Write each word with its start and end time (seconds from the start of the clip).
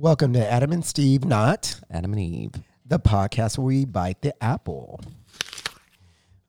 Welcome 0.00 0.32
to 0.32 0.50
Adam 0.50 0.72
and 0.72 0.82
Steve 0.82 1.26
Not, 1.26 1.78
Adam 1.90 2.14
and 2.14 2.22
Eve. 2.22 2.52
the 2.86 2.98
podcast 2.98 3.58
where 3.58 3.66
we 3.66 3.84
bite 3.84 4.22
the 4.22 4.32
apple. 4.42 4.98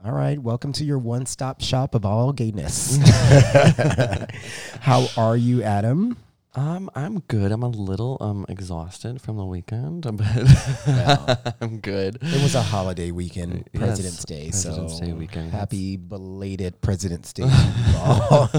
All 0.06 0.14
right, 0.14 0.40
welcome 0.40 0.72
to 0.72 0.86
your 0.86 1.00
one 1.00 1.26
stop 1.26 1.60
shop 1.60 1.94
of 1.94 2.06
all 2.06 2.32
gayness. 2.32 2.98
How 4.80 5.06
are 5.18 5.36
you, 5.36 5.64
Adam? 5.64 6.16
Um, 6.54 6.90
I'm 6.96 7.20
good. 7.30 7.54
I'm 7.54 7.64
a 7.64 7.70
little 7.70 8.18
um 8.20 8.46
exhausted 8.50 9.22
from 9.22 9.38
the 9.38 9.46
weekend, 9.46 10.02
but 10.18 11.56
I'm 11.62 11.80
good. 11.80 12.18
It 12.22 12.44
was 12.44 12.56
a 12.56 12.62
holiday 12.62 13.12
weekend, 13.12 13.70
Yes, 13.72 13.82
President's 13.82 14.26
Day. 14.26 14.50
President's 14.50 14.98
so 15.00 15.06
Day 15.06 15.14
weekend. 15.14 15.52
happy 15.52 15.96
belated 15.96 16.82
President's 16.82 17.32
Day 17.32 17.44
to 17.44 17.50
you 17.88 17.98
all, 17.98 18.50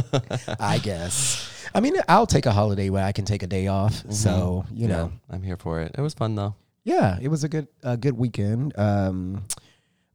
I 0.59 0.79
guess. 0.79 1.51
I 1.75 1.81
mean, 1.81 1.97
I'll 2.09 2.27
take 2.27 2.47
a 2.47 2.53
holiday 2.53 2.89
where 2.89 3.05
I 3.05 3.13
can 3.13 3.27
take 3.27 3.43
a 3.43 3.47
day 3.47 3.67
off. 3.67 4.05
So, 4.11 4.65
you 4.73 4.89
know, 4.89 5.07
Mm-hmm. 5.13 5.35
I'm 5.35 5.43
here 5.43 5.57
for 5.59 5.81
it. 5.83 5.95
It 5.97 6.01
was 6.01 6.15
fun 6.15 6.35
though. 6.35 6.55
yeah, 6.85 7.19
it 7.21 7.29
was 7.29 7.45
a 7.45 7.49
good 7.49 7.69
a 7.83 7.99
good 7.99 8.17
weekend. 8.17 8.73
Um, 8.79 9.45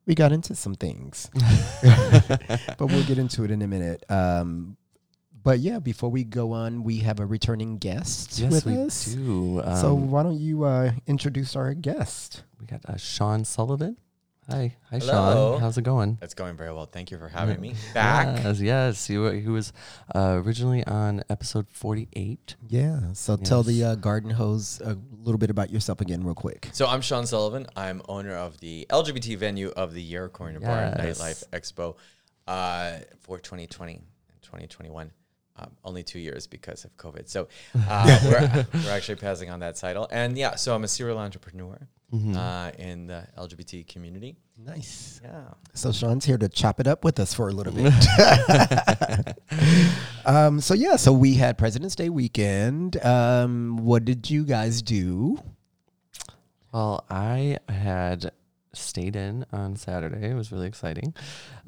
we 0.07 0.15
got 0.15 0.31
into 0.31 0.55
some 0.55 0.73
things, 0.73 1.29
but 1.83 2.79
we'll 2.89 3.03
get 3.03 3.17
into 3.19 3.43
it 3.43 3.51
in 3.51 3.61
a 3.61 3.67
minute. 3.67 4.03
Um, 4.09 4.77
but 5.47 5.59
yeah, 5.59 5.79
before 5.79 6.11
we 6.11 6.25
go 6.25 6.51
on, 6.51 6.83
we 6.83 6.97
have 6.97 7.21
a 7.21 7.25
returning 7.25 7.77
guest 7.77 8.37
Yes, 8.37 8.51
with 8.51 8.65
we 8.65 8.77
us. 8.77 9.05
do. 9.05 9.61
Um, 9.63 9.77
so 9.77 9.93
why 9.93 10.23
don't 10.23 10.37
you 10.37 10.65
uh, 10.65 10.91
introduce 11.07 11.55
our 11.55 11.73
guest? 11.73 12.43
we 12.59 12.65
got 12.65 12.81
uh, 12.85 12.97
Sean 12.97 13.45
Sullivan. 13.45 13.95
Hi, 14.49 14.75
hi, 14.89 14.97
Hello. 14.99 15.53
Sean. 15.53 15.61
How's 15.61 15.77
it 15.77 15.83
going? 15.83 16.17
It's 16.21 16.33
going 16.33 16.57
very 16.57 16.73
well. 16.73 16.85
Thank 16.85 17.11
you 17.11 17.17
for 17.17 17.29
having 17.29 17.61
me 17.61 17.75
back. 17.93 18.43
Yes, 18.43 18.59
yes. 18.59 19.07
He, 19.07 19.13
he 19.13 19.47
was 19.47 19.71
uh, 20.13 20.41
originally 20.43 20.85
on 20.85 21.23
episode 21.29 21.69
48. 21.69 22.57
Yeah. 22.67 23.13
So 23.13 23.37
tell 23.37 23.63
the 23.63 23.81
uh, 23.85 23.95
garden 23.95 24.31
hose 24.31 24.81
a 24.83 24.97
little 25.23 25.39
bit 25.39 25.49
about 25.49 25.69
yourself 25.69 26.01
again, 26.01 26.25
real 26.25 26.35
quick. 26.35 26.67
So 26.73 26.87
I'm 26.87 26.99
Sean 26.99 27.25
Sullivan. 27.25 27.67
I'm 27.73 28.01
owner 28.09 28.35
of 28.35 28.59
the 28.59 28.85
LGBT 28.89 29.37
venue 29.37 29.69
of 29.69 29.93
the 29.93 30.01
year, 30.01 30.25
according 30.25 30.59
to 30.59 30.67
Bar 30.67 30.77
and 30.77 30.99
Nightlife 30.99 31.45
Expo, 31.51 31.95
uh, 32.47 32.97
for 33.21 33.39
2020 33.39 33.93
and 33.93 34.41
2021. 34.41 35.09
Um, 35.59 35.71
only 35.83 36.03
two 36.03 36.19
years 36.19 36.45
because 36.45 36.85
of 36.85 36.95
COVID. 36.97 37.27
So 37.27 37.47
uh, 37.89 38.19
we're, 38.25 38.67
we're 38.83 38.91
actually 38.91 39.15
passing 39.15 39.49
on 39.49 39.59
that 39.61 39.75
title. 39.75 40.07
And 40.11 40.37
yeah, 40.37 40.55
so 40.55 40.75
I'm 40.75 40.83
a 40.83 40.87
serial 40.87 41.17
entrepreneur 41.17 41.87
Mm-hmm. 42.13 42.37
uh, 42.37 42.69
in 42.79 43.07
the 43.07 43.27
LGBT 43.37 43.85
community. 43.85 44.37
Nice. 44.57 45.19
Yeah. 45.21 45.41
So 45.73 45.91
Sean's 45.91 46.23
here 46.23 46.37
to 46.37 46.47
chop 46.47 46.79
it 46.79 46.87
up 46.87 47.03
with 47.03 47.19
us 47.19 47.33
for 47.33 47.49
a 47.49 47.51
little 47.51 47.73
bit. 47.73 47.93
um, 50.25 50.61
so 50.61 50.73
yeah, 50.73 50.95
so 50.95 51.11
we 51.11 51.33
had 51.33 51.57
President's 51.57 51.95
Day 51.95 52.07
weekend. 52.07 53.03
Um, 53.05 53.75
what 53.83 54.05
did 54.05 54.29
you 54.29 54.45
guys 54.45 54.81
do? 54.81 55.43
Well, 56.71 57.03
I 57.09 57.57
had 57.67 58.31
stayed 58.77 59.15
in 59.15 59.45
on 59.51 59.75
Saturday. 59.75 60.29
It 60.29 60.35
was 60.35 60.51
really 60.51 60.67
exciting. 60.67 61.13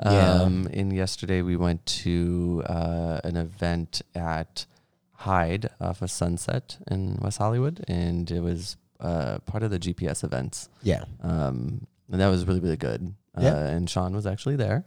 Yeah. 0.04 0.42
Um, 0.42 0.68
and 0.72 0.94
yesterday 0.94 1.42
we 1.42 1.56
went 1.56 1.86
to 1.86 2.64
uh, 2.66 3.22
an 3.24 3.38
event 3.38 4.02
at 4.16 4.66
Hyde 5.14 5.70
off 5.82 6.02
of 6.02 6.12
Sunset 6.12 6.78
in 6.90 7.18
West 7.22 7.38
Hollywood, 7.38 7.84
and 7.88 8.30
it 8.32 8.42
was 8.42 8.78
uh, 9.00 9.40
part 9.40 9.64
of 9.64 9.72
the 9.72 9.80
GPS 9.80 10.24
events. 10.24 10.70
Yeah. 10.82 11.04
Um, 11.22 11.88
and 12.12 12.22
that 12.22 12.30
was 12.30 12.46
really, 12.46 12.60
really 12.60 12.78
good. 12.78 13.14
Yeah. 13.40 13.54
Uh, 13.54 13.58
and 13.68 13.90
Sean 13.90 14.14
was 14.16 14.26
actually 14.26 14.56
there. 14.56 14.86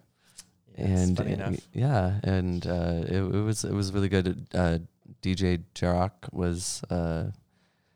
Yes, 0.77 0.89
and 0.89 1.17
funny 1.17 1.59
yeah, 1.75 2.19
and 2.25 2.67
uh, 2.67 3.03
it, 3.07 3.19
it 3.19 3.43
was 3.45 3.63
it 3.63 3.75
was 3.75 3.93
really 3.93 4.09
good. 4.09 4.47
Uh, 4.55 4.79
DJ 5.21 5.63
Jarrock 5.75 6.33
was 6.33 6.83
uh, 6.89 7.25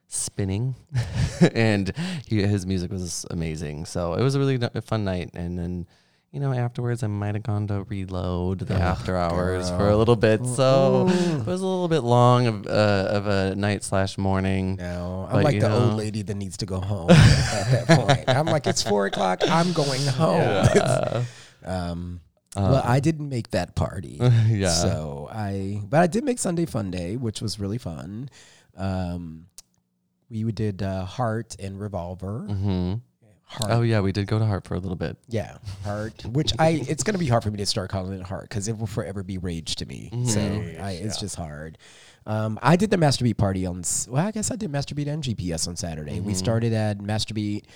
spinning, 0.08 0.75
and 1.54 1.92
he, 2.26 2.42
his 2.42 2.66
music 2.66 2.91
was 2.91 3.26
amazing. 3.31 3.86
So 3.86 4.14
it 4.14 4.22
was 4.22 4.34
a 4.34 4.38
really 4.38 4.58
fun 4.82 5.04
night. 5.04 5.31
And 5.34 5.58
then 5.58 5.86
you 6.32 6.41
know 6.41 6.53
afterwards, 6.53 7.03
I 7.03 7.06
might 7.06 7.34
have 7.34 7.44
gone 7.44 7.66
to 7.69 7.84
reload 7.84 8.58
the 8.60 8.75
Oh, 8.75 8.78
after 8.78 9.16
hours 9.16 9.70
for 9.70 9.88
a 9.88 9.97
little 9.97 10.16
bit. 10.16 10.44
So 10.44 11.06
it 11.08 11.47
was 11.47 11.60
a 11.60 11.66
little 11.66 11.88
bit 11.88 12.00
long 12.00 12.47
of 12.47 12.66
uh, 12.66 13.08
of 13.10 13.26
a 13.26 13.54
night 13.56 13.82
slash 13.84 14.19
morning. 14.19 14.76
No, 14.76 15.26
I'm 15.28 15.36
But, 15.36 15.44
like 15.44 15.60
the 15.60 15.69
know. 15.69 15.78
old 15.84 15.94
lady 15.94 16.22
that 16.22 16.34
needs 16.34 16.56
to 16.58 16.66
go 16.66 16.81
home 16.81 17.10
at 17.10 17.86
that 17.86 17.86
point. 18.06 18.25
I'm 18.28 18.47
like, 18.47 18.66
it's 18.66 18.82
four 18.82 19.06
o'clock. 19.06 19.41
I'm 19.48 19.72
going 19.72 20.04
home. 20.06 20.66
Yeah. 20.76 21.25
um, 21.64 22.20
Uh, 22.56 22.69
well, 22.72 22.82
I 22.86 23.00
didn't 23.00 23.28
make 23.28 23.50
that 23.50 23.75
party. 23.75 24.19
yeah. 24.48 24.70
So 24.70 25.28
I, 25.31 25.81
but 25.84 26.00
I 26.00 26.06
did 26.06 26.25
make 26.25 26.38
Sunday 26.38 26.64
Fun 26.64 26.91
Day, 26.91 27.16
which 27.16 27.41
was 27.42 27.58
really 27.60 27.76
fun. 27.78 28.31
Um, 28.76 29.47
we 30.31 30.50
did 30.53 30.82
uh, 30.82 31.04
Heart 31.04 31.56
and 31.59 31.78
Revolver. 31.81 32.41
hmm 32.41 32.94
Heart, 33.48 33.70
Oh 33.72 33.82
yeah, 33.82 34.00
we 34.00 34.10
did 34.10 34.26
go 34.26 34.41
to 34.41 34.44
Heart 34.44 34.66
for 34.66 34.75
a 34.75 34.78
little 34.81 34.97
bit. 34.97 35.16
yeah, 35.28 35.59
Heart. 35.84 36.25
Which 36.26 36.53
I, 36.59 36.70
it's 36.88 37.04
gonna 37.04 37.16
be 37.19 37.28
hard 37.28 37.44
for 37.44 37.50
me 37.53 37.59
to 37.59 37.66
start 37.66 37.91
calling 37.91 38.19
it 38.19 38.22
Heart 38.26 38.48
because 38.48 38.66
it 38.66 38.76
will 38.76 38.88
forever 38.88 39.22
be 39.22 39.38
Rage 39.38 39.76
to 39.76 39.87
me. 39.87 40.10
So 40.26 40.41
Mhm. 40.41 40.81
I, 40.81 40.91
it's 40.92 41.16
Yeah. 41.16 41.20
just 41.20 41.37
hard. 41.37 41.78
Um, 42.26 42.59
I 42.60 42.75
did 42.75 42.91
the 42.91 42.97
Masterbeat 42.97 43.37
party 43.37 43.64
on. 43.64 43.84
Well, 44.09 44.26
I 44.26 44.32
guess 44.32 44.50
I 44.50 44.56
did 44.56 44.72
Masterbeat 44.72 45.06
and 45.06 45.22
GPS 45.22 45.69
on 45.69 45.76
Saturday. 45.76 46.19
We 46.19 46.32
Mhm. 46.32 46.37
started 46.37 46.72
at 46.72 46.98
Masterbeat 46.98 47.66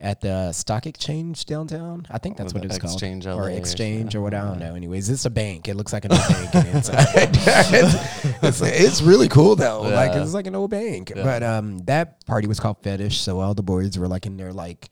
at 0.00 0.20
the 0.20 0.52
Stock 0.52 0.86
Exchange 0.86 1.44
downtown. 1.44 2.06
I 2.10 2.18
think 2.18 2.36
that's 2.36 2.52
Or 2.52 2.56
what 2.56 2.62
the 2.62 2.68
it's 2.68 2.78
called, 2.78 2.92
Exchange 2.94 3.26
LA 3.26 3.32
or 3.34 3.42
or 3.44 3.50
Exchange 3.50 4.14
or 4.14 4.20
what. 4.20 4.32
I 4.32 4.38
don't 4.38 4.48
something. 4.50 4.68
know. 4.68 4.74
Anyways, 4.76 5.10
it's 5.10 5.24
a 5.24 5.30
bank. 5.30 5.66
It 5.68 5.74
looks 5.74 5.92
like 5.92 6.04
an 6.04 6.12
old 6.12 6.20
bank 6.52 6.54
inside. 6.74 7.06
it's, 7.14 8.42
it's, 8.42 8.60
it's 8.62 9.02
really 9.02 9.28
cool 9.28 9.56
though. 9.56 9.82
Like 9.82 10.12
it's 10.14 10.34
like 10.34 10.46
an 10.46 10.54
old 10.54 10.70
bank. 10.70 11.12
Yeah. 11.14 11.24
But 11.24 11.42
um, 11.42 11.78
that 11.86 12.24
party 12.26 12.46
was 12.46 12.60
called 12.60 12.78
Fetish, 12.82 13.18
so 13.20 13.40
all 13.40 13.54
the 13.54 13.62
boys 13.64 13.98
were 13.98 14.06
like 14.08 14.24
in 14.26 14.36
their 14.36 14.52
like 14.52 14.88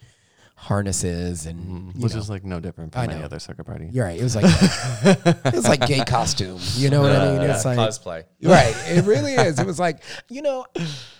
harnesses 0.59 1.45
and 1.47 1.61
Mhm. 1.93 1.97
you 1.97 2.03
Which 2.03 2.15
know. 2.15 2.19
is 2.19 2.31
like 2.31 2.43
no 2.45 2.61
different 2.61 2.93
from 2.95 3.11
any 3.11 3.23
other 3.23 3.39
circuit 3.39 3.65
party. 3.65 3.89
You're 3.93 4.07
right. 4.07 4.19
It 4.19 4.23
was 4.23 4.35
like 4.35 4.47
it 4.47 5.55
was 5.55 5.69
like 5.69 5.87
gay 5.87 6.03
costume. 6.05 6.59
You 6.75 6.91
know 6.91 7.03
what 7.03 7.13
I 7.13 7.33
mean? 7.33 7.43
Yeah, 7.43 7.55
It's 7.55 7.65
like 7.65 7.79
cosplay. 7.79 8.25
right. 8.43 8.75
It 8.89 9.05
really 9.05 9.35
is. 9.35 9.59
It 9.59 9.67
was 9.67 9.79
like 9.79 10.03
you 10.31 10.43
know, 10.43 10.65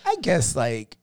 I 0.05 0.15
guess 0.21 0.55
like 0.55 0.97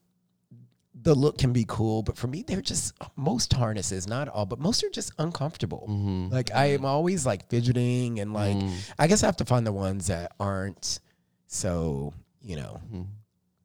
the 1.05 1.15
look 1.15 1.37
can 1.37 1.53
be 1.53 1.63
cool, 1.67 2.01
but 2.03 2.17
for 2.17 2.25
me, 2.27 2.43
they're 2.45 2.61
just 2.61 2.93
most 3.15 3.53
harnesses, 3.53 4.07
not 4.07 4.27
all, 4.27 4.45
but 4.45 4.59
most 4.59 4.83
are 4.83 4.89
just 4.89 5.11
uncomfortable. 5.19 5.85
Mhm. 5.89 6.31
Like 6.31 6.51
I 6.53 6.65
am 6.71 6.83
always 6.83 7.25
like 7.25 7.47
fidgeting 7.47 8.19
and 8.19 8.33
like 8.33 8.57
Mm. 8.57 8.73
I 8.99 9.07
guess 9.07 9.21
I 9.23 9.27
have 9.27 9.37
to 9.37 9.45
find 9.45 9.65
the 9.65 9.71
ones 9.71 10.07
that 10.07 10.33
aren't 10.39 10.99
so 11.47 12.13
you 12.41 12.55
know 12.55 12.81
Mhm. 12.91 13.05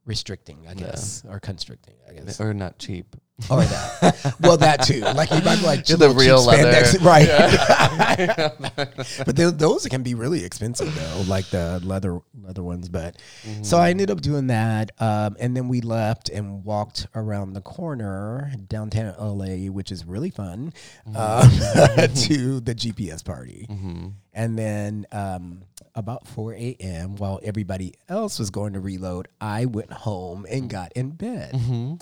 restricting. 0.04 0.68
I 0.68 0.74
guess 0.74 1.24
or 1.28 1.40
constricting. 1.40 1.94
I 2.08 2.12
guess 2.12 2.40
Or 2.40 2.52
not 2.54 2.78
cheap. 2.78 3.16
or 3.50 3.62
that. 3.62 4.34
well, 4.40 4.56
that 4.58 4.82
too. 4.82 5.00
Like 5.00 5.30
you 5.30 5.40
might 5.42 5.62
like 5.62 5.84
the 5.86 6.10
real 6.10 6.46
spandex- 6.46 7.02
leather. 7.02 7.04
right? 7.04 7.26
but 9.26 9.36
th- 9.36 9.54
those 9.54 9.86
can 9.86 10.02
be 10.02 10.14
really 10.14 10.44
expensive 10.44 10.94
though, 10.94 11.22
like 11.26 11.46
the 11.46 11.80
leather 11.84 12.20
leather 12.40 12.62
ones. 12.62 12.88
But 12.88 13.16
Mm-hmm. 13.46 13.62
so 13.62 13.78
I 13.78 13.90
ended 13.90 14.10
up 14.10 14.20
doing 14.20 14.48
that, 14.48 14.90
um, 15.00 15.36
and 15.40 15.56
then 15.56 15.68
we 15.68 15.80
left 15.80 16.28
and 16.28 16.62
walked 16.64 17.06
around 17.14 17.54
the 17.54 17.60
corner 17.62 18.52
downtown 18.68 19.14
LA, 19.18 19.70
which 19.70 19.90
is 19.90 20.04
really 20.04 20.30
fun, 20.30 20.72
Mm-hmm. 21.08 21.16
um, 21.16 22.14
to 22.26 22.60
the 22.60 22.74
GPS 22.74 23.24
party. 23.24 23.66
hmm 23.68 24.08
And 24.32 24.56
then 24.56 25.06
um, 25.10 25.62
about 25.96 26.26
4 26.28 26.54
a.m., 26.54 27.16
while 27.16 27.41
everybody 27.42 27.94
else 28.08 28.38
was 28.38 28.50
going 28.50 28.74
to 28.74 28.80
reload, 28.80 29.26
I 29.41 29.64
went 29.64 29.92
home 29.92 30.46
and 30.48 30.70
got 30.70 30.92
in 30.94 31.10
bed. 31.10 31.52
hmm 31.54 31.94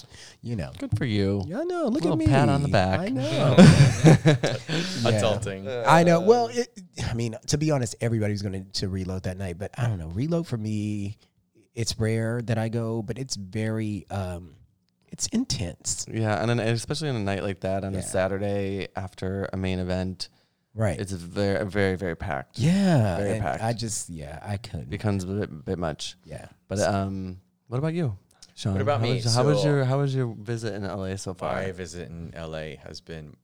You 0.43 0.57
know. 0.57 0.71
Good 0.79 0.97
for 0.99 1.07
you. 1.07 1.43
Yeah, 1.47 1.61
I 1.61 1.65
know. 1.65 1.85
Look 1.85 2.03
Little 2.05 2.13
at 2.13 2.19
me. 2.19 2.27
pat 2.27 2.51
on 2.51 2.63
the 2.63 2.69
back. 2.69 3.01
I 3.01 3.09
know. 3.09 3.57
Yeah. 3.99 5.13
Adulting. 5.21 5.85
I 5.87 6.03
know. 6.05 6.21
Well, 6.21 6.49
it, 6.49 6.69
I 7.09 7.15
mean, 7.15 7.37
to 7.49 7.59
be 7.59 7.71
honest, 7.71 7.97
everybody's 8.01 8.43
going 8.43 8.65
to 8.67 8.81
to 8.81 8.89
reload 8.89 9.23
that 9.25 9.37
night, 9.39 9.59
but 9.59 9.71
I 9.79 9.87
don't 9.87 9.99
know. 9.99 10.09
Reload 10.09 10.47
for 10.47 10.57
me, 10.57 11.17
it's 11.75 11.99
rare 11.99 12.43
that 12.43 12.59
I 12.59 12.69
go, 12.69 13.03
but 13.03 13.19
it's 13.19 13.37
very, 13.37 14.07
um, 14.11 14.55
it's 15.11 15.27
intense. 15.29 16.07
Yeah, 16.13 16.41
and 16.41 16.51
then 16.51 16.59
especially 16.61 17.09
on 17.09 17.17
a 17.17 17.21
night 17.21 17.43
like 17.43 17.61
that 17.61 17.85
on 17.85 17.93
Yeah. 17.95 18.01
a 18.01 18.03
Saturday 18.03 18.89
after 18.97 19.49
a 19.53 19.57
main 19.57 19.79
event, 19.79 20.29
Right. 20.79 20.99
it's 20.99 21.13
very, 21.13 21.65
very, 21.67 21.97
very 21.97 22.15
packed. 22.17 22.59
yeah. 22.59 23.17
very 23.19 23.33
and 23.33 23.43
packed. 23.43 23.63
I 23.63 23.73
just, 23.73 24.09
yeah, 24.09 24.39
I 24.43 24.57
couldn't. 24.57 24.89
becomes 24.89 25.25
a 25.25 25.27
bit, 25.27 25.65
bit 25.65 25.79
much. 25.79 26.17
yeah. 26.25 26.47
But 26.69 26.79
um, 26.81 27.41
what 27.67 27.79
about 27.79 27.95
you, 27.95 28.17
Sean? 28.55 28.75
What 28.75 28.83
about 28.83 29.01
how 29.01 29.07
me? 29.07 29.15
Was, 29.15 29.35
how 29.35 29.45
was 29.45 29.65
your 29.65 29.85
How 29.85 29.99
was 29.99 30.15
your 30.15 30.35
visit 30.39 30.75
in 30.75 30.85
LA 30.85 31.17
so 31.17 31.35
far? 31.35 31.53
My 31.55 31.73
visit 31.73 32.09
in 32.09 32.33
LA 32.37 32.77
has 32.87 33.01
been 33.01 33.37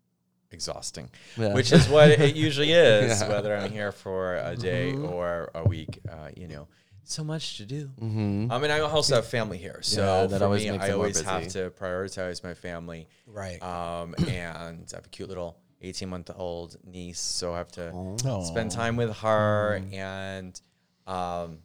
exhausting, 0.52 1.10
Yeah. 1.36 1.52
which 1.54 1.72
is 1.72 1.88
what 1.88 2.10
it 2.10 2.36
usually 2.46 2.70
is, 2.72 3.20
Yeah. 3.20 3.28
whether 3.28 3.56
I'm 3.56 3.70
here 3.72 3.90
for 3.92 4.36
a 4.36 4.54
day 4.56 4.92
Mhm. 4.92 5.10
or 5.10 5.50
a 5.54 5.64
week. 5.68 6.00
Uh, 6.08 6.28
you 6.36 6.46
know, 6.46 6.68
so 7.02 7.24
much 7.24 7.56
to 7.58 7.66
do. 7.66 7.86
hmm 7.98 8.46
I 8.50 8.58
mean, 8.58 8.70
I 8.70 8.78
also 8.80 9.16
have 9.16 9.26
family 9.26 9.58
here, 9.58 9.80
so 9.82 10.00
Yeah, 10.00 10.26
that 10.28 10.38
for 10.38 10.44
always 10.44 10.64
me, 10.64 10.70
makes 10.70 10.84
I 10.84 10.86
it 10.86 10.90
more 10.90 10.96
always 10.98 11.20
have 11.22 11.48
to 11.48 11.70
prioritize 11.70 12.44
my 12.44 12.54
family. 12.54 13.08
Right. 13.26 13.60
Um, 13.62 14.14
and 14.28 14.86
I 14.92 14.96
have 14.96 15.06
a 15.06 15.08
cute 15.10 15.28
little 15.28 15.58
18 15.84 16.08
month 16.08 16.30
old 16.34 16.76
niece, 16.84 17.20
so 17.20 17.54
I 17.54 17.58
have 17.58 17.72
to 17.72 17.90
Oh. 17.92 18.42
spend 18.44 18.70
time 18.70 18.96
with 18.96 19.14
her 19.18 19.82
and 19.92 20.60
um, 21.06 21.58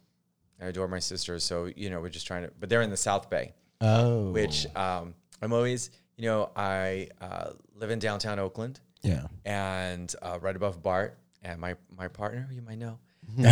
I 0.60 0.66
adore 0.66 0.88
my 0.88 0.98
sisters. 0.98 1.42
So 1.44 1.70
you 1.74 1.90
know, 1.90 2.00
we're 2.00 2.08
just 2.10 2.26
trying 2.26 2.42
to. 2.44 2.52
But 2.60 2.68
they're 2.68 2.82
in 2.82 2.90
the 2.90 2.96
South 2.96 3.30
Bay, 3.30 3.54
Oh, 3.80 4.30
which 4.32 4.66
um, 4.76 5.14
I'm 5.42 5.52
always, 5.52 5.90
you 6.16 6.26
know, 6.26 6.50
I 6.54 7.08
uh, 7.20 7.50
live 7.74 7.90
in 7.90 7.98
downtown 7.98 8.38
Oakland 8.38 8.78
yeah. 9.02 9.26
and 9.46 10.14
uh, 10.20 10.38
right 10.40 10.54
above 10.54 10.82
BART, 10.82 11.16
and 11.42 11.58
my 11.60 11.74
my 11.96 12.08
partner, 12.08 12.46
who 12.48 12.54
you 12.54 12.62
might 12.62 12.78
know, 12.78 12.98
He 13.36 13.42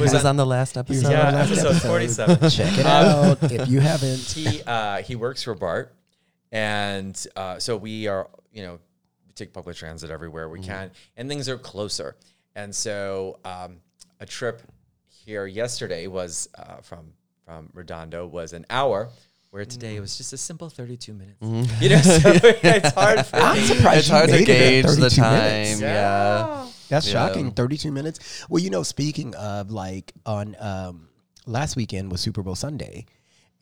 was 0.00 0.24
on 0.24 0.36
the 0.36 0.46
last 0.46 0.76
episode. 0.78 1.10
yeah, 1.10 1.30
last 1.30 1.50
episode 1.50 1.70
episode. 1.72 1.88
47. 1.88 2.36
Check 2.50 2.78
it 2.78 2.86
Um, 2.86 3.30
out 3.30 3.52
if 3.52 3.68
you 3.68 3.80
haven't. 3.80 4.20
he 4.20 4.62
uh, 4.62 5.02
he 5.02 5.16
works 5.16 5.42
for 5.42 5.54
BART, 5.54 5.94
and 6.52 7.26
uh, 7.36 7.58
so 7.58 7.76
we 7.76 8.06
are 8.06 8.28
you 8.52 8.62
know 8.62 8.78
take 9.34 9.52
public 9.52 9.76
transit 9.76 10.10
everywhere 10.10 10.48
we 10.48 10.60
can, 10.60 10.90
and 11.16 11.28
things 11.28 11.48
are 11.48 11.58
closer. 11.58 12.16
And 12.56 12.74
so 12.74 13.38
um, 13.44 13.78
a 14.20 14.26
trip 14.26 14.62
here 15.08 15.46
yesterday 15.46 16.06
was 16.06 16.48
uh, 16.56 16.76
from 16.82 17.12
from 17.44 17.68
Redondo 17.74 18.26
was 18.26 18.52
an 18.52 18.64
hour. 18.70 19.08
Where 19.50 19.64
today 19.64 19.94
it 19.94 20.00
was 20.00 20.16
just 20.16 20.32
a 20.32 20.36
simple 20.36 20.68
32 20.68 21.12
minutes. 21.14 21.36
You 21.80 21.90
know, 21.90 22.00
so 22.00 22.18
it's 22.34 22.90
hard 22.92 23.24
for 23.24 23.36
I'm 23.36 23.62
surprised 23.64 23.98
It's 23.98 24.08
you 24.08 24.14
hard 24.14 24.28
to 24.30 24.32
made 24.34 24.42
it 24.42 24.46
gauge 24.46 24.84
the 24.86 24.92
32 25.10 25.20
time. 25.20 25.32
minutes. 25.32 25.80
Yeah. 25.80 26.66
That's 26.88 27.06
Yeah. 27.06 27.12
shocking. 27.28 27.50
32 27.52 27.92
minutes. 27.92 28.44
Well, 28.48 28.60
you 28.60 28.70
know, 28.70 28.82
speaking 28.82 29.32
of 29.36 29.70
like 29.70 30.12
on 30.26 30.56
um, 30.58 31.08
last 31.46 31.76
weekend 31.76 32.10
was 32.10 32.20
Super 32.20 32.42
Bowl 32.42 32.56
Sunday, 32.56 33.06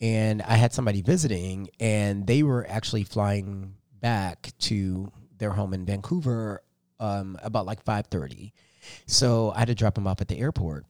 and 0.01 0.41
I 0.43 0.55
had 0.55 0.73
somebody 0.73 1.03
visiting, 1.03 1.69
and 1.79 2.27
they 2.27 2.43
were 2.43 2.67
actually 2.71 3.05
flying 3.05 3.75
back 4.01 4.53
to 4.61 5.13
their 5.43 5.50
home 5.50 5.75
in 5.75 5.85
Vancouver 5.85 6.62
um, 7.00 7.37
about 7.43 7.67
like 7.67 7.85
5:30. 7.85 8.53
So 9.06 9.53
I 9.55 9.59
had 9.59 9.69
to 9.69 9.75
drop 9.75 9.99
him 9.99 10.06
off 10.06 10.21
at 10.21 10.29
the 10.29 10.39
airport. 10.39 10.87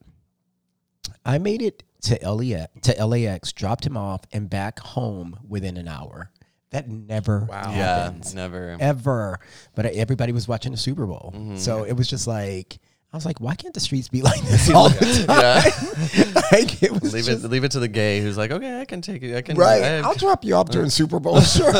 I 1.25 1.37
made 1.37 1.61
it 1.61 1.83
to 2.03 2.15
LAX, 2.31 2.71
to 2.83 3.05
LAX, 3.05 3.51
dropped 3.51 3.85
him 3.85 3.97
off, 3.97 4.21
and 4.31 4.49
back 4.49 4.79
home 4.79 5.37
within 5.47 5.77
an 5.77 5.87
hour. 5.87 6.31
That 6.71 6.89
never 6.89 7.45
Wow. 7.49 7.71
Yeah, 7.71 8.03
happens 8.05 8.33
never. 8.33 8.75
ever. 8.79 9.39
But 9.75 9.85
everybody 9.87 10.31
was 10.31 10.47
watching 10.47 10.71
the 10.71 10.77
Super 10.77 11.05
Bowl, 11.05 11.31
Mm-hmm. 11.35 11.57
so 11.57 11.83
it 11.83 11.93
was 11.93 12.07
just 12.07 12.25
like 12.27 12.79
I 13.13 13.15
was 13.15 13.27
like, 13.27 13.39
why 13.39 13.53
can't 13.53 13.75
the 13.75 13.79
streets 13.79 14.09
be 14.09 14.21
like 14.29 14.41
this 14.41 14.69
all 14.73 14.89
the 14.89 15.23
time? 15.27 16.43
like 16.51 16.81
it 16.81 16.91
was 16.91 17.13
Leave 17.13 17.25
just, 17.25 17.45
it. 17.45 17.47
Leave 17.49 17.63
it 17.63 17.71
to 17.73 17.79
the 17.79 17.87
gay 17.87 18.19
who's 18.21 18.37
like, 18.37 18.49
okay, 18.49 18.81
I 18.81 18.85
can 18.85 19.01
take 19.01 19.21
it. 19.21 19.35
I 19.35 19.41
can. 19.43 19.55
right. 19.55 19.83
I- 19.83 19.99
I'll 19.99 20.15
drop 20.15 20.43
you 20.43 20.55
off 20.55 20.69
during 20.69 20.89
Super 20.89 21.19
Bowl, 21.19 21.39
sure. 21.41 21.71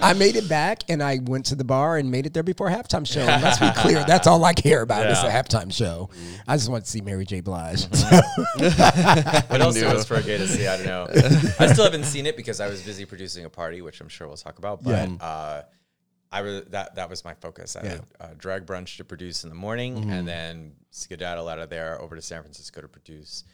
I 0.00 0.14
made 0.14 0.36
it 0.36 0.48
back, 0.48 0.82
and 0.88 1.02
I 1.02 1.18
went 1.22 1.46
to 1.46 1.54
the 1.54 1.64
bar 1.64 1.98
and 1.98 2.10
made 2.10 2.24
it 2.26 2.32
there 2.34 2.42
before 2.42 2.68
halftime 2.70 3.06
show. 3.06 3.20
And 3.20 3.42
let's 3.42 3.58
be 3.58 3.70
clear, 3.76 4.02
that's 4.04 4.26
all 4.26 4.42
I 4.44 4.54
care 4.54 4.82
about 4.82 5.06
is 5.06 5.20
the 5.22 5.28
halftime 5.28 5.72
show. 5.72 6.08
I 6.48 6.56
just 6.56 6.68
want 6.68 6.84
to 6.84 6.90
see 6.90 7.00
Mary 7.00 7.24
J. 7.24 7.40
Blige. 7.40 7.84
What 8.58 9.60
else 9.60 9.80
was 9.82 10.06
for 10.06 10.16
a 10.16 10.22
gay 10.22 10.38
to 10.38 10.48
see? 10.48 10.66
I 10.66 10.76
don't 10.78 10.86
know. 10.86 11.06
I 11.60 11.72
still 11.72 11.84
haven't 11.84 12.04
seen 12.04 12.26
it 12.26 12.36
because 12.36 12.60
I 12.60 12.68
was 12.68 12.82
busy 12.82 13.04
producing 13.04 13.44
a 13.44 13.50
party, 13.50 13.82
which 13.82 14.00
I'm 14.00 14.08
sure 14.08 14.26
we'll 14.26 14.36
talk 14.36 14.58
about. 14.58 14.82
But 14.82 15.08
Yeah. 15.08 15.16
uh, 15.24 15.62
I 16.36 16.40
was 16.42 16.64
that 16.76 16.94
that 16.96 17.08
was 17.12 17.24
my 17.24 17.34
focus. 17.34 17.76
I 17.76 17.82
Yeah. 17.84 17.90
had 17.90 18.04
a 18.32 18.34
drag 18.44 18.66
brunch 18.66 18.96
to 18.98 19.04
produce 19.04 19.44
in 19.44 19.50
the 19.50 19.56
morning, 19.66 19.92
and 20.10 20.26
then 20.28 20.72
skedaddle 20.90 21.48
out 21.48 21.58
of 21.58 21.68
there 21.70 22.00
over 22.02 22.14
to 22.16 22.22
San 22.22 22.40
Francisco 22.42 22.80
to 22.80 22.88
produce 22.88 23.44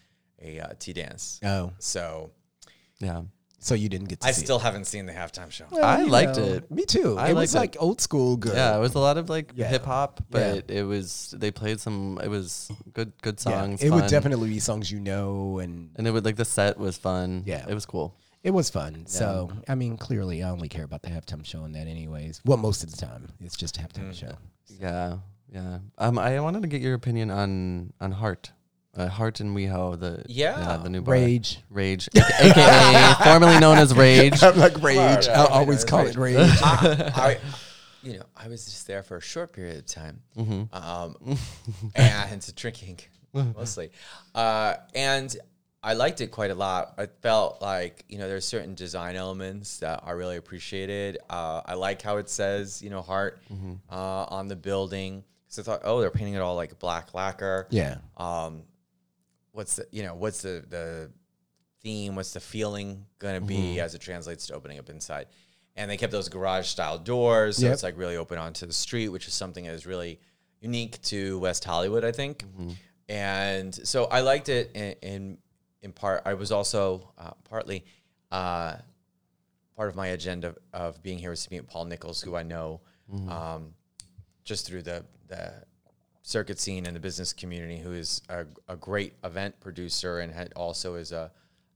a 0.41 0.61
uh, 0.61 0.73
tea 0.79 0.93
dance. 0.93 1.25
oh, 1.45 1.73
So 1.79 2.31
yeah. 2.99 3.23
so 3.61 3.75
you 3.83 3.89
didn't 3.89 4.09
get 4.09 4.21
to 4.21 4.27
I 4.29 4.33
see 4.33 4.45
still 4.45 4.59
haven't 4.59 4.87
seen 4.87 5.07
the 5.07 5.13
halftime 5.13 5.51
show. 5.51 5.67
it. 5.73 5.79
I 5.79 6.01
you 6.03 6.09
liked 6.09 6.37
it. 6.39 6.69
Me 6.71 6.85
too. 6.85 7.17
I 7.19 7.31
it 7.31 7.35
was 7.35 7.55
liked 7.55 7.77
like 7.77 7.83
old 7.83 8.01
school 8.01 8.37
good. 8.37 8.55
Yeah, 8.57 8.77
it 8.77 8.81
was 8.81 8.95
a 8.95 8.99
lot 9.09 9.17
of 9.19 9.29
like 9.37 9.53
Yeah. 9.55 9.69
hip 9.69 9.85
hop, 9.85 10.13
Yeah. 10.21 10.25
but 10.37 10.71
it 10.71 10.83
was 10.85 11.35
they 11.43 11.51
played 11.53 11.79
some. 11.81 12.19
It 12.27 12.29
was 12.29 12.71
good, 12.93 13.13
good 13.23 13.37
Yeah, 13.39 13.53
songs. 13.53 13.83
it 13.83 13.91
would 13.91 14.09
definitely 14.09 14.49
be 14.49 14.61
songs 14.61 14.91
you 14.91 14.99
know, 15.01 15.59
and 15.63 15.75
and 15.97 16.07
it 16.09 16.11
would 16.15 16.25
like 16.25 16.37
the 16.37 16.45
set 16.59 16.79
was 16.79 16.97
fun. 16.99 17.45
Yeah. 17.47 17.65
it 17.69 17.75
was 17.75 17.87
cool. 17.87 18.09
It 18.43 18.51
was 18.51 18.71
fun. 18.71 19.07
So 19.07 19.51
I 19.69 19.75
mean, 19.75 19.97
clearly, 19.97 20.43
I 20.43 20.51
only 20.51 20.69
care 20.69 20.85
about 20.85 21.03
the 21.03 21.09
halftime 21.09 21.45
show 21.45 21.65
and 21.65 21.75
that, 21.75 21.87
anyways. 21.87 22.41
Well, 22.45 22.59
most 22.59 22.83
of 22.83 22.91
the 22.91 22.97
time, 22.97 23.29
it's 23.41 23.57
just 23.57 23.79
a 23.79 23.81
halftime 23.81 24.15
show. 24.15 24.33
Yeah, 24.81 25.19
yeah. 25.53 25.79
Um, 25.99 26.19
I 26.19 26.41
wanted 26.41 26.63
to 26.63 26.69
get 26.69 26.81
your 26.81 26.95
opinion 26.95 27.31
on 27.31 27.93
on 28.01 28.13
Heart, 28.13 28.53
uh, 28.97 29.09
Heart 29.09 29.41
and 29.41 29.57
WeHo, 29.57 29.99
the 29.99 30.25
Yeah. 30.29 30.79
the 30.83 30.89
new 30.91 31.03
bar. 31.03 31.13
Rage, 31.15 31.61
Rage, 31.71 32.09
aka 32.15 33.15
formerly 33.25 33.59
known 33.61 33.79
as 33.79 33.95
Rage. 33.95 34.43
I'm 34.43 34.57
like 34.59 34.83
rage. 34.83 35.27
Yeah, 35.27 35.43
I'll 35.43 35.47
always 35.49 35.85
know, 35.85 35.91
call 35.91 36.07
it's 36.07 36.17
it 36.17 36.21
rage. 36.21 36.37
I, 36.63 37.13
I, 37.15 37.39
you 38.03 38.15
know, 38.15 38.25
I 38.37 38.49
was 38.49 38.65
just 38.65 38.87
there 38.89 39.03
for 39.03 39.17
a 39.17 39.21
short 39.21 39.53
period 39.53 39.77
of 39.79 39.87
time, 39.87 40.21
um, 40.73 41.39
and 41.95 42.55
drinking 42.57 42.99
mostly, 43.33 43.91
uh, 44.35 44.75
and 44.95 45.37
I 45.85 45.95
liked 45.95 46.21
it 46.21 46.29
quite 46.29 46.51
a 46.51 46.55
lot. 46.55 46.95
I 46.99 47.07
felt 47.07 47.61
like 47.61 48.05
you 48.09 48.19
know 48.19 48.29
there's 48.29 48.45
certain 48.45 48.75
design 48.75 49.17
elements 49.17 49.79
that 49.79 50.03
I 50.05 50.13
really 50.13 50.37
appreciated. 50.37 51.19
Uh, 51.29 51.63
I 51.67 51.75
like 51.75 52.01
how 52.03 52.19
it 52.19 52.29
says 52.31 52.81
you 52.83 52.91
know 52.91 53.03
heart 53.03 53.43
uh, 53.91 54.25
on 54.29 54.49
the 54.49 54.57
building. 54.57 55.25
So 55.49 55.61
I 55.61 55.65
thought, 55.65 55.81
oh, 55.85 56.01
they're 56.01 56.11
painting 56.11 56.35
it 56.35 56.41
all 56.41 56.55
like 56.57 56.79
black 56.79 57.13
lacquer 57.15 57.67
yeah, 57.71 57.97
um, 58.17 58.63
what's 59.51 59.77
the 59.77 59.87
you 59.91 60.03
know 60.03 60.15
what's 60.15 60.43
the 60.43 60.65
the 60.69 61.11
theme 61.83 62.15
what's 62.15 62.33
the 62.33 62.41
feeling 62.41 63.05
going 63.19 63.35
to 63.41 63.45
be 63.47 63.81
as 63.81 63.95
it 63.95 64.01
translates 64.01 64.47
to 64.47 64.55
opening 64.55 64.79
up 64.79 64.89
inside 64.89 65.27
and 65.75 65.91
they 65.91 65.97
kept 65.97 66.13
those 66.13 66.29
garage 66.29 66.67
style 66.69 66.97
doors 66.97 67.57
so 67.57 67.65
Yep. 67.65 67.73
it's 67.73 67.83
like 67.83 67.99
really 67.99 68.17
open 68.17 68.39
onto 68.39 68.67
the 68.67 68.73
street 68.73 69.09
which 69.09 69.27
is 69.27 69.35
something 69.35 69.65
that 69.65 69.75
is 69.75 69.85
really 69.85 70.21
unique 70.61 71.03
to 71.03 71.41
west 71.41 71.65
hollywood 71.65 72.05
i 72.05 72.13
think 72.13 72.45
and 73.09 73.75
so 73.75 74.05
i 74.05 74.21
liked 74.21 74.49
it 74.49 74.71
in 74.75 74.95
in, 75.03 75.39
in 75.83 75.93
part 75.93 76.23
i 76.25 76.35
was 76.35 76.51
also 76.53 77.13
uh, 77.19 77.31
partly 77.49 77.85
uh, 78.31 78.77
part 79.77 79.89
of 79.89 79.97
my 79.97 80.09
agenda 80.09 80.55
of 80.73 81.03
being 81.03 81.19
here 81.19 81.31
was 81.31 81.45
to 81.47 81.53
meet 81.53 81.67
paul 81.67 81.85
nichols 81.85 82.23
who 82.23 82.35
i 82.37 82.43
know 82.43 82.81
um, 83.29 83.75
just 84.45 84.67
through 84.67 84.83
the 84.83 85.05
the 85.29 85.53
circuit 86.23 86.59
scene 86.59 86.87
and 86.87 86.95
the 86.95 87.01
business 87.01 87.33
community, 87.33 87.79
who 87.79 87.93
is 87.93 88.23
a, 88.29 88.47
a 88.69 88.77
great 88.77 89.15
event 89.25 89.59
producer 89.61 90.21
and 90.21 90.33
had 90.33 90.53
also 90.55 90.95
is 90.95 91.11
a, 91.11 91.31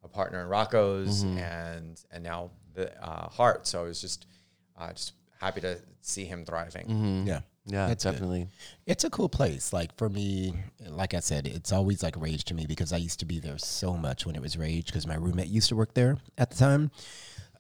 a 0.05 0.09
partner 0.09 0.41
in 0.41 0.47
Rocco's 0.49 1.25
and 1.39 2.01
and 2.13 2.23
now 2.23 2.51
the 2.75 2.97
uh, 3.05 3.29
Heart. 3.29 3.67
So 3.67 3.81
I 3.81 3.85
was 3.85 4.01
just 4.01 4.27
uh, 4.79 4.93
just 4.93 5.15
happy 5.41 5.61
to 5.63 5.79
see 6.01 6.25
him 6.25 6.45
thriving. 6.45 7.27
yeah. 7.27 7.41
Yeah, 7.69 7.89
That's 7.89 8.05
good. 8.05 8.13
definitely. 8.13 8.47
It's 8.87 9.03
a 9.05 9.11
cool 9.11 9.29
place. 9.29 9.73
Like 9.73 9.97
for 9.97 10.09
me, 10.09 10.55
like 10.89 11.15
I 11.15 11.21
said, 11.21 11.47
it's 11.47 11.73
always 11.73 12.03
like 12.03 12.17
rage 12.17 12.45
to 12.45 12.55
me 12.55 12.65
because 12.67 12.93
I 12.93 12.97
used 12.99 13.19
to 13.21 13.27
be 13.27 13.41
there 13.41 13.59
so 13.59 13.97
much 13.97 14.25
when 14.25 14.37
it 14.37 14.43
was 14.43 14.57
rage 14.57 14.87
because 14.87 15.07
my 15.07 15.17
roommate 15.17 15.49
used 15.49 15.69
to 15.71 15.77
work 15.77 15.93
there 15.95 16.17
at 16.39 16.51
the 16.51 16.57
time. 16.57 16.91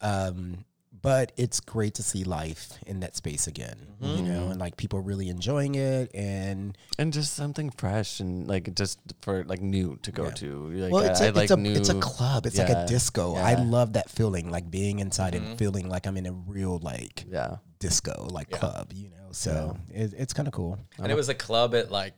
Um, 0.00 0.64
but 1.02 1.30
it's 1.36 1.60
great 1.60 1.94
to 1.94 2.02
see 2.02 2.25
life 2.25 2.72
in 2.86 3.00
that 3.00 3.14
space 3.14 3.46
again, 3.46 3.76
you 4.00 4.22
know, 4.22 4.48
and 4.48 4.58
like 4.58 4.76
people 4.76 4.98
really 5.00 5.28
enjoying 5.28 5.75
it. 5.76 6.10
And 6.14 6.76
And 6.98 7.12
just 7.12 7.34
something 7.34 7.70
fresh 7.70 8.18
and 8.18 8.48
like 8.48 8.75
just 8.75 8.98
for 9.20 9.44
like 9.44 9.60
new 9.60 9.98
to 10.02 10.10
go 10.10 10.25
Yeah. 10.25 10.30
to. 10.30 10.68
Like, 10.70 10.92
well, 10.92 11.04
I- 11.04 11.08
it's 11.10 11.36
like 11.36 11.50
a 11.50 11.56
new. 11.56 11.72
it's 11.75 11.90
a 11.90 12.00
club. 12.00 12.46
It's 12.46 12.58
like 12.58 12.70
a 12.70 12.86
disco. 12.88 13.34
I 13.36 13.54
love 13.54 13.92
that 13.92 14.10
feeling, 14.10 14.50
like 14.50 14.68
being 14.70 14.98
inside 14.98 15.34
and 15.36 15.56
feeling 15.58 15.88
like 15.88 16.06
I'm 16.06 16.16
in 16.16 16.26
a 16.26 16.32
real 16.32 16.78
like 16.82 17.25
Yeah. 17.30 17.56
disco, 17.78 18.26
like 18.32 18.50
club, 18.50 18.92
you 18.92 19.10
know. 19.10 19.25
So 19.36 19.76
it, 19.90 20.14
it's 20.16 20.32
kind 20.32 20.48
of 20.48 20.54
cool. 20.54 20.78
And 20.98 21.12
it 21.12 21.14
was 21.14 21.28
a 21.28 21.34
club 21.34 21.74
at 21.74 21.90
like 21.90 22.14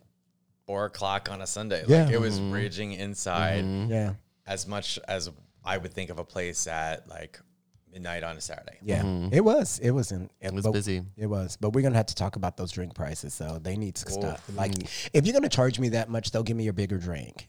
four 0.67 0.85
o'clock 0.85 1.31
on 1.31 1.43
a 1.43 1.47
Sunday. 1.47 1.81
Like 1.81 1.89
Yeah. 1.89 2.09
it 2.09 2.21
was 2.21 2.39
mm-hmm. 2.39 2.53
raging 2.53 2.93
inside 2.93 3.65
mm-hmm. 3.65 3.91
Yeah, 3.91 4.15
as 4.47 4.67
much 4.67 4.99
as 5.09 5.29
I 5.65 5.79
would 5.79 5.93
think 5.93 6.11
of 6.11 6.19
a 6.19 6.25
place 6.25 6.67
at 6.69 7.09
like 7.09 7.41
midnight 7.93 8.23
on 8.23 8.37
a 8.37 8.41
Saturday. 8.41 8.79
yeah. 8.83 9.03
Mm-hmm. 9.03 9.35
It 9.35 9.45
was. 9.45 9.81
It 9.81 9.91
was 9.91 10.13
in. 10.13 10.31
It 10.41 10.53
was 10.55 10.67
busy. 10.69 11.03
It 11.17 11.27
was, 11.27 11.57
but 11.57 11.71
we're 11.71 11.83
gonna 11.83 11.97
have 11.97 12.07
to 12.07 12.15
talk 12.15 12.37
about 12.37 12.57
those 12.57 12.71
drink 12.71 12.95
prices. 12.95 13.35
So 13.35 13.59
they 13.61 13.77
need 13.77 13.97
to 13.97 14.11
stop. 14.13 14.41
Like, 14.55 14.73
if 15.13 15.27
you're 15.27 15.35
gonna 15.35 15.49
charge 15.49 15.81
me 15.81 15.89
that 15.91 16.09
much, 16.09 16.31
they'll 16.31 16.45
give 16.45 16.57
me 16.57 16.69
a 16.69 16.73
bigger 16.73 16.99
drink. 16.99 17.49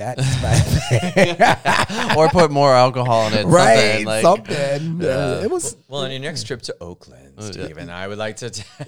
That's 0.00 0.42
my 0.42 2.14
or 2.16 2.28
put 2.30 2.50
more 2.50 2.72
alcohol 2.74 3.26
in 3.28 3.34
it. 3.34 3.44
right. 3.46 4.02
Something, 4.02 4.06
like, 4.06 4.22
something. 4.22 5.04
Uh, 5.04 5.40
it 5.44 5.50
was. 5.50 5.76
Well, 5.88 6.02
on 6.02 6.10
your 6.10 6.20
next 6.20 6.44
trip 6.44 6.62
to 6.62 6.76
Oakland, 6.80 7.34
yeah. 7.38 7.50
Stephen, 7.50 7.90
I 7.90 8.08
would 8.08 8.16
like 8.18 8.36
to 8.36 8.48
t- 8.50 8.62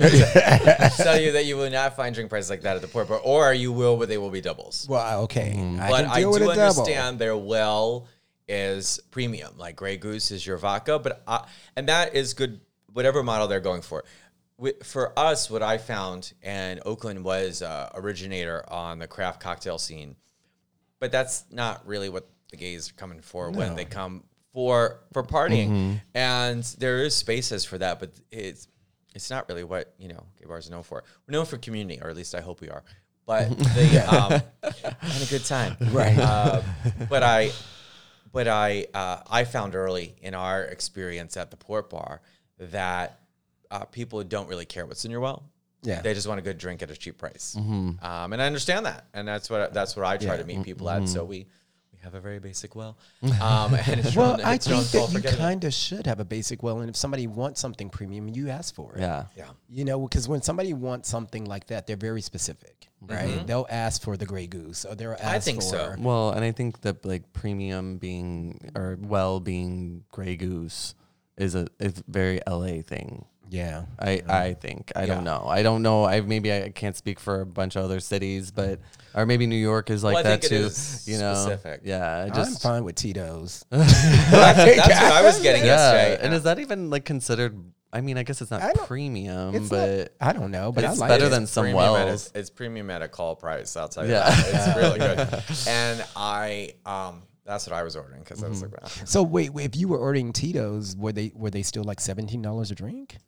tell 0.96 1.20
you 1.20 1.32
that 1.32 1.44
you 1.44 1.56
will 1.56 1.70
not 1.70 1.96
find 1.96 2.14
drink 2.14 2.30
prices 2.30 2.48
like 2.50 2.62
that 2.62 2.76
at 2.76 2.82
the 2.82 2.88
port, 2.88 3.08
but 3.08 3.20
or 3.24 3.52
you 3.52 3.72
will, 3.72 3.96
but 3.98 4.08
they 4.08 4.18
will 4.18 4.30
be 4.30 4.40
doubles. 4.40 4.86
Well, 4.88 5.22
okay. 5.24 5.52
I 5.80 5.88
but 5.90 6.02
can 6.04 6.10
I 6.10 6.20
do 6.20 6.30
with 6.30 6.42
a 6.42 6.46
double. 6.46 6.60
understand 6.62 7.18
their 7.18 7.36
well 7.36 8.06
is 8.48 9.00
premium. 9.10 9.58
Like 9.58 9.76
Grey 9.76 9.96
Goose 9.98 10.30
is 10.30 10.46
your 10.46 10.56
vodka, 10.56 10.98
but 10.98 11.22
I, 11.26 11.46
and 11.76 11.88
that 11.88 12.14
is 12.14 12.34
good. 12.34 12.60
Whatever 12.92 13.22
model 13.22 13.48
they're 13.48 13.60
going 13.60 13.82
for. 13.82 14.04
Wi- 14.58 14.78
For 14.82 15.18
us, 15.18 15.50
what 15.50 15.62
I 15.62 15.78
found, 15.78 16.32
and 16.42 16.80
Oakland 16.86 17.24
was 17.24 17.62
uh, 17.62 17.90
originator 17.94 18.64
on 18.68 18.98
the 18.98 19.06
craft 19.06 19.40
cocktail 19.40 19.78
scene, 19.78 20.14
but 21.02 21.10
that's 21.10 21.44
not 21.50 21.84
really 21.84 22.08
what 22.08 22.28
the 22.52 22.56
gays 22.56 22.88
are 22.88 22.94
coming 22.94 23.20
for 23.20 23.50
when 23.50 23.74
they 23.74 23.84
come 23.84 24.22
for 24.54 25.00
for 25.12 25.24
partying. 25.24 26.00
And 26.14 26.62
there 26.78 27.02
is 27.02 27.12
spaces 27.16 27.64
for 27.64 27.76
that, 27.78 27.98
but 27.98 28.12
it's 28.30 28.68
it's 29.12 29.28
not 29.28 29.48
really 29.48 29.64
what 29.64 29.94
you 29.98 30.06
know 30.06 30.24
gay 30.38 30.46
bars 30.46 30.68
are 30.68 30.70
known 30.70 30.84
for. 30.84 31.02
We're 31.26 31.32
known 31.32 31.44
for 31.44 31.58
community, 31.58 32.00
or 32.00 32.08
at 32.08 32.14
least 32.16 32.36
I 32.36 32.40
hope 32.40 32.60
we 32.60 32.68
are. 32.68 32.84
But 33.26 33.48
the 33.58 34.04
um, 34.08 34.42
having 35.00 35.22
a 35.22 35.26
good 35.28 35.44
time, 35.44 35.76
Right. 35.90 36.16
Uh, 36.16 36.62
but 37.08 37.24
I, 37.24 37.50
But 38.30 38.46
I 38.46 38.86
uh, 38.94 39.22
I 39.28 39.42
found 39.42 39.74
early 39.74 40.14
in 40.22 40.34
our 40.34 40.62
experience 40.62 41.36
at 41.36 41.50
the 41.50 41.56
port 41.56 41.90
bar 41.90 42.20
that 42.60 43.18
uh, 43.72 43.86
people 43.86 44.22
don't 44.22 44.48
really 44.48 44.66
care 44.66 44.86
what's 44.86 45.04
in 45.04 45.10
your 45.10 45.20
well. 45.20 45.42
Yeah. 45.82 46.00
they 46.00 46.14
just 46.14 46.26
want 46.28 46.38
a 46.38 46.42
good 46.42 46.58
drink 46.58 46.82
at 46.82 46.90
a 46.90 46.96
cheap 46.96 47.18
price. 47.18 47.56
Um, 47.56 47.98
and 48.02 48.40
I 48.40 48.46
understand 48.46 48.86
that, 48.86 49.06
and 49.14 49.26
that's 49.26 49.50
what 49.50 49.72
that's 49.74 49.96
what 49.96 50.06
I 50.06 50.16
try 50.16 50.36
to 50.36 50.44
meet 50.44 50.62
people 50.62 50.88
at. 50.88 51.08
So 51.08 51.24
we 51.24 51.46
we 51.92 51.98
have 52.02 52.14
a 52.14 52.20
very 52.20 52.38
basic 52.38 52.74
well. 52.76 52.96
Um, 53.40 53.74
and 53.74 54.00
it's 54.00 54.14
Well, 54.16 54.36
John- 54.36 54.46
I 54.46 54.54
it's 54.54 54.66
John's 54.66 54.90
think 54.92 55.10
that 55.10 55.32
you 55.32 55.36
kind 55.38 55.64
of 55.64 55.74
should 55.74 56.06
have 56.06 56.20
a 56.20 56.24
basic 56.24 56.62
well, 56.62 56.80
and 56.80 56.88
if 56.88 56.96
somebody 56.96 57.26
wants 57.26 57.60
something 57.60 57.90
premium, 57.90 58.28
you 58.28 58.48
ask 58.48 58.74
for 58.74 58.94
it. 58.96 59.00
Yeah. 59.00 59.24
Yeah. 59.36 59.48
You 59.68 59.84
know, 59.84 60.00
because 60.00 60.28
when 60.28 60.42
somebody 60.42 60.72
wants 60.72 61.08
something 61.08 61.44
like 61.44 61.66
that, 61.68 61.86
they're 61.86 61.96
very 61.96 62.22
specific, 62.22 62.88
right? 63.00 63.44
They'll 63.46 63.66
ask 63.68 64.02
for 64.02 64.16
the 64.16 64.26
Grey 64.26 64.46
Goose, 64.46 64.84
or 64.84 64.94
they'll 64.94 65.12
ask 65.12 65.20
Mm-hmm. 65.22 65.34
I 65.36 65.38
think 65.40 65.62
for. 65.62 65.68
so. 65.68 65.94
Well, 65.98 66.30
and 66.30 66.44
I 66.44 66.52
think 66.52 66.80
that 66.82 67.04
like 67.04 67.32
premium 67.32 67.98
being 67.98 68.70
or 68.76 68.96
well 69.00 69.40
being 69.40 70.04
Grey 70.12 70.36
Goose 70.36 70.94
is 71.36 71.54
a 71.56 71.66
is 71.80 72.02
very 72.06 72.40
LA 72.46 72.82
thing. 72.82 73.24
Yeah. 73.52 73.84
I, 73.98 74.22
I 74.28 74.54
think 74.54 74.92
I 74.96 75.04
don't 75.04 75.24
know 75.24 75.44
I 75.46 75.62
don't 75.62 75.82
know 75.82 76.04
I 76.04 76.22
maybe 76.22 76.50
I 76.52 76.70
can't 76.70 76.96
speak 76.96 77.20
for 77.20 77.42
a 77.42 77.46
bunch 77.46 77.76
of 77.76 77.84
other 77.84 78.00
cities 78.00 78.50
but 78.50 78.80
or 79.14 79.26
maybe 79.26 79.46
New 79.46 79.56
York 79.56 79.90
is 79.90 80.02
like 80.02 80.14
Well, 80.14 80.20
I 80.26 80.30
that 80.30 80.40
think 80.40 80.50
too 80.50 80.66
is 80.66 81.06
you 81.06 81.18
know 81.18 81.34
specific. 81.34 81.82
yeah 81.84 82.06
I 82.16 82.22
I'm 82.24 82.32
just 82.32 82.62
fine 82.62 82.82
with 82.84 82.94
Tito's. 82.94 83.64
That's 83.70 84.88
what 84.88 85.12
I 85.12 85.22
was 85.22 85.40
getting 85.42 85.64
yeah 85.64 85.92
yesterday. 85.92 86.24
and 86.24 86.34
is 86.34 86.44
that 86.44 86.58
even 86.58 86.88
like 86.90 87.04
considered 87.04 87.56
I 87.92 88.00
mean 88.00 88.16
I 88.16 88.22
guess 88.22 88.40
it's 88.40 88.50
not 88.50 88.74
premium 88.86 89.54
It's 89.54 89.68
but 89.68 89.98
not, 89.98 90.08
I 90.20 90.32
don't 90.32 90.50
know, 90.50 90.72
but 90.72 90.84
it's 90.84 90.96
I 90.96 91.00
like 91.00 91.08
better 91.10 91.26
it. 91.26 91.28
than 91.28 91.46
some 91.46 91.64
premium 91.64 91.84
at 91.84 91.92
wells 92.06 92.30
a, 92.34 92.38
it's 92.38 92.48
premium 92.50 92.90
at 92.90 93.02
a 93.02 93.08
call 93.08 93.36
price. 93.36 93.76
I'll 93.76 93.88
tell 93.88 94.06
you 94.06 94.12
Yeah. 94.12 94.30
that. 94.30 94.46
It's 94.48 94.76
really 94.76 94.98
good. 94.98 95.44
And 95.68 96.02
I, 96.16 96.70
um, 96.86 97.22
that's 97.44 97.66
what 97.66 97.76
I 97.76 97.82
was 97.82 97.96
ordering 97.96 98.20
because 98.20 98.42
I 98.42 98.48
was 98.48 98.62
Mm-hmm. 98.62 98.72
like, 98.72 98.82
wow. 98.82 99.04
So 99.04 99.22
wait, 99.22 99.52
wait, 99.52 99.66
if 99.66 99.76
you 99.76 99.88
were 99.88 99.98
ordering 99.98 100.32
Tito's, 100.32 100.96
were 100.96 101.12
they 101.12 101.32
were 101.34 101.50
they 101.50 101.62
still 101.62 101.84
like 101.84 102.00
seventeen 102.00 102.40
dollars 102.40 102.70
a 102.70 102.74
drink? 102.74 103.18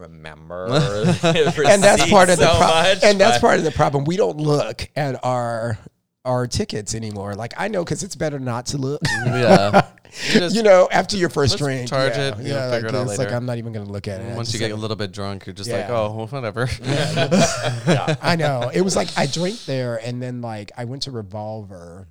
Remember. 0.00 0.66
and 1.22 1.82
that's 1.82 2.08
part 2.10 2.30
of 2.30 2.38
the 2.38 2.46
so 2.52 2.58
pro- 2.58 2.66
much, 2.66 3.04
and 3.04 3.20
that's 3.20 3.36
but- 3.38 3.46
part 3.46 3.58
of 3.58 3.64
the 3.64 3.70
problem. 3.70 4.04
We 4.04 4.16
don't 4.16 4.38
look 4.38 4.88
at 4.96 5.22
our 5.24 5.78
our 6.24 6.46
tickets 6.46 6.94
anymore. 6.94 7.34
Like 7.34 7.54
I 7.56 7.68
know 7.68 7.84
because 7.84 8.02
it's 8.02 8.16
better 8.16 8.38
not 8.38 8.66
to 8.66 8.76
look. 8.78 9.00
yeah 9.26 9.86
You 10.34 10.40
just- 10.40 10.54
you 10.56 10.62
know, 10.62 10.88
after 10.92 11.16
your 11.16 11.28
1st 11.30 11.56
drink, 11.56 11.88
charge 11.88 12.16
yeah, 12.16 12.28
it, 12.28 12.38
you 12.38 12.48
know, 12.48 12.56
Yeah, 12.56 12.70
figure 12.72 12.88
like, 12.88 12.94
it 12.94 12.98
out 12.98 13.08
it's 13.08 13.18
like. 13.18 13.32
I'm 13.32 13.46
not 13.46 13.58
even 13.58 13.72
going 13.72 13.86
to 13.86 13.92
look 13.92 14.06
at 14.08 14.20
it. 14.20 14.36
Once 14.36 14.52
you 14.52 14.58
just 14.58 14.68
get 14.68 14.76
a 14.76 14.80
little 14.80 14.96
bit 14.96 15.12
drunk 15.12 15.46
you're 15.46 15.54
just 15.54 15.70
like 15.70 15.88
oh 15.88 16.12
well, 16.14 16.26
whatever 16.26 16.68
Yeah. 16.82 18.16
I 18.20 18.36
know. 18.36 18.70
It 18.72 18.82
was 18.82 18.96
like 18.96 19.08
I 19.16 19.26
drank 19.26 19.64
there 19.64 19.96
and 19.96 20.20
then 20.20 20.42
like 20.42 20.72
I 20.76 20.84
went 20.84 21.02
to 21.02 21.10
Revolver 21.10 22.08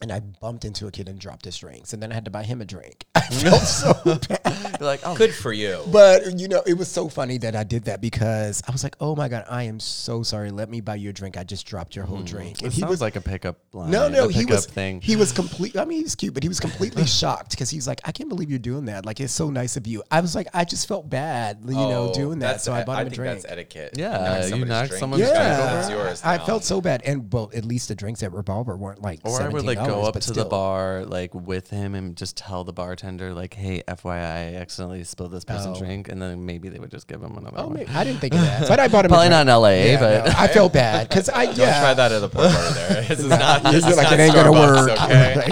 and 0.00 0.12
I 0.12 0.20
bumped 0.20 0.64
into 0.64 0.86
a 0.86 0.90
kid 0.90 1.08
and 1.08 1.18
dropped 1.18 1.44
his 1.44 1.56
drinks 1.56 1.92
and 1.92 2.02
then 2.02 2.10
I 2.12 2.14
had 2.14 2.24
to 2.26 2.30
buy 2.30 2.42
him 2.42 2.60
a 2.60 2.64
drink. 2.64 3.04
I 3.14 3.20
felt 3.20 3.62
so 3.62 3.92
bad. 4.28 4.76
you're 4.80 4.86
like 4.86 5.00
oh 5.04 5.16
good 5.16 5.34
for 5.34 5.52
you. 5.52 5.82
But 5.90 6.38
you 6.38 6.48
know, 6.48 6.62
it 6.66 6.74
was 6.74 6.88
so 6.88 7.08
funny 7.08 7.38
that 7.38 7.56
I 7.56 7.64
did 7.64 7.84
that 7.84 8.00
because 8.00 8.62
I 8.68 8.72
was 8.72 8.84
like, 8.84 8.96
"Oh 9.00 9.16
my 9.16 9.28
god, 9.28 9.44
I 9.48 9.64
am 9.64 9.80
so 9.80 10.22
sorry. 10.22 10.50
Let 10.50 10.68
me 10.68 10.80
buy 10.80 10.96
you 10.96 11.10
a 11.10 11.12
drink. 11.12 11.36
I 11.36 11.44
just 11.44 11.66
dropped 11.66 11.96
your 11.96 12.04
whole 12.04 12.18
hmm. 12.18 12.24
drink." 12.24 12.58
it 12.58 12.64
And 12.64 12.72
he 12.72 12.80
sounds 12.80 12.90
was 12.90 13.00
like 13.00 13.16
a 13.16 13.20
pickup 13.20 13.58
line 13.72 13.90
no, 13.90 14.08
no, 14.08 14.28
a 14.28 14.32
he 14.32 14.44
was 14.44 14.66
thing 14.66 15.00
he 15.00 15.16
was 15.16 15.32
complete. 15.32 15.76
I 15.76 15.84
mean, 15.84 16.02
he's 16.02 16.14
cute, 16.14 16.34
but 16.34 16.42
he 16.42 16.48
was 16.48 16.60
completely 16.60 17.06
shocked 17.06 17.50
because 17.50 17.70
he 17.70 17.78
was 17.78 17.86
like, 17.86 18.00
"I 18.04 18.12
can't 18.12 18.28
believe 18.28 18.50
you're 18.50 18.58
doing 18.58 18.86
that. 18.86 19.06
Like, 19.06 19.20
it's 19.20 19.32
so 19.32 19.50
nice 19.50 19.76
of 19.76 19.86
you." 19.86 20.02
I 20.10 20.20
was 20.20 20.34
like, 20.34 20.48
I 20.54 20.64
just 20.64 20.86
felt 20.86 21.08
bad, 21.08 21.58
you 21.66 21.74
know, 21.74 21.96
Oh, 22.06 22.12
doing 22.12 22.40
that. 22.40 22.60
So 22.60 22.72
I 22.72 22.84
bought 22.84 23.00
him 23.00 23.06
a 23.06 23.10
think 23.10 23.14
drink. 23.14 23.34
that's 23.42 23.52
etiquette. 23.52 23.94
Yeah, 23.96 24.42
you 24.42 24.48
somebody's 24.50 24.68
knock 24.68 24.88
drink, 24.88 25.00
someone's 25.00 25.20
you 25.22 25.26
gotta 25.26 25.38
drink 25.38 25.58
go, 25.58 25.64
over. 25.64 25.80
"It's 25.80 25.90
yours 25.90 26.22
I 26.24 26.38
felt 26.38 26.64
so 26.64 26.80
bad, 26.80 27.02
and 27.04 27.32
well, 27.32 27.50
at 27.54 27.64
least 27.64 27.88
the 27.88 27.94
drinks 27.94 28.22
at 28.22 28.32
Revolver 28.32 28.76
weren't 28.76 29.02
like. 29.02 29.20
Or 29.24 29.40
I 29.40 29.48
would 29.48 29.64
like 29.64 29.78
go 29.86 30.02
up 30.02 30.18
to 30.20 30.32
the 30.32 30.44
bar 30.44 31.04
like 31.04 31.34
with 31.34 31.70
him 31.70 31.94
and 31.94 32.16
just 32.16 32.36
tell 32.36 32.64
the 32.64 32.72
bartender 32.72 33.32
like, 33.32 33.54
"Hey, 33.54 33.82
FYI, 33.88 34.10
I 34.10 34.54
accidentally 34.56 35.04
spilled 35.04 35.32
this 35.32 35.44
person's 35.44 35.78
Oh. 35.78 35.80
drink," 35.84 36.08
and 36.08 36.20
then 36.20 36.44
maybe 36.44 36.68
they 36.68 36.78
would 36.78 36.90
just 36.90 37.06
give 37.08 37.22
him 37.22 37.36
another 37.36 37.56
Oh, 37.58 37.64
one. 37.66 37.74
maybe, 37.74 37.90
I 37.92 38.04
didn't 38.04 38.20
think 38.20 38.34
of 38.34 38.40
that, 38.40 38.68
but 38.68 38.80
I 38.80 38.88
bought 38.92 39.04
him. 39.04 39.10
Probably 39.10 39.26
a 39.28 39.30
not 39.30 39.42
in 39.42 39.48
LA, 39.48 39.68
Yeah, 39.70 40.00
but 40.00 40.26
no, 40.26 40.32
I 40.36 40.48
felt 40.48 40.72
bad 40.72 41.08
because 41.08 41.28
I 41.28 41.46
Don't 41.52 41.54
try 41.56 41.94
that 41.94 42.12
at 42.12 42.18
the 42.20 42.28
port 42.28 42.52
bar 42.52 42.70
there. 42.72 43.02
This 43.08 43.20
is 43.20 43.26
not, 43.26 43.62
this 43.64 43.86
is 43.86 43.96
like 43.96 44.10
it 44.12 44.20
ain't 44.20 44.34
gonna 44.34 44.52
work. 44.52 44.90
Okay. 44.90 45.50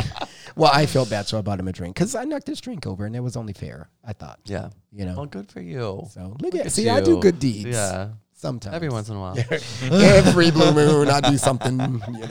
Well, 0.56 0.70
I 0.72 0.86
felt 0.86 1.10
bad, 1.10 1.26
so 1.26 1.36
I 1.36 1.42
bought 1.42 1.58
him 1.58 1.66
a 1.66 1.72
drink 1.72 1.96
because 1.96 2.14
I 2.14 2.22
knocked 2.24 2.46
his 2.46 2.60
drink 2.60 2.86
over, 2.86 3.06
and 3.06 3.16
it 3.16 3.20
was 3.20 3.36
only 3.36 3.52
fair. 3.52 3.88
I 4.04 4.12
thought, 4.12 4.38
yeah. 4.44 4.68
you 4.92 5.04
know. 5.04 5.16
Well, 5.16 5.26
good 5.26 5.50
for 5.50 5.60
you. 5.60 6.06
So 6.12 6.36
look 6.40 6.54
at 6.54 6.70
see, 6.70 6.88
I 6.88 7.00
do 7.00 7.18
good 7.18 7.40
deeds. 7.40 7.70
Yeah, 7.70 8.10
sometimes 8.34 8.72
every 8.74 8.88
once 8.88 9.08
in 9.08 9.16
a 9.16 9.20
while. 9.20 9.36
every 9.90 10.52
blue 10.52 10.72
moon, 10.72 11.08
I 11.10 11.20
do 11.20 11.36
something, 11.38 11.72
you 11.80 12.18
know, 12.20 12.28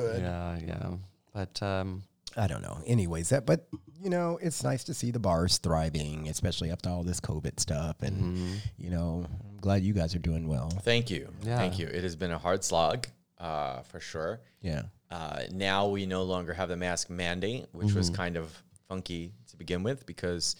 good. 0.00 0.20
Yeah, 0.22 0.58
yeah. 0.66 0.90
But 1.32 1.62
um, 1.62 2.02
I 2.36 2.46
don't 2.46 2.62
know. 2.62 2.78
Anyways, 2.86 3.28
that 3.30 3.46
but 3.46 3.66
you 4.02 4.10
know, 4.10 4.38
it's 4.42 4.62
nice 4.62 4.84
to 4.84 4.94
see 4.94 5.10
the 5.10 5.18
bars 5.18 5.58
thriving, 5.58 6.28
especially 6.28 6.70
after 6.70 6.88
all 6.90 7.02
this 7.02 7.20
COVID 7.20 7.58
stuff, 7.60 7.96
and 8.02 8.16
Mm-hmm. 8.36 8.54
you 8.78 8.90
know, 8.90 9.24
I'm 9.26 9.56
glad 9.60 9.82
you 9.82 9.92
guys 9.94 10.14
are 10.14 10.18
doing 10.30 10.46
well. 10.48 10.68
Thank 10.82 11.10
you. 11.10 11.28
Yeah. 11.42 11.56
Thank 11.56 11.78
you. 11.78 11.86
It 11.86 12.02
has 12.02 12.14
been 12.16 12.30
a 12.30 12.38
hard 12.38 12.62
slog, 12.62 13.06
uh, 13.38 13.80
for 13.82 14.00
sure. 14.00 14.40
Yeah, 14.62 14.82
Uh, 15.10 15.42
now 15.52 15.88
we 15.88 16.06
no 16.06 16.22
longer 16.24 16.52
have 16.52 16.68
the 16.68 16.76
mask 16.76 17.08
mandate, 17.10 17.66
which 17.72 17.92
was 17.94 18.10
kind 18.10 18.36
of 18.36 18.50
funky 18.88 19.32
to 19.50 19.56
begin 19.56 19.82
with 19.82 20.04
because 20.06 20.56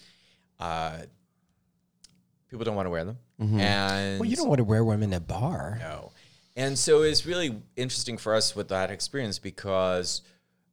uh, 0.59 0.97
people 2.49 2.65
don't 2.65 2.75
want 2.75 2.85
to 2.87 2.89
wear 2.91 3.03
them. 3.05 3.17
And 3.39 4.19
well, 4.19 4.27
you 4.29 4.35
don't 4.35 4.47
want 4.47 4.57
to 4.59 4.63
wear 4.63 4.83
them 4.83 5.03
in 5.03 5.13
a 5.13 5.19
bar. 5.19 5.77
no. 5.79 6.11
And 6.57 6.77
so 6.77 7.03
it's 7.03 7.25
really 7.25 7.61
interesting 7.77 8.17
for 8.17 8.33
us 8.35 8.55
with 8.55 8.67
that 8.69 8.91
experience 8.91 9.39
because 9.39 10.23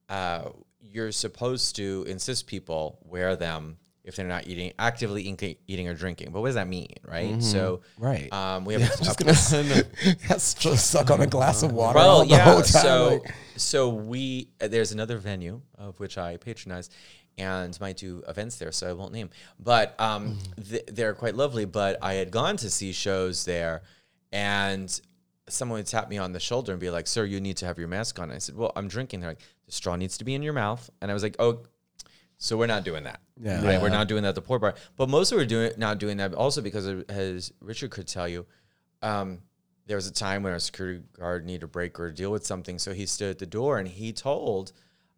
uh, 0.09 0.49
you're 0.81 1.13
supposed 1.13 1.77
to 1.77 2.05
insist 2.09 2.47
people 2.49 2.99
wear 3.05 3.37
them 3.37 3.77
if 4.03 4.17
they're 4.17 4.27
not 4.27 4.47
eating 4.47 4.71
actively 4.79 5.23
eating, 5.23 5.57
eating 5.67 5.89
or 5.89 5.95
drinking. 5.95 6.31
But 6.33 6.41
what 6.41 6.49
does 6.49 6.55
that 6.57 6.69
mean, 6.69 6.89
right? 7.07 7.43
So 7.43 7.81
Right. 7.99 8.31
um, 8.33 8.65
we 8.65 8.75
have 8.79 8.83
a- 9.01 9.05
Just 9.05 9.19
gonna 9.19 9.31
s- 10.31 10.55
just 10.55 10.87
suck 10.91 11.11
on 11.11 11.21
a 11.21 11.27
glass 11.27 11.63
of 11.63 11.73
water 11.73 11.99
well, 11.99 12.25
yeah. 12.25 12.61
So, 12.63 13.21
like- 13.23 13.35
so 13.57 13.89
we 13.91 14.49
uh, 14.61 14.69
there's 14.69 14.93
another 14.93 15.17
venue 15.19 15.61
of 15.79 16.01
which 16.01 16.19
I 16.19 16.37
patronize, 16.39 16.91
and 17.39 17.79
might 17.81 17.97
do 17.97 18.23
events 18.29 18.57
there. 18.59 18.73
So 18.73 18.89
I 18.91 18.93
won't 18.95 19.13
name, 19.13 19.31
but 19.59 19.99
um, 20.01 20.39
th- 20.69 20.85
they're 20.89 21.15
quite 21.15 21.35
lovely. 21.35 21.65
But 21.65 21.99
I 22.03 22.15
had 22.15 22.31
gone 22.31 22.57
to 22.59 22.69
see 22.71 22.93
shows 22.93 23.45
there, 23.47 23.83
and 24.33 25.01
someone 25.49 25.79
would 25.79 25.87
tap 25.87 26.09
me 26.09 26.19
on 26.19 26.33
the 26.33 26.41
shoulder 26.41 26.73
and 26.73 26.81
be 26.81 26.91
like, 26.91 27.07
"Sir, 27.07 27.25
you 27.25 27.41
need 27.41 27.57
to 27.59 27.67
have 27.67 27.79
your 27.79 27.89
mask 27.89 28.19
on." 28.19 28.31
I 28.31 28.39
said, 28.39 28.57
"Well, 28.57 28.73
I'm 28.77 28.89
drinking." 28.89 29.21
They're 29.21 29.31
like, 29.31 29.41
"The 29.67 29.73
straw 29.73 29.97
needs 29.97 30.17
to 30.19 30.25
be 30.25 30.35
in 30.35 30.43
your 30.43 30.53
mouth," 30.53 30.89
and 31.01 31.11
I 31.11 31.15
was 31.15 31.23
like, 31.23 31.37
"Oh." 31.39 31.63
So 32.37 32.57
we're 32.59 32.67
not 32.67 32.85
doing 32.85 33.05
that. 33.05 33.21
Yeah. 33.41 33.65
Right? 33.65 33.81
We're 33.81 33.89
not 33.91 34.09
doing 34.09 34.23
that 34.25 34.31
at 34.31 34.35
the 34.35 34.43
port 34.43 34.61
bar. 34.61 34.75
But 34.97 35.09
mostly 35.09 35.39
we're 35.39 35.47
doing 35.47 35.73
not 35.79 35.99
doing 35.99 36.17
that 36.19 36.35
also 36.35 36.61
because 36.61 36.85
of- 36.87 37.09
as 37.09 37.53
Richard 37.61 37.91
could 37.93 38.09
tell 38.09 38.29
you, 38.29 38.45
um, 39.03 39.41
there 39.87 39.97
was 39.97 40.07
a 40.09 40.13
time 40.13 40.43
when 40.43 40.53
a 40.53 40.61
security 40.61 41.03
guard 41.19 41.47
needed 41.47 41.63
a 41.63 41.67
break 41.69 41.99
or 42.01 42.11
deal 42.11 42.31
with 42.33 42.45
something. 42.45 42.79
So 42.79 42.93
he 42.93 43.07
stood 43.07 43.31
at 43.31 43.39
the 43.39 43.47
door 43.47 43.79
and 43.79 43.87
he 43.89 44.13
told 44.13 44.73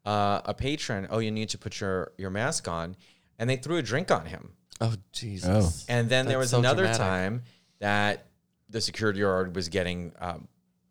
uh, 0.04 0.40
a 0.44 0.54
patron, 0.54 1.08
"Oh, 1.10 1.18
you 1.18 1.30
need 1.32 1.48
to 1.48 1.58
put 1.58 1.80
your 1.80 2.12
your 2.18 2.30
mask 2.30 2.68
on," 2.68 2.96
and 3.38 3.48
they 3.50 3.56
threw 3.56 3.76
a 3.78 3.82
drink 3.82 4.10
on 4.10 4.26
him. 4.26 4.52
oh 4.80 4.94
Jesus. 5.12 5.86
And 5.88 6.08
then 6.08 6.26
there 6.26 6.38
was 6.38 6.50
so 6.50 6.58
another 6.58 6.82
dramatic. 6.82 7.00
time 7.00 7.42
that 7.80 8.26
the 8.68 8.80
security 8.80 9.20
guard 9.20 9.54
was 9.54 9.68
getting, 9.68 10.12
um, 10.20 10.48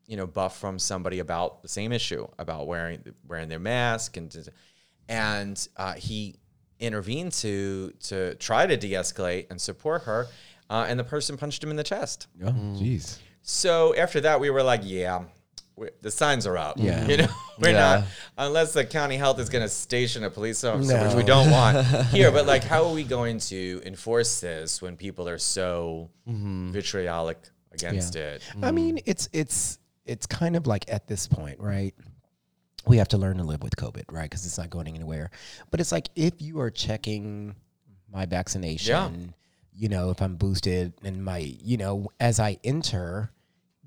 you 0.07 0.17
know, 0.17 0.27
buff 0.27 0.57
from 0.59 0.79
somebody 0.79 1.19
about 1.19 1.61
the 1.61 1.67
same 1.67 1.91
issue 1.91 2.27
about 2.39 2.67
wearing 2.67 3.03
wearing 3.27 3.49
their 3.49 3.59
mask, 3.59 4.17
and 4.17 4.49
and 5.09 5.67
uh, 5.77 5.93
he 5.93 6.35
intervened 6.79 7.31
to 7.31 7.91
to 8.01 8.35
try 8.35 8.65
to 8.65 8.75
de-escalate 8.77 9.47
and 9.49 9.59
support 9.61 10.03
her, 10.03 10.27
uh, 10.69 10.85
and 10.87 10.99
the 10.99 11.03
person 11.03 11.37
punched 11.37 11.63
him 11.63 11.69
in 11.71 11.75
the 11.75 11.83
chest. 11.83 12.27
oh, 12.43 12.49
jeez. 12.51 13.19
So 13.41 13.95
after 13.95 14.21
that, 14.21 14.39
we 14.39 14.49
were 14.49 14.63
like, 14.63 14.81
yeah. 14.83 15.23
we 15.75 15.89
the 16.01 16.11
signs 16.11 16.47
are 16.47 16.57
up. 16.57 16.75
Yeah. 16.77 17.05
You 17.07 17.17
know, 17.17 17.27
we're 17.59 17.69
Yeah. 17.71 17.77
not, 17.97 18.03
unless 18.37 18.73
the 18.73 18.83
county 18.85 19.17
health 19.17 19.39
is 19.39 19.49
going 19.49 19.63
to 19.63 19.69
station 19.69 20.23
a 20.23 20.29
police 20.29 20.63
officer, 20.63 20.99
which 21.05 21.15
we 21.15 21.23
don't 21.23 21.51
want 21.51 21.85
here. 22.07 22.31
But 22.31 22.45
like, 22.47 22.63
how 22.63 22.85
are 22.85 22.93
we 22.93 23.03
going 23.03 23.39
to 23.51 23.81
enforce 23.85 24.39
this 24.41 24.81
when 24.81 24.97
people 24.97 25.27
are 25.29 25.37
so 25.37 26.09
vitriolic 26.71 27.37
against 27.75 28.15
it? 28.15 28.41
I 28.61 28.71
mean, 28.71 28.97
mm. 28.97 29.03
it's 29.05 29.29
it's 29.33 29.79
it's 30.05 30.25
kind 30.25 30.55
of 30.55 30.67
like 30.67 30.85
at 30.87 31.07
this 31.07 31.27
point, 31.27 31.59
right? 31.59 31.93
We 32.87 32.97
have 32.97 33.07
to 33.09 33.17
learn 33.17 33.37
to 33.37 33.43
live 33.43 33.63
with 33.63 33.75
COVID, 33.75 34.03
right? 34.11 34.29
Because 34.29 34.45
it's 34.45 34.57
not 34.57 34.69
going 34.69 34.87
anywhere. 34.87 35.31
But 35.71 35.79
it's 35.79 35.91
like 35.91 36.09
if 36.15 36.41
you 36.41 36.59
are 36.59 36.69
checking 36.69 37.55
my 38.11 38.25
vaccination, 38.25 39.33
you 39.73 39.89
know, 39.89 40.11
if 40.11 40.21
I'm 40.21 40.35
boosted 40.35 40.93
and 41.03 41.23
my, 41.23 41.39
you 41.39 41.77
know, 41.77 42.11
as 42.19 42.39
I 42.39 42.57
enter, 42.63 43.31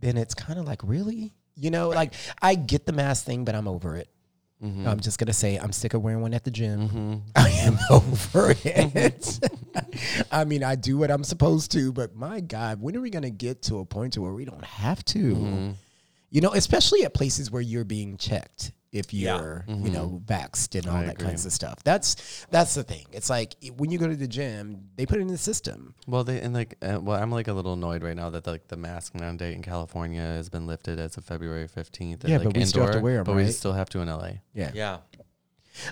then 0.01 0.17
it's 0.17 0.35
kind 0.35 0.59
of 0.59 0.67
like 0.67 0.81
really, 0.83 1.33
you 1.55 1.71
know, 1.71 1.89
like 1.91 2.13
I 2.43 2.57
get 2.57 2.87
the 2.87 2.93
mask 2.93 3.25
thing, 3.25 3.45
but 3.45 3.55
I'm 3.55 3.69
over 3.69 3.97
it. 3.97 4.09
Mm-hmm. 4.63 4.89
I'm 4.89 5.01
just 5.01 5.19
gonna 5.19 5.33
say 5.33 5.57
I'm 5.57 5.73
sick 5.73 5.95
of 5.95 6.03
wearing 6.03 6.21
one 6.21 6.35
at 6.35 6.45
the 6.45 6.51
gym. 6.51 6.89
Mm-hmm. 6.89 7.15
I 7.37 7.51
am 7.51 7.79
over 7.91 8.55
it. 8.65 9.39
I 10.33 10.45
mean, 10.45 10.65
I 10.65 10.75
do 10.75 10.99
what 10.99 11.11
I'm 11.11 11.25
supposed 11.25 11.71
to, 11.73 11.93
but 11.93 12.17
my 12.17 12.41
God, 12.41 12.81
when 12.81 12.97
are 12.97 13.01
we 13.01 13.11
gonna 13.11 13.31
get 13.31 13.63
to 13.63 13.79
a 13.79 13.85
point 13.85 14.15
to 14.15 14.23
where 14.23 14.33
we 14.33 14.45
don't 14.45 14.65
have 14.65 15.05
to? 15.07 15.35
Mm-hmm. 15.35 15.71
You 16.31 16.41
know, 16.41 16.53
especially 16.53 17.05
at 17.05 17.15
places 17.15 17.51
where 17.51 17.63
you're 17.63 17.85
being 17.85 18.17
checked. 18.17 18.73
If 18.93 19.13
Yeah. 19.13 19.37
you're 19.37 19.65
you 19.69 19.91
know 19.91 20.23
vaxxed 20.25 20.75
and 20.79 20.87
all 20.89 20.97
I 20.97 21.05
that 21.07 21.15
agree. 21.15 21.27
kinds 21.29 21.45
of 21.47 21.53
stuff. 21.53 21.83
That's 21.85 22.47
that's 22.51 22.75
the 22.75 22.83
thing. 22.83 23.05
It's 23.13 23.29
like 23.29 23.55
when 23.77 23.91
you 23.91 23.99
go 23.99 24.07
to 24.09 24.17
the 24.17 24.29
gym, 24.29 24.89
they 24.97 25.05
put 25.07 25.19
it 25.19 25.23
in 25.23 25.29
the 25.29 25.37
system. 25.39 25.95
Well, 26.07 26.25
they 26.25 26.41
and 26.41 26.55
like, 26.55 26.77
uh, 26.83 26.99
well, 27.01 27.21
I'm 27.23 27.31
like 27.31 27.49
a 27.49 27.53
little 27.53 27.75
annoyed 27.75 28.03
right 28.03 28.17
now 28.17 28.31
that 28.31 28.47
like 28.47 28.69
the 28.69 28.77
mask 28.77 29.15
mandate 29.15 29.55
in 29.55 29.63
California 29.63 30.23
has 30.23 30.49
been 30.49 30.67
lifted 30.67 30.99
as 30.99 31.17
of 31.17 31.25
February 31.25 31.69
15th. 31.69 32.27
Yeah, 32.27 32.37
like, 32.39 32.45
but 32.47 32.57
we 32.57 32.65
still 32.65 32.85
have 32.85 32.93
to 32.95 33.01
wear 33.01 33.19
'em, 33.19 33.25
but 33.25 33.37
we 33.37 33.51
still 33.51 33.73
have 33.75 33.89
to 33.91 34.01
in 34.01 34.09
LA. 34.09 34.41
Yeah. 34.55 34.71
Yeah. 34.75 34.99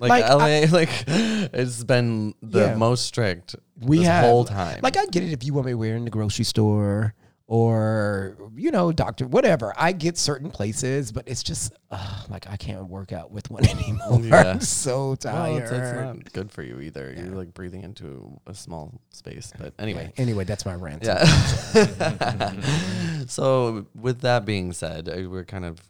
Like, 0.01 0.11
Like, 0.11 0.25
LA, 0.29 0.67
like 0.73 0.91
it's 1.07 1.85
been 1.85 2.35
the 2.43 2.61
Yeah. 2.69 2.75
most 2.77 3.07
strict 3.07 3.55
We 3.81 3.99
this 3.99 4.07
have 4.07 4.25
whole 4.25 4.45
time. 4.45 4.81
Like 4.83 4.97
I 4.97 5.07
get 5.07 5.23
it 5.23 5.33
if 5.33 5.45
you 5.45 5.53
want 5.55 5.67
me 5.67 5.73
to 5.73 5.79
wear 5.79 5.95
in 5.97 6.05
the 6.05 6.11
grocery 6.11 6.45
store 6.45 7.15
or 7.49 8.37
you 8.57 8.71
know 8.71 8.93
doctor 8.93 9.27
whatever. 9.27 9.73
I 9.77 9.93
get 9.93 10.19
certain 10.19 10.51
places, 10.51 11.13
but 11.13 11.29
it's 11.29 11.43
just 11.43 11.73
uh, 11.91 12.23
like 12.29 12.49
I 12.49 12.57
can't 12.57 12.89
work 12.89 13.13
out 13.13 13.31
with 13.31 13.51
one 13.51 13.67
anymore. 13.69 14.21
Yeah. 14.21 14.51
I'm 14.51 14.61
so 14.61 15.09
well, 15.09 15.17
tired. 15.17 15.63
it's, 15.63 15.73
it's 15.73 15.93
not 15.93 16.33
good 16.33 16.51
for 16.51 16.63
you 16.63 16.81
either. 16.81 17.15
You're 17.17 17.37
like 17.37 17.55
breathing 17.55 17.83
into 17.83 18.41
a 18.47 18.55
small 18.55 19.01
space. 19.11 19.53
But 19.59 19.75
anyway, 19.79 20.13
Anyway, 20.17 20.45
that's 20.45 20.67
my 20.67 20.75
rant. 20.75 21.05
Yeah. 21.05 21.25
so 23.27 23.87
with 23.95 24.21
that 24.23 24.45
being 24.45 24.73
said, 24.73 25.09
uh, 25.09 25.29
we're 25.29 25.45
kind 25.45 25.65
of 25.65 25.81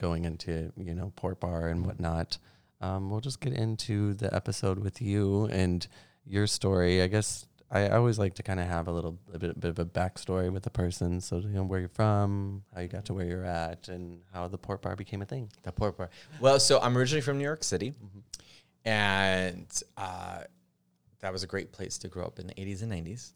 going 0.00 0.24
into 0.24 0.72
you 0.76 0.94
know 0.94 1.12
port 1.16 1.40
bar 1.40 1.68
and 1.68 1.84
whatnot. 1.84 2.38
Um, 2.80 3.10
we'll 3.10 3.20
just 3.20 3.40
get 3.40 3.52
into 3.52 4.14
the 4.14 4.34
episode 4.34 4.78
with 4.78 5.00
you 5.00 5.46
and 5.46 5.86
your 6.26 6.46
story. 6.46 7.02
I 7.02 7.06
guess 7.06 7.46
I, 7.72 7.86
I 7.86 7.96
always 7.96 8.18
like 8.18 8.34
to 8.34 8.42
kind 8.42 8.60
of 8.60 8.66
have 8.66 8.86
a 8.86 8.92
little 8.92 9.18
a 9.32 9.38
bit, 9.38 9.58
bit 9.58 9.70
of 9.70 9.78
a 9.78 9.84
backstory 9.86 10.52
with 10.52 10.62
the 10.62 10.70
person, 10.70 11.20
so 11.20 11.38
you 11.38 11.48
know 11.48 11.64
where 11.64 11.80
you're 11.80 11.88
from, 11.88 12.62
how 12.74 12.82
you 12.82 12.88
got 12.88 13.06
to 13.06 13.14
where 13.14 13.24
you're 13.26 13.44
at, 13.46 13.88
and 13.88 14.20
how 14.32 14.46
the 14.46 14.58
port 14.58 14.82
bar 14.82 14.94
became 14.94 15.22
a 15.22 15.24
thing. 15.24 15.50
The 15.62 15.72
port 15.72 15.96
bar. 15.96 16.10
Well, 16.40 16.60
so 16.60 16.78
I'm 16.80 16.96
originally 16.98 17.22
from 17.22 17.38
New 17.38 17.44
York 17.44 17.64
City, 17.64 17.90
Mm-hmm. 17.92 18.18
and 18.84 19.82
uh, 19.96 20.40
that 21.20 21.32
was 21.32 21.42
a 21.44 21.46
great 21.46 21.72
place 21.72 21.98
to 21.98 22.08
grow 22.08 22.24
up 22.24 22.38
in 22.38 22.46
the 22.48 22.54
80s 22.54 22.82
and 22.82 22.92
90s. 22.92 23.32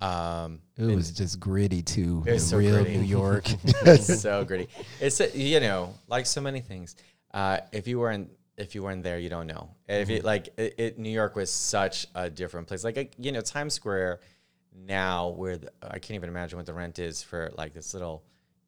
Um, 0.00 0.60
It 0.76 0.84
was 0.94 1.10
just 1.10 1.40
gritty 1.40 1.82
too. 1.82 2.22
It 2.26 2.32
was 2.34 2.48
so 2.48 2.58
real 2.58 2.82
gritty. 2.82 2.98
New 2.98 3.04
York. 3.04 3.46
it's 3.64 4.20
so 4.20 4.44
gritty. 4.48 4.68
It's 5.00 5.20
a, 5.20 5.36
you 5.36 5.60
know, 5.60 5.94
like 6.08 6.26
so 6.26 6.40
many 6.40 6.60
things. 6.60 6.96
Uh, 7.34 7.58
if 7.72 7.86
you 7.88 7.98
weren't 7.98 8.30
if 8.56 8.74
you 8.74 8.82
weren't 8.82 9.02
there, 9.02 9.18
you 9.18 9.28
don't 9.28 9.46
know. 9.46 9.70
And 9.88 10.02
If 10.02 10.08
you 10.08 10.18
mm-hmm. 10.18 10.26
like, 10.26 10.48
it, 10.56 10.74
it, 10.78 10.98
New 10.98 11.10
York 11.10 11.36
was 11.36 11.52
such 11.52 12.06
a 12.14 12.30
different 12.30 12.68
place. 12.68 12.84
Like 12.84 13.14
you 13.18 13.32
know, 13.32 13.40
Times 13.40 13.74
Square 13.74 14.20
now, 14.74 15.28
where 15.28 15.58
the, 15.58 15.70
I 15.82 15.98
can't 15.98 16.16
even 16.16 16.28
imagine 16.28 16.56
what 16.56 16.66
the 16.66 16.74
rent 16.74 16.98
is 16.98 17.22
for 17.22 17.52
like 17.56 17.72
this 17.72 17.94
little, 17.94 18.24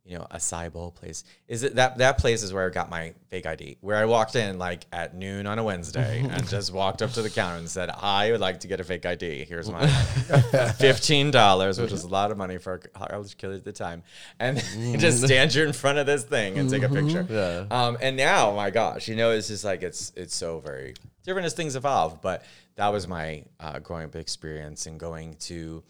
you 0.08 0.16
know, 0.16 0.26
acai 0.30 0.72
bowl 0.72 0.90
place. 0.90 1.22
Is 1.48 1.62
it 1.62 1.74
that 1.74 1.98
that 1.98 2.16
place 2.16 2.42
is 2.42 2.50
where 2.52 2.66
I 2.66 2.70
got 2.70 2.88
my 2.88 3.12
fake 3.28 3.44
ID? 3.44 3.76
Where 3.82 3.96
I 3.96 4.06
walked 4.06 4.36
in 4.36 4.58
like 4.58 4.86
at 4.90 5.14
noon 5.14 5.46
on 5.46 5.58
a 5.58 5.64
Wednesday 5.64 6.26
and 6.30 6.48
just 6.48 6.72
walked 6.72 7.02
up 7.02 7.12
to 7.12 7.22
the 7.22 7.28
counter 7.28 7.58
and 7.58 7.68
said, 7.68 7.90
"I 7.90 8.32
would 8.32 8.40
like 8.40 8.60
to 8.60 8.68
get 8.68 8.80
a 8.80 8.84
fake 8.84 9.04
ID. 9.04 9.44
Here's 9.44 9.70
my 9.70 9.86
fifteen 10.78 11.30
dollars, 11.30 11.78
which 11.78 11.90
was 11.90 12.04
a 12.04 12.08
lot 12.08 12.30
of 12.30 12.38
money 12.38 12.56
for 12.56 12.74
a 12.74 12.78
college 12.78 13.36
kid 13.36 13.52
at 13.52 13.64
the 13.64 13.72
time, 13.72 14.02
and 14.40 14.58
just 14.98 15.22
stand 15.22 15.54
you 15.54 15.64
in 15.64 15.74
front 15.74 15.98
of 15.98 16.06
this 16.06 16.24
thing 16.24 16.58
and 16.58 16.70
take 16.70 16.82
a 16.82 16.88
picture. 16.88 17.26
Yeah. 17.28 17.66
Um, 17.70 17.98
and 18.00 18.16
now, 18.16 18.54
my 18.56 18.70
gosh, 18.70 19.08
you 19.08 19.14
know, 19.14 19.32
it's 19.32 19.48
just 19.48 19.64
like 19.64 19.82
it's 19.82 20.12
it's 20.16 20.34
so 20.34 20.60
very 20.60 20.94
different 21.24 21.44
as 21.44 21.52
things 21.52 21.76
evolve. 21.76 22.22
But 22.22 22.44
that 22.76 22.88
was 22.88 23.06
my 23.06 23.44
uh, 23.60 23.78
growing 23.80 24.06
up 24.06 24.16
experience 24.16 24.86
and 24.86 24.98
going 24.98 25.34
to 25.40 25.82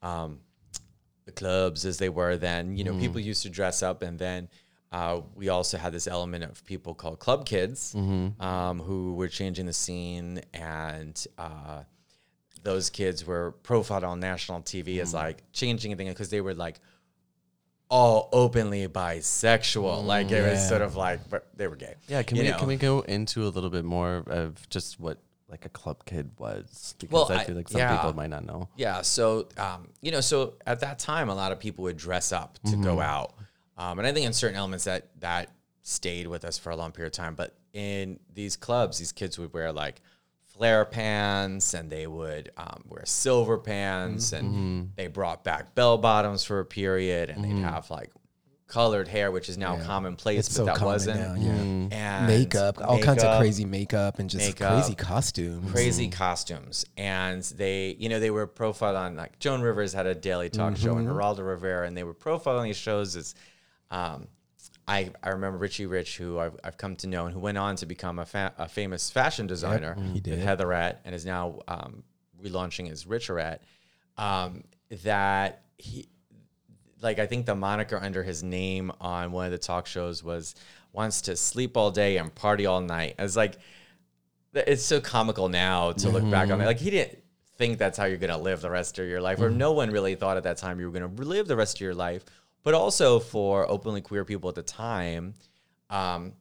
um, 0.00 0.38
the 1.24 1.32
clubs 1.32 1.84
as 1.84 1.98
they 1.98 2.08
were 2.08 2.36
then. 2.36 2.76
You 2.76 2.84
know, 2.84 2.96
people 2.98 3.20
used 3.20 3.42
to 3.42 3.50
dress 3.50 3.82
up, 3.82 4.02
and 4.02 4.18
then. 4.18 4.48
Uh, 4.92 5.22
we 5.34 5.48
also 5.48 5.76
had 5.76 5.92
this 5.92 6.06
element 6.06 6.44
of 6.44 6.64
people 6.64 6.94
called 6.94 7.18
club 7.18 7.44
kids 7.44 7.96
um, 7.96 8.78
who 8.78 9.14
were 9.14 9.26
changing 9.26 9.66
the 9.66 9.72
scene 9.72 10.40
and 10.52 11.26
uh, 11.36 11.82
those 12.62 12.90
kids 12.90 13.26
were 13.26 13.50
profiled 13.64 14.04
on 14.04 14.20
national 14.20 14.60
TV 14.62 15.00
as 15.00 15.12
like 15.12 15.42
changing 15.52 15.96
things 15.96 16.10
because 16.10 16.30
they 16.30 16.40
were 16.40 16.54
like 16.54 16.78
all 17.90 18.28
openly 18.32 18.86
bisexual. 18.86 20.04
like 20.04 20.30
it 20.30 20.48
was 20.48 20.68
sort 20.68 20.80
of 20.82 20.94
like, 20.94 21.28
but 21.28 21.48
they 21.56 21.66
were 21.66 21.74
gay. 21.76 21.94
Yeah, 22.06 22.22
can 22.22 22.38
we 22.38 22.48
know? 22.48 22.58
can 22.58 22.68
we 22.68 22.76
go 22.76 23.00
into 23.00 23.46
a 23.46 23.50
little 23.50 23.70
bit 23.70 23.84
more 23.84 24.22
of 24.26 24.68
just 24.68 25.00
what 25.00 25.18
like 25.54 25.66
a 25.66 25.68
club 25.70 26.04
kid 26.04 26.30
was? 26.38 26.94
Because 26.98 27.12
Well, 27.12 27.30
I 27.30 27.42
I- 27.42 27.44
feel 27.44 27.54
like 27.56 27.68
some 27.68 27.78
yeah. 27.80 27.96
people 27.96 28.12
might 28.14 28.30
not 28.30 28.44
know. 28.44 28.68
Yeah. 28.76 29.02
So, 29.02 29.48
um, 29.56 29.88
you 30.02 30.10
know, 30.10 30.20
so 30.20 30.54
at 30.66 30.80
that 30.80 30.98
time, 30.98 31.28
a 31.28 31.34
lot 31.34 31.52
of 31.52 31.60
people 31.60 31.84
would 31.84 31.96
dress 31.96 32.32
up 32.32 32.58
to 32.66 32.76
go 32.76 32.90
Mm-hmm. 32.96 33.00
out. 33.00 33.34
Um, 33.78 33.98
and 33.98 34.06
I 34.06 34.12
think 34.12 34.26
in 34.26 34.32
certain 34.32 34.56
elements 34.56 34.84
that 34.84 35.08
that 35.20 35.50
stayed 35.82 36.26
with 36.26 36.44
us 36.44 36.58
for 36.58 36.70
a 36.70 36.76
long 36.76 36.90
period 36.92 37.12
of 37.12 37.16
time. 37.16 37.34
But 37.34 37.54
in 37.72 38.18
these 38.32 38.56
clubs, 38.56 38.98
these 38.98 39.12
kids 39.12 39.38
would 39.38 39.52
wear 39.52 39.70
like 39.72 40.00
flare 40.56 40.84
pants 40.84 41.74
and 41.74 41.90
they 41.90 42.06
would 42.06 42.50
um, 42.56 42.84
wear 42.88 43.04
silver 43.06 43.58
pants 43.58 44.30
Mm-hmm. 44.32 44.46
and 44.46 44.90
they 44.96 45.06
brought 45.08 45.44
back 45.44 45.74
bell 45.74 45.98
bottoms 45.98 46.42
for 46.44 46.60
a 46.60 46.64
period 46.64 47.28
and 47.30 47.44
they'd 47.44 47.62
have 47.62 47.90
like 47.90 48.10
colored 48.74 49.06
hair, 49.08 49.30
which 49.30 49.48
is 49.48 49.56
now 49.56 49.76
commonplace, 49.84 50.40
It's 50.40 50.48
but 50.48 50.54
so 50.54 50.64
that 50.66 50.76
common 50.76 50.92
wasn't. 50.94 51.20
now, 51.20 51.34
yeah. 51.34 51.52
Mm-hmm. 51.52 51.92
And 51.92 52.26
makeup, 52.26 52.78
all 52.84 52.98
kinds 52.98 53.22
of 53.22 53.38
crazy 53.38 53.64
makeup 53.64 54.18
and 54.18 54.28
just 54.28 54.46
makeup, 54.46 54.72
crazy 54.80 54.94
costumes. 54.94 55.70
crazy 55.70 56.08
costumes 56.08 56.84
and 56.96 57.42
they 57.56 57.94
you 57.98 58.08
know 58.08 58.18
they 58.20 58.30
were 58.30 58.46
profiled 58.46 58.96
on 58.96 59.16
like 59.16 59.38
joan 59.38 59.60
rivers 59.62 59.92
had 59.92 60.06
a 60.06 60.14
daily 60.14 60.48
talk 60.50 60.76
show 60.76 60.96
and 60.96 61.06
geraldo 61.06 61.46
rivera 61.46 61.86
and 61.86 61.96
they 61.96 62.04
were 62.04 62.14
profiling 62.14 62.64
these 62.64 62.76
shows 62.76 63.16
as 63.16 63.34
um, 63.90 64.26
I, 64.86 65.10
I 65.22 65.30
remember 65.30 65.58
Richie 65.58 65.86
Rich, 65.86 66.18
who 66.18 66.38
I've, 66.38 66.56
I've 66.62 66.76
come 66.76 66.96
to 66.96 67.06
know, 67.06 67.24
and 67.26 67.32
who 67.32 67.40
went 67.40 67.56
on 67.56 67.76
to 67.76 67.86
become 67.86 68.18
a, 68.18 68.26
fa- 68.26 68.52
a 68.58 68.68
famous 68.68 69.08
fashion 69.10 69.46
designer 69.46 69.96
he 70.12 70.20
did. 70.20 70.34
with 70.34 70.42
Heatherette, 70.44 71.00
and 71.06 71.14
is 71.14 71.24
now 71.24 71.60
um, 71.68 72.02
relaunching 72.42 72.88
his 72.88 73.04
Richarette. 73.06 73.60
Um, 74.18 74.64
that 75.04 75.62
he, 75.78 76.06
like, 77.04 77.18
I 77.18 77.26
think 77.26 77.46
the 77.46 77.54
moniker 77.54 77.96
under 77.96 78.22
his 78.22 78.42
name 78.42 78.90
on 79.00 79.30
one 79.30 79.46
of 79.46 79.52
the 79.52 79.58
talk 79.58 79.86
shows 79.86 80.24
was 80.24 80.54
"wants 80.92 81.20
to 81.22 81.36
sleep 81.36 81.76
all 81.76 81.90
day 81.90 82.16
and 82.16 82.34
party 82.34 82.66
all 82.66 82.80
night." 82.80 83.14
I 83.18 83.22
was 83.22 83.36
like, 83.36 83.58
it's 84.54 84.82
so 84.82 85.00
comical 85.00 85.48
now 85.48 85.92
to 85.92 86.08
look 86.08 86.28
back 86.30 86.44
on 86.44 86.52
it. 86.52 86.54
Mm-hmm. 86.54 86.66
Like 86.66 86.78
he 86.78 86.90
didn't 86.90 87.18
think 87.56 87.78
that's 87.78 87.96
how 87.98 88.06
you're 88.06 88.18
gonna 88.18 88.38
live 88.38 88.60
the 88.60 88.70
rest 88.70 88.98
of 88.98 89.06
your 89.06 89.20
life, 89.20 89.40
or 89.40 89.48
mm-hmm. 89.48 89.58
no 89.58 89.72
one 89.72 89.90
really 89.90 90.16
thought 90.16 90.36
at 90.36 90.42
that 90.44 90.56
time 90.56 90.80
you 90.80 90.90
were 90.90 90.92
gonna 90.92 91.22
live 91.22 91.46
the 91.46 91.56
rest 91.56 91.76
of 91.76 91.80
your 91.82 91.94
life. 91.94 92.24
But 92.64 92.74
also 92.74 93.20
for 93.20 93.70
openly 93.70 94.00
queer 94.00 94.24
people 94.24 94.48
at 94.48 94.54
the 94.54 94.62
time, 94.62 95.34
um, 95.90 96.32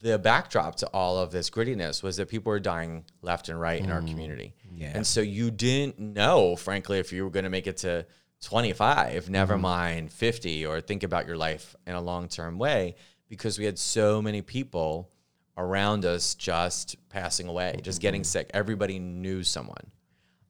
the 0.00 0.18
backdrop 0.18 0.76
to 0.76 0.86
all 0.88 1.18
of 1.18 1.32
this 1.32 1.50
grittiness 1.50 2.02
was 2.02 2.16
that 2.18 2.28
people 2.28 2.50
were 2.50 2.60
dying 2.60 3.04
left 3.22 3.48
and 3.48 3.60
right 3.60 3.82
in 3.82 3.90
our 3.90 4.00
mm. 4.00 4.08
community. 4.08 4.54
Yeah. 4.72 4.92
And 4.94 5.06
so 5.06 5.20
you 5.20 5.50
didn't 5.50 5.98
know, 5.98 6.54
frankly, 6.54 6.98
if 6.98 7.12
you 7.12 7.24
were 7.24 7.30
going 7.30 7.44
to 7.44 7.50
make 7.50 7.66
it 7.66 7.78
to 7.78 8.06
25, 8.42 9.30
never 9.30 9.56
mind 9.58 10.12
50, 10.12 10.66
or 10.66 10.80
think 10.80 11.02
about 11.02 11.26
your 11.26 11.36
life 11.36 11.74
in 11.86 11.94
a 11.94 12.00
long 12.00 12.28
term 12.28 12.58
way, 12.58 12.94
because 13.28 13.58
we 13.58 13.64
had 13.64 13.78
so 13.78 14.20
many 14.22 14.42
people 14.42 15.10
around 15.58 16.04
us 16.04 16.34
just 16.34 16.96
passing 17.08 17.48
away, 17.48 17.80
just 17.82 18.00
getting 18.00 18.22
sick. 18.24 18.50
Everybody 18.52 18.98
knew 18.98 19.42
someone 19.42 19.90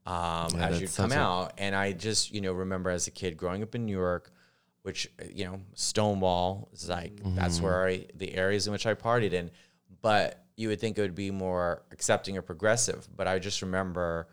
um, 0.04 0.48
Yeah, 0.54 0.68
as 0.68 0.80
you 0.80 0.88
come 0.88 1.10
like- 1.10 1.18
out. 1.18 1.52
And 1.58 1.74
I 1.74 1.92
just, 1.92 2.32
you 2.32 2.40
know, 2.40 2.52
remember 2.52 2.90
as 2.90 3.06
a 3.06 3.10
kid 3.12 3.36
growing 3.36 3.62
up 3.62 3.74
in 3.74 3.86
New 3.86 3.96
York, 3.96 4.32
which, 4.82 5.08
you 5.32 5.44
know, 5.44 5.60
Stonewall 5.74 6.68
is 6.72 6.88
like, 6.88 7.20
that's 7.34 7.60
where 7.60 7.86
I, 7.86 8.06
the 8.14 8.34
areas 8.34 8.66
in 8.66 8.72
which 8.72 8.86
I 8.86 8.94
partied 8.94 9.32
in. 9.32 9.50
But 10.02 10.44
you 10.56 10.68
would 10.68 10.80
think 10.80 10.96
it 10.98 11.02
would 11.02 11.14
be 11.14 11.30
more 11.30 11.82
accepting 11.90 12.36
or 12.36 12.42
progressive. 12.42 13.08
But 13.16 13.26
I 13.26 13.38
just 13.38 13.62
remember 13.62 14.28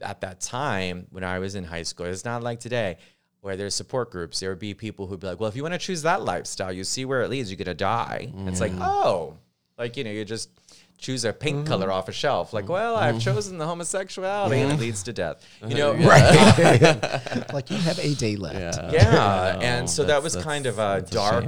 at 0.00 0.20
that 0.20 0.40
time 0.40 1.06
when 1.10 1.24
I 1.24 1.38
was 1.38 1.54
in 1.54 1.64
high 1.64 1.82
school, 1.82 2.06
it's 2.06 2.24
not 2.24 2.42
like 2.42 2.60
today 2.60 2.98
where 3.40 3.56
there's 3.56 3.74
support 3.74 4.10
groups. 4.10 4.40
There 4.40 4.48
would 4.48 4.58
be 4.58 4.72
people 4.72 5.06
who'd 5.06 5.20
be 5.20 5.26
like, 5.26 5.38
well, 5.38 5.48
if 5.50 5.56
you 5.56 5.62
want 5.62 5.74
to 5.74 5.78
choose 5.78 6.02
that 6.02 6.22
lifestyle, 6.22 6.72
you 6.72 6.82
see 6.82 7.04
where 7.04 7.22
it 7.22 7.28
leads, 7.28 7.50
you're 7.50 7.58
going 7.58 7.66
to 7.66 7.74
die. 7.74 8.32
And 8.34 8.48
It's 8.48 8.60
like, 8.60 8.72
mm. 8.72 8.78
oh, 8.80 9.36
like, 9.76 9.98
you 9.98 10.04
know, 10.04 10.10
you 10.10 10.24
just 10.24 10.48
choose 10.96 11.26
a 11.26 11.32
pink 11.32 11.58
mm-hmm. 11.58 11.66
color 11.66 11.92
off 11.92 12.08
a 12.08 12.12
shelf. 12.12 12.54
Like, 12.54 12.64
mm-hmm. 12.64 12.72
well, 12.72 12.96
I've 12.96 13.16
mm-hmm. 13.16 13.20
chosen 13.20 13.58
the 13.58 13.66
homosexuality 13.66 14.60
and 14.60 14.72
it 14.72 14.80
leads 14.80 15.02
to 15.02 15.12
death. 15.12 15.44
Uh-huh. 15.60 15.70
You 15.70 15.76
know, 15.76 15.92
right. 15.94 17.52
like 17.52 17.70
you 17.70 17.76
have 17.76 17.98
a 17.98 18.14
day 18.14 18.36
left. 18.36 18.78
Yeah. 18.78 18.90
yeah, 18.92 19.10
No, 19.10 19.60
and 19.60 19.90
so 19.90 20.04
oh, 20.04 20.06
that 20.06 20.22
was 20.22 20.36
kind 20.36 20.64
of 20.64 20.78
a 20.78 21.00
that's 21.00 21.10
a 21.10 21.14
dark 21.14 21.44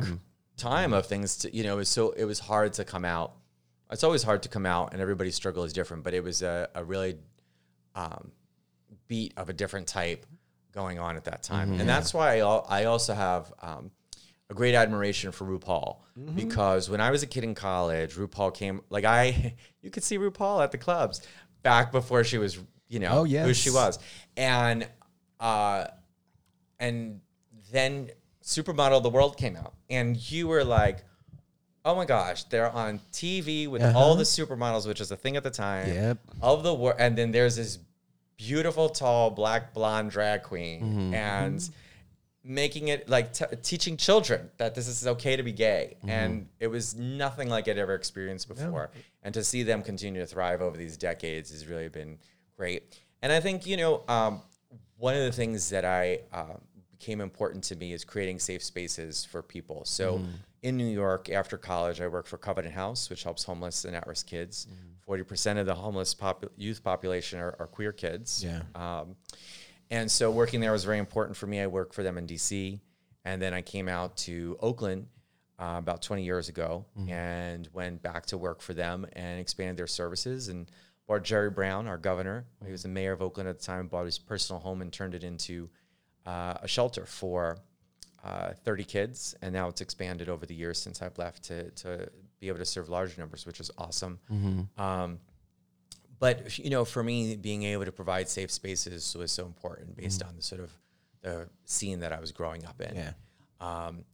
time 0.59 0.92
of 0.92 1.06
mm. 1.06 1.09
things. 1.09 1.37
To 1.38 1.56
you 1.56 1.64
know, 1.64 1.74
it 1.74 1.78
was 1.78 1.88
so 1.88 2.11
it 2.11 2.24
was 2.24 2.40
hard 2.40 2.74
to 2.74 2.85
come 2.85 3.06
out. 3.06 3.32
It's 3.90 4.04
always 4.04 4.22
hard 4.22 4.42
to 4.42 4.48
come 4.50 4.66
out, 4.66 4.92
and 4.92 5.00
everybody's 5.00 5.37
struggle 5.37 5.64
is 5.64 5.72
different. 5.72 6.04
But 6.04 6.12
it 6.12 6.22
was 6.22 6.42
a, 6.42 6.68
a 6.74 6.85
really 6.85 7.16
um, 7.96 8.30
beat 9.09 9.32
of 9.37 9.48
a 9.48 9.52
different 9.52 9.88
type 9.88 10.24
going 10.72 10.98
on 11.00 11.16
at 11.16 11.24
that 11.24 11.42
time, 11.42 11.80
and 11.80 11.88
that's 11.88 12.12
why 12.14 12.37
I, 12.37 12.38
al- 12.40 12.66
I 12.68 12.85
also 12.85 13.14
have 13.14 13.52
um, 13.62 13.90
a 14.50 14.54
great 14.54 14.74
admiration 14.74 15.32
for 15.32 15.44
RuPaul 15.46 15.96
because 16.35 16.88
when 16.88 17.00
I 17.00 17.11
was 17.11 17.22
a 17.22 17.26
kid 17.26 17.42
in 17.44 17.54
college, 17.54 18.14
RuPaul 18.14 18.54
came 18.54 18.82
like 18.90 19.04
I 19.04 19.54
you 19.82 19.90
could 19.90 20.04
see 20.04 20.18
RuPaul 20.18 20.62
at 20.62 20.70
the 20.72 20.78
clubs 20.78 21.26
back 21.62 21.90
before 21.92 22.22
she 22.24 22.38
was 22.38 22.59
you 22.88 23.00
know 23.00 23.09
Oh, 23.11 23.24
who 23.24 23.54
she 23.54 23.70
was, 23.70 23.98
and 24.37 24.87
uh, 25.40 25.87
and 26.78 27.20
then 27.72 28.11
Supermodel 28.42 28.98
of 28.98 29.02
the 29.02 29.11
World 29.11 29.37
came 29.37 29.56
out, 29.56 29.74
and 29.90 30.16
you 30.30 30.46
were 30.48 30.64
like, 30.64 31.04
Oh 31.85 31.94
my 31.94 32.04
gosh, 32.04 32.44
they're 32.44 32.70
on 32.70 33.00
TV 33.12 33.68
with 33.68 33.80
Uh-huh. 33.82 33.96
all 33.98 34.14
the 34.16 34.24
supermodels, 34.24 34.87
which 34.87 35.00
is 35.00 35.11
a 35.12 35.16
thing 35.16 35.37
at 35.37 35.42
the 35.44 35.50
time. 35.50 35.88
Yep. 35.88 36.18
Of 36.42 36.62
the 36.64 36.74
world, 36.74 36.96
and 36.98 37.16
then 37.16 37.30
there's 37.32 37.56
this 37.56 37.78
beautiful, 38.37 38.88
tall, 38.88 39.31
black 39.31 39.72
blonde 39.75 40.11
drag 40.11 40.42
queen, 40.42 40.83
Mm-hmm. 40.83 41.14
and 41.14 41.70
making 42.44 42.88
it 42.88 43.09
like 43.09 43.33
t- 43.33 43.44
teaching 43.62 43.96
children 43.96 44.49
that 44.59 44.75
this 44.75 44.87
is 44.87 45.05
okay 45.07 45.35
to 45.37 45.42
be 45.42 45.53
gay, 45.53 45.96
Mm-hmm. 45.99 46.11
and 46.11 46.49
it 46.61 46.68
was 46.68 46.94
nothing 46.94 47.49
like 47.49 47.66
I'd 47.68 47.79
ever 47.79 47.94
experienced 47.94 48.49
before. 48.49 48.90
And 49.22 49.35
to 49.35 49.42
see 49.42 49.62
them 49.64 49.83
continue 49.83 50.20
to 50.20 50.27
thrive 50.27 50.61
over 50.62 50.77
these 50.77 50.96
decades 50.96 51.51
has 51.51 51.66
really 51.66 51.88
been 51.88 52.18
great. 52.57 52.96
And 53.22 53.33
I 53.33 53.40
think 53.40 53.66
you 53.66 53.77
know 53.77 54.03
um, 54.09 54.42
one 54.99 55.14
of 55.16 55.25
the 55.25 55.33
things 55.33 55.70
that 55.70 55.85
I 55.85 56.20
uh, 56.33 56.55
became 56.92 57.20
important 57.20 57.64
to 57.64 57.77
me 57.77 57.92
is 57.92 58.05
creating 58.05 58.38
safe 58.38 58.62
spaces 58.62 59.25
for 59.25 59.42
people. 59.42 59.85
So 59.85 60.20
in 60.62 60.77
New 60.77 60.87
York, 60.87 61.29
after 61.31 61.57
college, 61.59 62.01
I 62.01 62.07
worked 62.07 62.29
for 62.29 62.38
Covenant 62.38 62.75
House, 62.75 63.11
which 63.11 63.25
helps 63.25 63.42
homeless 63.44 63.85
and 63.85 63.94
at-risk 63.96 64.27
kids. 64.29 64.66
40% 65.09 65.59
of 65.59 65.66
the 65.66 65.75
homeless 65.75 66.14
popu- 66.14 66.51
youth 66.57 66.83
population 66.83 67.38
are, 67.38 67.55
are 67.59 67.66
queer 67.66 67.92
kids. 67.92 68.45
Yeah. 68.45 68.62
Um, 68.75 69.16
and 69.90 70.11
so 70.11 70.31
working 70.31 70.61
there 70.61 70.73
was 70.73 70.85
very 70.85 70.99
important 70.99 71.37
for 71.37 71.47
me. 71.47 71.61
I 71.61 71.66
worked 71.66 71.95
for 71.95 72.03
them 72.03 72.19
in 72.19 72.27
DC. 72.27 72.81
And 73.25 73.42
then 73.42 73.53
I 73.55 73.62
came 73.62 73.88
out 73.88 74.16
to 74.19 74.57
Oakland 74.61 75.09
uh, 75.59 75.77
about 75.79 76.03
20 76.03 76.23
years 76.23 76.49
ago 76.49 76.85
and 77.09 77.69
went 77.73 78.03
back 78.03 78.27
to 78.27 78.38
work 78.38 78.61
for 78.61 78.73
them 78.73 79.07
and 79.14 79.40
expanded 79.40 79.77
their 79.77 79.88
services. 79.88 80.49
And 80.49 80.71
bought 81.09 81.25
Jerry 81.25 81.51
Brown, 81.51 81.88
our 81.88 81.99
governor, 81.99 82.47
he 82.64 82.71
was 82.71 82.83
the 82.83 82.88
mayor 82.88 83.12
of 83.12 83.23
Oakland 83.23 83.49
at 83.49 83.59
the 83.59 83.64
time, 83.64 83.88
bought 83.88 84.05
his 84.05 84.19
personal 84.19 84.61
home 84.61 84.81
and 84.81 84.92
turned 84.92 85.14
it 85.14 85.25
into 85.25 85.69
uh, 86.25 86.55
a 86.62 86.69
shelter 86.69 87.05
for 87.05 87.59
uh, 88.25 88.53
30 88.64 88.85
kids. 88.85 89.35
And 89.42 89.53
now 89.53 89.69
it's 89.69 89.81
expanded 89.81 90.29
over 90.29 90.47
the 90.47 90.55
years 90.55 90.81
since 90.81 91.03
I've 91.03 91.19
left 91.19 91.45
to, 91.45 91.71
to 91.71 92.09
be 92.46 92.50
able 92.50 92.59
to 92.61 92.64
serve 92.64 92.88
larger 92.88 93.20
numbers, 93.20 93.44
which 93.44 93.61
is 93.61 93.70
awesome. 93.76 94.18
Um, 94.78 95.18
but 96.18 96.59
you 96.59 96.70
know, 96.70 96.85
for 96.85 97.02
me, 97.02 97.37
being 97.37 97.64
able 97.64 97.85
to 97.85 97.92
provide 97.92 98.28
safe 98.28 98.50
spaces 98.50 99.14
was 99.18 99.32
so 99.32 99.44
important 99.44 99.96
based 99.96 100.22
on 100.22 100.37
the 100.37 100.42
sort 100.42 100.61
of 100.61 100.72
the 101.22 101.48
scene 101.64 102.00
that 102.00 102.12
I 102.12 102.20
was 102.20 102.32
growing 102.32 102.64
up 102.64 102.80
in. 102.80 102.94
Yeah. 102.94 103.12
Um, 103.61 104.04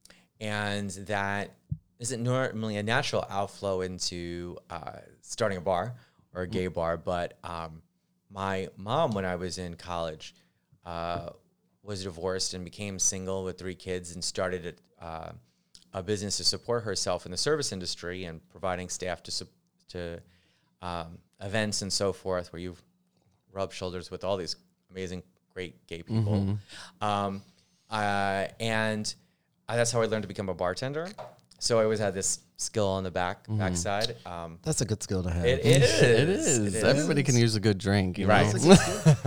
and 0.40 0.90
that 1.06 1.54
isn't 1.98 2.22
normally 2.22 2.76
a 2.76 2.82
natural 2.82 3.24
outflow 3.28 3.82
into 3.82 4.56
uh, 4.70 4.98
starting 5.20 5.58
a 5.58 5.60
bar 5.60 5.94
or 6.34 6.42
a 6.42 6.48
gay 6.48 6.66
bar, 6.66 6.96
but 6.96 7.38
um, 7.44 7.82
my 8.30 8.68
mom, 8.76 9.12
when 9.12 9.24
I 9.24 9.36
was 9.36 9.58
in 9.58 9.74
college, 9.74 10.34
uh, 10.84 11.30
was 11.82 12.04
divorced 12.04 12.54
and 12.54 12.64
became 12.64 12.98
single 12.98 13.44
with 13.44 13.58
three 13.58 13.74
kids 13.74 14.14
and 14.14 14.24
started 14.24 14.80
a, 15.00 15.04
uh, 15.04 15.32
a 15.92 16.02
business 16.02 16.36
to 16.38 16.44
support 16.44 16.84
herself 16.84 17.26
in 17.26 17.30
the 17.30 17.36
service 17.36 17.72
industry 17.72 18.24
and 18.24 18.40
providing 18.50 18.88
staff 18.88 19.22
to 19.24 19.46
to 19.88 20.20
um, 20.80 21.18
events 21.40 21.82
and 21.82 21.92
so 21.92 22.12
forth, 22.12 22.52
where 22.52 22.60
you've 22.60 22.82
rubbed 23.52 23.72
shoulders 23.72 24.10
with 24.10 24.24
all 24.24 24.36
these 24.36 24.56
amazing, 24.90 25.22
great 25.54 25.86
gay 25.86 26.02
people. 26.02 26.34
Um, 27.00 27.42
uh, 27.90 28.46
and 28.58 29.14
uh, 29.68 29.76
that's 29.76 29.92
how 29.92 30.00
I 30.00 30.06
learned 30.06 30.22
to 30.22 30.28
become 30.28 30.48
a 30.48 30.54
bartender. 30.54 31.08
So 31.62 31.78
I 31.78 31.84
always 31.84 32.00
had 32.00 32.12
this 32.12 32.40
skill 32.56 32.88
on 32.88 33.04
the 33.04 33.10
back 33.12 33.46
backside. 33.48 34.16
Um, 34.26 34.58
That's 34.64 34.80
a 34.80 34.84
good 34.84 35.00
skill 35.00 35.22
to 35.22 35.30
have. 35.30 35.44
it 35.44 35.64
is. 35.64 36.02
It 36.02 36.28
is. 36.28 36.82
Everybody 36.82 37.22
can 37.22 37.36
use 37.36 37.54
a 37.54 37.60
good 37.60 37.78
drink, 37.78 38.18
you 38.18 38.26
Right. 38.26 38.52
know? 38.52 38.74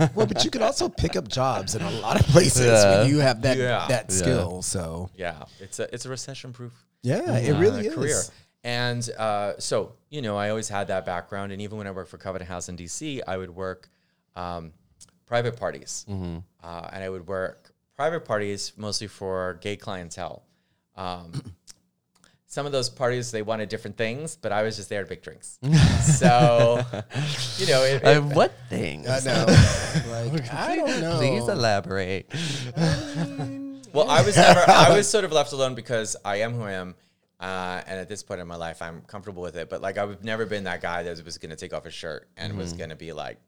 well, 0.14 0.26
but 0.26 0.44
you 0.44 0.50
could 0.50 0.60
also 0.60 0.90
pick 0.90 1.16
up 1.16 1.28
jobs 1.28 1.74
in 1.74 1.80
a 1.80 1.90
lot 1.92 2.20
of 2.20 2.26
places 2.26 2.66
Yeah. 2.66 2.98
when 3.00 3.08
you 3.08 3.20
have 3.20 3.40
that 3.40 3.56
Yeah. 3.56 3.86
that 3.88 4.06
Yeah. 4.10 4.16
skill. 4.16 4.60
So 4.60 5.08
Yeah, 5.16 5.44
it's 5.60 5.78
a 5.78 5.92
it's 5.94 6.04
a 6.04 6.10
recession 6.10 6.52
proof 6.52 6.74
yeah, 7.02 7.38
it 7.38 7.58
really 7.58 7.86
is. 7.86 7.94
career. 7.94 8.22
And 8.64 9.08
uh, 9.16 9.54
so, 9.58 9.94
you 10.10 10.20
know, 10.20 10.36
I 10.36 10.50
always 10.50 10.68
had 10.68 10.88
that 10.88 11.06
background. 11.06 11.52
And 11.52 11.62
even 11.62 11.78
when 11.78 11.86
I 11.86 11.90
worked 11.92 12.10
for 12.10 12.18
Covenant 12.18 12.50
House 12.50 12.68
in 12.68 12.76
DC, 12.76 13.22
I 13.26 13.38
would 13.38 13.50
work 13.64 13.88
um, 14.34 14.72
private 15.24 15.56
parties. 15.56 16.04
Mm-hmm. 16.06 16.38
Uh, 16.62 16.88
and 16.92 17.02
I 17.02 17.08
would 17.08 17.26
work 17.26 17.72
private 17.96 18.26
parties 18.26 18.72
mostly 18.76 19.06
for 19.06 19.54
gay 19.62 19.76
clientele. 19.76 20.42
Um, 20.96 21.32
some 22.56 22.64
of 22.64 22.72
those 22.72 22.88
parties, 22.88 23.30
they 23.32 23.42
wanted 23.42 23.68
different 23.68 23.98
things, 23.98 24.34
but 24.40 24.50
I 24.50 24.62
was 24.62 24.76
just 24.76 24.88
there 24.88 25.02
to 25.02 25.06
pick 25.06 25.22
drinks. 25.22 25.58
so, 26.18 26.82
you 27.58 27.66
know, 27.66 27.82
it, 27.82 28.02
Uh, 28.02 28.22
what 28.22 28.54
things? 28.70 29.06
I 29.06 29.20
know. 29.20 29.44
like 30.32 30.50
I 30.54 30.74
don't 30.76 31.00
know. 31.02 31.18
Please 31.18 31.46
elaborate. 31.48 32.32
Well, 33.92 34.08
I 34.08 34.22
was 34.22 34.36
never. 34.38 34.64
I 34.66 34.96
was 34.96 35.06
sort 35.14 35.24
of 35.26 35.32
left 35.32 35.52
alone 35.52 35.74
because 35.74 36.16
I 36.24 36.36
am 36.36 36.54
who 36.54 36.62
I 36.62 36.72
am, 36.72 36.94
uh, 37.40 37.82
and 37.86 38.00
at 38.00 38.08
this 38.08 38.22
point 38.22 38.40
in 38.40 38.46
my 38.48 38.56
life, 38.56 38.80
I'm 38.80 39.02
comfortable 39.02 39.42
with 39.42 39.56
it. 39.56 39.68
But 39.68 39.82
like, 39.82 39.98
I've 39.98 40.24
never 40.24 40.46
been 40.46 40.64
that 40.64 40.80
guy 40.80 41.02
that 41.02 41.22
was 41.26 41.36
going 41.36 41.50
to 41.50 41.56
take 41.56 41.74
off 41.74 41.84
his 41.84 41.92
shirt 41.92 42.26
and 42.38 42.56
was 42.56 42.72
going 42.72 42.88
to 42.88 42.96
be 42.96 43.12
like 43.12 43.38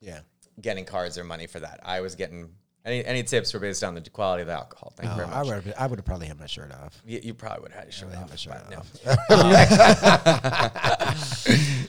Yeah. 0.00 0.20
getting 0.58 0.86
cards 0.86 1.18
or 1.18 1.24
money 1.24 1.46
for 1.46 1.60
that. 1.60 1.80
I 1.82 2.00
was 2.00 2.14
getting 2.14 2.48
any 2.84 3.04
any 3.04 3.22
tips 3.22 3.52
were 3.52 3.60
based 3.60 3.84
on 3.84 3.94
the 3.94 4.00
quality 4.02 4.40
of 4.42 4.46
the 4.48 4.54
alcohol. 4.54 4.92
Thank 4.96 5.08
you 5.08 5.14
Oh, 5.14 5.26
very 5.26 5.28
I 5.28 5.42
much. 5.42 5.64
would 5.66 5.74
I 5.78 5.86
would 5.86 5.98
have 5.98 6.06
probably 6.06 6.26
had 6.26 6.38
my 6.40 6.46
shirt 6.46 6.72
off. 6.72 7.00
You, 7.04 7.20
you 7.22 7.34
probably 7.34 7.62
would 7.62 7.72
have 7.72 7.80
had 7.80 7.88
a 7.88 7.92
shirt 7.92 8.08
I 8.12 8.16
off. 8.16 8.20
have 8.20 8.30
my 8.30 8.36
shirt 8.36 8.62
but 8.68 8.70
no. 8.70 8.78
off. 9.12 9.18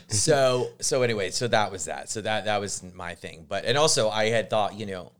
so 0.08 0.70
so 0.80 1.02
anyway, 1.02 1.30
so 1.30 1.48
that 1.48 1.70
was 1.72 1.84
that. 1.86 2.08
So 2.10 2.20
that 2.22 2.44
that 2.46 2.60
was 2.60 2.82
my 2.94 3.14
thing. 3.14 3.46
But 3.48 3.64
and 3.64 3.76
also 3.78 4.10
I 4.10 4.26
had 4.30 4.50
thought, 4.50 4.78
you 4.78 4.86
know, 4.86 5.12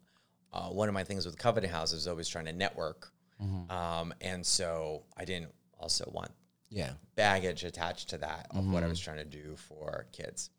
uh, 0.52 0.68
one 0.68 0.88
of 0.88 0.94
my 0.94 1.04
things 1.04 1.24
with 1.26 1.38
Covenant 1.38 1.72
House 1.72 1.92
is 1.92 2.06
always 2.08 2.28
trying 2.28 2.46
to 2.46 2.52
network, 2.52 3.12
um, 3.70 4.12
and 4.20 4.44
so 4.44 5.02
I 5.16 5.24
didn't 5.24 5.52
also 5.78 6.10
want 6.12 6.30
Yeah. 6.70 6.92
baggage 7.14 7.64
attached 7.64 8.10
to 8.10 8.18
that 8.18 8.48
of 8.50 8.66
what 8.70 8.82
I 8.82 8.86
was 8.86 9.00
trying 9.00 9.18
to 9.18 9.24
do 9.24 9.56
for 9.56 10.06
kids. 10.12 10.50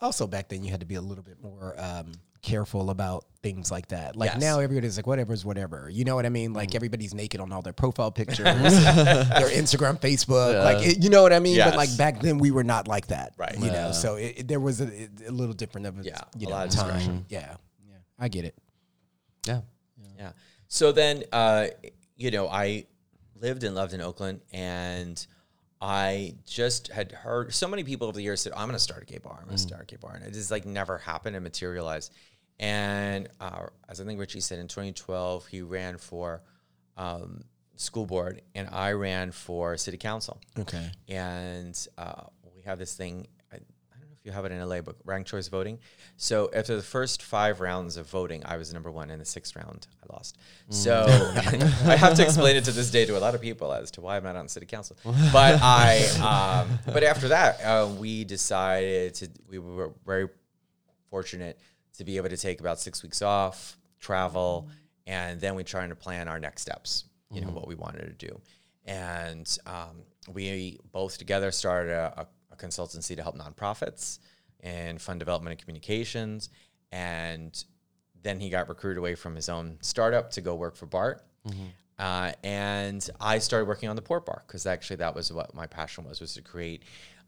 Also, 0.00 0.26
back 0.26 0.48
then 0.48 0.62
you 0.64 0.70
had 0.70 0.80
to 0.80 0.86
be 0.86 0.94
a 0.94 1.00
little 1.00 1.24
bit 1.24 1.42
more 1.42 1.74
um, 1.78 2.12
careful 2.40 2.90
about 2.90 3.24
things 3.42 3.70
like 3.70 3.88
that. 3.88 4.14
Like 4.16 4.30
Yes. 4.32 4.40
now, 4.40 4.60
everybody's 4.60 4.96
like, 4.96 5.06
whatever's 5.06 5.44
whatever. 5.44 5.88
You 5.92 6.04
know 6.04 6.14
what 6.14 6.24
I 6.24 6.28
mean? 6.28 6.52
Like 6.52 6.74
everybody's 6.76 7.14
naked 7.14 7.40
on 7.40 7.50
all 7.52 7.62
their 7.62 7.72
profile 7.72 8.10
pictures, 8.20 8.44
their 8.44 9.48
Instagram, 9.50 10.00
Facebook. 10.00 10.62
Like 10.62 10.86
it, 10.86 11.02
you 11.02 11.10
know 11.10 11.22
what 11.22 11.32
I 11.32 11.40
mean? 11.40 11.58
But 11.58 11.74
like 11.76 11.96
back 11.96 12.20
then, 12.20 12.38
we 12.38 12.50
were 12.52 12.64
not 12.64 12.86
like 12.86 13.08
that. 13.08 13.34
Right. 13.36 13.58
You 13.58 13.70
know, 13.70 13.90
so 13.92 14.14
it, 14.16 14.34
it- 14.38 14.48
there 14.48 14.60
was 14.60 14.80
a, 14.80 15.08
a 15.26 15.30
little 15.32 15.54
different 15.54 15.86
of 15.88 15.98
a, 15.98 16.02
Yeah, 16.04 16.20
you 16.36 16.46
a 16.46 16.50
know, 16.50 16.56
lot 16.56 16.66
of 16.68 16.72
time. 16.74 17.24
Yeah. 17.28 17.56
Yeah. 17.88 17.96
I 18.18 18.28
get 18.28 18.44
it. 18.44 18.54
Yeah. 19.46 19.60
Yeah. 20.16 20.32
So 20.68 20.92
then, 20.92 21.24
uh, 21.32 21.68
you 22.16 22.30
know, 22.30 22.48
I 22.48 22.86
lived 23.40 23.62
and 23.64 23.74
loved 23.74 23.94
in 23.94 24.00
Oakland, 24.00 24.40
and 24.52 25.24
I 25.80 26.34
just 26.44 26.88
had 26.88 27.12
heard 27.12 27.54
so 27.54 27.68
many 27.68 27.84
people 27.84 28.08
over 28.08 28.16
the 28.16 28.22
years 28.22 28.40
said, 28.40 28.52
"I'm 28.52 28.66
going 28.66 28.72
to 28.72 28.78
start 28.78 29.02
a 29.02 29.06
gay 29.06 29.18
bar. 29.18 29.36
I'm 29.40 29.44
going 29.44 29.56
to 29.56 29.62
start 29.62 29.82
a 29.82 29.86
gay 29.86 29.96
bar," 30.00 30.14
and 30.14 30.24
it 30.24 30.32
just 30.32 30.50
like 30.50 30.66
never 30.66 30.98
happened 30.98 31.36
and 31.36 31.42
materialized. 31.44 32.12
And 32.58 33.28
uh, 33.40 33.66
as 33.88 34.00
I 34.00 34.04
think 34.04 34.18
Richie 34.18 34.40
said, 34.40 34.58
in 34.58 34.66
2012, 34.66 35.46
he 35.46 35.62
ran 35.62 35.96
for 35.98 36.42
um, 36.96 37.44
school 37.76 38.06
board, 38.06 38.42
and 38.54 38.68
I 38.72 38.92
ran 38.92 39.30
for 39.30 39.76
city 39.76 39.96
council. 39.98 40.40
Okay. 40.58 40.90
and 41.08 41.86
uh, 41.96 42.24
we 42.56 42.62
have 42.62 42.78
this 42.80 42.94
thing. 42.94 43.28
I, 43.52 43.56
I 43.56 43.58
don't 43.98 44.08
know 44.08 44.16
if 44.16 44.17
you 44.28 44.32
have 44.32 44.44
it 44.44 44.52
in 44.52 44.60
LA, 44.68 44.82
but 44.82 44.96
ranked 45.06 45.30
choice 45.30 45.48
voting. 45.48 45.78
So 46.18 46.50
after 46.54 46.76
the 46.76 46.82
first 46.82 47.22
five 47.22 47.60
rounds 47.60 47.96
of 47.96 48.08
voting, 48.10 48.42
I 48.44 48.58
was 48.58 48.74
number 48.74 48.90
one. 48.90 49.10
In 49.10 49.18
the 49.18 49.24
sixth 49.24 49.56
round, 49.56 49.86
I 50.02 50.12
lost. 50.12 50.36
So 50.68 51.06
I 51.86 51.96
have 51.96 52.14
to 52.16 52.22
explain 52.22 52.56
it 52.56 52.64
to 52.64 52.72
this 52.72 52.90
day 52.90 53.06
to 53.06 53.16
a 53.16 53.20
lot 53.20 53.34
of 53.34 53.40
people 53.40 53.72
as 53.72 53.90
to 53.92 54.02
why 54.02 54.18
I'm 54.18 54.24
not 54.24 54.36
on 54.36 54.46
city 54.48 54.66
council. 54.66 54.96
But 55.32 55.60
I, 55.62 56.04
um, 56.60 56.78
but 56.84 57.02
after 57.02 57.28
that, 57.28 57.60
uh, 57.64 57.88
we 57.98 58.24
decided 58.24 59.14
to. 59.14 59.30
We 59.48 59.58
were 59.58 59.92
very 60.04 60.28
fortunate 61.10 61.58
to 61.96 62.04
be 62.04 62.18
able 62.18 62.28
to 62.28 62.36
take 62.36 62.60
about 62.60 62.78
six 62.78 63.02
weeks 63.02 63.22
off, 63.22 63.78
travel, 63.98 64.68
and 65.06 65.40
then 65.40 65.54
we 65.54 65.64
trying 65.64 65.88
to 65.88 65.96
plan 65.96 66.28
our 66.28 66.38
next 66.38 66.62
steps. 66.62 67.04
You 67.30 67.40
know 67.40 67.48
what 67.48 67.66
we 67.66 67.74
wanted 67.74 68.18
to 68.18 68.26
do, 68.26 68.40
and 68.84 69.58
um, 69.66 70.02
we 70.32 70.78
both 70.92 71.16
together 71.18 71.50
started 71.50 71.92
a, 71.92 72.22
a 72.22 72.26
consultancy 72.58 73.16
to 73.16 73.22
help 73.22 73.36
nonprofits 73.38 74.18
and 74.60 75.00
fund 75.00 75.18
development 75.18 75.52
and 75.52 75.60
communications. 75.60 76.50
And 76.92 77.62
then 78.22 78.40
he 78.40 78.50
got 78.50 78.68
recruited 78.68 78.98
away 78.98 79.14
from 79.14 79.34
his 79.36 79.48
own 79.48 79.78
startup 79.80 80.30
to 80.32 80.40
go 80.40 80.54
work 80.54 80.76
for 80.76 80.86
Bart. 80.86 81.22
Uh, 81.98 82.32
and 82.44 83.08
I 83.20 83.38
started 83.38 83.66
working 83.66 83.88
on 83.88 83.96
the 83.96 84.02
Port 84.02 84.24
Bar 84.24 84.44
because 84.46 84.66
actually 84.66 84.96
that 84.96 85.14
was 85.14 85.32
what 85.32 85.54
my 85.54 85.66
passion 85.66 86.04
was 86.04 86.20
was 86.20 86.34
to 86.34 86.42
create 86.42 86.82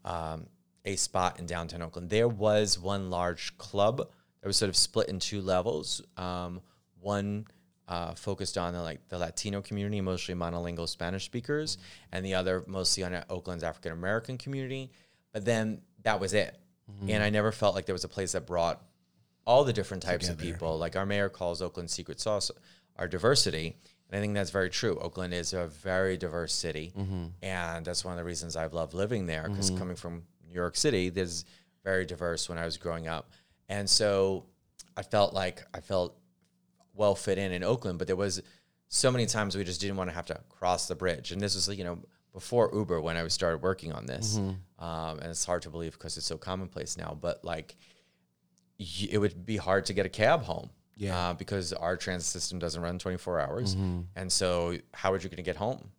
um, 0.05 0.47
a 0.85 0.95
spot 0.95 1.39
in 1.39 1.45
downtown 1.45 1.81
Oakland. 1.81 2.09
There 2.09 2.27
was 2.27 2.79
one 2.79 3.09
large 3.09 3.57
club 3.57 3.97
that 3.97 4.47
was 4.47 4.57
sort 4.57 4.69
of 4.69 4.75
split 4.75 5.09
in 5.09 5.19
two 5.19 5.41
levels. 5.41 6.01
Um, 6.17 6.61
one 6.99 7.47
uh, 7.87 8.13
focused 8.15 8.57
on 8.57 8.73
the, 8.73 8.81
like 8.81 9.07
the 9.09 9.17
Latino 9.17 9.61
community, 9.61 9.99
mostly 9.99 10.33
monolingual 10.33 10.87
Spanish 10.87 11.25
speakers, 11.25 11.77
and 12.13 12.25
the 12.25 12.33
other 12.33 12.63
mostly 12.67 13.03
on 13.03 13.23
Oakland's 13.29 13.63
African 13.63 13.91
American 13.91 14.37
community. 14.37 14.91
But 15.33 15.45
then 15.45 15.81
that 16.03 16.19
was 16.19 16.33
it, 16.33 16.57
mm-hmm. 16.91 17.09
and 17.09 17.23
I 17.23 17.29
never 17.29 17.51
felt 17.51 17.75
like 17.75 17.85
there 17.85 17.95
was 17.95 18.03
a 18.03 18.09
place 18.09 18.33
that 18.33 18.45
brought 18.45 18.81
all 19.45 19.63
the 19.63 19.73
different 19.73 20.03
types 20.03 20.29
of 20.29 20.37
people. 20.37 20.77
Like 20.77 20.95
our 20.95 21.05
mayor 21.05 21.29
calls 21.29 21.61
Oakland 21.61 21.89
secret 21.89 22.19
sauce 22.19 22.51
our 22.97 23.07
diversity. 23.07 23.75
And 24.09 24.17
I 24.17 24.21
think 24.21 24.33
that's 24.33 24.51
very 24.51 24.69
true. 24.69 24.97
Oakland 24.99 25.33
is 25.33 25.53
a 25.53 25.67
very 25.67 26.17
diverse 26.17 26.53
city. 26.53 26.93
Mm-hmm. 26.97 27.25
And 27.41 27.85
that's 27.85 28.03
one 28.05 28.13
of 28.13 28.17
the 28.17 28.23
reasons 28.23 28.55
I've 28.55 28.73
loved 28.73 28.93
living 28.93 29.25
there 29.25 29.47
because 29.47 29.69
mm-hmm. 29.69 29.79
coming 29.79 29.95
from 29.95 30.23
New 30.47 30.53
York 30.53 30.75
City, 30.75 31.09
there's 31.09 31.45
very 31.83 32.05
diverse 32.05 32.49
when 32.49 32.57
I 32.57 32.65
was 32.65 32.77
growing 32.77 33.07
up. 33.07 33.31
And 33.69 33.89
so 33.89 34.45
I 34.97 35.01
felt 35.03 35.33
like 35.33 35.63
I 35.73 35.79
felt 35.79 36.17
well 36.93 37.15
fit 37.15 37.37
in 37.37 37.51
in 37.53 37.63
Oakland, 37.63 37.97
but 37.97 38.07
there 38.07 38.17
was 38.17 38.41
so 38.89 39.11
many 39.11 39.25
times 39.25 39.55
we 39.55 39.63
just 39.63 39.79
didn't 39.79 39.95
want 39.95 40.09
to 40.09 40.15
have 40.15 40.25
to 40.25 40.39
cross 40.49 40.87
the 40.87 40.95
bridge. 40.95 41.31
And 41.31 41.39
this 41.41 41.55
was, 41.55 41.69
you 41.75 41.85
know, 41.85 41.99
before 42.33 42.69
Uber 42.73 43.01
when 43.01 43.17
I 43.17 43.27
started 43.27 43.61
working 43.61 43.91
on 43.91 44.05
this. 44.05 44.37
Um, 44.37 45.19
and 45.19 45.25
it's 45.29 45.45
hard 45.45 45.61
to 45.63 45.69
believe 45.69 45.93
because 45.93 46.17
it's 46.17 46.25
so 46.25 46.37
commonplace 46.37 46.97
now, 46.97 47.17
but 47.19 47.43
like 47.43 47.75
y- 48.79 49.09
it 49.11 49.17
would 49.17 49.45
be 49.45 49.57
hard 49.57 49.85
to 49.87 49.93
get 49.93 50.05
a 50.05 50.09
cab 50.09 50.43
home. 50.43 50.69
Yeah. 50.97 51.17
Uh, 51.29 51.33
because 51.33 51.73
our 51.73 51.97
transit 51.97 52.27
system 52.31 52.59
doesn't 52.59 52.81
run 52.81 52.99
24 52.99 53.39
hours. 53.39 53.73
And 54.15 54.31
so 54.31 54.77
how 54.93 55.11
are 55.11 55.17
you 55.17 55.29
going 55.29 55.37
to 55.37 55.41
get 55.43 55.55
home? 55.55 55.89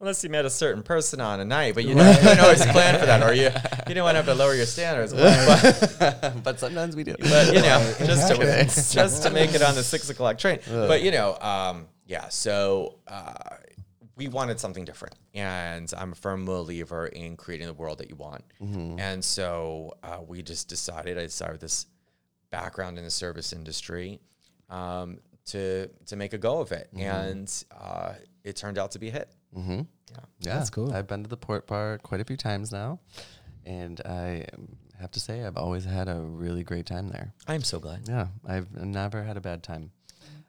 Unless 0.00 0.22
you 0.24 0.28
met 0.30 0.44
a 0.44 0.50
certain 0.50 0.82
person 0.82 1.20
on 1.22 1.40
a 1.40 1.44
night, 1.44 1.74
but 1.74 1.84
you 1.84 1.94
know, 1.94 2.10
you 2.10 2.20
don't 2.22 2.40
always 2.40 2.64
plan 2.66 3.00
for 3.00 3.06
that, 3.06 3.22
or 3.22 3.32
you 3.32 3.44
you 3.88 3.94
don't 3.94 4.04
want 4.04 4.12
to 4.14 4.22
have 4.22 4.26
to 4.26 4.34
lower 4.34 4.54
your 4.54 4.66
standards. 4.66 5.14
But, 5.14 6.34
but 6.44 6.60
sometimes 6.60 6.94
we 6.94 7.02
do. 7.02 7.14
but 7.18 7.46
you 7.54 7.60
know, 7.62 7.94
just 8.00 8.28
to 8.28 8.36
just 8.94 9.22
to 9.22 9.30
make 9.30 9.54
it 9.54 9.62
on 9.62 9.74
the 9.74 9.82
six 9.82 10.10
o'clock 10.10 10.36
train. 10.36 10.58
But 10.68 11.00
you 11.00 11.12
know, 11.12 11.38
um, 11.38 11.86
yeah. 12.06 12.28
So 12.28 12.98
uh, 13.06 13.32
we 14.16 14.28
wanted 14.28 14.58
something 14.58 14.84
different, 14.84 15.14
and 15.34 15.92
I'm 15.96 16.12
a 16.12 16.14
firm 16.14 16.44
believer 16.46 17.06
in 17.06 17.36
creating 17.36 17.66
the 17.66 17.74
world 17.74 17.98
that 17.98 18.08
you 18.08 18.16
want. 18.16 18.44
And 18.98 19.24
so 19.24 19.92
uh, 20.02 20.18
we 20.26 20.42
just 20.42 20.68
decided. 20.68 21.18
I 21.18 21.22
decided 21.22 21.60
this 21.60 21.86
background 22.50 22.96
in 22.98 23.04
the 23.04 23.10
service 23.10 23.52
industry 23.52 24.20
um, 24.70 25.18
to 25.46 25.88
to 26.06 26.16
make 26.16 26.32
a 26.32 26.38
go 26.38 26.60
of 26.60 26.72
it, 26.72 26.88
and 26.96 27.52
uh, 27.78 28.14
it 28.42 28.56
turned 28.56 28.78
out 28.78 28.92
to 28.92 28.98
be 28.98 29.08
a 29.08 29.12
hit. 29.12 29.28
Mm-hmm. 29.56 29.72
Yeah. 29.72 30.16
Yeah, 30.40 30.54
That's 30.58 30.70
cool. 30.70 30.92
I've 30.92 31.06
been 31.06 31.22
to 31.24 31.28
the 31.28 31.36
port 31.36 31.66
bar 31.66 31.98
quite 32.02 32.20
a 32.20 32.24
few 32.24 32.36
times 32.36 32.72
now, 32.72 33.00
and 33.64 34.00
I 34.04 34.46
um, 34.54 34.76
have 34.98 35.10
to 35.12 35.20
say 35.20 35.44
I've 35.44 35.56
always 35.58 35.84
had 35.84 36.08
a 36.08 36.20
really 36.20 36.62
great 36.64 36.86
time 36.86 37.08
there. 37.08 37.34
I'm 37.46 37.62
so 37.62 37.78
glad. 37.80 38.08
Yeah, 38.08 38.28
I've 38.46 38.72
never 38.74 39.22
had 39.22 39.36
a 39.36 39.40
bad 39.40 39.62
time. 39.62 39.90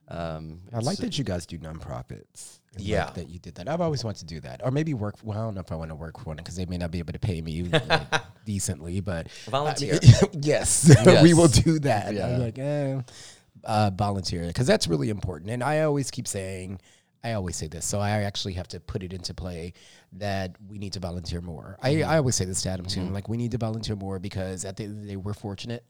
Um, 0.10 0.62
I 0.74 0.80
like 0.80 0.98
that 1.00 1.18
you 1.18 1.24
guys 1.24 1.46
do 1.46 1.58
nonprofits. 1.60 2.60
and 2.74 2.80
like 2.82 2.88
Yeah. 2.88 3.10
that 3.12 3.28
you 3.30 3.40
did 3.40 3.56
that. 3.56 3.68
I've 3.68 3.82
always 3.82 4.04
wanted 4.04 4.20
to 4.20 4.26
do 4.26 4.40
that, 4.42 4.62
or 4.64 4.72
maybe 4.72 4.94
work. 4.94 5.16
Well, 5.24 5.38
I 5.38 5.42
don't 5.42 5.54
know 5.56 5.62
if 5.62 5.72
I 5.72 5.76
want 5.76 5.90
to 5.92 5.96
work 5.96 6.18
for 6.20 6.26
one 6.26 6.38
because 6.38 6.56
they 6.56 6.66
may 6.66 6.78
not 6.78 6.92
be 6.92 7.00
able 7.00 7.14
to 7.14 7.20
pay 7.20 7.42
me 7.42 7.64
like, 7.64 7.84
decently. 8.46 9.02
But 9.02 9.28
I 9.28 9.30
mean, 9.46 9.52
Volunteer. 9.52 10.00
yes, 10.42 10.96
we 11.24 11.34
will 11.34 11.48
do 11.50 11.80
that. 11.80 12.14
Yeah. 12.14 12.28
I'm 12.28 12.40
like, 12.40 12.58
eh, 12.58 13.02
uh, 13.64 13.92
volunteer 13.94 14.48
because 14.48 14.68
that's 14.68 14.88
really 14.88 15.10
important. 15.10 15.52
And 15.52 15.62
I 15.64 15.82
always 15.82 16.10
keep 16.12 16.28
saying, 16.28 16.80
I 17.24 17.34
always 17.34 17.58
say 17.58 17.68
this, 17.68 17.84
so 17.86 18.00
I 18.00 18.12
actually 18.12 18.54
have 18.54 18.68
to 18.70 18.80
put 18.80 19.04
it 19.04 19.12
into 19.12 19.34
play 19.34 19.74
that 20.14 20.56
we 20.70 20.78
need 20.78 20.94
to 20.94 21.00
volunteer 21.00 21.42
more. 21.42 21.78
I, 21.84 22.04
I 22.04 22.18
always 22.18 22.36
say 22.36 22.46
this 22.46 22.62
to 22.62 22.70
Adam 22.70 22.86
too. 22.86 23.02
Like 23.02 23.28
we 23.28 23.36
need 23.36 23.52
to 23.52 23.58
volunteer 23.58 23.98
more 23.98 24.20
because 24.20 24.64
at 24.64 24.78
the 24.78 24.84
end 24.86 24.94
of 24.94 25.02
the 25.02 25.08
day, 25.10 25.16
we're 25.18 25.34
fortunate. 25.34 25.84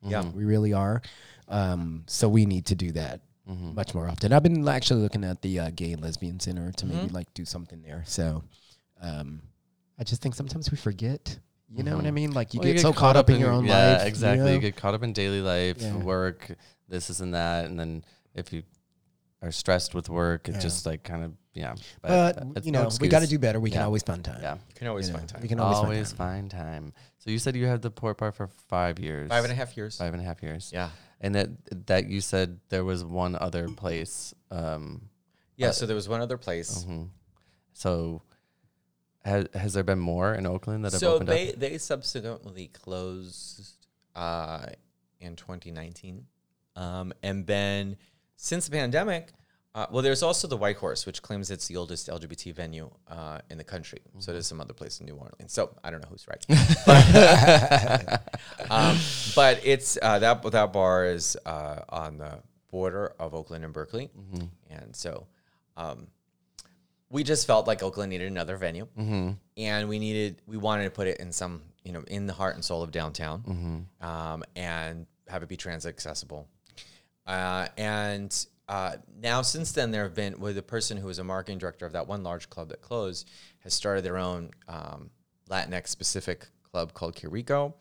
Yeah. 0.00 0.24
We 0.24 0.44
really 0.44 0.72
are. 0.72 1.02
Um, 1.48 2.04
so 2.06 2.28
we 2.28 2.46
need 2.46 2.66
to 2.66 2.74
do 2.74 2.92
that 2.92 3.20
much 3.48 3.94
more 3.94 4.08
often. 4.08 4.32
I've 4.32 4.42
been 4.42 4.66
actually 4.68 5.02
looking 5.02 5.24
at 5.24 5.40
the 5.42 5.58
uh, 5.60 5.70
gay 5.74 5.92
and 5.92 6.02
lesbian 6.02 6.38
center 6.40 6.70
to 6.72 6.86
maybe 6.86 7.08
like 7.08 7.32
do 7.34 7.44
something 7.44 7.82
there. 7.82 8.02
So 8.06 8.44
um, 9.00 9.42
I 9.98 10.04
just 10.04 10.20
think 10.22 10.34
sometimes 10.34 10.70
we 10.70 10.76
forget. 10.76 11.38
You 11.74 11.82
know 11.82 11.96
what 11.96 12.06
I 12.06 12.10
mean? 12.10 12.32
Like 12.32 12.54
you 12.54 12.60
Well, 12.60 12.72
get 12.72 12.80
so 12.80 12.92
caught 12.92 13.16
up 13.16 13.28
in 13.28 13.38
your 13.40 13.50
own 13.52 13.64
yeah, 13.66 13.92
life. 13.92 14.02
you 14.02 14.08
exactly. 14.08 14.46
know? 14.46 14.54
You 14.54 14.60
get 14.60 14.76
caught 14.76 14.94
up 14.94 15.02
in 15.02 15.12
daily 15.12 15.40
life, 15.42 15.76
Yeah. 15.80 15.96
work, 15.96 16.50
this, 16.88 17.10
is 17.10 17.20
and 17.20 17.34
that, 17.34 17.66
and 17.66 17.78
then 17.78 18.04
if 18.34 18.52
you 18.52 18.62
are 19.42 19.50
stressed 19.52 19.94
with 19.94 20.08
work, 20.08 20.48
it 20.48 20.54
Yeah. 20.54 20.60
just 20.60 20.86
like 20.86 21.02
kind 21.04 21.22
of 21.24 21.32
yeah. 21.58 21.74
But 22.02 22.10
uh, 22.10 22.32
it's 22.56 22.66
you 22.66 22.72
no 22.72 22.84
know, 22.84 22.90
we 23.00 23.08
got 23.08 23.20
to 23.20 23.26
do 23.26 23.38
better. 23.38 23.58
We 23.60 23.70
can 23.70 23.82
always 23.82 24.02
find 24.02 24.24
time. 24.24 24.40
Yeah, 24.42 24.54
You 24.54 24.74
can 24.74 24.86
always 24.88 25.06
You 25.08 25.12
know, 25.12 25.18
find 25.18 25.28
time. 25.28 25.42
We 25.42 25.48
can 25.48 25.60
always, 25.60 25.78
always, 25.78 26.12
find 26.12 26.50
find 26.50 26.50
time. 26.50 26.82
time. 26.84 26.92
So 27.18 27.30
you 27.30 27.38
said 27.38 27.56
you 27.56 27.66
had 27.66 27.82
the 27.82 27.90
port 27.90 28.18
bar 28.18 28.32
for 28.32 28.46
five 28.68 28.98
years, 28.98 29.28
Five 29.28 29.44
and 29.44 29.52
a 29.52 29.56
half 29.56 29.76
years. 29.76 29.96
five 29.98 30.12
and 30.14 30.22
a 30.22 30.24
half 30.24 30.42
years. 30.42 30.70
Yeah. 30.72 30.90
and 31.20 31.34
that 31.34 31.48
that 31.86 32.06
you 32.08 32.20
said 32.20 32.60
there 32.68 32.84
was 32.84 33.04
one 33.04 33.34
other 33.36 33.68
place. 33.68 34.34
Um, 34.50 35.08
Yeah. 35.56 35.72
So 35.72 35.84
there 35.86 35.96
was 35.96 36.08
one 36.08 36.20
other 36.20 36.38
place. 36.38 36.84
mhm. 36.84 37.08
So 37.72 38.22
has 39.24 39.46
has 39.54 39.72
there 39.74 39.82
been 39.84 39.98
more 39.98 40.32
in 40.34 40.46
Oakland 40.46 40.84
that 40.84 40.92
have 40.92 41.00
so 41.00 41.14
opened 41.14 41.28
they 41.28 41.52
up? 41.52 41.58
they 41.58 41.78
subsequently 41.78 42.68
closed 42.68 43.74
uh, 44.14 44.66
in 45.20 45.36
2019, 45.36 46.26
um, 46.76 47.12
and 47.22 47.46
then 47.46 47.96
since 48.36 48.66
the 48.66 48.70
pandemic, 48.72 49.32
uh, 49.78 49.86
well, 49.92 50.02
there's 50.02 50.24
also 50.24 50.48
the 50.48 50.56
White 50.56 50.76
Horse, 50.76 51.06
which 51.06 51.22
claims 51.22 51.52
it's 51.52 51.68
the 51.68 51.76
oldest 51.76 52.08
LGBT 52.08 52.52
venue 52.52 52.90
uh, 53.06 53.38
in 53.48 53.58
the 53.58 53.62
country. 53.64 54.00
So 54.18 54.32
there's 54.32 54.48
some 54.48 54.60
other 54.60 54.72
place 54.72 54.98
in 54.98 55.06
New 55.06 55.14
Orleans. 55.14 55.52
So 55.52 55.70
I 55.84 55.90
don't 55.90 56.00
know 56.00 56.08
who's 56.10 56.26
right, 56.26 56.44
but, 56.84 58.22
um, 58.70 58.98
but 59.36 59.60
it's 59.64 59.96
uh, 60.02 60.18
that 60.18 60.42
that 60.50 60.72
bar 60.72 61.06
is 61.06 61.36
uh, 61.46 61.82
on 61.90 62.18
the 62.18 62.40
border 62.72 63.12
of 63.20 63.34
Oakland 63.34 63.64
and 63.64 63.72
Berkeley, 63.72 64.10
and 64.68 64.96
so. 64.96 65.26
Um, 65.76 66.08
we 67.10 67.22
just 67.22 67.46
felt 67.46 67.66
like 67.68 67.82
Oakland 67.84 68.10
needed 68.10 68.26
another 68.26 68.56
venue, 68.56 68.86
and 69.56 69.88
we 69.88 69.98
needed 70.00 70.42
we 70.46 70.56
wanted 70.56 70.84
to 70.84 70.90
put 70.90 71.06
it 71.06 71.18
in 71.20 71.30
some 71.30 71.62
you 71.84 71.92
know 71.92 72.02
in 72.08 72.26
the 72.26 72.32
heart 72.34 72.56
and 72.56 72.64
soul 72.64 72.82
of 72.82 72.90
downtown, 72.90 73.86
um, 74.00 74.42
and 74.56 75.06
have 75.28 75.44
it 75.44 75.48
be 75.48 75.56
transit 75.56 75.88
accessible. 75.88 76.48
Uh, 77.26 77.68
and 77.78 78.46
uh, 78.68 78.96
now 79.20 79.42
since 79.42 79.72
then 79.72 79.90
there 79.90 80.02
have 80.04 80.14
been 80.14 80.38
with 80.38 80.56
the 80.56 80.62
person 80.62 80.96
who 80.96 81.06
was 81.06 81.18
a 81.18 81.24
marketing 81.24 81.58
director 81.58 81.86
of 81.86 81.92
that 81.92 82.06
one 82.06 82.22
large 82.22 82.50
club 82.50 82.68
that 82.68 82.80
closed 82.82 83.30
has 83.60 83.72
started 83.74 84.04
their 84.04 84.18
own 84.18 84.50
um, 84.68 85.10
Latinx 85.48 85.88
specific 85.88 86.46
club 86.70 86.92
called 86.92 87.16
Kiriko. 87.16 87.74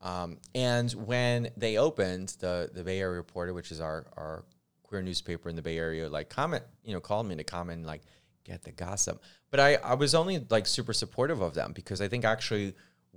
Um, 0.00 0.38
and 0.54 0.90
when 0.92 1.50
they 1.56 1.76
opened, 1.76 2.36
the 2.40 2.70
the 2.72 2.82
Bay 2.82 3.00
Area 3.00 3.16
Reporter, 3.16 3.52
which 3.52 3.70
is 3.72 3.80
our 3.80 4.06
our 4.16 4.44
queer 4.82 5.02
newspaper 5.02 5.48
in 5.48 5.56
the 5.56 5.62
Bay 5.62 5.76
Area, 5.76 6.08
like 6.08 6.30
comment, 6.30 6.64
you 6.84 6.94
know, 6.94 7.00
called 7.00 7.26
me 7.26 7.36
to 7.36 7.44
come 7.44 7.68
and 7.68 7.84
like 7.84 8.02
get 8.44 8.62
the 8.62 8.72
gossip. 8.72 9.22
But 9.50 9.60
I 9.60 9.74
I 9.76 9.94
was 9.94 10.14
only 10.14 10.46
like 10.48 10.66
super 10.66 10.92
supportive 10.92 11.42
of 11.42 11.54
them 11.54 11.72
because 11.72 12.00
I 12.00 12.08
think 12.08 12.24
actually 12.24 12.74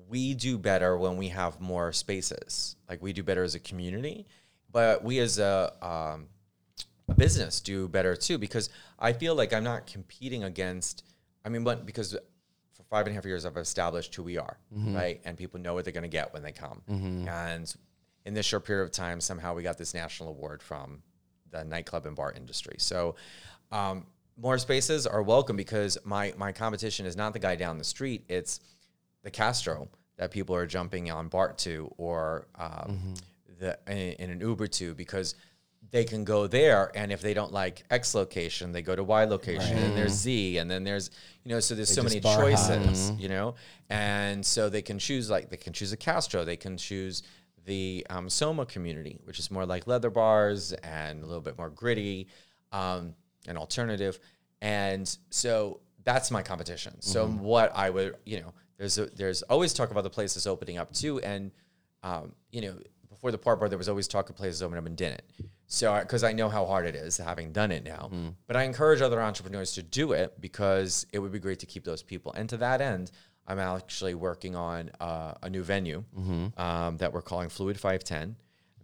we 0.09 0.33
do 0.33 0.57
better 0.57 0.97
when 0.97 1.17
we 1.17 1.29
have 1.29 1.61
more 1.61 1.93
spaces. 1.93 2.75
Like 2.89 3.01
we 3.01 3.13
do 3.13 3.23
better 3.23 3.43
as 3.43 3.55
a 3.55 3.59
community, 3.59 4.25
but 4.71 5.03
we 5.03 5.19
as 5.19 5.39
a 5.39 5.73
um, 5.81 6.27
a 7.09 7.13
business 7.13 7.59
do 7.61 7.87
better 7.87 8.15
too 8.15 8.37
because 8.37 8.69
I 8.99 9.13
feel 9.13 9.35
like 9.35 9.53
I'm 9.53 9.63
not 9.63 9.87
competing 9.87 10.43
against. 10.43 11.03
I 11.45 11.49
mean, 11.49 11.63
but 11.63 11.85
because 11.85 12.13
for 12.73 12.83
five 12.83 13.05
and 13.05 13.13
a 13.13 13.15
half 13.15 13.25
years 13.25 13.45
I've 13.45 13.57
established 13.57 14.15
who 14.15 14.23
we 14.23 14.37
are, 14.37 14.57
right, 14.95 15.21
and 15.25 15.37
people 15.37 15.59
know 15.59 15.73
what 15.73 15.83
they're 15.83 15.93
going 15.93 16.03
to 16.03 16.07
get 16.07 16.33
when 16.33 16.43
they 16.43 16.51
come. 16.51 16.81
And 17.27 17.75
in 18.25 18.33
this 18.33 18.45
short 18.45 18.65
period 18.65 18.83
of 18.83 18.91
time, 18.91 19.19
somehow 19.19 19.53
we 19.53 19.63
got 19.63 19.77
this 19.77 19.93
national 19.93 20.29
award 20.29 20.63
from 20.63 21.03
the 21.51 21.63
nightclub 21.63 22.05
and 22.05 22.15
bar 22.15 22.31
industry. 22.31 22.75
So. 22.79 23.15
Um, 23.71 24.05
more 24.35 24.57
spaces 24.57 25.05
are 25.05 25.21
welcome 25.21 25.55
because 25.55 25.97
my 26.03 26.33
my 26.37 26.51
competition 26.51 27.05
is 27.05 27.15
not 27.15 27.33
the 27.33 27.39
guy 27.39 27.55
down 27.55 27.77
the 27.77 27.83
street; 27.83 28.25
it's 28.27 28.59
the 29.23 29.29
Castro 29.31 29.87
that 30.17 30.31
people 30.31 30.55
are 30.55 30.65
jumping 30.65 31.11
on 31.11 31.27
BART 31.27 31.57
to 31.59 31.91
or 31.97 32.47
um, 32.55 33.13
the 33.59 33.77
in, 33.87 34.13
in 34.13 34.29
an 34.31 34.39
Uber 34.41 34.67
to 34.67 34.93
because 34.95 35.35
they 35.93 36.03
can 36.03 36.23
go 36.23 36.47
there 36.47 36.91
and 36.95 37.11
if 37.11 37.21
they 37.21 37.35
don't 37.35 37.53
like 37.53 37.83
X 37.91 38.15
location, 38.15 38.71
they 38.71 38.81
go 38.81 38.95
to 38.95 39.03
Y 39.03 39.25
location 39.25 39.77
and 39.77 39.95
there's 39.95 40.11
Z 40.13 40.57
and 40.57 40.69
then 40.69 40.83
there's 40.83 41.11
you 41.43 41.49
know 41.49 41.59
so 41.59 41.75
there's 41.75 41.89
They 41.89 41.95
so 41.95 42.01
many 42.03 42.19
bar 42.19 42.33
hop. 42.33 42.49
choices, 42.49 43.11
you 43.11 43.29
know, 43.29 43.53
and 43.91 44.43
so 44.43 44.69
they 44.69 44.81
can 44.81 44.97
choose 44.97 45.29
like 45.29 45.51
they 45.51 45.55
can 45.57 45.71
choose 45.71 45.93
a 45.93 45.97
Castro, 45.97 46.43
they 46.43 46.57
can 46.57 46.77
choose 46.77 47.21
the 47.65 48.05
um, 48.09 48.27
Soma 48.27 48.65
community, 48.65 49.19
which 49.23 49.37
is 49.37 49.51
more 49.51 49.67
like 49.67 49.85
leather 49.85 50.09
bars 50.09 50.73
and 50.73 51.23
a 51.23 51.25
little 51.27 51.41
bit 51.41 51.59
more 51.59 51.69
gritty, 51.69 52.27
um, 52.71 53.13
an 53.47 53.55
alternative, 53.55 54.19
and 54.61 55.15
so 55.29 55.79
that's 56.03 56.31
my 56.31 56.41
competition. 56.41 56.99
So 57.01 57.27
what 57.27 57.71
I 57.75 57.91
would, 57.91 58.17
you 58.25 58.41
know, 58.41 58.51
there's 58.77 58.97
a, 58.97 59.05
there's 59.05 59.43
always 59.43 59.73
talk 59.73 59.91
about 59.91 60.03
the 60.03 60.09
places 60.09 60.47
opening 60.47 60.79
up 60.79 60.91
too, 60.91 61.19
and 61.19 61.51
um, 62.01 62.33
you 62.51 62.61
know, 62.61 62.73
before 63.09 63.31
the 63.31 63.37
port 63.37 63.59
bar, 63.59 63.69
there 63.69 63.77
was 63.77 63.87
always 63.87 64.07
talk 64.07 64.29
of 64.31 64.35
places 64.35 64.63
opening 64.63 64.79
up 64.79 64.87
and 64.87 64.97
didn't. 64.97 65.21
So 65.73 65.99
because 65.99 66.23
I 66.23 66.33
know 66.33 66.49
how 66.49 66.65
hard 66.65 66.85
it 66.85 66.95
is, 66.95 67.17
having 67.17 67.51
done 67.51 67.71
it 67.71 67.83
now, 67.83 68.11
but 68.45 68.55
I 68.55 68.63
encourage 68.63 69.01
other 69.01 69.19
entrepreneurs 69.19 69.73
to 69.73 69.81
do 69.81 70.11
it 70.11 70.39
because 70.39 71.07
it 71.11 71.17
would 71.17 71.31
be 71.31 71.39
great 71.39 71.59
to 71.59 71.65
keep 71.65 71.83
those 71.83 72.03
people. 72.03 72.31
And 72.33 72.47
to 72.49 72.57
that 72.57 72.79
end, 72.79 73.09
I'm 73.47 73.57
actually 73.57 74.13
working 74.13 74.55
on 74.55 74.91
uh, 74.99 75.33
a 75.41 75.49
new 75.49 75.63
venue 75.63 76.03
um, 76.57 76.97
that 76.97 77.11
we're 77.11 77.23
calling 77.23 77.49
Fluid 77.49 77.79
510 77.79 78.35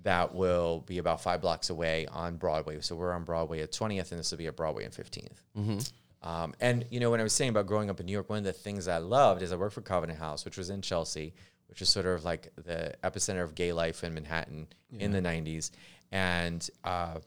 that 0.04 0.34
will 0.34 0.80
be 0.88 0.98
about 0.98 1.22
five 1.22 1.42
blocks 1.42 1.70
away 1.70 2.08
on 2.08 2.38
Broadway. 2.38 2.80
So 2.82 2.96
we're 2.96 3.14
on 3.14 3.24
Broadway 3.24 3.62
at 3.62 3.72
20th, 3.72 4.12
and 4.12 4.20
this 4.20 4.32
will 4.32 4.38
be 4.40 4.48
at 4.48 4.56
Broadway 4.56 4.86
and 4.86 4.94
15th. 4.94 5.92
Um, 6.24 6.54
and 6.60 6.86
you 6.90 7.00
know, 7.00 7.12
when 7.12 7.20
I 7.20 7.24
was 7.24 7.34
saying 7.34 7.50
about 7.50 7.68
growing 7.68 7.90
up 7.92 8.00
in 8.00 8.06
New 8.08 8.14
York, 8.14 8.30
one 8.30 8.40
of 8.40 8.46
the 8.46 8.54
things 8.54 8.88
I 8.88 8.98
loved 8.98 9.42
is 9.44 9.52
I 9.52 9.58
worked 9.58 9.76
for 9.76 9.82
Covenant 9.82 10.18
House, 10.18 10.44
which 10.44 10.58
was 10.58 10.70
in 10.70 10.82
Chelsea, 10.82 11.34
which 11.68 11.82
is 11.82 11.90
sort 11.90 12.08
of 12.08 12.26
like 12.26 12.52
the 12.56 12.94
epicenter 13.04 13.44
of 13.44 13.54
gay 13.56 13.74
life 13.74 14.04
in 14.04 14.14
Manhattan 14.16 14.68
in 14.98 15.12
the 15.12 15.22
'90s, 15.22 15.70
and 16.12 16.70
uh, 16.84 17.20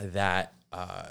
that 0.00 0.52
uh, 0.72 1.06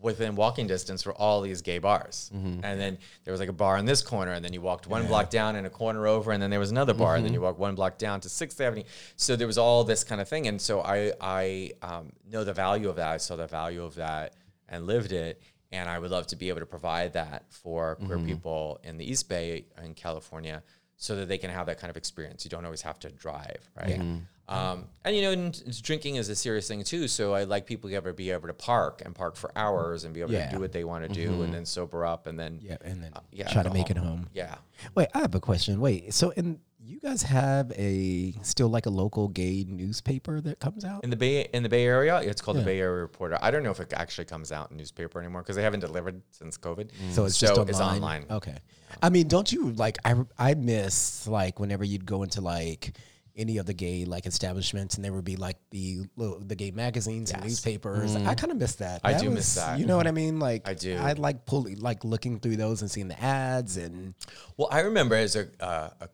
within 0.00 0.36
walking 0.36 0.66
distance 0.68 1.04
were 1.04 1.12
all 1.14 1.40
these 1.40 1.60
gay 1.60 1.78
bars. 1.78 2.30
And 2.64 2.80
then 2.80 2.98
there 3.24 3.32
was 3.32 3.40
like 3.40 3.48
a 3.48 3.52
bar 3.54 3.76
in 3.78 3.84
this 3.84 4.00
corner, 4.02 4.32
and 4.32 4.44
then 4.44 4.52
you 4.52 4.60
walked 4.60 4.86
one 4.86 5.06
block 5.08 5.28
down 5.30 5.56
and 5.56 5.66
a 5.66 5.70
corner 5.70 6.06
over, 6.06 6.30
and 6.32 6.40
then 6.42 6.50
there 6.50 6.60
was 6.60 6.70
another 6.70 6.94
bar, 6.94 7.16
and 7.16 7.24
then 7.24 7.32
you 7.34 7.40
walked 7.40 7.58
one 7.58 7.74
block 7.74 7.98
down 7.98 8.20
to 8.20 8.28
Sixth 8.28 8.60
Avenue. 8.60 8.84
So 9.16 9.34
there 9.34 9.46
was 9.48 9.58
all 9.58 9.82
this 9.84 10.04
kind 10.04 10.20
of 10.20 10.28
thing, 10.28 10.46
and 10.46 10.60
so 10.60 10.80
I 10.82 11.12
I 11.20 11.72
um, 11.82 12.12
know 12.30 12.44
the 12.44 12.52
value 12.52 12.88
of 12.88 12.96
that. 12.96 13.08
I 13.08 13.16
saw 13.16 13.34
the 13.36 13.46
value 13.48 13.82
of 13.82 13.96
that 13.96 14.34
and 14.68 14.86
lived 14.86 15.12
it. 15.12 15.42
And 15.70 15.86
I 15.86 15.98
would 15.98 16.10
love 16.10 16.26
to 16.28 16.36
be 16.36 16.48
able 16.48 16.60
to 16.60 16.66
provide 16.66 17.12
that 17.12 17.44
for 17.50 17.96
queer 17.96 18.16
people 18.24 18.80
in 18.84 18.96
the 18.96 19.04
East 19.04 19.28
Bay 19.28 19.66
in 19.84 19.92
California 19.92 20.62
so 20.98 21.16
that 21.16 21.28
they 21.28 21.38
can 21.38 21.48
have 21.50 21.66
that 21.66 21.78
kind 21.78 21.90
of 21.90 21.96
experience. 21.96 22.44
You 22.44 22.50
don't 22.50 22.64
always 22.64 22.82
have 22.82 22.98
to 23.00 23.10
drive, 23.10 23.70
right? 23.76 23.98
Mm-hmm. 24.00 24.54
Um, 24.54 24.86
and 25.04 25.14
you 25.14 25.22
know, 25.22 25.30
and 25.32 25.82
drinking 25.82 26.16
is 26.16 26.28
a 26.28 26.34
serious 26.34 26.66
thing 26.66 26.82
too. 26.82 27.06
So 27.06 27.34
I 27.34 27.44
like 27.44 27.66
people 27.66 27.88
to 27.90 27.96
ever 27.96 28.12
be 28.12 28.30
able 28.30 28.48
to 28.48 28.54
park 28.54 29.02
and 29.04 29.14
park 29.14 29.36
for 29.36 29.52
hours 29.54 30.04
and 30.04 30.12
be 30.14 30.22
able 30.22 30.32
Yeah. 30.32 30.46
to 30.46 30.56
do 30.56 30.60
what 30.60 30.72
they 30.72 30.84
want 30.84 31.06
to 31.06 31.12
do, 31.12 31.30
mm-hmm. 31.30 31.42
and 31.42 31.54
then 31.54 31.66
sober 31.66 32.04
up, 32.04 32.26
and 32.26 32.38
then 32.38 32.58
Yeah, 32.62 32.78
and 32.82 33.02
then 33.02 33.12
uh, 33.14 33.20
yeah, 33.30 33.48
try 33.48 33.62
to 33.62 33.70
make 33.70 33.90
it 33.90 33.96
home. 33.98 34.28
Yeah. 34.32 34.56
Wait, 34.94 35.08
I 35.14 35.18
have 35.20 35.34
a 35.34 35.40
question. 35.40 35.80
Wait, 35.80 36.12
so 36.14 36.32
and 36.36 36.58
you 36.88 37.00
guys 37.00 37.22
have 37.22 37.70
a 37.72 38.32
still 38.42 38.68
like 38.68 38.86
a 38.86 38.90
local 38.90 39.28
gay 39.28 39.64
newspaper 39.68 40.40
that 40.40 40.58
comes 40.60 40.84
out? 40.84 41.04
In 41.04 41.10
the 41.10 41.16
Bay 41.16 41.48
in 41.52 41.62
the 41.62 41.68
Bay 41.68 41.84
Area, 41.84 42.18
it's 42.20 42.40
called 42.40 42.56
Yeah. 42.56 42.62
the 42.62 42.66
Bay 42.66 42.80
Area 42.80 43.02
Reporter. 43.02 43.38
I 43.42 43.50
don't 43.50 43.62
know 43.62 43.70
if 43.70 43.80
it 43.80 43.92
actually 43.96 44.24
comes 44.24 44.52
out 44.52 44.70
in 44.70 44.76
newspaper 44.76 45.18
anymore 45.20 45.42
because 45.42 45.56
they 45.56 45.62
haven't 45.62 45.80
delivered 45.80 46.20
since 46.30 46.56
COVID. 46.58 46.90
So 47.12 47.24
it's 47.24 47.38
just 47.38 47.52
online. 47.52 47.68
it's 47.68 47.80
online. 47.80 48.24
Okay. 48.30 48.56
I 49.02 49.10
mean, 49.10 49.28
don't 49.28 49.50
you 49.52 49.72
like? 49.72 49.98
I 50.04 50.14
I 50.38 50.54
miss 50.54 51.26
like 51.26 51.60
whenever 51.60 51.84
you'd 51.84 52.06
go 52.06 52.22
into 52.22 52.40
like 52.40 52.96
any 53.36 53.58
of 53.58 53.66
the 53.66 53.74
gay 53.74 54.04
like 54.04 54.26
establishments, 54.26 54.96
and 54.96 55.04
there 55.04 55.12
would 55.12 55.24
be 55.24 55.36
like 55.36 55.56
the 55.70 56.00
the 56.40 56.56
gay 56.56 56.70
magazines 56.72 57.30
and 57.30 57.40
Yes. 57.42 57.50
newspapers. 57.50 58.16
I 58.16 58.34
kind 58.34 58.50
of 58.50 58.58
miss 58.58 58.74
that. 58.76 59.00
I 59.04 59.12
That 59.12 59.20
do 59.22 59.30
miss 59.30 59.54
that. 59.54 59.78
You 59.78 59.86
know 59.86 59.96
what 59.96 60.06
I 60.08 60.10
mean? 60.10 60.40
Like 60.40 60.66
I 60.66 60.74
do. 60.74 60.96
I 60.96 61.12
like 61.12 61.46
pulling 61.46 61.78
like 61.80 62.02
looking 62.02 62.40
through 62.40 62.56
those 62.56 62.82
and 62.82 62.90
seeing 62.90 63.08
the 63.08 63.22
ads 63.22 63.76
and 63.76 64.14
Well, 64.56 64.68
I 64.72 64.80
remember 64.80 65.14
as 65.14 65.36
a, 65.36 65.46
uh, 65.60 65.90
a 66.00 66.08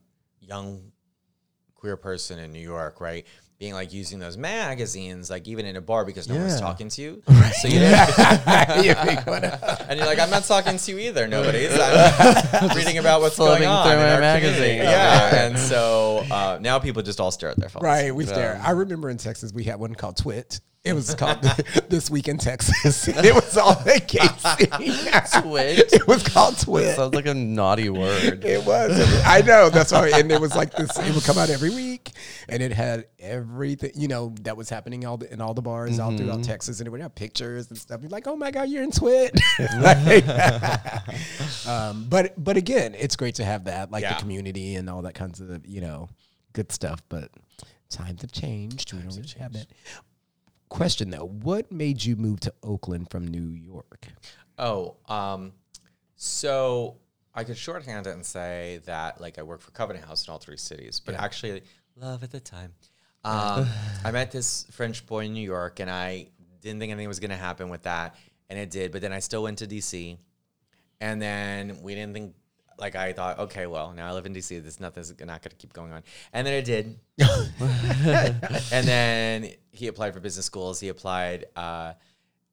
young 0.47 0.93
queer 1.75 1.97
person 1.97 2.39
in 2.39 2.53
New 2.53 2.61
York, 2.61 3.01
right? 3.01 3.27
Being 3.59 3.75
like 3.75 3.93
using 3.93 4.19
those 4.19 4.37
magazines, 4.37 5.31
like 5.31 5.47
even 5.47 5.65
in 5.65 5.77
a 5.77 5.81
bar 5.81 6.05
because 6.05 6.29
no 6.29 6.37
one's 6.37 6.61
talking 6.61 6.89
to 6.89 7.03
you. 7.03 7.23
So 7.61 7.69
you 7.69 7.79
and 7.79 8.85
you're 8.85 10.07
like, 10.07 10.19
I'm 10.19 10.31
not 10.31 10.45
talking 10.45 10.77
to 10.77 10.91
you 10.91 10.99
either. 10.99 11.29
Nobody's. 11.29 11.71
I'm 11.79 12.77
reading 12.77 12.99
about 12.99 13.21
what's 13.21 13.39
going 13.39 13.65
on 13.65 13.85
through 13.87 13.93
in 13.93 13.99
my 14.01 14.15
our 14.15 14.21
magazine. 14.21 14.57
community. 14.57 14.83
Yeah, 14.83 15.45
and 15.47 15.59
so 15.59 16.25
uh, 16.31 16.59
now 16.61 16.79
people 16.81 17.03
just 17.03 17.21
all 17.21 17.31
stare 17.31 17.51
at 17.51 17.57
their 17.59 17.69
phones. 17.69 17.85
Right, 17.85 18.13
we 18.15 18.27
stare. 18.27 18.61
I 18.63 18.71
remember 18.73 19.09
in 19.09 19.19
Texas 19.19 19.53
we 19.53 19.63
had 19.65 19.79
one 19.79 19.95
called 19.95 20.17
Twit. 20.17 20.61
It 20.85 20.93
was 20.93 21.15
called 21.15 21.41
This 21.89 22.11
Week 22.11 22.29
in 22.29 22.37
Texas. 22.37 23.09
It 23.25 23.35
was 23.35 23.57
all 23.57 23.75
the 23.75 24.03
gay 24.07 24.29
scene. 25.33 25.43
Twit? 25.43 25.91
It 25.95 26.07
was 26.07 26.23
called 26.23 26.59
Twit. 26.59 26.95
Sounds 26.95 27.15
like 27.15 27.25
a 27.25 27.33
naughty 27.33 27.89
word. 27.89 28.45
It 28.45 28.67
was. 28.67 28.93
I 29.25 29.41
know. 29.41 29.71
That's 29.71 29.93
why. 29.93 30.11
And 30.11 30.31
it 30.31 30.39
was 30.39 30.55
like 30.55 30.75
this. 30.75 30.91
It 30.99 31.15
would 31.15 31.25
come 31.25 31.39
out 31.39 31.49
every 31.49 31.71
week, 31.71 32.11
and 32.51 32.63
it 32.63 32.71
had 32.73 33.07
everything 33.19 33.93
you 33.95 34.09
know 34.09 34.35
that 34.43 34.59
was 34.59 34.69
happening 34.69 35.07
all 35.07 35.17
the, 35.17 35.33
in 35.33 35.41
all 35.41 35.55
the 35.55 35.63
bars 35.63 35.99
all 35.99 36.15
throughout 36.15 36.45
Texas, 36.45 36.81
and 36.81 36.87
it 36.87 36.91
would 36.91 37.01
have 37.01 37.15
pictures 37.15 37.71
and 37.71 37.79
stuff. 37.79 38.03
You're 38.03 38.11
like, 38.11 38.27
oh 38.27 38.37
my 38.37 38.51
god, 38.51 38.69
you're 38.69 38.83
in 38.83 38.91
Twit. 38.91 39.41
Like, 39.81 40.27
um, 41.67 42.07
but 42.11 42.35
but 42.43 42.59
again, 42.59 42.95
it's 42.99 43.17
great 43.17 43.37
to 43.37 43.45
have 43.45 43.65
that, 43.65 43.91
like 43.91 44.03
Yeah. 44.03 44.15
the 44.15 44.21
community 44.21 44.75
and 44.77 44.91
all 44.91 45.01
that 45.03 45.15
kinds 45.15 45.41
of 45.41 45.67
you 45.67 45.81
know 45.81 46.11
good 46.53 46.71
stuff. 46.73 47.01
But 47.09 47.31
times 47.89 48.21
have 48.21 48.33
changed. 48.33 48.93
We 48.93 48.99
don't 49.01 49.15
really 49.17 49.29
have 49.39 49.53
that. 49.55 49.67
Question 50.75 51.11
though, 51.11 51.27
what 51.27 51.71
made 51.71 52.05
you 52.05 52.17
move 52.17 52.41
to 52.41 52.53
Oakland 52.65 53.09
from 53.09 53.29
New 53.29 53.51
York? 53.51 54.09
Oh, 54.59 54.97
um, 55.07 55.53
so 56.17 56.97
I 57.33 57.45
could 57.45 57.57
shorthand 57.57 58.09
it 58.09 58.11
and 58.11 58.27
say 58.27 58.81
that 58.85 59.21
like 59.21 59.39
I 59.39 59.45
work 59.45 59.61
for 59.61 59.71
Covenant 59.71 60.05
House 60.05 60.27
in 60.27 60.33
all 60.33 60.39
three 60.39 60.57
cities, 60.57 60.99
but 60.99 61.15
actually, 61.15 61.63
love 61.95 62.25
at 62.25 62.33
the 62.33 62.41
time. 62.41 62.73
Um, 63.23 63.69
I 64.05 64.11
met 64.11 64.33
this 64.33 64.67
French 64.73 65.07
boy 65.07 65.27
in 65.27 65.33
New 65.33 65.45
York, 65.45 65.79
and 65.79 65.89
I 65.89 66.27
didn't 66.61 66.81
think 66.81 66.91
anything 66.91 67.07
was 67.07 67.21
going 67.21 67.31
to 67.31 67.37
happen 67.37 67.69
with 67.69 67.85
that, 67.85 68.17
and 68.51 68.59
it 68.59 68.73
did. 68.73 68.91
But 68.91 69.01
then 69.01 69.13
I 69.13 69.21
still 69.21 69.45
went 69.45 69.59
to 69.59 69.69
DC, 69.69 70.19
and 71.01 71.23
then 71.23 71.83
we 71.83 71.95
didn't 71.95 72.15
think. 72.15 72.35
Like 72.79 72.97
I 72.97 73.13
thought, 73.13 73.39
okay, 73.41 73.67
well, 73.67 73.93
now 73.93 74.09
I 74.09 74.13
live 74.13 74.27
in 74.27 74.35
DC. 74.35 74.63
This 74.63 74.81
nothing's 74.81 75.11
not 75.11 75.43
going 75.43 75.51
to 75.51 75.57
keep 75.57 75.73
going 75.73 75.93
on, 75.93 76.03
and 76.33 76.47
then 76.47 76.55
it 76.55 76.65
did. 76.65 76.99
and 78.73 78.87
then 78.87 79.51
he 79.71 79.87
applied 79.87 80.15
for 80.15 80.21
business 80.21 80.47
schools. 80.47 80.81
He 80.81 80.89
applied 80.89 81.47
uh, 81.57 81.93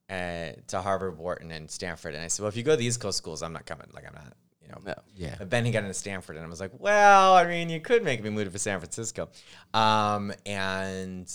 uh, 0.08 0.52
to 0.68 0.80
Harvard, 0.80 1.18
Wharton, 1.18 1.50
and 1.50 1.70
Stanford. 1.70 2.14
And 2.14 2.24
I 2.24 2.28
said, 2.28 2.42
well, 2.42 2.48
if 2.48 2.56
you 2.56 2.62
go 2.62 2.72
to 2.72 2.76
the 2.76 2.84
East 2.84 3.00
Coast 3.00 3.18
schools, 3.18 3.42
I'm 3.42 3.52
not 3.52 3.66
coming. 3.66 3.86
Like 3.92 4.06
I'm 4.06 4.14
not, 4.14 4.34
you 4.60 4.68
know. 4.68 4.78
No. 4.84 4.94
Yeah. 5.16 5.36
But 5.38 5.50
then 5.50 5.64
he 5.64 5.70
got 5.70 5.82
into 5.82 5.94
Stanford, 5.94 6.36
and 6.36 6.44
I 6.44 6.48
was 6.48 6.60
like, 6.60 6.72
well, 6.78 7.34
I 7.34 7.46
mean, 7.46 7.68
you 7.68 7.80
could 7.80 8.04
make 8.04 8.22
me 8.22 8.30
move 8.30 8.52
to 8.52 8.58
San 8.58 8.78
Francisco, 8.78 9.28
um, 9.74 10.32
and 10.46 11.30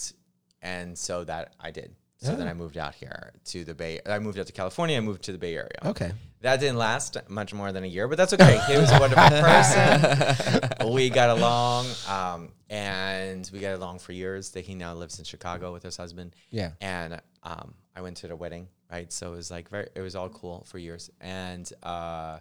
and 0.62 0.98
so 0.98 1.24
that 1.24 1.54
I 1.60 1.72
did. 1.72 1.96
So 2.20 2.36
then 2.36 2.48
I 2.48 2.54
moved 2.54 2.78
out 2.78 2.96
here 2.96 3.32
to 3.46 3.64
the 3.64 3.76
Bay. 3.76 4.00
I 4.06 4.18
moved 4.20 4.40
out 4.40 4.48
to 4.48 4.54
California. 4.54 4.98
I 4.98 5.02
moved 5.02 5.24
to 5.26 5.32
the 5.32 5.38
Bay 5.38 5.56
Area. 5.56 5.78
Okay. 5.86 6.12
That 6.42 6.60
didn't 6.60 6.78
last 6.78 7.18
much 7.30 7.54
more 7.54 7.72
than 7.72 7.84
a 7.84 7.88
year, 7.88 8.08
but 8.08 8.18
that's 8.18 8.34
okay. 8.34 8.60
He 8.68 8.78
was 8.78 8.92
a 8.92 9.00
wonderful 9.00 9.30
person. 9.30 10.92
we 10.94 11.10
got 11.10 11.38
along, 11.38 11.86
um, 12.10 12.50
and 12.70 13.50
we 13.54 13.60
got 13.60 13.76
along 13.76 14.00
for 14.00 14.14
years. 14.14 14.52
That 14.52 14.66
he 14.66 14.74
now 14.74 14.94
lives 14.94 15.20
in 15.20 15.26
Chicago 15.26 15.72
with 15.72 15.84
his 15.84 15.96
husband. 15.96 16.36
Yeah. 16.50 16.72
and 16.82 17.22
um, 17.44 17.76
I 17.96 18.02
went 18.02 18.18
to 18.18 18.28
the 18.28 18.36
wedding, 18.36 18.68
right? 18.92 19.12
So 19.14 19.34
it 19.34 19.36
was 19.36 19.52
like 19.52 19.70
very, 19.70 19.88
it 19.96 20.02
was 20.02 20.16
all 20.16 20.30
cool 20.30 20.66
for 20.68 20.80
years, 20.80 21.10
and 21.22 21.72
uh, 21.84 22.40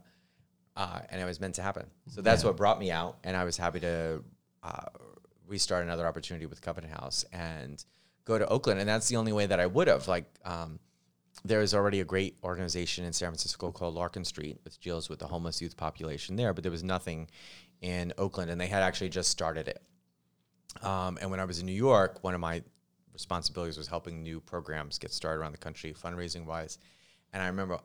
uh, 0.77 1.01
and 1.11 1.21
it 1.21 1.25
was 1.25 1.41
meant 1.41 1.55
to 1.57 1.63
happen. 1.63 1.87
So 2.09 2.23
that's 2.23 2.45
what 2.45 2.57
brought 2.57 2.79
me 2.79 2.91
out, 2.91 3.19
and 3.25 3.37
I 3.37 3.45
was 3.45 3.57
happy 3.57 3.81
to 3.81 4.23
uh, 4.63 4.87
restart 5.47 5.85
another 5.85 6.07
opportunity 6.07 6.47
with 6.47 6.61
Covenant 6.61 6.93
House 6.93 7.25
and 7.33 7.83
go 8.27 8.39
to 8.39 8.47
Oakland, 8.49 8.81
and 8.81 8.89
that's 8.89 9.09
the 9.09 9.17
only 9.17 9.33
way 9.33 9.47
that 9.47 9.59
I 9.59 9.67
would 9.67 9.89
have 9.89 10.07
like. 10.09 10.27
Um, 10.45 10.79
there 11.45 11.61
is 11.61 11.75
already 11.75 12.01
a 12.01 12.05
great 12.05 12.37
organization 12.43 13.05
in 13.05 13.13
San 13.13 13.29
Francisco 13.29 13.71
called 13.71 13.95
Larkin 13.95 14.25
Street, 14.25 14.59
which 14.65 14.79
deals 14.81 15.09
with 15.09 15.21
the 15.21 15.27
homeless 15.27 15.63
youth 15.63 15.77
population 15.77 16.35
there, 16.37 16.53
but 16.53 16.65
there 16.65 16.73
was 16.73 16.83
nothing 16.83 17.29
in 17.81 18.13
Oakland, 18.19 18.51
and 18.51 18.61
they 18.61 18.67
had 18.67 18.83
actually 18.83 19.11
just 19.11 19.31
started 19.31 19.69
it. 19.69 19.83
Um, 20.83 21.19
and 21.21 21.31
when 21.31 21.41
I 21.41 21.45
was 21.45 21.61
in 21.61 21.67
New 21.67 21.73
York, 21.73 22.23
one 22.23 22.35
of 22.35 22.41
my 22.41 22.63
responsibilities 23.13 23.79
was 23.79 23.87
helping 23.87 24.23
new 24.23 24.41
programs 24.41 24.99
get 24.99 25.13
started 25.13 25.41
around 25.41 25.53
the 25.53 25.59
country, 25.59 25.95
fundraising 25.95 26.45
wise. 26.45 26.79
And 27.33 27.43
I 27.43 27.47
remember, 27.47 27.79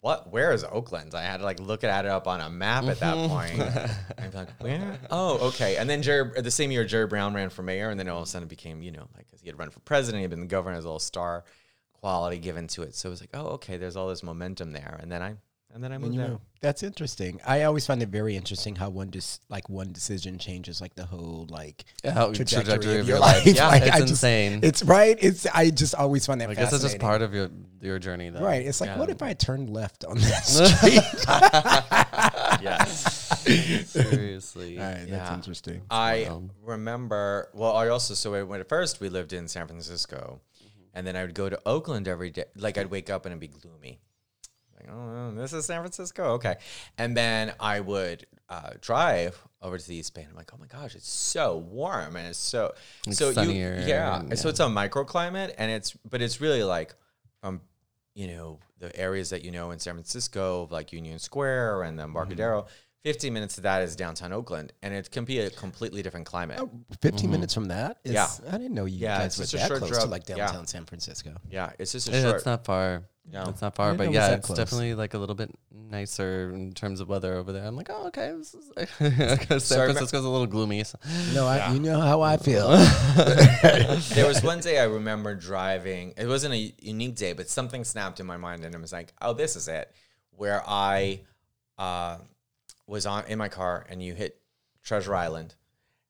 what? 0.00 0.30
Where 0.30 0.52
is 0.52 0.64
Oakland? 0.64 1.14
I 1.14 1.22
had 1.22 1.38
to 1.38 1.44
like 1.44 1.60
look 1.60 1.82
at 1.84 2.04
it 2.04 2.10
up 2.10 2.28
on 2.28 2.40
a 2.40 2.48
map 2.48 2.84
at 2.84 3.00
that 3.00 3.16
mm-hmm. 3.16 3.28
point. 3.28 3.90
I'm 4.18 4.32
like, 4.32 4.62
where? 4.62 4.98
Oh, 5.10 5.48
okay. 5.48 5.76
And 5.76 5.90
then 5.90 6.02
Jerry, 6.02 6.40
the 6.40 6.50
same 6.50 6.70
year, 6.70 6.84
Jerry 6.84 7.06
Brown 7.06 7.34
ran 7.34 7.50
for 7.50 7.62
mayor, 7.62 7.90
and 7.90 7.98
then 7.98 8.08
all 8.08 8.18
of 8.18 8.24
a 8.24 8.26
sudden 8.26 8.46
it 8.46 8.50
became, 8.50 8.82
you 8.82 8.92
know, 8.92 9.08
like 9.16 9.26
because 9.26 9.40
he 9.40 9.48
had 9.48 9.58
run 9.58 9.70
for 9.70 9.80
president, 9.80 10.20
he 10.20 10.22
had 10.22 10.30
been 10.30 10.40
the 10.40 10.46
governor, 10.46 10.76
as 10.76 10.84
a 10.84 10.88
little 10.88 10.98
star 10.98 11.44
quality 11.92 12.38
given 12.38 12.68
to 12.68 12.82
it. 12.82 12.94
So 12.94 13.08
it 13.08 13.10
was 13.10 13.20
like, 13.20 13.30
oh, 13.34 13.46
okay, 13.54 13.76
there's 13.76 13.96
all 13.96 14.08
this 14.08 14.22
momentum 14.22 14.72
there. 14.72 14.98
And 15.00 15.10
then 15.10 15.22
I, 15.22 15.34
and 15.74 15.84
then 15.84 15.92
I 15.92 15.98
moved 15.98 16.14
you 16.14 16.20
there. 16.20 16.38
that's 16.60 16.82
interesting. 16.82 17.40
I 17.46 17.62
always 17.64 17.86
find 17.86 18.02
it 18.02 18.08
very 18.08 18.36
interesting 18.36 18.74
how 18.74 18.88
one 18.88 19.10
just 19.10 19.42
like 19.48 19.68
one 19.68 19.92
decision 19.92 20.38
changes 20.38 20.80
like 20.80 20.94
the 20.94 21.04
whole 21.04 21.46
like 21.50 21.84
Yeah, 22.02 22.30
trajectory, 22.32 22.98
of, 22.98 23.06
your 23.08 23.18
life. 23.18 23.44
Yeah, 23.46 23.68
Like, 23.68 23.82
it's 23.82 23.90
I 23.92 23.98
just- 24.00 24.10
insane. 24.10 24.60
It's 24.62 24.82
right. 24.82 25.16
It's 25.20 25.46
I 25.46 25.70
just 25.70 25.94
always 25.94 26.24
find 26.26 26.40
that 26.40 26.50
I 26.50 26.54
guess 26.54 26.72
it's 26.72 26.82
just 26.82 26.98
part 26.98 27.22
of 27.22 27.34
your 27.34 27.50
your 27.80 27.98
journey, 27.98 28.30
though. 28.30 28.40
Right. 28.40 28.66
It's 28.66 28.80
like, 28.80 28.88
Yeah. 28.88 28.98
what 28.98 29.10
if 29.10 29.22
I 29.22 29.34
turned 29.34 29.70
left 29.70 30.04
on 30.04 30.18
that 30.18 30.44
street? 30.46 31.02
Yes. 32.62 33.88
seriously? 33.88 34.78
All 34.78 34.84
right, 34.84 34.94
that's 35.00 35.10
Yeah. 35.10 35.34
interesting. 35.34 35.82
I 35.90 36.24
wild. 36.28 36.50
remember. 36.62 37.50
Well, 37.54 37.76
I 37.76 37.88
also 37.88 38.14
so 38.14 38.44
when 38.46 38.60
at 38.60 38.68
first 38.68 39.00
we 39.00 39.08
lived 39.08 39.32
in 39.32 39.48
San 39.48 39.66
Francisco, 39.66 40.40
Mm-hmm. 40.58 40.98
and 40.98 41.06
then 41.06 41.14
I 41.14 41.22
would 41.22 41.34
go 41.34 41.48
to 41.48 41.60
Oakland 41.64 42.08
every 42.08 42.30
day. 42.30 42.44
Like 42.56 42.78
I'd 42.78 42.90
wake 42.90 43.10
up 43.10 43.26
and 43.26 43.32
it'd 43.32 43.40
be 43.40 43.46
gloomy. 43.48 44.00
Like, 44.80 44.88
oh, 44.94 45.32
this 45.34 45.52
is 45.52 45.66
San 45.66 45.80
Francisco, 45.80 46.24
okay. 46.34 46.56
And 46.98 47.16
then 47.16 47.52
I 47.60 47.80
would 47.80 48.26
uh, 48.48 48.70
drive 48.80 49.40
over 49.60 49.76
to 49.78 49.88
the 49.88 49.96
East 49.96 50.14
Bay, 50.14 50.22
and 50.22 50.30
I'm 50.30 50.36
like, 50.36 50.50
oh 50.54 50.58
my 50.58 50.66
gosh, 50.66 50.94
it's 50.94 51.08
so 51.10 51.56
warm 51.58 52.16
and 52.16 52.26
it's 52.28 52.38
so 52.38 52.72
Like 53.06 53.16
so 53.16 53.32
sunnier 53.32 53.78
You, 53.80 53.86
yeah. 53.88 54.20
and- 54.20 54.38
So 54.38 54.48
it's 54.48 54.60
a 54.60 54.64
microclimate, 54.66 55.54
and 55.58 55.70
it's 55.70 55.96
but 56.08 56.22
it's 56.22 56.40
really 56.40 56.62
like 56.64 56.94
from 57.40 57.60
you 58.14 58.28
know 58.28 58.58
the 58.78 58.94
areas 58.96 59.30
that 59.30 59.44
you 59.44 59.50
know 59.50 59.70
in 59.72 59.78
San 59.78 59.94
Francisco, 59.94 60.68
like 60.70 60.92
Union 60.92 61.18
Square 61.18 61.82
and 61.82 61.98
the 61.98 62.04
Embarcadero. 62.04 62.66
15 63.04 63.32
minutes 63.32 63.56
of 63.58 63.62
that 63.62 63.82
is 63.82 63.94
downtown 63.94 64.32
Oakland, 64.32 64.72
and 64.82 64.92
it 64.92 65.10
can 65.10 65.24
be 65.24 65.38
a 65.38 65.50
completely 65.50 66.02
different 66.02 66.26
climate. 66.26 66.58
Oh, 66.60 66.68
15 67.00 67.30
minutes 67.30 67.54
from 67.54 67.66
that 67.66 67.98
is, 68.04 68.12
Yeah. 68.12 68.26
I 68.48 68.58
didn't 68.58 68.74
know 68.74 68.86
you 68.86 68.98
Yeah, 68.98 69.18
guys 69.18 69.26
it's 69.26 69.38
were 69.38 69.42
just 69.44 69.54
a 69.54 69.56
that 69.58 69.68
short 69.68 69.78
close 69.80 69.90
drop. 69.92 70.02
to 70.04 70.08
like 70.10 70.28
Yeah. 70.28 70.34
downtown 70.36 70.66
San 70.66 70.84
Francisco. 70.84 71.36
Yeah, 71.48 71.72
it's 71.78 71.92
just 71.92 72.08
a 72.08 72.10
Yeah, 72.12 72.22
short. 72.22 72.36
it's 72.36 72.46
not 72.46 72.64
far. 72.64 73.04
No. 73.30 73.44
It's 73.50 73.60
not 73.60 73.74
far, 73.74 73.88
I 73.88 73.90
didn't 73.92 73.98
know 73.98 74.04
but 74.06 74.10
it 74.10 74.14
yeah, 74.14 74.34
it's 74.36 74.46
close. 74.46 74.56
definitely 74.58 74.94
like 74.94 75.12
a 75.14 75.18
little 75.18 75.34
bit 75.34 75.50
nicer 75.70 76.50
in 76.54 76.72
terms 76.72 77.00
of 77.00 77.08
weather 77.08 77.34
over 77.34 77.52
there. 77.52 77.64
I'm 77.64 77.76
like, 77.76 77.90
oh, 77.90 78.06
okay. 78.08 78.32
This 78.36 78.54
is 78.54 78.70
San 78.98 79.60
Sorry, 79.60 79.86
Francisco's 79.92 80.24
a 80.24 80.28
little 80.28 80.46
gloomy. 80.46 80.82
so- 80.84 80.98
You 81.28 81.34
know, 81.34 81.46
I, 81.46 81.72
you 81.72 81.80
know 81.80 82.00
how 82.00 82.22
I 82.22 82.36
feel. 82.48 82.68
there 84.14 84.26
was 84.26 84.42
one 84.42 84.60
day 84.60 84.78
I 84.78 84.84
remember 84.84 85.34
driving. 85.34 86.14
It 86.16 86.26
wasn't 86.26 86.54
a 86.54 86.72
unique 86.80 87.16
day, 87.16 87.32
but 87.32 87.48
something 87.48 87.84
snapped 87.84 88.20
in 88.20 88.26
my 88.26 88.36
mind, 88.36 88.64
and 88.64 88.74
it 88.74 88.80
was 88.80 88.92
like, 88.92 89.12
"Oh, 89.20 89.32
this 89.34 89.56
is 89.56 89.68
it." 89.68 89.92
Where 90.30 90.62
I 90.66 91.20
uh, 91.78 92.18
was 92.86 93.06
on 93.06 93.24
in 93.26 93.38
my 93.38 93.48
car, 93.48 93.86
and 93.88 94.02
you 94.02 94.14
hit 94.14 94.40
Treasure 94.82 95.14
Island, 95.14 95.54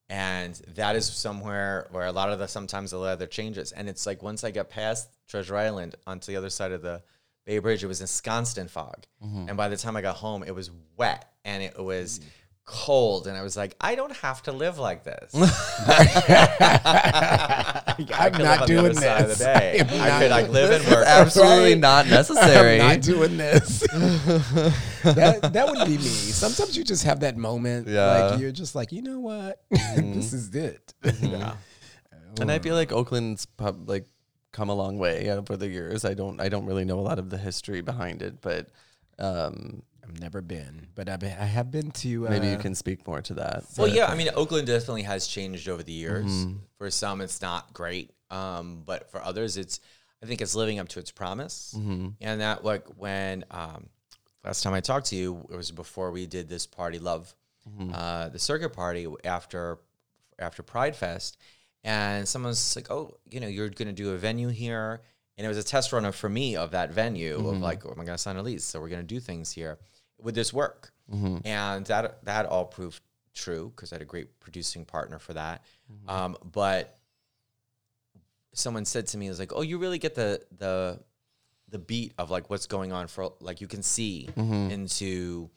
and 0.08 0.54
that 0.76 0.96
is 0.96 1.06
somewhere 1.06 1.88
where 1.90 2.06
a 2.06 2.12
lot 2.12 2.30
of 2.30 2.38
the 2.38 2.46
sometimes 2.46 2.90
the 2.92 3.00
weather 3.00 3.26
changes, 3.26 3.72
and 3.72 3.88
it's 3.88 4.06
like 4.06 4.22
once 4.22 4.44
I 4.44 4.50
got 4.50 4.68
past 4.70 5.08
Treasure 5.28 5.56
Island 5.56 5.94
onto 6.06 6.32
the 6.32 6.36
other 6.36 6.50
side 6.50 6.72
of 6.72 6.82
the 6.82 7.02
Bay 7.44 7.58
Bridge, 7.60 7.84
it 7.84 7.86
was 7.86 8.00
ensconced 8.00 8.58
in 8.58 8.66
fog, 8.68 9.04
mm-hmm. 9.24 9.46
and 9.48 9.56
by 9.56 9.68
the 9.68 9.76
time 9.76 9.96
I 9.96 10.02
got 10.02 10.16
home, 10.16 10.42
it 10.42 10.54
was 10.54 10.70
wet 10.96 11.30
and 11.44 11.62
it 11.62 11.78
was. 11.78 12.20
Cold 12.70 13.26
and 13.26 13.34
I 13.34 13.40
was 13.40 13.56
like, 13.56 13.74
I 13.80 13.94
don't 13.94 14.14
have 14.18 14.42
to 14.42 14.52
live 14.52 14.78
like 14.78 15.02
this. 15.02 15.32
I 15.34 16.48
I'm 18.12 18.32
not 18.32 18.66
doing 18.66 18.86
other 18.90 18.94
side 18.94 19.22
of 19.22 19.28
the 19.28 19.34
this. 19.34 19.38
bay. 19.38 19.78
I'm 19.80 19.86
not- 19.86 20.20
could 20.20 20.30
like 20.30 20.48
live 20.48 20.82
and 20.82 20.92
work. 20.92 21.06
Absolutely 21.06 21.72
Right? 21.72 21.80
not 21.80 22.06
necessary. 22.08 22.80
I'm 22.80 22.88
not 22.88 23.00
doing 23.00 23.36
this. 23.36 23.80
that, 25.02 25.50
that 25.52 25.66
would 25.66 25.86
be 25.86 25.96
me. 25.96 26.04
Sometimes 26.04 26.76
you 26.76 26.84
just 26.84 27.04
have 27.04 27.20
that 27.20 27.36
moment. 27.36 27.88
Yeah. 27.88 28.28
Like 28.28 28.40
you're 28.40 28.52
just 28.52 28.74
like, 28.74 28.92
you 28.92 29.02
know 29.02 29.20
what? 29.20 29.60
Mm-hmm. 29.72 30.14
this 30.14 30.32
is 30.32 30.54
it. 30.54 30.94
Mm-hmm. 31.02 31.26
Yeah. 31.26 31.52
Uh, 32.12 32.42
and 32.42 32.52
I 32.52 32.58
feel 32.58 32.74
like 32.74 32.92
Oakland's 32.92 33.46
pub, 33.46 33.88
like 33.88 34.06
come 34.52 34.68
a 34.68 34.74
long 34.74 34.98
way 34.98 35.30
over 35.30 35.56
the 35.56 35.68
years. 35.68 36.04
I 36.04 36.14
don't 36.14 36.40
I 36.40 36.48
don't 36.48 36.66
really 36.66 36.84
know 36.84 36.98
a 36.98 37.02
lot 37.02 37.18
of 37.18 37.30
the 37.30 37.38
history 37.38 37.80
behind 37.80 38.22
it, 38.22 38.40
but 38.40 38.68
um, 39.18 39.82
I've 40.02 40.20
never 40.20 40.40
been, 40.40 40.86
but 40.94 41.08
I've 41.08 41.20
been, 41.20 41.36
I 41.38 41.44
have 41.44 41.70
been 41.70 41.90
to. 41.90 42.26
Uh, 42.26 42.30
maybe 42.30 42.48
you 42.48 42.56
can 42.56 42.74
speak 42.74 43.06
more 43.06 43.20
to 43.22 43.34
that. 43.34 43.64
Well, 43.76 43.88
yeah, 43.88 44.06
I 44.06 44.14
mean, 44.14 44.30
Oakland 44.34 44.66
definitely 44.66 45.02
has 45.02 45.26
changed 45.26 45.68
over 45.68 45.82
the 45.82 45.92
years. 45.92 46.24
Mm-hmm. 46.26 46.56
For 46.78 46.90
some, 46.90 47.20
it's 47.20 47.42
not 47.42 47.74
great, 47.74 48.12
um, 48.30 48.82
but 48.86 49.10
for 49.10 49.22
others, 49.22 49.56
it's 49.56 49.80
I 50.22 50.26
think 50.26 50.40
it's 50.40 50.54
living 50.54 50.78
up 50.78 50.88
to 50.90 50.98
its 50.98 51.10
promise. 51.10 51.74
Mm-hmm. 51.76 52.08
And 52.20 52.40
that, 52.40 52.64
like, 52.64 52.86
when 52.96 53.44
um, 53.50 53.88
last 54.44 54.62
time 54.62 54.72
I 54.72 54.80
talked 54.80 55.06
to 55.06 55.16
you, 55.16 55.46
it 55.52 55.56
was 55.56 55.70
before 55.70 56.10
we 56.10 56.26
did 56.26 56.48
this 56.48 56.66
party 56.66 56.98
love, 56.98 57.34
Mm-hmm. 57.68 57.92
uh, 57.92 58.30
the 58.30 58.38
circuit 58.38 58.70
party 58.70 59.06
after 59.24 59.78
after 60.38 60.62
Pride 60.62 60.96
Fest, 60.96 61.36
and 61.84 62.26
someone's 62.28 62.74
like, 62.76 62.90
"Oh, 62.90 63.16
you 63.30 63.40
know, 63.40 63.46
you're 63.48 63.68
going 63.68 63.88
to 63.88 63.92
do 63.94 64.12
a 64.12 64.16
venue 64.18 64.48
here." 64.48 65.00
And 65.36 65.44
it 65.44 65.48
was 65.48 65.58
a 65.58 65.62
test 65.62 65.92
run 65.92 66.10
for 66.12 66.28
me 66.28 66.56
of 66.56 66.72
that 66.72 66.90
venue 66.90 67.36
Mm-hmm. 67.38 67.46
of 67.48 67.60
like, 67.60 67.86
oh, 67.86 67.90
am 67.92 68.00
I 68.00 68.04
going 68.04 68.16
to 68.16 68.18
sign 68.18 68.36
a 68.36 68.42
lease? 68.42 68.64
So 68.64 68.80
we're 68.80 68.88
going 68.88 69.02
to 69.02 69.06
do 69.06 69.20
things 69.20 69.52
here. 69.52 69.78
Would 70.20 70.34
this 70.34 70.52
work? 70.52 70.92
Mm-hmm. 71.14 71.46
And 71.46 71.86
that 71.86 72.24
that 72.24 72.46
all 72.46 72.64
proved 72.64 73.00
true 73.34 73.72
because 73.74 73.92
I 73.92 73.96
had 73.96 74.02
a 74.02 74.04
great 74.04 74.40
producing 74.40 74.84
partner 74.84 75.20
for 75.20 75.34
that. 75.34 75.62
Mm-hmm. 75.92 76.10
Um, 76.10 76.36
but 76.52 76.98
someone 78.52 78.84
said 78.84 79.06
to 79.08 79.18
me, 79.18 79.28
"Is 79.28 79.38
like, 79.38 79.52
oh, 79.54 79.62
you 79.62 79.78
really 79.78 79.98
get 79.98 80.14
the 80.14 80.42
the 80.58 81.00
the 81.68 81.78
beat 81.78 82.14
of 82.18 82.30
like 82.30 82.50
what's 82.50 82.66
going 82.66 82.92
on 82.92 83.06
for 83.06 83.32
like 83.40 83.60
you 83.60 83.68
can 83.68 83.82
see 83.82 84.28
Mm-hmm. 84.36 84.70
into 84.70 85.50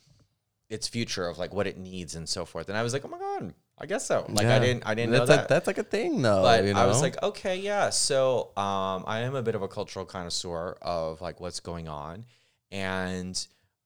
its 0.70 0.88
future 0.88 1.28
of 1.28 1.38
like 1.38 1.54
what 1.54 1.68
it 1.68 1.78
needs 1.78 2.16
and 2.16 2.28
so 2.30 2.46
forth." 2.46 2.70
And 2.70 2.78
I 2.78 2.84
was 2.84 2.94
like, 2.94 3.04
"Oh 3.04 3.08
my 3.10 3.18
god, 3.20 3.54
I 3.82 3.86
guess 3.88 4.06
so." 4.06 4.26
Like 4.30 4.44
Yeah. 4.44 4.56
I 4.56 4.60
didn't 4.60 4.84
I 4.86 4.94
didn't 4.94 5.12
that's 5.12 5.30
know 5.30 5.36
like, 5.36 5.48
that. 5.48 5.50
That's 5.50 5.68
like 5.68 5.78
a 5.78 5.84
thing, 5.84 6.22
though. 6.22 6.42
But 6.42 6.66
you 6.66 6.74
know? 6.74 6.80
I 6.80 6.86
was 6.86 7.02
like, 7.02 7.22
okay, 7.22 7.58
yeah. 7.58 7.90
So 7.90 8.52
um, 8.56 9.04
I 9.08 9.22
am 9.22 9.36
a 9.36 9.42
bit 9.42 9.56
of 9.56 9.62
a 9.62 9.68
cultural 9.68 10.06
connoisseur 10.06 10.78
of 10.82 11.22
like 11.22 11.40
what's 11.40 11.60
going 11.60 11.88
on, 11.88 12.26
and 12.72 13.36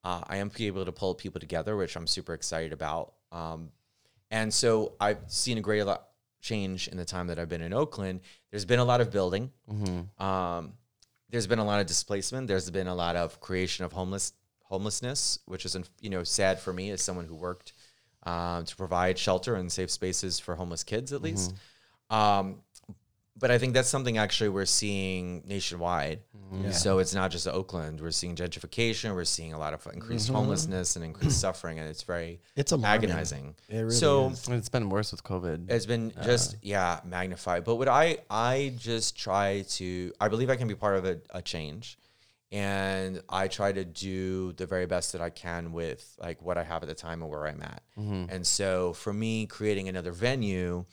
uh, 0.03 0.21
I 0.27 0.37
am 0.37 0.51
able 0.59 0.85
to 0.85 0.91
pull 0.91 1.15
people 1.15 1.39
together, 1.39 1.75
which 1.75 1.95
I'm 1.95 2.07
super 2.07 2.33
excited 2.33 2.73
about. 2.73 3.13
Um, 3.31 3.71
and 4.29 4.53
so 4.53 4.93
I've 4.99 5.19
seen 5.27 5.57
a 5.57 5.61
great 5.61 5.83
lot 5.83 6.07
change 6.41 6.87
in 6.87 6.97
the 6.97 7.05
time 7.05 7.27
that 7.27 7.39
I've 7.39 7.49
been 7.49 7.61
in 7.61 7.73
Oakland. 7.73 8.21
There's 8.51 8.65
been 8.65 8.79
a 8.79 8.85
lot 8.85 9.01
of 9.01 9.11
building. 9.11 9.51
Mm-hmm. 9.69 10.23
Um, 10.23 10.73
there's 11.29 11.47
been 11.47 11.59
a 11.59 11.65
lot 11.65 11.81
of 11.81 11.87
displacement. 11.87 12.47
There's 12.47 12.69
been 12.69 12.87
a 12.87 12.95
lot 12.95 13.15
of 13.15 13.39
creation 13.39 13.83
of 13.83 13.91
homeless 13.91 14.33
homelessness, 14.61 15.39
which 15.45 15.65
is 15.65 15.75
you 15.99 16.09
know 16.09 16.23
sad 16.23 16.59
for 16.59 16.71
me 16.71 16.91
as 16.91 17.01
someone 17.01 17.25
who 17.25 17.35
worked 17.35 17.73
um, 18.25 18.65
to 18.65 18.75
provide 18.75 19.17
shelter 19.17 19.55
and 19.55 19.71
safe 19.71 19.91
spaces 19.91 20.39
for 20.39 20.55
homeless 20.55 20.83
kids 20.83 21.13
at 21.13 21.21
least. 21.21 21.53
Um, 22.09 22.57
but 23.37 23.51
I 23.51 23.57
think 23.57 23.73
that's 23.73 23.89
something 23.89 24.17
actually 24.17 24.47
we're 24.49 24.65
seeing 24.65 25.43
nationwide. 25.45 26.21
Yeah. 26.53 26.71
So 26.71 26.99
it's 26.99 27.13
not 27.13 27.31
just 27.31 27.47
Oakland. 27.49 27.99
We're 27.99 28.11
seeing 28.11 28.33
gentrification. 28.35 29.13
We're 29.13 29.25
seeing 29.25 29.51
a 29.51 29.59
lot 29.59 29.73
of 29.73 29.85
increased 29.93 30.29
homelessness 30.29 30.95
and 30.95 31.03
increased 31.03 31.41
suffering, 31.41 31.79
and 31.79 31.89
it's 31.89 32.03
very 32.03 32.39
It's 32.55 32.71
alarming. 32.71 33.09
agonizing. 33.09 33.55
It 33.67 33.79
really 33.79 33.91
so 33.91 34.29
is. 34.29 34.47
it's 34.47 34.69
been 34.69 34.89
worse 34.89 35.11
with 35.11 35.23
COVID. 35.23 35.69
it's 35.69 35.85
been 35.85 36.13
just 36.23 36.55
yeah 36.61 37.01
magnified. 37.03 37.65
But 37.65 37.75
what 37.75 37.89
I 37.89 38.19
I 38.29 38.73
just 38.77 39.17
try 39.17 39.65
to 39.69 40.13
I 40.21 40.29
believe 40.29 40.49
I 40.49 40.55
can 40.55 40.67
be 40.69 40.75
part 40.75 40.95
of 40.97 41.03
a, 41.05 41.17
a 41.31 41.41
change, 41.41 41.97
and 42.51 43.21
I 43.27 43.47
try 43.47 43.71
to 43.71 43.83
do 43.83 44.53
the 44.53 44.65
very 44.65 44.85
best 44.85 45.11
that 45.13 45.21
I 45.21 45.29
can 45.29 45.71
with 45.73 46.15
like 46.19 46.41
what 46.41 46.57
I 46.57 46.63
have 46.63 46.83
at 46.83 46.89
the 46.89 46.95
time 46.95 47.21
and 47.21 47.29
where 47.29 47.47
I'm 47.47 47.61
at. 47.61 47.81
And 48.29 48.45
so 48.45 48.93
for 48.93 49.11
me, 49.11 49.45
creating 49.47 49.89
another 49.89 50.11
venue 50.11 50.85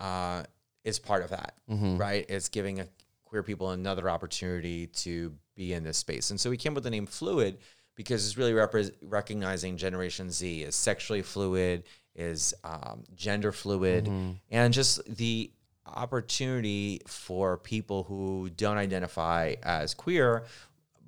uh, 0.00 0.42
is 0.84 0.98
part 0.98 1.22
of 1.22 1.30
that, 1.30 1.54
right? 1.98 2.26
It's 2.28 2.48
giving 2.48 2.80
a, 2.80 2.86
queer 3.24 3.42
people 3.42 3.70
another 3.70 4.08
opportunity 4.08 4.86
to 4.86 5.34
be 5.54 5.72
in 5.74 5.84
this 5.84 5.98
space. 5.98 6.30
And 6.30 6.40
so 6.40 6.48
we 6.50 6.56
came 6.56 6.72
with 6.74 6.84
the 6.84 6.90
name 6.90 7.06
Fluid 7.06 7.58
because 7.94 8.26
it's 8.26 8.38
really 8.38 8.52
repre- 8.52 8.94
recognizing 9.02 9.76
Generation 9.76 10.30
Z 10.30 10.62
is 10.62 10.74
sexually 10.74 11.20
fluid, 11.22 11.84
is 12.14 12.54
um, 12.64 13.04
gender 13.14 13.52
fluid, 13.52 14.08
and 14.50 14.72
just 14.72 15.04
the 15.16 15.50
opportunity 15.84 17.00
for 17.06 17.56
people 17.58 18.04
who 18.04 18.50
don't 18.56 18.76
identify 18.76 19.54
as 19.62 19.94
queer 19.94 20.44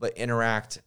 but 0.00 0.16
interact 0.18 0.80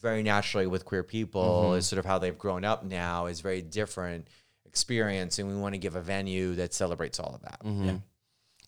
very 0.00 0.22
naturally 0.24 0.66
with 0.66 0.84
queer 0.84 1.02
people 1.04 1.74
is 1.74 1.86
sort 1.86 1.98
of 2.00 2.04
how 2.06 2.18
they've 2.18 2.38
grown 2.38 2.64
up 2.64 2.82
now 2.82 3.26
is 3.26 3.40
very 3.40 3.62
different 3.62 4.26
experience 4.66 5.38
and 5.38 5.46
we 5.48 5.54
want 5.54 5.74
to 5.74 5.78
give 5.78 5.96
a 5.96 6.00
venue 6.00 6.54
that 6.54 6.72
celebrates 6.72 7.20
all 7.20 7.34
of 7.34 7.42
that 7.42 7.60
Yeah. 7.64 7.98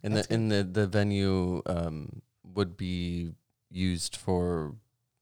and 0.02 0.16
the 0.16 0.26
and 0.30 0.50
the 0.52 0.62
the 0.64 0.86
venue 0.86 1.62
um, 1.66 2.20
would 2.54 2.76
be 2.76 3.32
used 3.70 4.16
for 4.16 4.74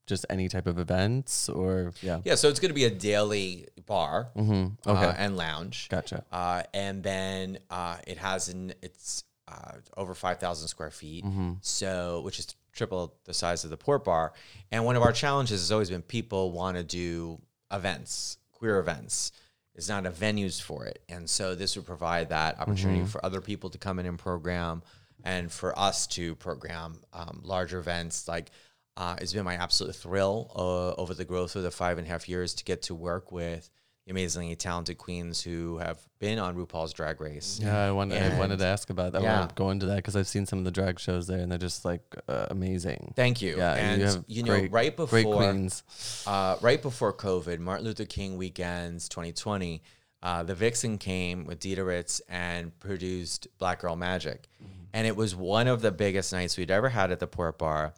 just 0.05 0.25
any 0.29 0.49
type 0.49 0.67
of 0.67 0.77
events, 0.77 1.47
or 1.47 1.93
yeah. 2.01 2.19
yeah 2.25 2.35
so 2.35 2.49
it's 2.49 2.59
going 2.59 2.69
to 2.69 2.75
be 2.75 2.83
a 2.83 2.89
daily 2.89 3.67
bar 3.85 4.27
Mm-hmm. 4.35 4.89
Okay, 4.89 5.05
uh, 5.05 5.13
and 5.17 5.37
lounge 5.37 5.87
gotcha. 5.89 6.25
uh, 6.29 6.63
and 6.73 7.01
then 7.01 7.59
uh, 7.69 7.95
it 8.05 8.17
has 8.17 8.49
an 8.49 8.73
it's 8.81 9.23
uh, 9.47 9.71
over 9.95 10.13
5000 10.13 10.67
square 10.67 10.91
feet 10.91 11.23
Mm-hmm. 11.23 11.53
so 11.61 12.19
which 12.25 12.37
is 12.39 12.53
triple 12.73 13.15
the 13.25 13.33
size 13.33 13.63
of 13.63 13.69
the 13.69 13.77
port 13.77 14.03
bar. 14.03 14.33
And 14.71 14.83
one 14.85 14.95
of 14.95 15.03
our 15.03 15.11
challenges 15.11 15.61
has 15.61 15.71
always 15.71 15.89
been 15.89 16.01
people 16.01 16.51
want 16.51 16.77
to 16.77 16.83
do 16.83 17.41
events 17.71 18.37
queer 18.63 18.79
events. 18.79 19.33
There's 19.75 19.89
not 19.89 20.05
a 20.05 20.11
venues 20.11 20.61
for 20.61 20.85
it. 20.85 21.03
And 21.09 21.29
so 21.29 21.53
this 21.53 21.75
would 21.75 21.85
provide 21.85 22.29
that 22.29 22.61
opportunity 22.61 22.99
Mm-hmm. 22.99 23.07
for 23.07 23.25
other 23.25 23.41
people 23.41 23.69
to 23.71 23.77
come 23.77 23.99
in 23.99 24.05
and 24.05 24.17
program 24.17 24.83
and 25.21 25.51
for 25.51 25.77
us 25.77 26.07
to 26.07 26.35
program 26.35 27.01
um, 27.11 27.41
larger 27.43 27.79
events. 27.79 28.25
Like 28.25 28.51
uh, 28.95 29.17
it's 29.19 29.33
been 29.33 29.43
my 29.43 29.55
absolute 29.55 29.95
thrill 29.95 30.49
uh, 30.55 31.01
over 31.01 31.13
the 31.13 31.25
growth 31.25 31.57
of 31.57 31.63
the 31.63 31.71
five 31.71 31.97
and 31.97 32.07
a 32.07 32.09
half 32.09 32.29
years 32.29 32.53
to 32.53 32.63
get 32.63 32.83
to 32.83 32.95
work 32.95 33.33
with 33.33 33.69
amazingly 34.09 34.55
talented 34.55 34.97
queens 34.97 35.41
who 35.41 35.77
have 35.77 35.97
been 36.19 36.37
on 36.37 36.55
RuPaul's 36.55 36.91
Drag 36.93 37.21
Race. 37.21 37.59
Yeah, 37.61 37.77
I 37.87 37.91
wanted 37.91 38.21
I 38.21 38.37
wanted 38.37 38.59
to 38.59 38.65
ask 38.65 38.89
about 38.89 39.13
that. 39.13 39.21
I 39.21 39.23
Yeah. 39.25 39.39
want 39.39 39.49
to 39.49 39.55
go 39.55 39.69
into 39.69 39.85
that 39.87 39.97
because 39.97 40.15
I've 40.15 40.27
seen 40.27 40.45
some 40.45 40.59
of 40.59 40.65
the 40.65 40.71
drag 40.71 40.99
shows 40.99 41.27
there, 41.27 41.39
and 41.39 41.49
they're 41.51 41.57
just 41.59 41.85
like 41.85 42.01
uh, 42.27 42.47
amazing. 42.49 43.13
Thank 43.15 43.41
you. 43.41 43.57
Yeah, 43.57 43.73
and 43.75 44.01
you 44.01 44.25
you, 44.27 44.43
know, 44.43 44.49
great- 44.59 44.71
right 44.71 44.95
Great 44.95 45.23
before 45.23 45.35
queens. 45.37 45.83
uh, 46.27 46.57
right 46.61 46.81
before 46.81 47.13
COVID, 47.13 47.59
Martin 47.59 47.85
Luther 47.85 48.05
King 48.05 48.37
weekends 48.37 49.07
2020, 49.09 49.81
uh, 50.21 50.43
the 50.43 50.55
Vixen 50.55 50.97
came 50.97 51.45
with 51.45 51.59
Dida 51.59 51.85
Ritz 51.85 52.21
and 52.29 52.77
produced 52.79 53.47
Black 53.57 53.79
Girl 53.81 53.95
Magic. 53.95 54.47
And 54.93 55.07
it 55.07 55.15
was 55.15 55.35
one 55.35 55.67
of 55.67 55.81
the 55.81 55.91
biggest 55.91 56.31
nights 56.33 56.55
we'd 56.57 56.69
ever 56.71 56.87
had 56.89 57.11
at 57.11 57.19
the 57.19 57.25
Port 57.27 57.57
Bar 57.57 57.93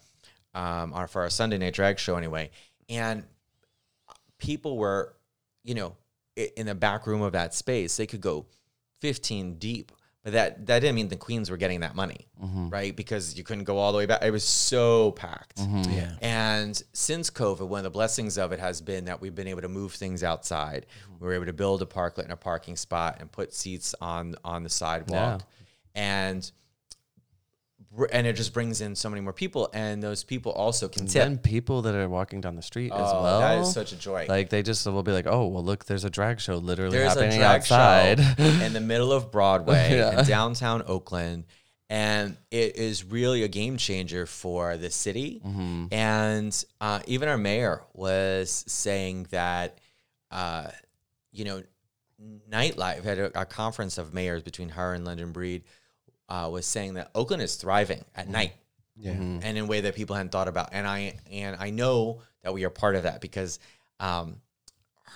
um, 0.53 0.93
on, 0.93 1.07
for 1.07 1.23
our 1.23 1.29
Sunday 1.29 1.57
night 1.57 1.73
drag 1.73 1.99
show, 1.99 2.15
anyway. 2.15 2.51
And 2.87 3.25
people 4.37 4.77
were, 4.77 5.13
you 5.65 5.75
know, 5.75 5.97
in 6.35 6.67
the 6.67 6.75
back 6.75 7.07
room 7.07 7.21
of 7.21 7.33
that 7.33 7.53
space, 7.53 7.97
they 7.97 8.05
could 8.05 8.21
go 8.21 8.45
15 9.01 9.55
deep. 9.55 9.91
But 10.23 10.33
that, 10.33 10.65
that 10.65 10.79
didn't 10.79 10.95
mean 10.95 11.07
the 11.07 11.17
queens 11.17 11.51
were 11.51 11.57
getting 11.57 11.81
that 11.81 11.95
money, 11.95 12.27
mm-hmm. 12.43 12.69
right? 12.69 12.95
Because 12.95 13.37
you 13.37 13.43
couldn't 13.43 13.65
go 13.65 13.77
all 13.77 13.91
the 13.91 13.99
way 13.99 14.07
back. 14.07 14.23
It 14.23 14.31
was 14.31 14.43
so 14.43 15.11
packed. 15.11 15.57
Mm-hmm. 15.57 15.91
Yeah. 15.91 16.15
And 16.19 16.83
since 16.93 17.29
COVID, 17.29 17.67
one 17.67 17.79
of 17.79 17.83
the 17.83 17.91
blessings 17.91 18.39
of 18.39 18.51
it 18.51 18.59
has 18.59 18.81
been 18.81 19.05
that 19.05 19.21
we've 19.21 19.35
been 19.35 19.47
able 19.47 19.61
to 19.61 19.67
move 19.67 19.93
things 19.93 20.23
outside. 20.23 20.87
Mm-hmm. 21.03 21.23
We 21.23 21.27
were 21.27 21.33
able 21.35 21.45
to 21.45 21.53
build 21.53 21.83
a 21.83 21.85
parklet 21.85 22.23
and 22.23 22.31
a 22.31 22.37
parking 22.37 22.75
spot 22.75 23.17
and 23.19 23.31
put 23.31 23.53
seats 23.53 23.93
on 24.01 24.35
on 24.43 24.63
the 24.63 24.69
sidewalk. 24.69 25.43
And 25.93 26.41
br- 26.41 26.51
and 28.11 28.27
it 28.27 28.33
just 28.33 28.53
brings 28.53 28.81
in 28.81 28.95
so 28.95 29.09
many 29.09 29.21
more 29.21 29.33
people, 29.33 29.69
and 29.73 30.01
those 30.03 30.23
people 30.23 30.51
also 30.51 30.87
can 30.87 31.05
tip. 31.07 31.23
Then 31.23 31.37
people 31.37 31.81
that 31.83 31.95
are 31.95 32.09
walking 32.09 32.41
down 32.41 32.55
the 32.55 32.61
street 32.61 32.91
as 32.91 32.99
Oh, 32.99 33.23
well. 33.23 33.39
that 33.39 33.59
is 33.59 33.71
such 33.73 33.91
a 33.93 33.95
joy. 33.95 34.25
like 34.29 34.49
they 34.49 34.63
just 34.63 34.85
will 34.85 35.03
be 35.03 35.11
like, 35.11 35.27
oh 35.27 35.47
well, 35.47 35.63
look, 35.63 35.85
there's 35.85 36.03
a 36.03 36.09
drag 36.09 36.39
show 36.39 36.57
literally 36.57 36.97
There's 36.97 37.15
a 37.15 37.21
happening 37.21 37.39
drag 37.39 37.61
outside. 37.61 38.19
show 38.19 38.43
in 38.65 38.73
the 38.73 38.81
middle 38.81 39.11
of 39.13 39.31
Broadway 39.31 39.89
Yeah. 39.97 40.19
in 40.19 40.25
downtown 40.25 40.83
Oakland, 40.87 41.45
and 41.89 42.35
it 42.51 42.75
is 42.77 43.03
really 43.03 43.43
a 43.43 43.47
game 43.47 43.77
changer 43.77 44.25
for 44.25 44.75
the 44.77 44.89
city. 44.89 45.41
Mm-hmm. 45.45 45.85
And 45.93 46.65
uh, 46.81 46.99
even 47.05 47.29
our 47.29 47.37
mayor 47.37 47.83
was 47.93 48.63
saying 48.67 49.27
that, 49.31 49.77
uh, 50.31 50.67
you 51.31 51.45
know, 51.45 51.61
nightlife 52.49 53.03
had 53.03 53.19
a, 53.19 53.41
a 53.41 53.45
conference 53.45 53.97
of 53.97 54.13
mayors 54.13 54.41
between 54.43 54.69
her 54.69 54.93
and 54.93 55.05
London 55.05 55.31
Breed 55.31 55.63
uh, 56.29 56.49
was 56.51 56.65
saying 56.65 56.95
that 56.95 57.11
Oakland 57.15 57.41
is 57.41 57.55
thriving 57.55 58.03
at 58.15 58.27
night 58.27 58.53
Yeah. 58.97 59.11
and 59.11 59.43
in 59.43 59.57
a 59.57 59.65
way 59.65 59.81
that 59.81 59.95
people 59.95 60.15
hadn't 60.15 60.31
thought 60.31 60.47
about. 60.47 60.69
And 60.71 60.87
I 60.87 61.19
and 61.31 61.55
I 61.59 61.69
know 61.69 62.21
that 62.43 62.53
we 62.53 62.63
are 62.65 62.69
part 62.69 62.95
of 62.95 63.03
that 63.03 63.21
because 63.21 63.59
um, 63.99 64.37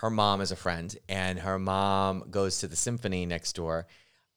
her 0.02 0.10
mom 0.10 0.42
is 0.42 0.52
a 0.52 0.56
friend, 0.56 0.96
and 1.10 1.38
her 1.40 1.60
mom 1.60 2.26
goes 2.32 2.60
to 2.60 2.68
the 2.68 2.76
symphony 2.76 3.26
next 3.26 3.54
door. 3.56 3.86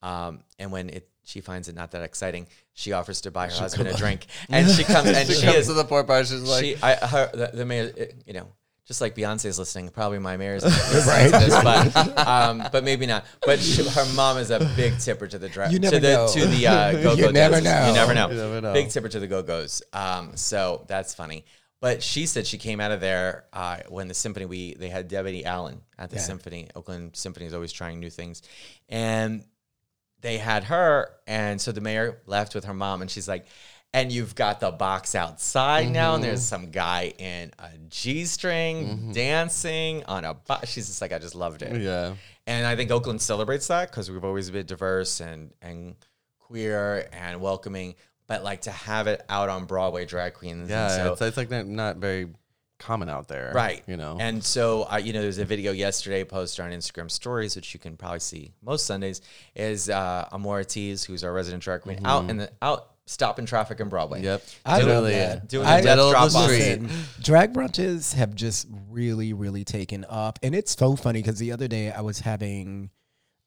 Um, 0.01 0.43
and 0.59 0.71
when 0.71 0.89
it 0.89 1.09
she 1.23 1.39
finds 1.39 1.69
it 1.69 1.75
not 1.75 1.91
that 1.91 2.01
exciting, 2.01 2.47
she 2.73 2.91
offers 2.91 3.21
to 3.21 3.31
buy 3.31 3.47
her 3.47 3.53
husband 3.55 3.87
a 3.87 3.93
drink, 3.95 4.25
and 4.49 4.69
she 4.69 4.83
comes 4.83 5.07
and 5.09 5.27
she, 5.27 5.35
she 5.35 5.45
comes 5.45 5.57
is 5.59 5.67
to 5.67 5.73
the 5.73 5.85
Port 5.85 6.05
Bar. 6.07 6.25
She's 6.25 6.41
like, 6.41 6.63
she 6.63 6.75
I 6.83 6.95
her 6.95 7.29
the, 7.33 7.51
the 7.53 7.65
mayor 7.65 7.93
it- 7.95 8.23
you 8.25 8.33
know. 8.33 8.47
Just 8.85 8.99
like 8.99 9.15
Beyonce's 9.15 9.57
listening, 9.57 9.87
probably 9.89 10.19
my 10.19 10.35
mayor's 10.35 10.63
listening 10.65 11.31
this, 11.31 11.63
but 11.63 12.17
um, 12.27 12.63
but 12.71 12.83
maybe 12.83 13.05
not. 13.05 13.23
But 13.45 13.59
she, 13.61 13.81
her 13.87 14.05
mom 14.13 14.37
is 14.37 14.51
a 14.51 14.59
big 14.75 14.99
tipper 14.99 15.25
to 15.27 15.37
the 15.39 15.47
dra- 15.47 15.71
You 15.71 15.79
to 15.79 15.89
the 15.91 15.99
know. 16.01 16.27
to 16.33 16.45
the 16.47 16.67
uh, 16.67 16.91
go 17.01 17.13
You 17.15 17.23
go 17.23 17.31
never 17.31 17.61
know. 17.61 17.87
You 17.87 17.93
never 17.93 18.13
know. 18.13 18.29
You 18.29 18.35
never 18.35 18.59
know. 18.61 18.73
Big 18.73 18.89
tipper 18.89 19.07
to 19.07 19.19
the 19.21 19.27
Go 19.27 19.41
Go's. 19.41 19.81
Um, 19.93 20.35
so 20.35 20.83
that's 20.87 21.13
funny. 21.15 21.45
But 21.79 22.03
she 22.03 22.25
said 22.25 22.45
she 22.45 22.57
came 22.57 22.81
out 22.81 22.91
of 22.91 22.99
there 22.99 23.45
uh, 23.53 23.79
when 23.87 24.09
the 24.09 24.13
symphony 24.13 24.45
we 24.45 24.73
they 24.73 24.89
had 24.89 25.07
Debbie 25.07 25.45
Allen 25.45 25.79
at 25.97 26.09
the 26.09 26.17
Yeah. 26.17 26.21
symphony. 26.23 26.67
Oakland 26.75 27.15
Symphony 27.15 27.45
is 27.45 27.53
always 27.53 27.71
trying 27.71 28.01
new 28.01 28.09
things, 28.09 28.41
and 28.89 29.45
they 30.19 30.37
had 30.37 30.65
her, 30.65 31.09
and 31.25 31.59
so 31.59 31.71
the 31.71 31.81
mayor 31.81 32.21
left 32.25 32.53
with 32.53 32.65
her 32.65 32.73
mom, 32.73 33.01
and 33.01 33.09
she's 33.09 33.27
like. 33.29 33.45
And 33.95 34.11
you've 34.11 34.33
got 34.33 34.59
the 34.59 34.71
box 34.71 35.13
outside 35.13 35.91
now, 35.91 36.15
and 36.15 36.23
there's 36.23 36.39
mm-hmm. 36.39 36.63
some 36.63 36.71
guy 36.71 37.13
in 37.19 37.51
a 37.59 37.69
G 37.89 38.25
string 38.25 38.87
mm-hmm. 38.87 39.11
dancing 39.11 40.03
on 40.05 40.25
a 40.25 40.33
box. 40.33 40.69
She's 40.69 40.87
just 40.87 40.99
like, 40.99 41.13
I 41.13 41.19
just 41.19 41.35
loved 41.35 41.61
it. 41.61 41.79
yeah. 41.79 42.15
And 42.47 42.65
I 42.65 42.75
think 42.75 42.91
Oakland 42.91 43.21
celebrates 43.21 43.67
that 43.67 43.89
because 43.89 44.11
we've 44.11 44.23
always 44.23 44.49
been 44.49 44.65
diverse 44.65 45.19
and 45.19 45.53
and 45.61 45.95
queer 46.39 47.07
and 47.13 47.39
welcoming. 47.39 47.95
But 48.27 48.43
like 48.43 48.61
to 48.61 48.71
have 48.71 49.07
it 49.07 49.23
out 49.29 49.49
on 49.49 49.65
Broadway, 49.65 50.05
drag 50.05 50.33
queens. 50.33 50.69
Yeah, 50.69 50.87
so, 50.87 51.13
it's, 51.13 51.21
it's 51.21 51.37
like 51.37 51.49
not, 51.49 51.97
very 51.97 52.29
common 52.79 53.09
out 53.09 53.27
there, 53.27 53.51
right. 53.53 53.83
You 53.85 53.97
know, 53.97 54.17
And 54.19 54.43
so 54.43 54.83
I, 54.83 54.99
you 54.99 55.13
know, 55.13 55.21
there's 55.21 55.37
a 55.37 55.45
video 55.45 55.71
yesterday 55.71 56.23
posted 56.23 56.65
on 56.65 56.71
Instagram 56.71 57.11
Stories, 57.11 57.55
which 57.55 57.73
you 57.73 57.79
can 57.79 57.95
probably 57.95 58.19
see 58.19 58.53
most 58.61 58.85
Sundays. 58.85 59.21
Is 59.55 59.89
uh, 59.89 60.27
Amor 60.31 60.57
Ortiz, 60.57 61.03
who's 61.03 61.23
our 61.23 61.33
resident 61.33 61.63
drag 61.63 61.81
queen, 61.81 61.99
out 62.05 62.21
mm-hmm. 62.21 62.29
in 62.31 62.37
the 62.37 62.51
out 62.61 62.92
stopping 63.05 63.45
traffic 63.45 63.79
in 63.79 63.89
Broadway. 63.89 64.21
yep, 64.23 64.43
I 64.65 64.77
love 64.79 64.87
Literally, 64.87 65.11
that. 65.13 65.47
Doing 65.47 65.67
I- 65.67 65.77
the 65.81 65.83
death 65.87 65.97
Middle 65.97 66.11
drop 66.11 66.29
street. 66.31 66.81
Listen, 66.81 66.89
drag 67.21 67.53
brunches 67.53 68.13
have 68.13 68.33
just 68.35 68.67
really, 68.89 69.33
really 69.33 69.63
taken 69.63 70.05
up. 70.09 70.39
And 70.41 70.55
it's 70.55 70.75
so 70.77 70.95
funny 70.95 71.21
because 71.21 71.39
the 71.39 71.51
other 71.51 71.67
day 71.67 71.91
I 71.91 72.01
was 72.01 72.19
having, 72.19 72.89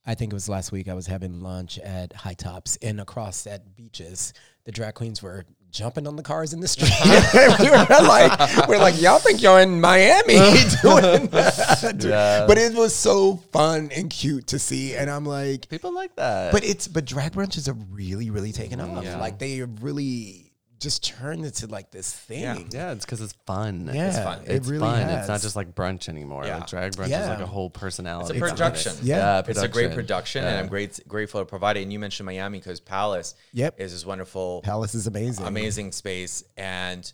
I 0.04 0.14
think 0.14 0.32
it 0.32 0.34
was 0.34 0.48
last 0.48 0.72
week, 0.72 0.88
I 0.88 0.94
was 0.94 1.06
having 1.06 1.40
lunch 1.40 1.78
at 1.78 2.12
High 2.12 2.34
Tops 2.34 2.76
and 2.82 3.00
across 3.00 3.46
at 3.46 3.74
beaches, 3.76 4.32
the 4.64 4.72
drag 4.72 4.94
queens 4.94 5.22
were 5.22 5.44
jumping 5.76 6.06
on 6.06 6.16
the 6.16 6.22
cars 6.22 6.52
in 6.52 6.60
the 6.60 6.68
street. 6.74 6.90
we 7.60 7.70
were 7.70 8.06
like, 8.08 8.68
we're 8.68 8.78
like, 8.78 9.00
y'all 9.00 9.18
think 9.18 9.42
you're 9.42 9.60
in 9.60 9.80
Miami 9.80 10.34
doing 10.82 11.26
that. 11.28 11.96
Yeah. 12.00 12.46
But 12.46 12.58
it 12.58 12.74
was 12.74 12.94
so 12.94 13.36
fun 13.52 13.90
and 13.94 14.08
cute 14.08 14.46
to 14.48 14.58
see. 14.58 14.94
And 14.94 15.10
I'm 15.10 15.26
like, 15.26 15.68
people 15.68 15.92
like 15.94 16.16
that. 16.16 16.52
but 16.52 16.64
it's 16.64 16.88
but 16.88 17.04
drag 17.04 17.32
brunches 17.32 17.68
are 17.68 17.76
really, 17.92 18.30
really 18.30 18.52
taken 18.52 18.80
off. 18.80 19.04
Yeah. 19.04 19.18
Like 19.18 19.38
they 19.38 19.62
really 19.62 20.45
just 20.78 21.04
turned 21.04 21.44
into 21.44 21.66
like 21.66 21.90
this 21.90 22.12
thing. 22.14 22.68
yeah, 22.72 22.92
it's 22.92 23.04
because 23.04 23.20
it's 23.20 23.34
fun. 23.46 23.90
Yeah, 23.92 24.08
It's 24.08 24.18
fun. 24.18 24.42
it 24.42 24.50
It's 24.50 24.68
really 24.68 24.80
fun. 24.80 25.00
has. 25.02 25.18
It's 25.20 25.28
not 25.28 25.40
just 25.40 25.56
like 25.56 25.74
brunch 25.74 26.08
anymore. 26.08 26.44
Yeah. 26.44 26.58
Like 26.58 26.66
drag 26.68 26.92
brunch 26.92 27.06
is 27.06 27.28
like 27.28 27.40
a 27.40 27.46
whole 27.46 27.70
personality. 27.70 28.24
It's 28.24 28.30
a 28.30 28.34
behind 28.40 28.52
it. 28.52 28.56
production. 28.58 28.92
Yeah. 29.02 29.38
It's 29.46 29.60
a 29.62 29.68
great 29.68 29.92
production. 29.94 29.94
production, 29.94 30.44
and 30.44 30.56
I'm 30.58 30.68
great 30.68 31.00
grateful 31.08 31.40
to 31.40 31.46
provide 31.46 31.76
it. 31.76 31.82
And 31.82 31.92
you 31.92 31.98
mentioned 31.98 32.26
Miami 32.26 32.58
because 32.58 32.80
Palace 32.80 33.34
Yep. 33.52 33.80
is 33.80 33.92
this 33.92 34.04
wonderful 34.06 34.60
Palace 34.62 34.94
is 34.94 35.06
amazing. 35.06 35.46
amazing 35.46 35.92
space. 35.92 36.44
And 36.56 37.10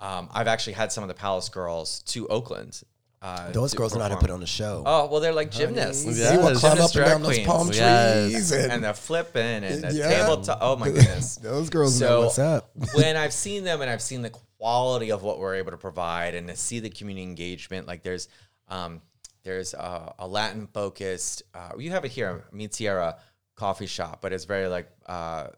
um, 0.00 0.28
I've 0.32 0.46
actually 0.48 0.74
had 0.74 0.92
some 0.92 1.02
of 1.02 1.08
the 1.08 1.14
Palace 1.14 1.48
girls 1.48 2.00
to 2.08 2.28
Oakland. 2.28 2.82
Uh, 3.26 3.50
Those 3.50 3.72
to 3.72 3.76
girls 3.76 3.92
know 3.94 4.02
how 4.02 4.08
to 4.08 4.16
put 4.16 4.30
on 4.30 4.40
a 4.42 4.46
show. 4.46 4.84
Oh 4.86 5.08
well, 5.10 5.20
they're 5.20 5.32
like 5.32 5.50
gymnasts. 5.50 6.04
Yeah. 6.06 6.30
See 6.30 6.36
what 6.36 6.52
Yes. 6.52 6.60
climb 6.60 6.72
up 6.78 6.78
and 6.78 6.92
down 6.92 7.02
drag 7.04 7.18
those 7.22 7.26
queens. 7.34 7.46
palm 7.46 7.68
Yes. 7.72 8.30
trees 8.30 8.52
and, 8.52 8.72
and 8.72 8.84
they're 8.84 8.94
flipping 8.94 9.64
and 9.64 9.82
the 9.82 9.92
Yeah. 9.92 10.08
tabletop. 10.08 10.58
Oh 10.60 10.76
my 10.76 10.90
goodness. 10.90 11.36
those 11.42 11.68
girls 11.68 12.00
know 12.00 12.06
So 12.06 12.20
what's 12.22 12.38
up. 12.38 12.70
when 12.94 13.16
I've 13.16 13.32
seen 13.32 13.64
them 13.64 13.80
and 13.80 13.90
I've 13.90 14.00
seen 14.02 14.22
the 14.22 14.30
quality 14.58 15.10
of 15.10 15.24
what 15.24 15.40
we're 15.40 15.56
able 15.56 15.72
to 15.72 15.76
provide 15.76 16.34
and 16.36 16.46
to 16.48 16.56
see 16.56 16.78
the 16.78 16.88
community 16.90 17.24
engagement, 17.24 17.88
like 17.88 18.04
there's 18.04 18.28
um, 18.68 19.00
there's 19.42 19.74
a, 19.74 20.14
a 20.20 20.26
Latin 20.28 20.68
focused. 20.68 21.42
Uh, 21.52 21.72
you 21.78 21.90
have 21.90 22.04
it 22.04 22.12
here, 22.12 22.44
Mi 22.52 22.68
Tierra 22.68 23.16
coffee 23.56 23.86
shop, 23.86 24.20
but 24.22 24.32
it's 24.32 24.44
very 24.44 24.68
like 24.68 24.88
uh, 25.06 25.48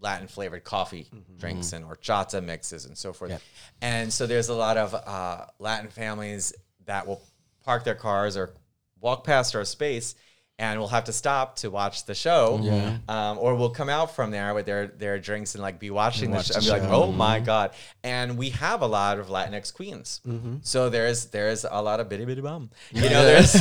Latin 0.00 0.28
flavored 0.28 0.64
coffee 0.64 1.06
drinks 1.38 1.72
and 1.74 1.84
horchata 1.84 2.42
mixes 2.44 2.84
and 2.86 2.96
so 2.96 3.12
forth. 3.12 3.30
Yep. 3.30 3.42
And 3.82 4.12
so 4.12 4.26
there's 4.26 4.48
a 4.48 4.54
lot 4.54 4.76
of 4.76 4.94
uh, 4.94 5.46
Latin 5.58 5.88
families 5.90 6.52
that 6.86 7.06
will 7.06 7.22
park 7.64 7.84
their 7.84 7.94
cars 7.94 8.36
or 8.36 8.52
walk 9.00 9.24
past 9.24 9.54
our 9.54 9.64
space 9.64 10.14
and 10.56 10.78
we'll 10.78 10.88
have 10.88 11.02
to 11.04 11.12
stop 11.12 11.56
to 11.56 11.68
watch 11.68 12.04
the 12.06 12.14
show. 12.14 13.00
Um, 13.08 13.38
or 13.40 13.56
we'll 13.56 13.70
come 13.70 13.88
out 13.88 14.14
from 14.14 14.30
there 14.30 14.54
with 14.54 14.66
their, 14.66 14.86
their 14.86 15.18
drinks 15.18 15.56
and 15.56 15.62
like 15.62 15.80
be 15.80 15.90
watching 15.90 16.30
the 16.30 16.36
watch 16.36 16.46
show 16.46 16.52
the 16.52 16.58
and 16.58 16.64
be 16.66 16.70
like, 16.70 16.82
show. 16.82 17.02
oh 17.04 17.10
my 17.12 17.40
God. 17.40 17.72
And 18.04 18.38
we 18.38 18.50
have 18.50 18.80
a 18.82 18.86
lot 18.86 19.18
of 19.18 19.26
Latinx 19.26 19.74
queens. 19.74 20.20
So 20.62 20.90
there's 20.90 21.26
there's 21.26 21.64
a 21.68 21.82
lot 21.82 21.98
of 21.98 22.08
bitty 22.08 22.24
bitty 22.24 22.40
bum. 22.40 22.70
You 22.92 23.02
know, 23.10 23.24
there's 23.24 23.52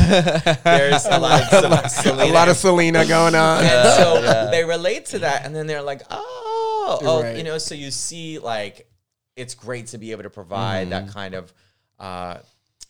there's 0.64 1.06
a 1.06 1.18
lot 1.20 1.52
of 1.52 1.90
Selena 1.92 2.24
a 2.32 2.32
lot 2.32 2.48
of 2.50 2.58
Selena 2.58 3.06
going 3.08 3.34
on. 3.36 3.64
and 3.64 3.90
so 3.96 4.48
they 4.52 4.64
relate 4.64 5.08
to 5.08 5.20
that 5.20 5.46
and 5.46 5.56
then 5.56 5.66
they're 5.66 5.82
like 5.82 6.04
oh, 6.12 7.00
oh 7.02 7.24
Right. 7.24 7.38
you 7.38 7.44
know 7.44 7.58
so 7.58 7.74
you 7.76 7.90
see 7.92 8.38
like 8.40 8.88
it's 9.36 9.56
great 9.56 9.88
to 9.88 9.98
be 9.98 10.12
able 10.12 10.24
to 10.24 10.30
provide 10.30 10.92
that 10.92 11.06
Mm-hmm. 11.06 11.12
kind 11.14 11.34
of 11.34 11.54
uh, 12.00 12.38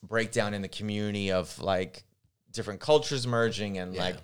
breakdown 0.04 0.54
in 0.54 0.62
the 0.62 0.68
community 0.68 1.32
of 1.32 1.58
like 1.60 2.04
different 2.52 2.80
cultures 2.80 3.26
merging 3.26 3.78
and 3.80 3.96
like 3.96 4.18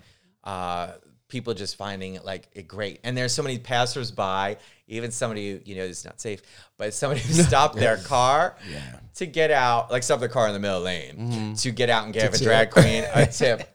uh, 0.44 0.92
people 1.28 1.54
just 1.54 1.76
finding 1.76 2.14
it 2.14 2.24
like 2.24 2.48
it 2.52 2.68
great 2.68 3.00
and 3.02 3.16
there's 3.16 3.32
so 3.32 3.42
many 3.42 3.58
passersby 3.58 4.56
even 4.88 5.10
somebody 5.12 5.52
who, 5.52 5.60
you 5.64 5.76
know 5.76 5.82
is 5.82 6.04
not 6.04 6.20
safe 6.20 6.42
but 6.76 6.92
somebody 6.92 7.20
who 7.20 7.32
stopped 7.42 7.76
their 7.76 7.96
car 7.98 8.56
Yeah. 8.70 8.80
to 9.14 9.26
get 9.26 9.50
out 9.50 9.90
like 9.90 10.02
stop 10.02 10.20
their 10.20 10.28
car 10.28 10.46
in 10.48 10.52
the 10.52 10.58
middle 10.60 10.80
lane 10.80 11.54
to 11.56 11.70
get 11.70 11.88
out 11.90 12.04
and 12.04 12.12
give 12.12 12.34
a 12.34 12.36
tip. 12.36 12.46
drag 12.46 12.70
queen 12.70 13.04
a 13.14 13.26
tip 13.40 13.68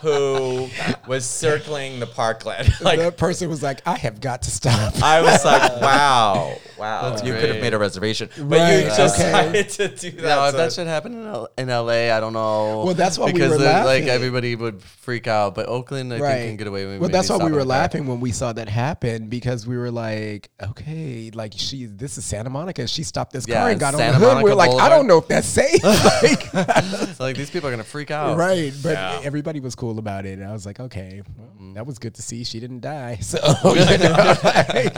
who 0.00 0.68
was 1.06 1.24
circling 1.24 2.00
the 2.00 2.06
parklet. 2.06 2.70
Like 2.84 2.98
that 2.98 3.16
person 3.16 3.48
was 3.48 3.62
like, 3.62 3.80
I 3.86 3.96
have 3.96 4.20
got 4.20 4.42
to 4.42 4.50
stop. 4.50 5.02
I 5.02 5.22
was 5.22 5.44
like, 5.44 5.80
wow, 5.80 6.56
wow. 6.84 7.10
That's 7.10 7.22
you 7.22 7.32
could 7.32 7.42
have 7.42 7.50
great. 7.50 7.62
made 7.62 7.74
a 7.74 7.78
reservation, 7.78 8.28
but 8.36 8.44
Right, 8.58 8.80
you 8.80 8.86
okay. 8.86 8.96
decided 8.96 9.68
to 9.70 9.88
do 9.88 10.10
that. 10.12 10.22
Now, 10.22 10.44
if 10.46 10.52
so- 10.52 10.56
that 10.58 10.72
should 10.72 10.86
happen 10.86 11.12
in, 11.14 11.26
L- 11.26 11.48
in 11.58 11.68
LA, 11.68 12.10
I 12.16 12.20
don't 12.20 12.32
know. 12.32 12.82
Well, 12.84 12.94
that's 12.94 13.18
why 13.18 13.26
we 13.26 13.32
because 13.32 13.52
were 13.52 13.58
then, 13.58 13.84
like 13.84 14.02
laughing. 14.04 14.08
everybody 14.10 14.54
would 14.56 14.82
freak 14.82 15.26
out. 15.26 15.54
But 15.54 15.66
Oakland, 15.68 16.12
I 16.12 16.18
think, 16.18 16.48
can 16.50 16.56
get 16.56 16.66
away 16.66 16.84
with. 16.86 16.94
It. 16.96 17.00
Well, 17.00 17.10
that's 17.10 17.28
why 17.30 17.36
we 17.36 17.44
were 17.44 17.48
stopping 17.62 17.68
back. 17.68 17.78
laughing 17.94 18.06
when 18.06 18.20
we 18.20 18.32
saw 18.32 18.52
that 18.52 18.68
happen 18.68 19.28
because 19.28 19.66
we 19.66 19.76
were 19.76 19.90
like, 19.90 20.50
okay, 20.62 21.30
like 21.34 21.52
she, 21.56 21.86
this 21.86 22.18
is 22.18 22.24
Santa 22.24 22.50
Monica. 22.50 22.86
She 22.86 23.02
stopped 23.02 23.32
this 23.32 23.46
Yeah, 23.48 23.60
car 23.60 23.70
and 23.70 23.80
got 23.80 23.94
Santa 23.94 24.14
on 24.16 24.20
the 24.20 24.26
hood. 24.26 24.36
we 24.44 24.50
Monica 24.50 24.52
are 24.52 24.76
like, 24.76 24.82
I 24.82 24.88
don't 24.88 25.06
know 25.06 25.18
if 25.18 25.28
that's 25.28 25.48
safe. 25.48 25.82
like, 25.84 27.18
like 27.20 27.36
these 27.36 27.50
people 27.50 27.68
are 27.68 27.72
gonna 27.72 27.84
freak 27.84 28.10
out. 28.10 28.36
right. 28.36 28.72
But 28.82 28.92
Yeah. 28.92 29.20
everybody 29.24 29.60
was 29.60 29.74
cool 29.74 29.98
about 29.98 30.26
it. 30.26 30.38
And 30.38 30.48
I 30.48 30.52
was 30.52 30.66
like, 30.66 30.80
okay, 30.80 31.22
well, 31.36 31.48
Mm-hmm. 31.54 31.74
that 31.74 31.86
was 31.86 31.98
good 31.98 32.14
to 32.14 32.22
see. 32.22 32.44
She 32.44 32.60
didn't 32.60 32.80
die. 32.80 33.18
So, 33.24 33.38
you 33.64 33.98
know, 33.98 34.36
like- 34.44 34.96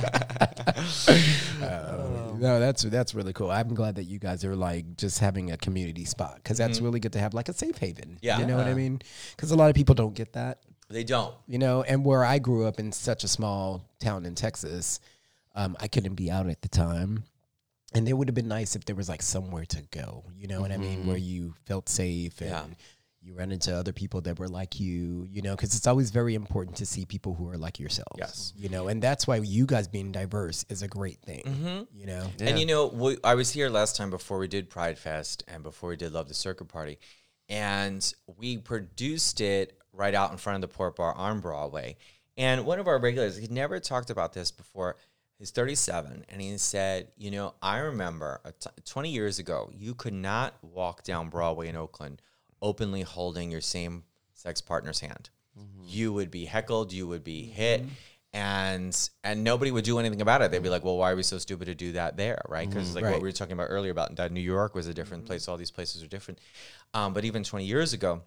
Um, 1.78 2.40
no, 2.40 2.60
that's 2.60 2.82
that's 2.82 3.14
really 3.14 3.32
cool. 3.32 3.50
I'm 3.50 3.74
glad 3.74 3.94
that 3.96 4.04
you 4.04 4.18
guys 4.18 4.44
are 4.44 4.56
like 4.56 4.96
just 4.96 5.18
having 5.18 5.50
a 5.52 5.56
community 5.56 6.04
spot 6.04 6.36
because 6.36 6.58
that's 6.58 6.80
really 6.80 7.00
good 7.00 7.12
to 7.14 7.18
have 7.18 7.34
like 7.34 7.48
a 7.48 7.52
safe 7.52 7.78
haven. 7.78 8.10
Mm-hmm. 8.16 8.18
Yeah. 8.22 8.38
you 8.40 8.46
know 8.46 8.56
what 8.56 8.66
I 8.66 8.74
mean? 8.74 9.00
Because 9.34 9.50
a 9.50 9.56
lot 9.56 9.68
of 9.70 9.76
people 9.76 9.94
don't 9.94 10.14
get 10.14 10.32
that 10.34 10.58
they 10.88 11.02
don't. 11.04 11.34
you 11.48 11.58
know 11.58 11.82
and 11.82 12.04
where 12.04 12.24
i 12.24 12.38
grew 12.38 12.64
up 12.64 12.78
in 12.78 12.92
such 12.92 13.24
a 13.24 13.28
small 13.28 13.82
town 13.98 14.24
in 14.24 14.36
texas 14.36 15.00
um, 15.56 15.76
i 15.80 15.88
couldn't 15.88 16.14
be 16.14 16.30
out 16.30 16.46
at 16.48 16.62
the 16.62 16.68
time 16.68 17.24
and 17.92 18.08
it 18.08 18.12
would 18.12 18.28
have 18.28 18.36
been 18.36 18.46
nice 18.46 18.76
if 18.76 18.84
there 18.84 18.94
was 18.94 19.08
like 19.08 19.20
somewhere 19.20 19.64
to 19.64 19.82
go 19.90 20.22
you 20.38 20.46
know 20.46 20.60
what 20.60 20.70
i 20.70 20.76
mean 20.76 21.04
where 21.04 21.16
you 21.16 21.54
felt 21.64 21.88
safe 21.88 22.40
and 22.40 22.50
Yeah. 22.50 22.64
You 23.26 23.34
run 23.34 23.50
into 23.50 23.76
other 23.76 23.92
people 23.92 24.20
that 24.20 24.38
were 24.38 24.48
like 24.48 24.78
you, 24.78 25.26
you 25.32 25.42
know, 25.42 25.56
because 25.56 25.74
it's 25.74 25.88
always 25.88 26.10
very 26.10 26.36
important 26.36 26.76
to 26.76 26.86
see 26.86 27.04
people 27.04 27.34
who 27.34 27.48
are 27.48 27.58
like 27.58 27.80
yourselves. 27.80 28.16
Yes. 28.16 28.52
You 28.56 28.68
know, 28.68 28.86
and 28.86 29.02
that's 29.02 29.26
why 29.26 29.36
you 29.36 29.66
guys 29.66 29.88
being 29.88 30.12
diverse 30.12 30.64
is 30.68 30.82
a 30.82 30.88
great 30.88 31.18
thing. 31.22 31.42
Mm-hmm. 31.44 31.98
You 31.98 32.06
know? 32.06 32.30
Yeah. 32.38 32.48
And 32.48 32.58
you 32.60 32.66
know, 32.66 32.86
we, 32.86 33.16
I 33.24 33.34
was 33.34 33.50
here 33.50 33.68
last 33.68 33.96
time 33.96 34.10
before 34.10 34.38
we 34.38 34.46
did 34.46 34.70
Pride 34.70 34.96
Fest 34.96 35.42
and 35.48 35.64
before 35.64 35.90
we 35.90 35.96
did 35.96 36.12
Love 36.12 36.28
the 36.28 36.34
Circuit 36.34 36.68
Party, 36.68 36.98
and 37.48 38.14
we 38.38 38.58
produced 38.58 39.40
it 39.40 39.76
right 39.92 40.14
out 40.14 40.30
in 40.30 40.36
front 40.36 40.62
of 40.62 40.70
the 40.70 40.74
Port 40.74 40.94
Bar 40.94 41.12
on 41.14 41.40
Broadway. 41.40 41.96
And 42.36 42.64
one 42.64 42.78
of 42.78 42.86
our 42.86 43.00
regulars, 43.00 43.36
he'd 43.36 43.50
never 43.50 43.80
talked 43.80 44.10
about 44.10 44.34
this 44.34 44.52
before. 44.52 44.96
He's 45.38 45.50
37, 45.50 46.26
and 46.28 46.40
he 46.40 46.56
said, 46.58 47.08
"You 47.18 47.30
know, 47.30 47.54
I 47.60 47.78
remember 47.78 48.40
a 48.44 48.52
t- 48.52 48.70
20 48.84 49.10
years 49.10 49.38
ago, 49.38 49.70
you 49.74 49.94
could 49.94 50.14
not 50.14 50.54
walk 50.62 51.02
down 51.02 51.28
Broadway 51.28 51.68
in 51.68 51.76
Oakland 51.76 52.22
openly 52.62 53.02
holding 53.02 53.50
your 53.50 53.61
same 53.61 54.04
sex 54.34 54.61
partner's 54.61 55.00
hand. 55.00 55.30
Mm-hmm. 55.59 55.84
You 55.86 56.12
would 56.12 56.30
be 56.30 56.44
heckled, 56.44 56.92
you 56.92 57.07
would 57.07 57.24
be 57.24 57.42
mm-hmm. 57.42 57.52
hit." 57.52 57.84
And 58.32 59.11
and 59.24 59.44
nobody 59.44 59.70
would 59.70 59.84
do 59.84 59.98
anything 59.98 60.20
about 60.20 60.42
it. 60.42 60.50
They'd 60.50 60.62
be 60.62 60.68
like, 60.68 60.84
"Well, 60.84 60.98
why 60.98 61.12
are 61.12 61.16
we 61.16 61.22
so 61.22 61.38
stupid 61.38 61.66
to 61.66 61.74
do 61.74 61.92
that 61.92 62.16
there?" 62.16 62.42
Right? 62.48 62.68
Because 62.68 62.88
mm-hmm. 62.88 62.96
like 62.96 63.04
what 63.04 63.22
we 63.22 63.28
were 63.28 63.32
talking 63.32 63.54
about 63.54 63.68
earlier 63.70 63.92
about 63.92 64.16
that 64.16 64.30
New 64.30 64.40
York 64.40 64.74
was 64.74 64.86
a 64.88 64.94
different 64.94 65.24
place. 65.24 65.48
All 65.48 65.57
these 65.57 65.70
places 65.70 66.02
are 66.02 66.07
different. 66.07 66.40
Um, 66.92 67.14
but 67.14 67.24
even 67.24 67.44
20 67.44 67.64
years 67.64 67.94
ago, 67.94 68.22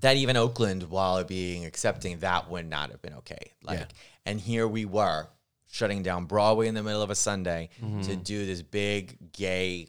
that 0.00 0.16
even 0.16 0.36
Oakland, 0.36 0.84
while 0.84 1.22
being 1.24 1.64
accepting, 1.64 2.18
that 2.20 2.50
would 2.50 2.68
not 2.68 2.90
have 2.90 3.02
been 3.02 3.14
okay. 3.14 3.52
Like, 3.62 3.80
Yeah. 3.80 3.86
and 4.26 4.40
here 4.40 4.68
we 4.68 4.84
were 4.84 5.28
shutting 5.68 6.02
down 6.02 6.24
Broadway 6.26 6.68
in 6.68 6.74
the 6.74 6.82
middle 6.82 7.02
of 7.02 7.10
a 7.10 7.14
Sunday 7.14 7.70
to 8.04 8.16
do 8.16 8.46
this 8.46 8.62
big 8.62 9.32
gay 9.32 9.88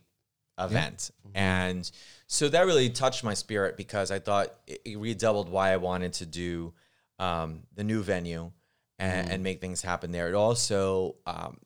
event, 0.59 1.11
and 1.33 1.89
so 2.27 2.49
that 2.49 2.65
really 2.65 2.89
touched 2.89 3.23
my 3.23 3.33
spirit 3.33 3.77
because 3.77 4.11
I 4.11 4.19
thought 4.19 4.53
it, 4.67 4.81
it 4.85 4.99
redoubled 4.99 5.49
why 5.49 5.71
I 5.71 5.77
wanted 5.77 6.13
to 6.13 6.25
do 6.25 6.73
um, 7.19 7.63
the 7.73 7.83
new 7.83 8.03
venue 8.03 8.51
and, 8.99 9.29
and 9.29 9.43
make 9.43 9.61
things 9.61 9.81
happen 9.81 10.11
there. 10.11 10.27
It 10.27 10.35
also 10.35 11.15
um, 11.25 11.57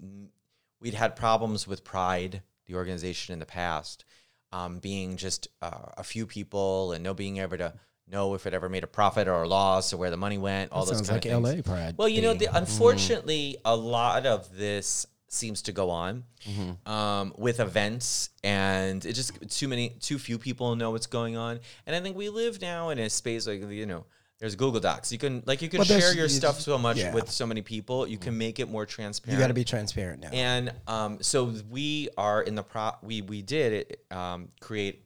we'd 0.79 0.93
had 0.93 1.15
problems 1.15 1.67
with 1.67 1.83
Pride, 1.83 2.41
the 2.67 2.75
organization 2.75 3.33
in 3.33 3.39
the 3.39 3.45
past, 3.45 4.05
um, 4.51 4.79
being 4.79 5.17
just 5.17 5.47
uh, 5.61 5.91
a 5.97 6.03
few 6.03 6.25
people 6.25 6.91
and 6.91 7.03
no 7.03 7.13
being 7.13 7.37
able 7.37 7.57
to 7.57 7.73
know 8.07 8.33
if 8.33 8.45
it 8.45 8.53
ever 8.53 8.69
made 8.69 8.83
a 8.83 8.87
profit 8.87 9.27
or 9.27 9.43
a 9.43 9.47
loss 9.47 9.93
or 9.93 9.97
where 9.97 10.11
the 10.11 10.17
money 10.17 10.37
went. 10.37 10.71
All 10.71 10.85
those 10.85 10.97
Sounds 10.97 11.09
kind 11.09 11.25
like 11.25 11.33
of 11.33 11.43
things. 11.43 11.67
LA 11.67 11.73
Pride. 11.73 11.97
Well, 11.97 12.09
you 12.09 12.21
know, 12.21 12.33
the, 12.33 12.49
unfortunately, 12.55 13.57
a 13.63 13.75
lot 13.75 14.25
of 14.25 14.55
this 14.55 15.07
seems 15.33 15.61
to 15.63 15.71
go 15.71 15.89
on 15.89 16.23
Mm-hmm. 16.49 16.91
um, 16.91 17.33
with 17.37 17.59
events, 17.59 18.31
and 18.43 19.05
it 19.05 19.13
just 19.13 19.31
too 19.51 19.67
many, 19.67 19.89
too 19.99 20.17
few 20.17 20.37
people 20.39 20.75
know 20.75 20.89
what's 20.91 21.05
going 21.07 21.37
on. 21.37 21.59
And 21.85 21.95
I 21.95 21.99
think 22.01 22.17
we 22.17 22.29
live 22.29 22.59
now 22.61 22.89
in 22.89 22.97
a 22.99 23.09
space 23.11 23.45
like 23.45 23.61
you 23.69 23.85
know, 23.85 24.05
there's 24.39 24.55
Google 24.55 24.79
Docs. 24.81 25.11
You 25.11 25.19
can 25.19 25.43
like 25.45 25.61
you 25.61 25.69
can 25.69 25.77
Well, 25.79 25.85
share 25.87 26.13
your 26.15 26.27
stuff 26.29 26.59
so 26.59 26.77
much 26.79 26.97
yeah. 26.97 27.13
with 27.13 27.29
so 27.29 27.45
many 27.45 27.61
people. 27.61 28.07
You 28.07 28.17
can 28.17 28.35
make 28.37 28.59
it 28.59 28.69
more 28.69 28.87
transparent. 28.87 29.37
you 29.37 29.43
got 29.43 29.49
to 29.49 29.53
be 29.53 29.63
transparent 29.63 30.21
now. 30.23 30.29
And 30.33 30.73
um, 30.87 31.19
so 31.21 31.53
we 31.69 32.09
are 32.17 32.41
in 32.41 32.55
the 32.55 32.63
pro. 32.63 32.91
We 33.03 33.21
we 33.21 33.43
did 33.43 33.73
it, 33.73 34.05
um, 34.11 34.49
create 34.59 35.05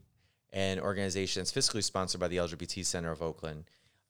an 0.53 0.79
organization 0.79 1.41
that's 1.41 1.51
fiscally 1.51 1.83
sponsored 1.83 2.21
by 2.21 2.29
the 2.29 2.37
LGBT 2.37 2.85
Center 2.85 3.11
of 3.11 3.21
Oakland, 3.21 3.65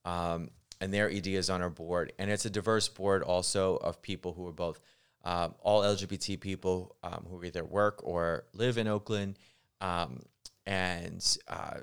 um, 0.06 0.52
and 0.80 0.94
their 0.94 1.10
ED 1.10 1.26
is 1.26 1.50
on 1.50 1.64
our 1.64 1.72
board, 1.72 2.14
and 2.20 2.30
it's 2.30 2.46
a 2.46 2.52
diverse 2.52 2.88
board 2.88 3.24
also 3.24 3.78
of 3.78 4.00
people 4.04 4.34
who 4.34 4.48
are 4.48 4.54
both 4.54 4.80
um, 5.26 5.56
all 5.62 5.82
LGBT 5.82 6.40
people 6.40 6.96
um, 7.04 7.26
who 7.30 7.44
either 7.44 7.66
work 7.66 8.02
or 8.04 8.46
live 8.54 8.78
in 8.78 8.88
Oakland, 8.88 9.38
um, 9.82 10.22
and 10.66 11.38
uh, 11.48 11.80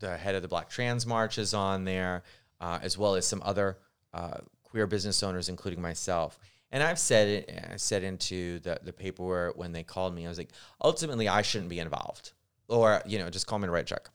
the 0.00 0.16
head 0.16 0.34
of 0.34 0.42
the 0.42 0.48
Black 0.48 0.68
Trans 0.68 1.06
March 1.06 1.38
is 1.38 1.54
on 1.54 1.84
there, 1.84 2.24
uh, 2.60 2.78
as 2.82 2.98
well 2.98 3.14
as 3.14 3.26
some 3.26 3.42
other 3.44 3.78
uh, 4.12 4.38
queer 4.64 4.86
business 4.86 5.22
owners, 5.22 5.48
including 5.48 5.80
myself. 5.80 6.38
And 6.72 6.82
I've 6.82 6.98
said 6.98 7.28
it, 7.28 7.68
I 7.72 7.76
said 7.76 8.04
into 8.04 8.60
the, 8.60 8.78
the 8.82 8.92
paperwork 8.92 9.56
when 9.56 9.72
they 9.72 9.82
called 9.82 10.14
me, 10.14 10.26
I 10.26 10.28
was 10.28 10.38
like, 10.38 10.50
ultimately, 10.82 11.28
I 11.28 11.42
shouldn't 11.42 11.70
be 11.70 11.80
involved. 11.80 12.32
Or, 12.68 13.02
you 13.06 13.18
know, 13.18 13.28
just 13.30 13.46
call 13.46 13.58
me 13.58 13.66
to 13.66 13.72
write 13.72 13.82
a 13.82 13.94
check. 13.94 14.08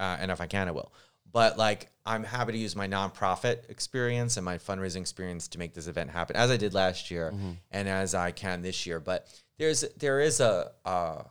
Uh, 0.00 0.16
and 0.20 0.30
if 0.30 0.40
I 0.40 0.46
can, 0.46 0.68
I 0.68 0.72
will. 0.72 0.92
But 1.30 1.58
like, 1.58 1.90
I'm 2.06 2.24
happy 2.24 2.52
to 2.52 2.58
use 2.58 2.74
my 2.74 2.88
nonprofit 2.88 3.68
experience 3.68 4.36
and 4.36 4.44
my 4.44 4.56
fundraising 4.58 5.00
experience 5.00 5.48
to 5.48 5.58
make 5.58 5.74
this 5.74 5.86
event 5.86 6.10
happen, 6.10 6.36
as 6.36 6.50
I 6.50 6.56
did 6.56 6.72
last 6.74 7.10
year, 7.10 7.34
and 7.70 7.88
as 7.88 8.14
I 8.14 8.30
can 8.30 8.62
this 8.62 8.86
year. 8.86 8.98
But 9.00 9.28
there's 9.58 9.84
there 9.98 10.20
is 10.20 10.40
a, 10.40 10.72
uh 10.84 11.22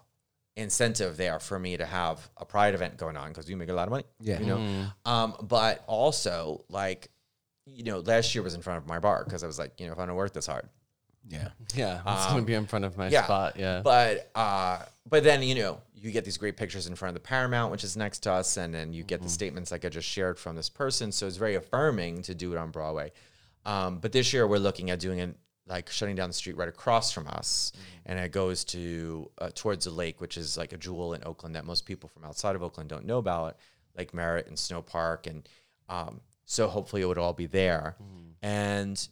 incentive 0.57 1.17
there 1.17 1.39
for 1.39 1.59
me 1.59 1.77
to 1.77 1.85
have 1.85 2.29
a 2.35 2.43
pride 2.43 2.73
event 2.73 2.97
going 2.97 3.15
on 3.15 3.29
because 3.29 3.47
you 3.49 3.55
make 3.55 3.69
a 3.69 3.73
lot 3.73 3.87
of 3.87 3.91
money. 3.91 4.05
Yeah. 4.19 4.39
you 4.39 4.45
know. 4.47 4.85
Um, 5.05 5.35
but 5.43 5.83
also 5.87 6.65
like, 6.67 7.09
you 7.65 7.83
know, 7.83 7.99
last 7.99 8.33
year 8.33 8.43
was 8.43 8.55
in 8.55 8.61
front 8.61 8.77
of 8.79 8.87
my 8.87 8.99
bar 8.99 9.23
because 9.23 9.43
I 9.43 9.47
was 9.47 9.59
like, 9.59 9.79
you 9.79 9.85
know, 9.85 9.93
if 9.93 9.99
I 9.99 10.05
don't 10.05 10.15
work 10.15 10.33
this 10.33 10.47
hard, 10.47 10.67
yeah. 11.29 11.49
Yeah, 11.73 12.01
it's 12.05 12.27
gonna 12.27 12.41
be 12.43 12.53
in 12.53 12.65
front 12.65 12.85
of 12.85 12.97
my 12.97 13.09
yeah. 13.09 13.23
spot. 13.23 13.57
Yeah, 13.57 13.81
But 13.83 14.29
uh, 14.35 14.79
but 15.09 15.23
then 15.23 15.43
you 15.43 15.55
know 15.55 15.81
you 15.95 16.11
get 16.11 16.25
these 16.25 16.37
great 16.37 16.57
pictures 16.57 16.87
in 16.87 16.95
front 16.95 17.15
of 17.15 17.21
the 17.21 17.27
Paramount, 17.27 17.71
which 17.71 17.83
is 17.83 17.97
next 17.97 18.19
to 18.19 18.31
us, 18.31 18.57
and 18.57 18.73
then 18.73 18.93
you 18.93 19.03
get 19.03 19.21
the 19.21 19.29
statements 19.29 19.71
like 19.71 19.83
I 19.83 19.89
just 19.89 20.07
shared 20.07 20.37
from 20.37 20.55
this 20.55 20.69
person. 20.69 21.11
So 21.11 21.27
it's 21.27 21.37
very 21.37 21.55
affirming 21.55 22.21
to 22.23 22.35
do 22.35 22.53
it 22.53 22.57
on 22.57 22.71
Broadway. 22.71 23.11
Um, 23.65 23.97
but 23.97 24.11
this 24.11 24.31
year 24.31 24.47
we're 24.47 24.59
looking 24.59 24.91
at 24.91 24.99
doing 24.99 25.19
it 25.19 25.35
like 25.67 25.89
shutting 25.89 26.15
down 26.15 26.29
the 26.29 26.33
street 26.33 26.55
right 26.55 26.69
across 26.69 27.11
from 27.11 27.27
us, 27.27 27.73
and 28.05 28.17
it 28.17 28.31
goes 28.31 28.63
to 28.65 29.29
uh, 29.39 29.49
towards 29.53 29.85
the 29.85 29.91
lake, 29.91 30.21
which 30.21 30.37
is 30.37 30.57
like 30.57 30.71
a 30.71 30.77
jewel 30.77 31.13
in 31.13 31.21
Oakland 31.25 31.55
that 31.55 31.65
most 31.65 31.85
people 31.85 32.09
from 32.09 32.23
outside 32.23 32.55
of 32.55 32.63
Oakland 32.63 32.89
don't 32.89 33.05
know 33.05 33.17
about, 33.17 33.57
Lake 33.97 34.13
Merritt 34.13 34.47
and 34.47 34.57
Snow 34.57 34.81
Park, 34.81 35.27
and 35.27 35.47
um, 35.89 36.21
so 36.45 36.67
hopefully 36.67 37.01
it 37.01 37.05
would 37.05 37.17
all 37.17 37.33
be 37.33 37.47
there, 37.47 37.97
and 38.41 39.07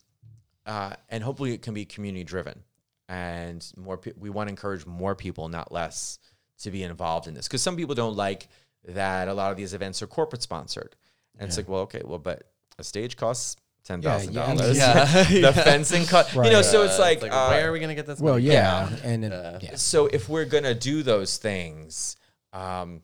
uh, 0.66 0.94
and 1.10 1.24
hopefully 1.24 1.54
it 1.54 1.62
can 1.62 1.74
be 1.74 1.86
community 1.86 2.24
driven 2.24 2.64
and 3.08 3.72
more 3.78 3.98
pe- 3.98 4.14
we 4.18 4.30
want 4.30 4.48
to 4.48 4.52
encourage 4.52 4.86
more 4.86 5.16
people 5.16 5.48
not 5.48 5.72
less 5.72 6.18
to 6.60 6.72
be 6.72 6.82
involved 6.84 7.28
in 7.28 7.34
this 7.34 7.48
because 7.48 7.62
some 7.62 7.76
people 7.76 7.94
don't 7.96 8.16
like 8.16 8.48
that 8.88 9.28
a 9.28 9.34
lot 9.34 9.52
of 9.52 9.58
these 9.58 9.74
events 9.74 10.02
are 10.02 10.08
corporate 10.08 10.42
sponsored 10.42 10.96
and 11.38 11.48
it's 11.48 11.58
like 11.58 11.68
well 11.70 11.82
okay 11.82 12.02
well 12.04 12.18
but 12.20 12.44
a 12.80 12.84
stage 12.84 13.16
costs 13.18 13.58
ten 13.84 14.02
thousand 14.02 14.34
yeah, 14.34 14.54
dollars 14.56 14.78
yeah. 14.78 15.24
the 15.42 15.54
fencing 15.54 16.06
cost 16.06 16.34
you 16.34 16.42
know 16.50 16.62
so 16.64 16.84
it's 16.84 16.98
Uh, 16.98 17.02
like, 17.04 17.22
uh, 17.24 17.48
where 17.50 17.70
are 17.70 17.72
we 17.72 17.80
gonna 17.80 17.94
get 17.94 18.08
this? 18.08 18.20
Well, 18.20 18.34
money? 18.36 18.46
yeah, 18.46 18.90
and 19.04 19.24
then, 19.24 19.60
yeah. 19.62 19.76
so 19.76 20.08
if 20.08 20.28
we're 20.30 20.46
gonna 20.46 20.74
do 20.74 21.04
those 21.04 21.38
things 21.38 22.16
um 22.54 23.02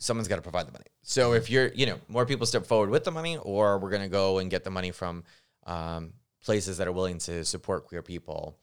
someone's 0.00 0.28
got 0.28 0.36
to 0.36 0.42
provide 0.42 0.66
the 0.66 0.72
money 0.72 0.84
so 1.02 1.32
if 1.34 1.48
you're 1.50 1.68
you 1.74 1.86
know 1.86 1.98
more 2.08 2.26
people 2.26 2.46
step 2.46 2.66
forward 2.66 2.90
with 2.90 3.04
the 3.04 3.10
money 3.10 3.36
or 3.38 3.78
we're 3.78 3.90
gonna 3.90 4.08
go 4.08 4.38
and 4.38 4.50
get 4.50 4.64
the 4.64 4.70
money 4.70 4.90
from 4.90 5.22
um, 5.66 6.12
places 6.44 6.78
that 6.78 6.86
are 6.86 6.92
willing 6.92 7.18
to 7.18 7.44
support 7.44 7.86
queer 7.86 8.02
people 8.02 8.56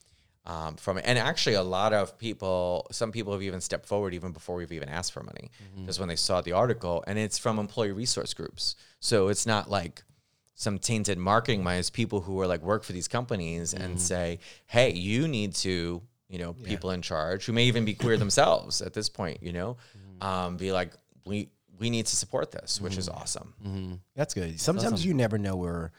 um, 0.45 0.75
from. 0.75 0.99
And 1.03 1.17
actually, 1.17 1.55
a 1.55 1.63
lot 1.63 1.93
of 1.93 2.17
people, 2.17 2.88
some 2.91 3.11
people 3.11 3.34
have 3.34 3.41
even 3.41 3.61
stepped 3.61 3.86
forward 3.86 4.13
even 4.13 4.32
before 4.32 4.55
we've 4.55 4.71
even 4.71 4.89
asked 4.89 5.13
for 5.13 5.23
money, 5.23 5.51
mm-hmm. 5.75 5.86
just 5.86 5.99
when 5.99 6.09
they 6.09 6.15
saw 6.15 6.41
the 6.41 6.53
article. 6.53 7.03
And 7.07 7.19
it's 7.19 7.38
from 7.38 7.59
employee 7.59 7.91
resource 7.91 8.34
groups. 8.34 8.75
So 8.99 9.27
it's 9.27 9.45
not 9.45 9.69
like 9.69 10.03
some 10.55 10.79
tainted 10.79 11.17
marketing 11.17 11.63
money. 11.63 11.79
It's 11.79 11.89
people 11.89 12.21
who 12.21 12.39
are 12.39 12.47
like 12.47 12.61
work 12.61 12.84
for 12.84 12.93
these 12.93 13.07
companies 13.07 13.73
and 13.73 13.95
mm-hmm. 13.95 13.97
say, 13.97 14.39
hey, 14.67 14.93
you 14.93 15.27
need 15.27 15.55
to, 15.55 16.01
you 16.29 16.39
know, 16.39 16.53
people 16.53 16.91
in 16.91 17.01
charge 17.01 17.45
who 17.45 17.53
may 17.53 17.65
even 17.65 17.84
be 17.86 17.93
queer 17.93 18.17
themselves 18.17 18.82
at 18.82 18.93
this 18.93 19.09
point, 19.09 19.41
you 19.41 19.53
know, 19.53 19.77
mm-hmm. 19.97 20.27
um, 20.27 20.57
be 20.57 20.71
like, 20.71 20.93
we, 21.25 21.49
we 21.79 21.89
need 21.89 22.05
to 22.05 22.15
support 22.15 22.51
this, 22.51 22.79
which 22.79 22.97
is 22.97 23.09
awesome. 23.09 23.53
That's 24.15 24.34
good. 24.36 24.59
Sometimes 24.59 25.03
you 25.03 25.13
never 25.15 25.38
know 25.39 25.55
where 25.55 25.91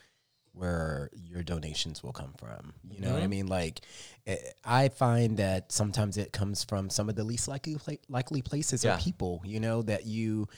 where 0.55 1.11
your 1.15 1.43
donations 1.43 2.03
will 2.03 2.13
come 2.13 2.33
from. 2.39 2.75
You 2.91 3.01
know 3.01 3.13
what 3.15 3.23
I 3.23 3.27
mean? 3.27 3.47
Like, 3.47 3.81
eh, 4.27 4.37
I 4.65 4.89
find 4.89 5.37
that 5.39 5.73
sometimes 5.73 6.17
it 6.17 6.33
comes 6.33 6.63
from 6.65 6.91
some 6.91 7.09
of 7.09 7.15
the 7.17 7.25
least 7.25 7.49
likely 7.49 7.77
pla- 7.77 7.95
likely 8.09 8.43
places 8.43 8.85
Yeah. 8.85 8.97
or 8.97 8.99
people. 8.99 9.43
You 9.45 9.61
know 9.61 9.83
that 9.83 10.07
you. 10.07 10.49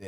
Uh, 0.00 0.06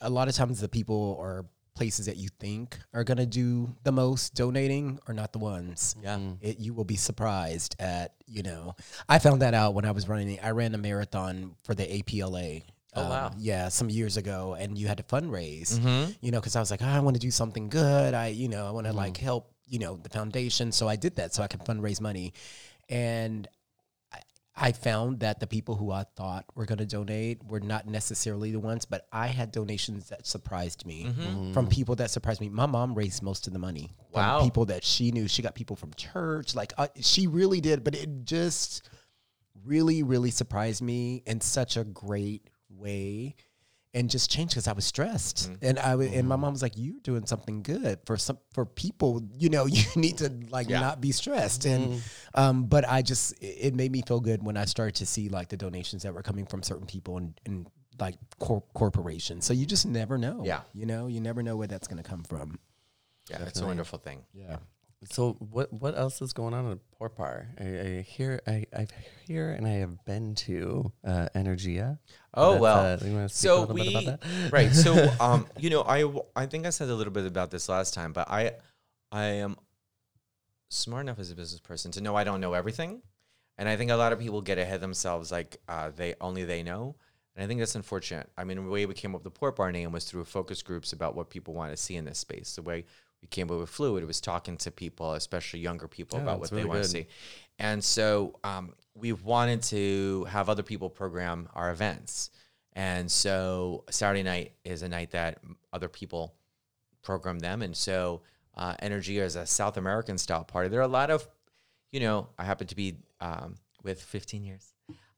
a 0.00 0.08
lot 0.08 0.28
of 0.28 0.34
times, 0.34 0.60
the 0.60 0.68
people 0.68 1.14
or 1.18 1.44
places 1.74 2.06
that 2.06 2.16
you 2.16 2.28
think 2.40 2.78
are 2.92 3.04
gonna 3.04 3.24
do 3.26 3.74
the 3.84 3.92
most 3.92 4.34
donating 4.34 4.98
are 5.06 5.14
not 5.14 5.32
the 5.32 5.38
ones. 5.38 5.94
Yeah. 6.02 6.18
It, 6.40 6.58
you 6.58 6.74
will 6.74 6.84
be 6.84 6.96
surprised 6.96 7.76
at 7.78 8.14
you 8.26 8.42
know. 8.42 8.74
I 9.08 9.18
found 9.18 9.42
that 9.42 9.54
out 9.54 9.74
when 9.74 9.84
I 9.84 9.90
was 9.92 10.08
running. 10.08 10.40
I 10.40 10.50
ran 10.50 10.74
a 10.74 10.78
marathon 10.78 11.54
for 11.64 11.74
the 11.74 11.84
APLA. 11.84 12.62
Oh, 12.96 13.08
wow. 13.08 13.26
Um, 13.28 13.34
Yeah, 13.38 13.68
some 13.68 13.88
years 13.90 14.16
ago, 14.16 14.56
and 14.58 14.76
you 14.76 14.88
had 14.88 14.96
to 14.96 15.02
fundraise. 15.04 15.78
Mm-hmm. 15.78 16.12
You 16.20 16.30
know, 16.32 16.40
because 16.40 16.56
I 16.56 16.60
was 16.60 16.70
like, 16.70 16.82
"Ah, 16.82 16.96
I 16.96 17.00
want 17.00 17.14
to 17.14 17.20
do 17.20 17.30
something 17.30 17.68
good. 17.68 18.14
I, 18.14 18.28
you 18.28 18.48
know, 18.48 18.66
I 18.66 18.70
want 18.72 18.86
to 18.86 18.92
like 18.92 19.16
help. 19.16 19.52
You 19.66 19.78
know, 19.78 19.96
the 19.96 20.08
foundation. 20.08 20.72
So 20.72 20.88
I 20.88 20.96
did 20.96 21.14
that 21.16 21.32
so 21.32 21.42
I 21.44 21.46
could 21.46 21.60
fundraise 21.60 22.00
money, 22.00 22.32
and 22.88 23.46
I, 24.12 24.18
I 24.56 24.72
found 24.72 25.20
that 25.20 25.38
the 25.38 25.46
people 25.46 25.76
who 25.76 25.92
I 25.92 26.04
thought 26.16 26.44
were 26.56 26.66
going 26.66 26.78
to 26.78 26.84
donate 26.86 27.44
were 27.46 27.60
not 27.60 27.86
necessarily 27.86 28.50
the 28.50 28.58
ones, 28.58 28.84
but 28.84 29.06
I 29.12 29.28
had 29.28 29.52
donations 29.52 30.08
that 30.08 30.26
surprised 30.26 30.84
me 30.84 31.08
from 31.54 31.68
people 31.68 31.94
that 31.96 32.10
surprised 32.10 32.40
me. 32.40 32.48
My 32.48 32.66
mom 32.66 32.94
raised 32.96 33.22
most 33.22 33.46
of 33.46 33.52
the 33.52 33.60
money 33.60 33.92
Wow. 34.12 34.42
people 34.42 34.64
that 34.66 34.82
she 34.82 35.12
knew. 35.12 35.28
She 35.28 35.40
got 35.42 35.54
people 35.54 35.76
from 35.76 35.92
church, 35.94 36.56
like 36.56 36.72
uh, 36.76 36.88
she 37.00 37.28
really 37.28 37.60
did, 37.60 37.84
but 37.84 37.94
it 37.94 38.24
just 38.24 38.88
really, 39.64 40.02
really 40.02 40.32
surprised 40.32 40.82
me 40.82 41.22
in 41.26 41.40
such 41.40 41.76
a 41.76 41.84
great 41.84 42.50
way. 42.80 43.34
and 43.92 44.08
just 44.08 44.30
change 44.30 44.50
because 44.52 44.68
I 44.68 44.72
was 44.72 44.84
stressed. 44.84 45.50
Mm-hmm. 45.50 45.64
And 45.66 45.78
I 45.80 45.90
w- 45.90 46.10
and 46.16 46.28
my 46.28 46.36
mom 46.36 46.52
was 46.52 46.62
like, 46.62 46.74
"You're 46.76 47.00
doing 47.02 47.26
something 47.26 47.60
good 47.64 47.98
for 48.06 48.16
some 48.16 48.38
for 48.52 48.64
people. 48.64 49.20
You 49.36 49.48
know, 49.48 49.66
you 49.76 49.82
need 49.96 50.18
to 50.18 50.28
like 50.48 50.68
Yeah. 50.68 50.78
not 50.78 51.00
be 51.00 51.10
stressed." 51.10 51.64
And 51.64 52.00
um, 52.36 52.66
but 52.66 52.88
I 52.88 53.02
just 53.02 53.32
it 53.42 53.56
it 53.72 53.74
made 53.74 53.90
me 53.90 54.02
feel 54.06 54.20
good 54.20 54.44
when 54.44 54.56
I 54.56 54.64
started 54.66 54.94
to 54.96 55.06
see 55.06 55.28
like 55.28 55.48
the 55.48 55.56
donations 55.56 56.04
that 56.04 56.14
were 56.14 56.22
coming 56.22 56.46
from 56.46 56.62
certain 56.62 56.86
people 56.86 57.16
and 57.16 57.34
and 57.46 57.66
like 57.98 58.14
cor- 58.38 58.62
corporations. 58.74 59.44
So 59.44 59.52
you 59.54 59.66
just 59.66 59.86
never 59.86 60.16
know. 60.18 60.42
Yeah. 60.44 60.60
you 60.72 60.86
know, 60.86 61.08
you 61.08 61.20
never 61.20 61.42
know 61.42 61.56
where 61.56 61.66
that's 61.66 61.88
going 61.88 62.00
to 62.02 62.08
come 62.08 62.22
from. 62.22 62.60
Yeah, 63.28 63.42
it's 63.42 63.60
a 63.60 63.66
wonderful 63.66 63.98
thing. 63.98 64.22
Yeah. 64.32 64.58
So 65.04 65.32
what 65.38 65.72
what 65.72 65.96
else 65.96 66.20
is 66.20 66.34
going 66.34 66.52
on 66.52 66.70
at 66.70 66.78
Port 66.98 67.16
Bar? 67.16 67.48
I, 67.58 67.64
I 67.64 68.04
hear 68.06 68.40
I 68.46 68.66
I 68.76 68.86
hear 69.26 69.50
and 69.50 69.66
I 69.66 69.76
have 69.76 70.04
been 70.04 70.34
to 70.36 70.92
uh, 71.06 71.28
Energia. 71.34 71.98
Oh 72.34 72.52
That's, 72.52 72.60
well. 72.60 72.78
uh, 72.78 72.98
you 73.02 73.12
wanna 73.12 73.24
a 73.24 73.28
so 73.30 73.64
we 73.64 74.08
right. 74.50 74.72
So 74.72 75.10
um, 75.20 75.46
you 75.58 75.70
know, 75.70 75.82
I 75.82 76.04
I 76.36 76.44
think 76.44 76.66
I 76.66 76.70
said 76.70 76.90
a 76.90 76.94
little 76.94 77.12
bit 77.14 77.24
about 77.24 77.50
this 77.50 77.68
last 77.68 77.94
time, 77.94 78.12
but 78.12 78.30
I 78.30 78.52
I 79.10 79.24
am 79.24 79.56
smart 80.68 81.06
enough 81.06 81.18
as 81.18 81.30
a 81.30 81.34
business 81.34 81.60
person 81.60 81.90
to 81.92 82.02
know 82.02 82.14
I 82.14 82.24
don't 82.24 82.42
know 82.42 82.52
everything, 82.52 83.00
and 83.56 83.70
I 83.70 83.76
think 83.76 83.90
a 83.90 83.96
lot 83.96 84.12
of 84.12 84.18
people 84.18 84.42
get 84.42 84.58
ahead 84.58 84.76
of 84.76 84.80
themselves, 84.82 85.32
like 85.32 85.56
uh, 85.66 85.90
they 85.96 86.14
only 86.20 86.44
they 86.44 86.62
know. 86.62 86.96
And 87.36 87.44
I 87.44 87.46
think 87.46 87.60
that's 87.60 87.74
unfortunate. 87.74 88.28
I 88.36 88.44
mean, 88.44 88.62
the 88.62 88.68
way 88.68 88.84
we 88.84 88.92
came 88.92 89.14
up 89.14 89.24
with 89.24 89.32
the 89.32 89.38
Port 89.38 89.56
Bar 89.56 89.72
name 89.72 89.92
was 89.92 90.04
through 90.04 90.24
focus 90.24 90.62
groups 90.62 90.92
about 90.92 91.14
what 91.14 91.30
people 91.30 91.54
want 91.54 91.70
to 91.70 91.76
see 91.76 91.96
in 91.96 92.04
this 92.04 92.18
space. 92.18 92.56
The 92.56 92.62
way 92.62 92.84
we 93.22 93.28
came 93.28 93.50
up 93.50 93.58
with 93.58 93.68
Fluid 93.70 94.06
was 94.06 94.20
talking 94.20 94.56
to 94.58 94.70
people, 94.70 95.12
especially 95.12 95.60
younger 95.60 95.88
people, 95.88 96.18
Yeah, 96.18 96.24
about 96.24 96.40
what 96.40 96.50
they 96.50 96.56
really 96.56 96.68
want 96.68 96.82
to 96.82 96.88
see. 96.88 97.06
And 97.58 97.84
so 97.84 98.38
um, 98.42 98.72
we 98.94 99.12
wanted 99.12 99.62
to 99.64 100.24
have 100.30 100.48
other 100.48 100.62
people 100.62 100.88
program 100.88 101.48
our 101.54 101.70
events. 101.70 102.30
And 102.72 103.10
so 103.10 103.84
Saturday 103.90 104.22
night 104.22 104.52
is 104.64 104.82
a 104.82 104.88
night 104.88 105.10
that 105.10 105.38
other 105.72 105.88
people 105.88 106.34
program 107.02 107.38
them. 107.38 107.62
And 107.62 107.76
so 107.76 108.22
uh, 108.56 108.74
Energy 108.80 109.18
is 109.18 109.36
a 109.36 109.46
South 109.46 109.76
American 109.76 110.18
style 110.18 110.44
party. 110.44 110.68
There 110.68 110.80
are 110.80 110.84
a 110.84 110.88
lot 110.88 111.10
of, 111.10 111.28
you 111.92 112.00
know, 112.00 112.28
I 112.38 112.44
happen 112.44 112.66
to 112.68 112.76
be 112.76 112.96
um, 113.20 113.56
with 113.82 114.02
15 114.02 114.44
years, 114.44 114.72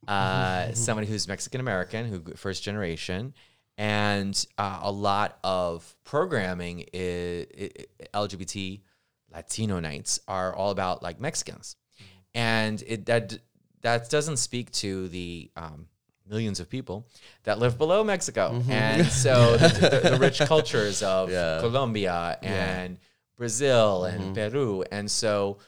uh, 0.09 0.73
somebody 0.75 1.07
who's 1.07 1.29
Mexican 1.29 1.61
American, 1.61 2.07
who 2.07 2.35
first 2.35 2.63
generation, 2.63 3.35
and 3.79 4.47
uh, 4.59 4.81
a 4.83 4.93
lot 4.93 5.39
of 5.43 5.95
programming 6.05 6.85
is, 6.93 7.47
LGBT 8.15 8.81
Latino 9.33 9.81
nights 9.81 10.21
are 10.29 10.55
all 10.55 10.71
about 10.71 11.03
like 11.03 11.21
Mexicans, 11.21 11.77
and 12.35 12.83
it 12.87 13.07
that 13.07 13.39
that 13.81 14.11
doesn't 14.11 14.37
speak 14.37 14.71
to 14.73 15.09
the 15.09 15.51
um, 15.57 15.87
millions 16.29 16.61
of 16.61 16.69
people 16.69 17.07
that 17.45 17.59
live 17.59 17.79
below 17.79 18.05
Mexico, 18.05 18.63
and 18.69 19.07
so 19.07 19.57
the, 19.57 20.01
the, 20.03 20.11
the 20.11 20.19
rich 20.19 20.39
cultures 20.41 21.03
of 21.03 21.31
Yeah. 21.31 21.61
Colombia 21.61 22.39
and 22.43 22.99
Brazil 23.37 24.05
and 24.05 24.35
Peru, 24.35 24.85
and 24.93 25.11
so 25.11 25.59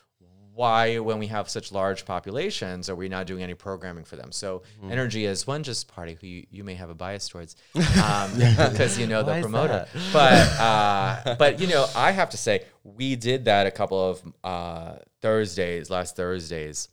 why 0.54 0.98
when 0.98 1.18
we 1.18 1.26
have 1.26 1.48
such 1.48 1.72
large 1.72 2.04
populations 2.04 2.88
are 2.88 2.94
we 2.94 3.08
not 3.08 3.26
doing 3.26 3.42
any 3.42 3.54
programming 3.54 4.04
for 4.04 4.16
them? 4.16 4.30
So 4.32 4.62
energy 4.88 5.24
is 5.24 5.46
one 5.46 5.62
just 5.62 5.88
party 5.88 6.16
who 6.20 6.26
you, 6.26 6.46
you 6.50 6.64
may 6.64 6.74
have 6.74 6.90
a 6.90 6.94
bias 6.94 7.28
towards 7.28 7.56
um, 7.74 8.32
because 8.36 8.98
you 8.98 9.06
know 9.06 9.22
the 9.22 9.40
promoter. 9.40 9.86
but 10.12 10.60
uh, 10.60 11.34
but 11.36 11.60
you 11.60 11.66
know 11.66 11.86
i 11.96 12.10
have 12.12 12.30
to 12.30 12.36
say 12.36 12.64
we 12.84 13.16
did 13.16 13.46
that 13.46 13.66
a 13.66 13.70
couple 13.70 14.10
of 14.10 14.22
uh, 14.44 14.96
thursdays 15.20 15.90
last 15.90 16.16
thursdays 16.16 16.88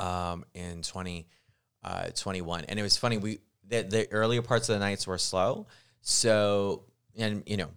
um, 0.00 0.44
in 0.54 0.82
20 0.82 1.26
uh, 1.84 2.08
21 2.14 2.64
and 2.68 2.78
it 2.78 2.82
was 2.82 2.96
funny 2.96 3.18
we 3.18 3.38
the, 3.72 3.82
the 3.82 4.12
earlier 4.12 4.42
parts 4.42 4.68
of 4.68 4.74
the 4.74 4.78
nights 4.78 5.06
were 5.06 5.18
slow. 5.18 5.66
So 6.02 6.84
and 7.16 7.42
you 7.46 7.56
know 7.56 7.68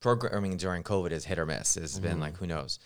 programming 0.00 0.56
during 0.56 0.82
covid 0.82 1.12
is 1.12 1.24
hit 1.24 1.38
or 1.38 1.46
miss. 1.46 1.76
It's 1.76 1.98
been 1.98 2.20
like 2.20 2.36
who 2.36 2.46
knows? 2.46 2.78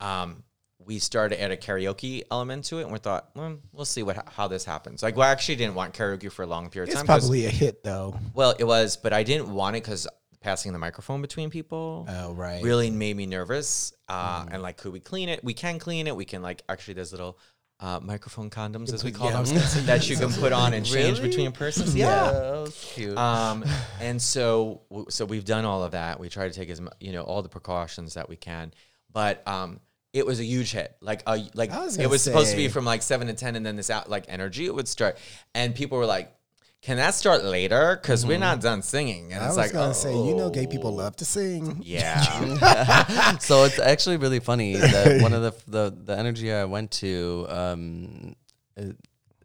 Um, 0.00 0.42
we 0.88 0.98
started 0.98 1.36
to 1.36 1.42
add 1.42 1.50
a 1.52 1.56
karaoke 1.56 2.22
element 2.30 2.64
to 2.64 2.78
it 2.78 2.82
and 2.82 2.92
we 2.92 2.98
thought 2.98 3.28
well, 3.36 3.58
we'll 3.72 3.84
see 3.84 4.02
what 4.02 4.26
how 4.36 4.48
this 4.48 4.64
happens 4.64 5.02
like 5.02 5.14
we 5.16 5.22
actually 5.22 5.54
didn't 5.56 5.74
want 5.76 5.94
karaoke 5.94 6.32
for 6.32 6.42
a 6.42 6.46
long 6.46 6.68
period 6.70 6.88
of 6.88 6.94
time. 6.94 7.04
It's 7.04 7.06
probably 7.24 7.46
a 7.46 7.50
hit 7.50 7.84
though. 7.84 8.18
well 8.34 8.54
it 8.58 8.64
was 8.64 8.96
but 8.96 9.12
i 9.12 9.22
didn't 9.22 9.52
want 9.52 9.76
it 9.76 9.84
because 9.84 10.08
passing 10.40 10.72
the 10.72 10.78
microphone 10.78 11.20
between 11.20 11.50
people 11.50 12.06
Oh 12.08 12.32
right. 12.32 12.62
really 12.62 12.90
made 12.90 13.16
me 13.16 13.26
nervous. 13.26 13.92
Uh, 14.08 14.46
And 14.50 14.62
like, 14.62 14.76
could 14.76 14.92
we 14.92 15.00
clean 15.00 15.28
it? 15.28 15.42
We 15.42 15.52
can 15.52 15.80
clean 15.80 16.06
it. 16.06 16.14
We 16.14 16.24
can 16.24 16.42
like 16.42 16.62
actually 16.68 16.94
there's 16.94 17.10
little 17.10 17.38
uh, 17.80 17.98
microphone 18.00 18.48
condoms 18.48 18.92
as 18.94 19.02
we 19.02 19.10
call 19.10 19.30
Yeah, 19.30 19.42
them 19.42 19.56
that 19.86 20.08
you 20.08 20.16
can 20.16 20.30
put 20.32 20.52
on 20.52 20.74
and 20.74 20.86
change 20.86 21.20
between 21.20 21.50
persons. 21.50 21.94
Yeah, 21.94 22.06
Yeah. 22.26 22.30
that 22.30 22.72
cute. 22.94 23.18
Um, 23.18 23.64
and 24.00 24.22
so 24.22 24.82
so 25.08 25.24
we've 25.24 25.44
done 25.44 25.64
all 25.64 25.82
of 25.82 25.90
that. 25.92 26.20
We 26.20 26.28
try 26.28 26.46
to 26.48 26.54
take 26.54 26.70
as 26.70 26.80
you 27.00 27.12
know 27.12 27.22
all 27.22 27.42
the 27.42 27.48
precautions 27.48 28.14
that 28.14 28.28
we 28.28 28.36
can, 28.36 28.72
but 29.12 29.46
um. 29.46 29.80
It 30.12 30.24
was 30.26 30.40
a 30.40 30.44
huge 30.44 30.72
hit. 30.72 30.96
Like, 31.00 31.22
uh, 31.26 31.38
like 31.54 31.70
was 31.70 31.94
it 31.96 31.98
gonna 31.98 32.08
was 32.08 32.22
supposed 32.22 32.50
to 32.52 32.56
be 32.56 32.68
from 32.68 32.84
like 32.84 33.02
seven 33.02 33.26
to 33.26 33.34
ten, 33.34 33.56
and 33.56 33.64
then 33.66 33.76
this 33.76 33.90
out 33.90 34.08
like 34.08 34.24
energy 34.28 34.66
it 34.66 34.74
would 34.74 34.88
start, 34.88 35.18
and 35.54 35.74
people 35.74 35.98
were 35.98 36.06
like, 36.06 36.34
"Can 36.80 36.96
that 36.96 37.14
start 37.14 37.44
later? 37.44 37.98
Because 38.00 38.24
we're 38.24 38.38
not 38.38 38.60
done 38.62 38.80
singing." 38.82 39.32
And 39.32 39.42
Mm-hmm. 39.42 39.42
I 39.42 39.46
it's 39.48 39.56
was 39.56 39.66
like, 39.66 39.72
gonna 39.72 39.94
say, 39.94 40.14
you 40.14 40.34
know, 40.34 40.48
gay 40.50 40.66
people 40.66 40.90
"Oh." 40.90 40.94
love 40.94 41.16
to 41.16 41.24
sing. 41.26 41.80
Yeah, 41.82 43.36
so 43.38 43.64
it's 43.64 43.78
actually 43.78 44.16
really 44.16 44.40
funny 44.40 44.76
that 44.76 45.20
one 45.22 45.32
of 45.34 45.42
the 45.42 45.52
the, 45.70 45.96
the 46.04 46.16
energy 46.18 46.52
I 46.52 46.64
went 46.64 46.90
to, 46.92 47.46
um, 47.50 48.34
uh, 48.78 48.84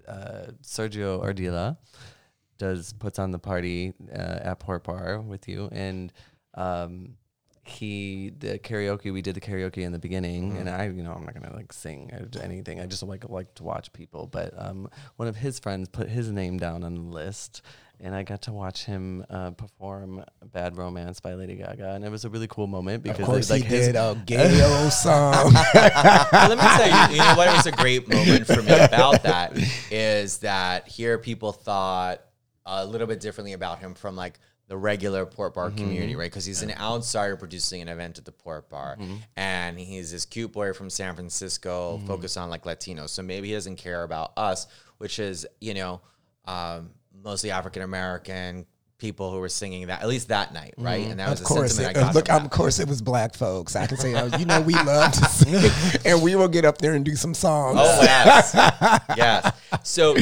uh, 0.10 0.46
Sergio 0.64 1.22
Ardila 1.24 1.78
does 2.58 2.94
puts 2.94 3.20
on 3.20 3.32
the 3.32 3.40
party 3.40 3.94
uh, 4.12 4.16
at 4.16 4.60
Port 4.60 4.84
Bar 4.86 5.20
with 5.20 5.48
you, 5.50 5.68
and 5.72 6.14
um, 6.54 7.16
he 7.66 8.32
the 8.40 8.60
karaoke. 8.60 9.12
We 9.14 9.22
did 9.22 9.36
the 9.36 9.42
karaoke 9.42 9.80
in 9.84 9.92
the 9.92 10.00
beginning, 10.00 10.58
and 10.58 10.70
I, 10.70 10.86
you 10.88 11.02
know, 11.04 11.14
I'm 11.14 11.24
not 11.26 11.34
gonna 11.34 11.56
like 11.56 11.72
sing 11.72 12.12
or 12.14 12.28
anything. 12.42 12.80
I 12.80 12.86
just 12.86 13.04
like 13.04 13.28
like 13.30 13.54
to 13.56 13.64
watch 13.64 13.92
people. 13.94 14.28
But 14.28 14.54
um, 14.58 14.90
one 15.16 15.28
of 15.28 15.36
his 15.38 15.60
friends 15.60 15.88
put 15.90 16.10
his 16.10 16.30
name 16.32 16.58
down 16.58 16.84
on 16.84 16.96
the 16.96 17.02
list. 17.02 17.62
And 18.00 18.14
I 18.14 18.24
got 18.24 18.42
to 18.42 18.52
watch 18.52 18.84
him 18.84 19.24
uh, 19.30 19.52
perform 19.52 20.26
"Bad 20.52 20.76
Romance" 20.78 21.22
by 21.22 21.36
Lady 21.36 21.56
Gaga, 21.56 21.92
and 21.92 22.04
it 22.04 22.10
was 22.12 22.26
a 22.26 22.30
really 22.30 22.48
cool 22.48 22.68
moment 22.68 23.02
because 23.04 23.20
Of 23.20 23.24
it 23.24 23.26
course, 23.28 23.38
was 23.38 23.50
like 23.52 23.64
he 23.64 23.70
his 23.76 23.88
did 23.88 23.96
a 23.96 24.22
gay 24.26 24.62
old 24.62 24.92
song. 24.92 25.54
Well, 25.74 26.50
let 26.50 26.58
me 26.58 26.64
tell 26.64 27.10
you, 27.12 27.16
you 27.16 27.22
know 27.22 27.36
what 27.36 27.56
was 27.56 27.66
a 27.68 27.72
great 27.72 28.10
moment 28.10 28.46
for 28.48 28.62
me 28.62 28.74
about 28.78 29.24
that 29.24 29.54
is 29.90 30.40
that 30.40 30.88
here 30.88 31.18
people 31.18 31.54
thought 31.54 32.20
a 32.66 32.86
little 32.86 33.08
bit 33.08 33.22
differently 33.22 33.54
about 33.54 33.80
him 33.80 33.94
from 33.94 34.16
like 34.18 34.38
the 34.68 34.78
regular 34.78 35.26
Port 35.26 35.54
Bar 35.54 35.72
community, 35.72 36.16
right? 36.16 36.32
Because 36.32 36.46
he's 36.46 36.62
an 36.62 36.72
outsider 36.72 37.36
producing 37.36 37.82
an 37.82 37.90
event 37.90 38.18
at 38.18 38.26
the 38.26 38.32
Port 38.32 38.70
Bar, 38.70 38.98
and 39.36 39.78
he's 39.78 40.12
this 40.12 40.26
cute 40.26 40.52
boy 40.52 40.74
from 40.74 40.90
San 40.90 41.16
Francisco, 41.16 42.00
focused 42.08 42.38
on 42.38 42.50
like 42.50 42.64
Latinos. 42.64 43.10
So 43.10 43.22
maybe 43.22 43.50
he 43.50 43.54
doesn't 43.54 43.76
care 43.76 44.04
about 44.04 44.34
us, 44.38 44.68
which 44.98 45.20
is 45.20 45.46
you 45.60 45.74
know 45.74 46.02
um, 46.46 46.92
mostly 47.24 47.52
African 47.52 47.82
American 47.82 48.66
people 49.04 49.32
who 49.32 49.40
were 49.40 49.50
singing 49.50 49.88
that 49.88 50.02
at 50.02 50.08
least 50.08 50.30
that 50.30 50.54
night, 50.54 50.74
right? 50.78 51.06
And 51.06 51.20
that 51.20 51.30
was 51.30 51.42
of 51.42 51.46
course, 51.46 51.76
sentiment 51.76 51.98
it, 51.98 52.00
I 52.00 52.04
got 52.06 52.16
look, 52.30 52.30
of 52.32 52.50
course, 52.50 52.80
it 52.80 52.88
was 52.88 53.02
black 53.02 53.36
folks. 53.36 53.76
I 53.76 53.86
can 53.86 53.98
say, 53.98 54.16
oh, 54.16 54.36
you 54.38 54.46
know, 54.46 54.62
we 54.62 54.74
love 54.74 55.12
to 55.12 55.26
sing, 55.30 56.00
and 56.06 56.24
we 56.24 56.36
will 56.36 56.48
get 56.48 56.64
up 56.64 56.78
there 56.78 56.94
and 56.94 57.04
do 57.04 57.16
some 57.16 57.34
songs. 57.34 57.78
Oh 57.82 58.02
yes, 58.02 58.54
yes. 59.18 59.54
So 59.84 60.16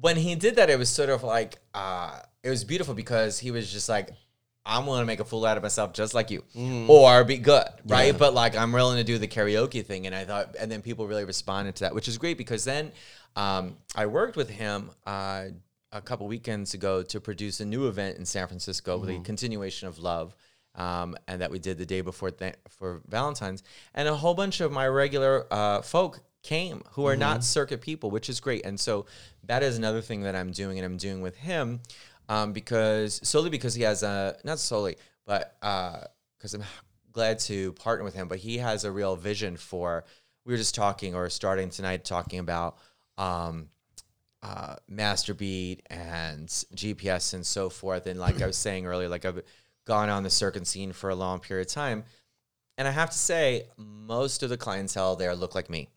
when 0.00 0.16
he 0.16 0.34
did 0.34 0.56
that, 0.56 0.70
it 0.70 0.78
was 0.78 0.88
sort 0.88 1.08
of 1.08 1.22
like 1.22 1.58
uh, 1.72 2.18
it 2.46 2.50
was 2.50 2.64
beautiful 2.64 2.94
because 2.94 3.38
he 3.38 3.50
was 3.50 3.70
just 3.70 3.88
like, 3.88 4.10
"I'm 4.64 4.86
willing 4.86 5.02
to 5.02 5.06
make 5.06 5.20
a 5.20 5.24
fool 5.24 5.44
out 5.44 5.56
of 5.56 5.62
myself, 5.62 5.92
just 5.92 6.14
like 6.14 6.30
you, 6.30 6.44
or 6.88 7.24
be 7.24 7.38
good, 7.38 7.66
right?" 7.86 8.16
But 8.18 8.34
like, 8.34 8.56
I'm 8.56 8.72
willing 8.72 8.98
to 8.98 9.04
do 9.04 9.18
the 9.18 9.28
karaoke 9.28 9.84
thing, 9.84 10.06
and 10.06 10.14
I 10.14 10.24
thought, 10.24 10.54
and 10.58 10.70
then 10.70 10.80
people 10.80 11.06
really 11.06 11.24
responded 11.24 11.74
to 11.76 11.84
that, 11.84 11.94
which 11.94 12.08
is 12.08 12.18
great 12.18 12.38
because 12.38 12.64
then 12.64 12.92
um, 13.34 13.76
I 13.94 14.06
worked 14.06 14.36
with 14.36 14.48
him. 14.50 14.90
Uh, 15.06 15.46
a 15.92 16.00
couple 16.00 16.26
weekends 16.26 16.74
ago 16.74 17.02
to 17.02 17.20
produce 17.20 17.60
a 17.60 17.64
new 17.64 17.86
event 17.86 18.18
in 18.18 18.26
San 18.26 18.46
Francisco 18.48 18.98
with 18.98 19.08
a 19.08 19.18
continuation 19.20 19.88
of 19.88 19.98
Love, 19.98 20.36
um, 20.74 21.16
and 21.26 21.40
that 21.40 21.50
we 21.50 21.58
did 21.58 21.78
the 21.78 21.86
day 21.86 22.02
before 22.02 22.30
th- 22.30 22.56
for 22.68 23.00
Valentine's, 23.08 23.62
and 23.94 24.06
a 24.06 24.14
whole 24.14 24.34
bunch 24.34 24.60
of 24.60 24.72
my 24.72 24.86
regular 24.86 25.46
uh, 25.50 25.80
folk 25.80 26.20
came 26.42 26.82
who 26.92 27.06
are 27.06 27.16
not 27.16 27.42
circuit 27.44 27.80
people, 27.80 28.10
which 28.10 28.28
is 28.28 28.40
great. 28.40 28.64
And 28.64 28.78
so 28.78 29.06
that 29.44 29.62
is 29.62 29.78
another 29.78 30.00
thing 30.00 30.22
that 30.22 30.36
I'm 30.36 30.52
doing, 30.52 30.78
and 30.78 30.84
I'm 30.84 30.96
doing 30.96 31.20
with 31.20 31.36
him 31.36 31.80
um, 32.28 32.52
because 32.52 33.20
solely 33.26 33.50
because 33.50 33.74
he 33.74 33.82
has 33.82 34.02
a 34.02 34.36
not 34.44 34.58
solely, 34.58 34.96
but 35.26 35.56
because 35.60 36.54
I'm 36.54 36.64
glad 37.12 37.38
to 37.40 37.72
partner 37.72 38.04
with 38.04 38.14
him, 38.14 38.28
but 38.28 38.38
he 38.38 38.58
has 38.58 38.84
a 38.84 38.90
real 38.90 39.16
vision 39.16 39.56
for. 39.56 40.04
We 40.44 40.52
were 40.52 40.58
just 40.58 40.76
talking 40.76 41.14
or 41.16 41.28
starting 41.28 41.70
tonight 41.70 42.04
talking 42.04 42.38
about. 42.38 42.78
Um, 43.18 43.68
uh, 44.42 44.76
Masterbeat 44.88 45.80
and 45.90 46.46
GPS 46.48 47.34
and 47.34 47.44
so 47.44 47.68
forth. 47.68 48.06
And 48.06 48.20
like 48.20 48.40
I 48.40 48.46
was 48.46 48.56
saying 48.56 48.86
earlier, 48.86 49.08
like 49.08 49.24
I've 49.24 49.42
gone 49.86 50.08
on 50.08 50.22
the 50.22 50.30
circuit 50.30 50.66
scene 50.66 50.92
for 50.92 51.10
a 51.10 51.14
long 51.16 51.40
period 51.40 51.66
of 51.66 51.72
time. 51.72 52.04
And 52.78 52.86
I 52.86 52.90
have 52.90 53.10
to 53.10 53.18
say, 53.18 53.64
most 53.76 54.42
of 54.42 54.50
the 54.50 54.56
clientele 54.56 55.16
there 55.16 55.34
look 55.34 55.54
like 55.54 55.70
me. 55.70 55.88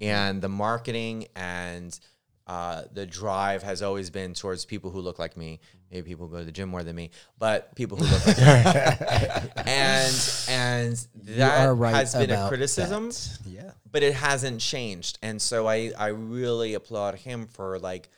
And 0.00 0.42
the 0.42 0.48
marketing 0.48 1.28
and 1.36 1.98
uh, 2.46 2.82
the 2.92 3.06
drive 3.06 3.62
has 3.62 3.80
always 3.82 4.10
been 4.10 4.34
towards 4.34 4.64
people 4.64 4.90
who 4.90 5.00
look 5.00 5.18
like 5.18 5.36
me. 5.36 5.60
Maybe 5.90 6.08
people 6.08 6.26
who 6.26 6.32
go 6.32 6.38
to 6.40 6.44
the 6.44 6.52
gym 6.52 6.68
more 6.68 6.82
than 6.82 6.94
me, 6.96 7.10
but 7.38 7.74
people 7.74 7.96
who 7.96 8.04
look 8.04 8.26
like 8.26 8.36
me. 8.36 9.50
and 9.66 10.44
and 10.48 11.06
that 11.24 11.74
right 11.76 11.94
has 11.94 12.14
been 12.14 12.30
a 12.30 12.48
criticism 12.48 13.08
that. 13.10 13.38
Yeah. 13.46 13.70
but 13.90 14.02
it 14.02 14.14
hasn't 14.14 14.60
changed. 14.60 15.18
And 15.22 15.40
so 15.40 15.66
I, 15.68 15.92
I 15.98 16.08
really 16.08 16.74
applaud 16.74 17.14
him 17.14 17.46
for 17.46 17.78
like 17.78 18.08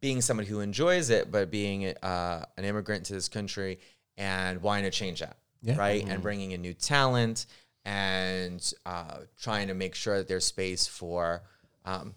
being 0.00 0.20
somebody 0.20 0.48
who 0.48 0.60
enjoys 0.60 1.10
it, 1.10 1.30
but 1.30 1.50
being 1.50 1.86
uh, 2.02 2.44
an 2.56 2.64
immigrant 2.64 3.06
to 3.06 3.12
this 3.14 3.28
country 3.28 3.80
and 4.16 4.62
wanting 4.62 4.84
to 4.84 4.90
change 4.90 5.20
that, 5.20 5.36
Yeah. 5.60 5.76
right? 5.76 6.06
And 6.08 6.22
bringing 6.22 6.52
in 6.52 6.62
new 6.62 6.72
talent 6.74 7.46
and 7.84 8.72
uh, 8.86 9.18
trying 9.40 9.68
to 9.68 9.74
make 9.74 9.94
sure 9.94 10.18
that 10.18 10.28
there's 10.28 10.44
space 10.44 10.86
for 10.86 11.42
um, 11.84 12.14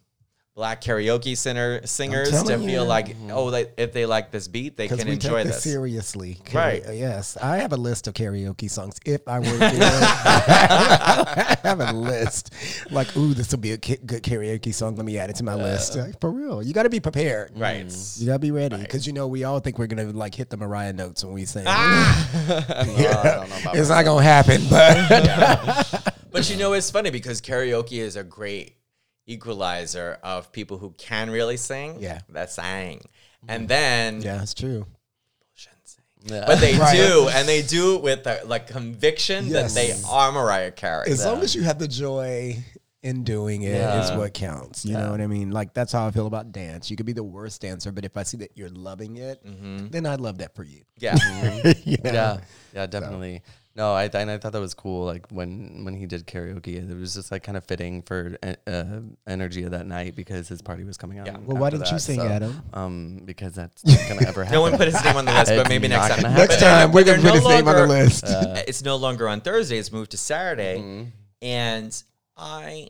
black 0.53 0.81
karaoke 0.81 1.35
singer, 1.37 1.79
singers 1.87 2.29
to 2.29 2.35
telling 2.35 2.59
feel 2.67 2.83
you. 2.83 2.87
like, 2.87 3.07
mm-hmm. 3.07 3.31
oh, 3.31 3.45
like, 3.45 3.73
if 3.77 3.93
they 3.93 4.05
like 4.05 4.31
this 4.31 4.47
beat, 4.49 4.75
they 4.75 4.83
Because 4.85 4.99
can 4.99 5.07
we 5.07 5.13
enjoy 5.13 5.37
take 5.37 5.47
this. 5.47 5.63
this 5.63 5.63
seriously. 5.63 6.37
Right. 6.53 6.83
Kara- 6.83 6.95
Yes. 6.95 7.37
I 7.41 7.57
have 7.57 7.71
a 7.71 7.77
list 7.77 8.07
of 8.07 8.13
karaoke 8.13 8.69
songs. 8.69 8.99
If 9.05 9.25
I 9.27 9.39
were 9.39 9.45
to 9.45 9.51
do 9.51 9.57
it, 9.65 9.71
I 9.81 11.57
have 11.63 11.79
a 11.79 11.93
list. 11.93 12.53
Like, 12.91 13.15
ooh, 13.15 13.33
this 13.33 13.51
will 13.51 13.59
be 13.59 13.71
a 13.71 13.77
ki- 13.77 13.99
good 14.05 14.23
karaoke 14.23 14.73
song. 14.73 14.95
Let 14.97 15.05
me 15.05 15.17
add 15.17 15.29
it 15.29 15.37
to 15.37 15.43
my 15.43 15.53
uh, 15.53 15.57
list. 15.57 15.95
Like, 15.95 16.19
for 16.19 16.29
real. 16.31 16.61
You 16.61 16.73
got 16.73 16.83
to 16.83 16.89
be 16.89 16.99
prepared. 16.99 17.51
Right. 17.57 17.85
Mm. 17.87 18.19
You 18.21 18.27
got 18.27 18.33
to 18.33 18.39
be 18.39 18.51
ready. 18.51 18.77
Because, 18.77 19.07
you 19.07 19.13
know, 19.13 19.27
we 19.27 19.45
all 19.45 19.59
think 19.61 19.79
we're 19.79 19.87
going 19.87 20.05
to 20.11 20.15
like 20.17 20.35
hit 20.35 20.49
the 20.49 20.57
Mariah 20.57 20.93
notes 20.93 21.23
when 21.23 21.33
we 21.33 21.45
sing. 21.45 21.63
Ah! 21.65 22.29
I 22.69 22.83
don't 22.83 23.49
know 23.49 23.57
about 23.61 23.75
it's 23.77 23.89
not 23.89 24.03
going 24.03 24.23
to 24.23 24.29
happen. 24.29 24.61
But 24.69 26.13
But 26.31 26.49
you 26.49 26.55
know, 26.57 26.73
it's 26.73 26.89
funny 26.89 27.09
because 27.09 27.41
karaoke 27.41 27.99
is 27.99 28.15
a 28.15 28.23
great 28.23 28.75
equalizer 29.31 30.17
of 30.23 30.51
people 30.51 30.77
who 30.77 30.91
can 30.97 31.29
really 31.29 31.57
sing. 31.57 31.97
Yeah. 31.99 32.19
That 32.29 32.51
sang. 32.51 33.01
And 33.47 33.65
mm. 33.65 33.67
then 33.69 34.21
yeah, 34.21 34.37
that's 34.37 34.53
true. 34.53 34.85
Yeah. 36.23 36.43
But 36.45 36.59
they 36.59 36.77
Right. 36.77 36.95
do, 36.95 37.29
and 37.29 37.47
they 37.47 37.61
do 37.61 37.95
it 37.95 38.03
with 38.03 38.23
the, 38.23 38.41
like 38.45 38.67
conviction 38.67 39.47
Yes. 39.47 39.73
that 39.73 39.79
they 39.79 39.95
are 40.07 40.31
Mariah 40.31 40.71
Carey. 40.71 41.09
As 41.09 41.25
long 41.25 41.41
as 41.41 41.55
you 41.55 41.63
have 41.63 41.79
the 41.79 41.87
joy 41.87 42.63
in 43.01 43.23
doing 43.23 43.63
it, 43.63 43.69
is 43.71 44.09
Yeah. 44.09 44.17
what 44.17 44.33
counts. 44.33 44.85
You 44.85 44.93
know 44.93 45.09
what 45.09 45.21
I 45.21 45.27
mean? 45.27 45.51
Like 45.51 45.73
that's 45.73 45.91
how 45.91 46.05
I 46.05 46.11
feel 46.11 46.27
about 46.27 46.51
dance. 46.51 46.91
You 46.91 46.97
could 46.97 47.07
be 47.07 47.13
the 47.13 47.23
worst 47.23 47.61
dancer, 47.61 47.91
but 47.91 48.05
if 48.05 48.17
I 48.17 48.23
see 48.23 48.37
that 48.37 48.51
you're 48.55 48.69
loving 48.69 49.17
it, 49.17 49.43
mm-hmm. 49.43 49.87
then 49.87 50.05
I 50.05 50.15
love 50.15 50.37
that 50.39 50.55
for 50.55 50.63
you. 50.63 50.81
yeah. 50.99 51.15
You 51.83 51.97
know? 52.03 52.11
yeah, 52.11 52.37
yeah, 52.73 52.85
definitely. 52.85 53.41
No, 53.73 53.93
I 53.93 54.09
and 54.13 54.29
I 54.29 54.37
thought 54.37 54.51
that 54.51 54.59
was 54.59 54.73
cool. 54.73 55.05
Like 55.05 55.27
when 55.29 55.85
when 55.85 55.95
he 55.95 56.05
did 56.05 56.27
karaoke, 56.27 56.75
it 56.75 56.93
was 56.97 57.13
just 57.13 57.31
like 57.31 57.43
kind 57.43 57.57
of 57.57 57.63
fitting 57.63 58.01
for 58.01 58.37
uh, 58.43 58.55
uh, 58.67 58.99
energy 59.25 59.63
of 59.63 59.71
that 59.71 59.87
night 59.87 60.13
because 60.13 60.49
his 60.49 60.61
party 60.61 60.83
was 60.83 60.97
coming 60.97 61.19
out. 61.19 61.27
Yeah. 61.27 61.37
Well, 61.37 61.55
why 61.55 61.69
didn't 61.69 61.85
you 61.85 61.93
that, 61.93 61.99
sing, 62.01 62.19
so, 62.19 62.27
Adam? 62.27 62.61
Um, 62.73 63.21
because 63.23 63.53
that's 63.53 63.85
not 63.85 63.97
gonna 64.09 64.21
ever 64.27 64.43
happen. 64.43 64.55
No 64.55 64.61
one 64.61 64.77
put 64.77 64.87
his 64.87 65.03
name 65.03 65.15
on 65.15 65.23
the 65.23 65.31
list, 65.31 65.51
but 65.55 65.69
maybe 65.69 65.87
next 65.87 66.09
time. 66.09 66.19
happen. 66.19 66.33
Next 66.33 66.59
time 66.59 66.91
we're 66.91 67.05
gonna 67.05 67.21
they're 67.21 67.31
put 67.31 67.39
his 67.39 67.47
name 67.47 67.67
on 67.67 67.75
the 67.75 67.87
longer- 67.87 68.03
list. 68.03 68.23
it's 68.67 68.83
no 68.83 68.97
longer 68.97 69.29
on 69.29 69.39
Thursday. 69.39 69.77
It's 69.77 69.91
moved 69.91 70.11
to 70.11 70.17
Saturday. 70.17 70.79
Mm-hmm. 70.79 71.09
And 71.41 72.03
I, 72.35 72.89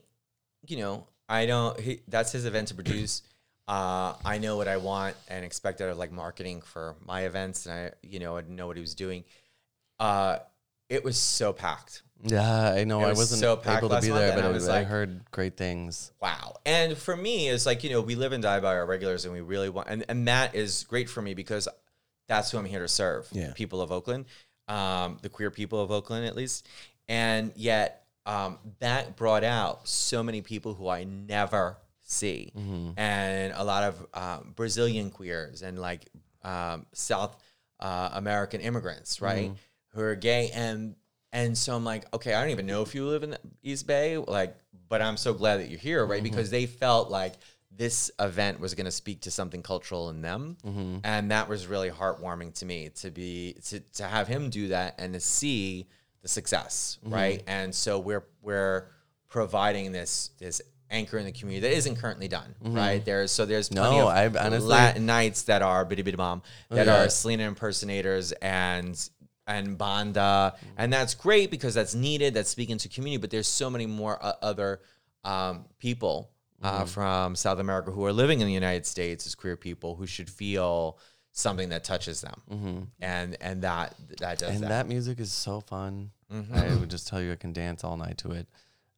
you 0.67 0.77
know, 0.77 1.07
I 1.29 1.45
don't, 1.45 1.79
he, 1.79 2.01
that's 2.07 2.31
his 2.31 2.45
event 2.45 2.69
to 2.69 2.75
produce. 2.75 3.21
Uh, 3.67 4.15
I 4.25 4.39
know 4.39 4.57
what 4.57 4.67
I 4.67 4.75
want 4.75 5.15
and 5.29 5.45
expect 5.45 5.79
out 5.79 5.87
of 5.87 5.97
like 5.97 6.11
marketing 6.11 6.59
for 6.59 6.95
my 7.05 7.21
events. 7.21 7.67
And 7.67 7.73
I, 7.73 7.91
you 8.01 8.19
know, 8.19 8.35
I 8.35 8.41
know 8.41 8.67
what 8.67 8.75
he 8.75 8.81
was 8.81 8.95
doing. 8.95 9.23
Uh, 9.97 10.39
it 10.91 11.03
was 11.03 11.17
so 11.17 11.53
packed. 11.53 12.03
Yeah, 12.23 12.73
I 12.73 12.83
know. 12.83 12.99
It 12.99 13.05
I 13.05 13.09
was 13.09 13.17
wasn't 13.17 13.39
so 13.39 13.55
packed 13.55 13.79
able 13.79 13.89
to 13.89 13.95
last 13.95 14.03
be 14.03 14.09
month, 14.09 14.19
there, 14.19 14.31
and 14.33 14.41
but 14.41 14.47
I 14.47 14.51
was 14.51 14.69
I 14.69 14.83
heard 14.83 15.21
great 15.31 15.57
things. 15.57 16.11
Wow. 16.21 16.57
And 16.65 16.95
for 16.97 17.15
me, 17.15 17.49
it's 17.49 17.65
like, 17.65 17.83
you 17.83 17.89
know, 17.89 18.01
we 18.01 18.15
live 18.15 18.31
and 18.31 18.43
die 18.43 18.59
by 18.59 18.75
our 18.75 18.85
regulars 18.85 19.25
and 19.25 19.33
we 19.33 19.41
really 19.41 19.69
want, 19.69 19.87
and, 19.89 20.05
and 20.07 20.27
that 20.27 20.53
is 20.53 20.83
great 20.83 21.09
for 21.09 21.21
me 21.21 21.33
because 21.33 21.67
that's 22.27 22.51
who 22.51 22.57
I'm 22.59 22.65
here 22.65 22.81
to 22.81 22.87
serve. 22.87 23.27
Yeah. 23.31 23.53
People 23.53 23.81
of 23.81 23.91
Oakland, 23.91 24.25
um, 24.67 25.17
the 25.21 25.29
queer 25.29 25.49
people 25.49 25.81
of 25.81 25.89
Oakland, 25.89 26.25
at 26.25 26.35
least. 26.35 26.67
And 27.07 27.53
yet, 27.55 28.05
um, 28.25 28.59
that 28.79 29.15
brought 29.15 29.43
out 29.43 29.87
so 29.87 30.21
many 30.21 30.41
people 30.41 30.75
who 30.75 30.87
I 30.87 31.05
never 31.05 31.77
see. 32.03 32.51
And 32.97 33.53
a 33.55 33.63
lot 33.63 33.83
of 33.83 34.07
um, 34.13 34.53
Brazilian 34.55 35.09
queers 35.09 35.63
and 35.63 35.79
like 35.79 36.07
um, 36.43 36.85
South 36.93 37.35
uh, 37.79 38.09
American 38.13 38.61
immigrants, 38.61 39.21
right? 39.21 39.51
Who 39.93 40.01
are 40.01 40.15
gay. 40.15 40.51
And 40.53 40.95
and 41.33 41.57
so 41.57 41.75
I'm 41.75 41.85
like, 41.85 42.13
okay, 42.13 42.33
I 42.33 42.41
don't 42.41 42.51
even 42.51 42.65
know 42.65 42.81
if 42.81 42.93
you 42.93 43.07
live 43.07 43.23
in 43.23 43.37
East 43.63 43.87
Bay, 43.87 44.17
like, 44.17 44.55
but 44.89 45.01
I'm 45.01 45.17
so 45.17 45.33
glad 45.33 45.61
that 45.61 45.69
you're 45.69 45.79
here, 45.79 46.05
right? 46.05 46.21
Mm-hmm. 46.21 46.29
Because 46.29 46.49
they 46.49 46.65
felt 46.65 47.09
like 47.09 47.35
this 47.71 48.11
event 48.19 48.59
was 48.59 48.75
going 48.75 48.85
to 48.85 48.91
speak 48.91 49.21
to 49.21 49.31
something 49.31 49.63
cultural 49.63 50.09
in 50.09 50.21
them, 50.21 50.57
mm-hmm. 50.65 50.97
and 51.03 51.31
that 51.31 51.47
was 51.47 51.67
really 51.67 51.89
heartwarming 51.89 52.53
to 52.59 52.65
me 52.65 52.89
to 52.95 53.09
be 53.11 53.55
to 53.65 53.79
to 53.79 54.03
have 54.03 54.27
him 54.27 54.49
do 54.49 54.67
that 54.69 54.95
and 54.99 55.13
to 55.13 55.19
see 55.19 55.87
the 56.21 56.27
success, 56.27 56.99
mm-hmm. 57.03 57.13
right? 57.13 57.43
And 57.47 57.73
so 57.73 57.99
we're 57.99 58.25
we're 58.41 58.87
providing 59.29 59.93
this 59.93 60.31
this 60.37 60.61
anchor 60.89 61.17
in 61.17 61.23
the 61.23 61.31
community 61.31 61.69
that 61.69 61.75
isn't 61.77 61.95
currently 61.95 62.27
done, 62.27 62.53
right? 62.61 63.03
There's 63.03 63.31
so 63.31 63.45
there's 63.45 63.69
plenty 63.69 63.97
No, 63.97 64.09
of 64.09 64.15
I've 64.15 64.35
honestly- 64.35 64.67
Latin 64.67 65.05
nights 65.05 65.43
that 65.43 65.61
are 65.61 65.85
bitty 65.85 66.01
bitty 66.01 66.17
bomb 66.17 66.41
that 66.69 66.89
oh, 66.89 66.91
yeah. 66.91 67.03
are 67.05 67.09
Selena 67.09 67.43
impersonators 67.43 68.33
and 68.33 69.09
and 69.47 69.77
banda, 69.77 70.55
and 70.77 70.91
that's 70.93 71.13
great 71.15 71.51
because 71.51 71.73
that's 71.73 71.95
needed. 71.95 72.33
That's 72.33 72.49
speaking 72.49 72.77
to 72.79 72.89
community, 72.89 73.19
but 73.21 73.29
there's 73.31 73.47
so 73.47 73.69
many 73.69 73.85
more 73.85 74.17
uh, 74.23 74.33
other 74.41 74.81
um, 75.23 75.65
people 75.79 76.29
uh, 76.63 76.85
from 76.85 77.35
South 77.35 77.59
America 77.59 77.91
who 77.91 78.05
are 78.05 78.13
living 78.13 78.39
in 78.39 78.47
the 78.47 78.53
United 78.53 78.85
States 78.85 79.25
as 79.25 79.35
queer 79.35 79.57
people 79.57 79.95
who 79.95 80.05
should 80.05 80.29
feel 80.29 80.97
something 81.33 81.69
that 81.69 81.83
touches 81.83 82.21
them, 82.21 82.87
and 82.99 83.37
and 83.41 83.61
that 83.63 83.95
that 84.19 84.39
does 84.39 84.49
and 84.55 84.63
that. 84.63 84.69
that 84.69 84.87
music 84.87 85.19
is 85.19 85.31
so 85.31 85.59
fun. 85.61 86.11
Mm-hmm. 86.31 86.55
I 86.55 86.75
would 86.75 86.89
just 86.89 87.07
tell 87.07 87.21
you, 87.21 87.31
I 87.31 87.35
can 87.35 87.51
dance 87.53 87.83
all 87.83 87.97
night 87.97 88.17
to 88.19 88.31
it. 88.31 88.47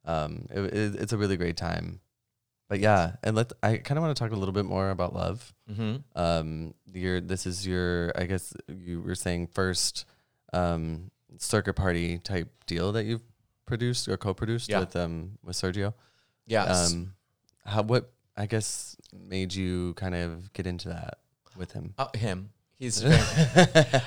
Um, 0.04 0.46
it, 0.50 0.60
it- 0.74 0.94
it's 0.96 1.12
a 1.12 1.16
really 1.18 1.36
great 1.36 1.56
time. 1.56 2.00
But 2.68 2.80
yeah, 2.80 3.16
and 3.22 3.36
let 3.36 3.52
I 3.62 3.76
kind 3.78 3.98
of 3.98 4.02
want 4.04 4.16
to 4.16 4.22
talk 4.22 4.32
a 4.32 4.36
little 4.36 4.52
bit 4.52 4.64
more 4.64 4.90
about 4.90 5.14
love. 5.14 5.52
hmm 5.74 5.96
Um, 6.14 6.74
your 6.92 7.20
this 7.20 7.44
is 7.46 7.66
your 7.66 8.12
I 8.16 8.24
guess 8.24 8.54
you 8.68 9.00
were 9.02 9.14
saying 9.14 9.48
first 9.48 10.06
um, 10.54 11.10
circuit 11.38 11.74
party 11.74 12.18
type 12.18 12.48
deal 12.66 12.92
that 12.92 13.04
you've 13.04 13.22
produced 13.66 14.08
or 14.08 14.16
co-produced 14.16 14.68
Yeah. 14.70 14.80
with 14.80 14.94
um 14.96 15.38
with 15.42 15.56
Sergio. 15.56 15.94
Yes. 16.46 16.92
Um, 16.92 17.14
how 17.64 17.82
what 17.82 18.12
I 18.36 18.46
guess 18.46 18.96
made 19.12 19.54
you 19.54 19.94
kind 19.94 20.14
of 20.14 20.52
get 20.52 20.66
into 20.66 20.88
that 20.88 21.18
with 21.56 21.72
him? 21.72 21.94
Oh, 21.98 22.08
him. 22.14 22.50
He's 22.76 23.00
very, 23.02 23.16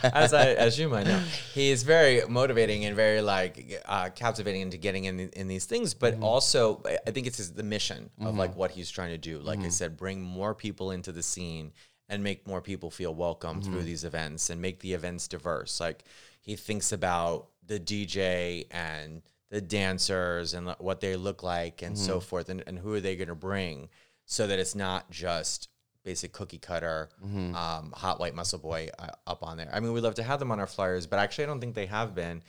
as 0.03 0.33
I, 0.33 0.47
as 0.49 0.77
you 0.77 0.89
might 0.89 1.07
know, 1.07 1.19
he 1.53 1.69
is 1.71 1.83
very 1.83 2.21
motivating 2.27 2.83
and 2.85 2.95
very 2.97 3.21
like 3.21 3.81
uh, 3.85 4.09
captivating 4.13 4.61
into 4.61 4.77
getting 4.77 5.05
in 5.05 5.19
in 5.29 5.47
these 5.47 5.65
things. 5.65 5.93
But 5.93 6.19
also, 6.21 6.81
I- 6.85 6.99
I 7.07 7.11
think 7.11 7.27
it's 7.27 7.37
his, 7.37 7.53
the 7.53 7.63
mission 7.63 8.09
of 8.19 8.35
like 8.35 8.55
what 8.55 8.71
he's 8.71 8.91
trying 8.91 9.11
to 9.11 9.17
do. 9.17 9.39
Like 9.39 9.59
I 9.61 9.69
said, 9.69 9.95
bring 9.97 10.21
more 10.21 10.53
people 10.53 10.91
into 10.91 11.11
the 11.13 11.23
scene 11.23 11.71
and 12.09 12.21
make 12.21 12.45
more 12.45 12.61
people 12.61 12.91
feel 12.91 13.15
welcome 13.15 13.61
through 13.61 13.83
these 13.83 14.03
events 14.03 14.49
and 14.49 14.61
make 14.61 14.79
the 14.81 14.93
events 14.93 15.27
diverse. 15.29 15.79
Like 15.79 16.03
he 16.47 16.55
thinks 16.55 16.91
about 16.91 17.49
the 17.65 17.79
DJ 17.79 18.65
and 18.71 19.21
the 19.49 19.61
dancers 19.61 20.53
and 20.53 20.69
what 20.79 21.01
they 21.01 21.15
look 21.15 21.43
like 21.43 21.81
and 21.81 21.97
so 21.97 22.19
forth, 22.19 22.47
and, 22.49 22.63
and 22.67 22.79
who 22.79 22.93
are 22.93 22.99
they 23.01 23.15
going 23.15 23.27
to 23.27 23.35
bring, 23.35 23.89
so 24.25 24.47
that 24.47 24.57
it's 24.59 24.75
not 24.75 25.11
just 25.11 25.69
basic 26.03 26.31
cookie 26.31 26.57
cutter, 26.57 27.09
um, 27.53 27.91
hot 27.93 28.17
white 28.19 28.33
muscle 28.33 28.59
boy 28.59 28.87
uh, 28.97 29.07
up 29.27 29.43
on 29.43 29.57
there. 29.57 29.69
I 29.73 29.79
mean, 29.81 29.91
we'd 29.93 30.01
love 30.03 30.15
to 30.15 30.23
have 30.23 30.39
them 30.39 30.51
on 30.53 30.59
our 30.59 30.67
flyers, 30.67 31.05
but 31.05 31.19
actually, 31.19 31.43
I 31.45 31.47
don't 31.47 31.59
think 31.59 31.75
they 31.75 31.85
have 31.87 32.15
been, 32.15 32.41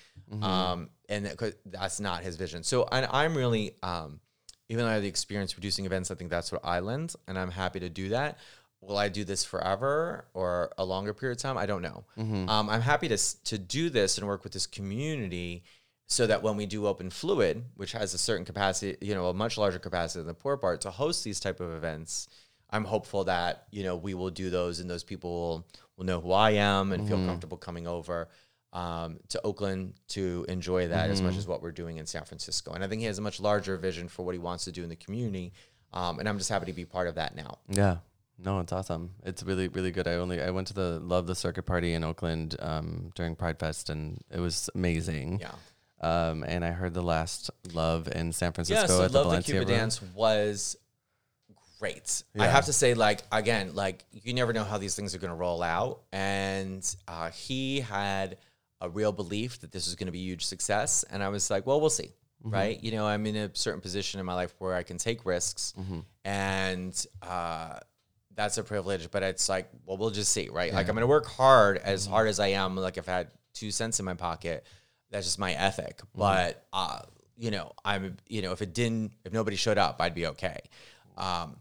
um, 0.42 0.90
and 1.09 1.26
that- 1.26 1.57
that's 1.66 1.99
not 2.01 2.22
his 2.22 2.36
vision. 2.36 2.62
So, 2.62 2.86
and 2.92 3.07
I'm 3.11 3.36
really, 3.36 3.74
um, 3.82 4.20
even 4.68 4.84
though 4.84 4.90
I 4.90 4.94
have 4.94 5.03
the 5.03 5.09
experience 5.09 5.53
producing 5.55 5.86
events, 5.86 6.11
I 6.12 6.14
think 6.14 6.30
that's 6.30 6.53
what 6.53 6.61
I 6.64 6.80
lend, 6.80 7.14
and 7.26 7.38
I'm 7.38 7.51
happy 7.51 7.80
to 7.80 7.88
do 7.88 8.11
that. 8.11 8.38
Will 8.81 8.97
I 8.97 9.09
do 9.09 9.24
this 9.24 9.45
forever 9.45 10.26
or 10.35 10.72
a 10.79 10.85
longer 10.85 11.12
period 11.12 11.37
of 11.39 11.43
time? 11.43 11.59
I 11.59 11.66
don't 11.66 11.83
know. 11.83 12.05
Um, 12.49 12.70
I'm 12.70 12.81
happy 12.81 13.09
to 13.09 13.18
to 13.45 13.59
do 13.59 13.91
this 13.91 14.18
and 14.18 14.26
work 14.26 14.45
with 14.45 14.53
this 14.53 14.66
community 14.66 15.64
so 16.07 16.26
that 16.26 16.43
when 16.43 16.57
we 16.57 16.64
do 16.64 16.87
open 16.87 17.11
fluid 17.11 17.64
which 17.76 17.93
has 17.93 18.14
a 18.14 18.18
certain 18.18 18.45
capacity 18.47 18.97
you 19.07 19.14
know 19.14 19.29
a 19.29 19.35
much 19.35 19.59
larger 19.59 19.79
capacity 19.79 20.20
than 20.20 20.26
the 20.26 20.33
Port 20.35 20.61
Bar 20.62 20.79
to 20.79 20.91
host 20.91 21.22
these 21.22 21.39
type 21.39 21.61
of 21.61 21.70
events 21.72 22.29
i'm 22.70 22.85
hopeful 22.85 23.24
that 23.24 23.66
you 23.70 23.83
know 23.85 23.95
we 23.95 24.14
will 24.14 24.31
do 24.31 24.49
those 24.49 24.81
and 24.81 24.89
those 24.89 25.05
people 25.05 25.31
will, 25.31 25.66
will 25.99 26.07
know 26.07 26.18
who 26.20 26.33
i 26.33 26.53
am 26.53 26.93
and 26.93 27.07
feel 27.07 27.18
comfortable 27.26 27.59
coming 27.59 27.87
over 27.87 28.29
um, 28.72 29.18
to 29.29 29.39
oakland 29.45 29.93
to 30.09 30.47
enjoy 30.49 30.89
that 30.89 31.11
as 31.11 31.20
much 31.20 31.37
as 31.37 31.47
what 31.47 31.61
we're 31.62 31.72
doing 31.72 31.99
in 31.99 32.07
san 32.07 32.24
francisco 32.24 32.72
and 32.72 32.83
i 32.83 32.89
think 32.89 33.01
he 33.01 33.07
has 33.07 33.18
a 33.18 33.22
much 33.22 33.39
larger 33.39 33.76
vision 33.76 34.09
for 34.09 34.24
what 34.24 34.35
he 34.35 34.39
wants 34.39 34.64
to 34.64 34.72
do 34.72 34.83
in 34.83 34.89
the 34.89 34.97
community 34.97 35.53
um, 35.93 36.18
and 36.20 36.26
i'm 36.29 36.39
just 36.39 36.49
happy 36.49 36.64
to 36.66 36.72
be 36.72 36.87
part 36.87 37.07
of 37.09 37.16
that 37.16 37.37
now 37.37 37.59
Yeah. 37.68 37.99
No, 38.39 38.61
it's 38.61 38.72
awesome. 38.72 39.11
It's 39.24 39.43
really, 39.43 39.68
really 39.68 39.91
good. 39.91 40.07
I 40.07 40.14
only 40.14 40.41
I 40.41 40.51
went 40.51 40.68
to 40.68 40.74
the 40.74 41.01
Love 41.01 41.26
the 41.26 41.34
Circuit 41.34 41.64
party 41.64 41.95
in 41.95 42.05
Oakland 42.05 42.55
um, 42.61 43.11
during 43.14 43.34
Pride 43.36 43.59
Fest 43.59 43.91
and 43.91 44.22
it 44.30 44.39
was 44.41 44.70
amazing. 44.74 45.41
yeah 45.41 45.51
Um, 46.01 46.45
and 46.45 46.64
I 46.64 46.70
heard 46.70 46.95
the 46.95 47.03
last 47.03 47.51
Love 47.72 48.07
in 48.09 48.32
San 48.32 48.53
Francisco 48.53 48.80
yeah 48.82 48.86
so 48.86 49.03
at 49.03 49.11
the 49.12 49.18
love 49.18 49.24
the 49.24 49.28
Valencia 49.30 49.55
cuba 49.55 49.66
Room. 49.66 49.78
dance 49.78 50.01
was 50.14 50.76
great. 51.80 52.22
I 52.39 52.47
have 52.47 52.66
to 52.66 52.72
say, 52.72 52.95
like 52.95 53.22
again, 53.32 53.74
like 53.74 54.05
you 54.12 54.34
never 54.34 54.53
know 54.53 54.64
how 54.64 54.78
these 54.78 54.95
things 54.95 55.14
are 55.14 55.18
going 55.18 55.30
to 55.30 55.36
roll 55.36 55.62
out, 55.62 56.03
and 56.12 56.82
uh, 57.07 57.30
he 57.30 57.80
had 57.80 58.39
a 58.80 58.89
real 58.89 59.12
belief 59.12 59.61
that 59.61 59.72
this 59.72 59.86
was 59.86 59.95
going 59.97 60.07
to 60.07 60.12
be 60.12 60.20
a 60.20 60.22
huge 60.24 60.45
success, 60.47 61.05
and 61.11 61.22
I 61.22 61.28
was 61.28 61.51
like, 61.51 61.66
well, 61.66 61.80
we'll 61.80 61.91
see, 61.91 62.12
right? 62.43 62.82
You 62.82 62.93
know, 62.93 63.07
I'm 63.07 63.26
in 63.26 63.36
a 63.36 63.51
certain 63.55 63.80
position 63.80 64.20
in 64.20 64.26
my 64.26 64.34
life 64.34 64.55
where 64.59 64.74
I 64.74 64.82
can 64.84 64.99
take 64.99 65.24
risks, 65.26 65.72
and 66.24 67.07
uh, 67.22 67.78
that's 68.39 68.57
a 68.57 68.62
privilege, 68.62 69.11
but 69.11 69.24
it's 69.24 69.49
like, 69.49 69.68
well, 69.84 69.97
we'll 69.97 70.11
just 70.11 70.30
see, 70.30 70.49
right? 70.49 70.72
Like 70.72 70.89
I'm 70.89 70.95
to 70.95 71.09
work 71.09 71.26
hard 71.26 71.76
as 71.78 72.07
hard 72.07 72.28
as 72.28 72.39
I 72.39 72.49
am. 72.49 72.76
Like 72.76 72.97
if 72.97 73.09
I 73.09 73.12
had 73.12 73.30
two 73.53 73.72
cents 73.72 73.99
in 73.99 74.05
my 74.05 74.14
pocket, 74.14 74.64
that's 75.11 75.26
just 75.26 75.41
my 75.41 75.55
ethic. 75.55 76.01
But 76.14 76.64
uh, 76.72 77.01
you 77.36 77.51
know, 77.51 77.72
I'm 77.84 78.16
you 78.28 78.43
know, 78.43 78.53
if 78.53 78.62
it 78.62 78.72
didn't, 78.72 79.11
if 79.24 79.32
nobody 79.32 79.57
showed 79.57 79.76
up, 79.76 79.97
I'd 79.99 80.14
be 80.14 80.28
okay. 80.28 80.61
Um, 81.16 81.57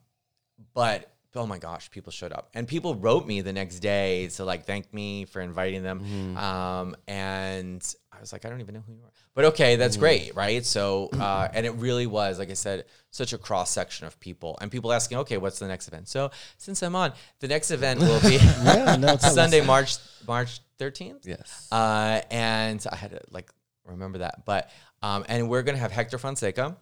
but 0.75 1.11
oh 1.37 1.45
my 1.47 1.57
gosh, 1.57 1.89
people 1.91 2.11
showed 2.11 2.33
up, 2.33 2.49
and 2.53 2.67
people 2.67 2.95
wrote 2.95 3.25
me 3.25 3.41
the 3.41 3.53
next 3.53 3.79
day 3.79 4.27
to 4.29 4.43
like 4.43 4.65
thank 4.65 4.93
me 4.93 5.25
for 5.25 5.41
inviting 5.41 5.83
them. 5.83 6.35
Um, 6.37 6.95
and 7.07 7.81
I 8.11 8.19
was 8.19 8.33
like, 8.33 8.45
I 8.45 8.49
don't 8.49 8.59
even 8.61 8.75
know 8.75 8.83
who 8.85 8.93
you 8.93 9.03
are, 9.03 9.11
but 9.35 9.45
okay, 9.45 9.75
that's 9.75 9.95
great, 9.97 10.35
right? 10.35 10.65
So, 10.65 11.09
uh, 11.13 11.47
and 11.53 11.65
it 11.65 11.75
really 11.75 12.07
was, 12.07 12.39
like 12.39 12.49
I 12.49 12.55
said, 12.55 12.85
such 13.11 13.33
a 13.33 13.37
cross 13.37 13.71
section 13.71 14.07
of 14.07 14.19
people, 14.19 14.57
and 14.59 14.71
people 14.71 14.91
asking, 14.91 15.19
okay, 15.19 15.37
what's 15.37 15.59
the 15.59 15.67
next 15.67 15.87
event? 15.87 16.07
So, 16.07 16.31
since 16.57 16.81
I'm 16.81 16.95
on, 16.95 17.13
the 17.39 17.47
next 17.47 17.71
event 17.71 17.99
will 17.99 18.19
be 18.21 18.35
Yeah, 18.63 18.95
no. 18.97 19.17
Sunday, 19.17 19.65
March 19.65 19.97
March 20.27 20.59
13th. 20.79 21.25
Yes. 21.25 21.67
Uh, 21.71 22.21
and 22.31 22.83
I 22.91 22.95
had 22.95 23.11
to 23.11 23.21
like 23.31 23.49
remember 23.85 24.19
that. 24.19 24.45
But 24.45 24.69
um, 25.03 25.25
and 25.27 25.47
we're 25.49 25.61
gonna 25.61 25.77
have 25.77 25.91
Hector 25.91 26.17
Fonseca, 26.17 26.75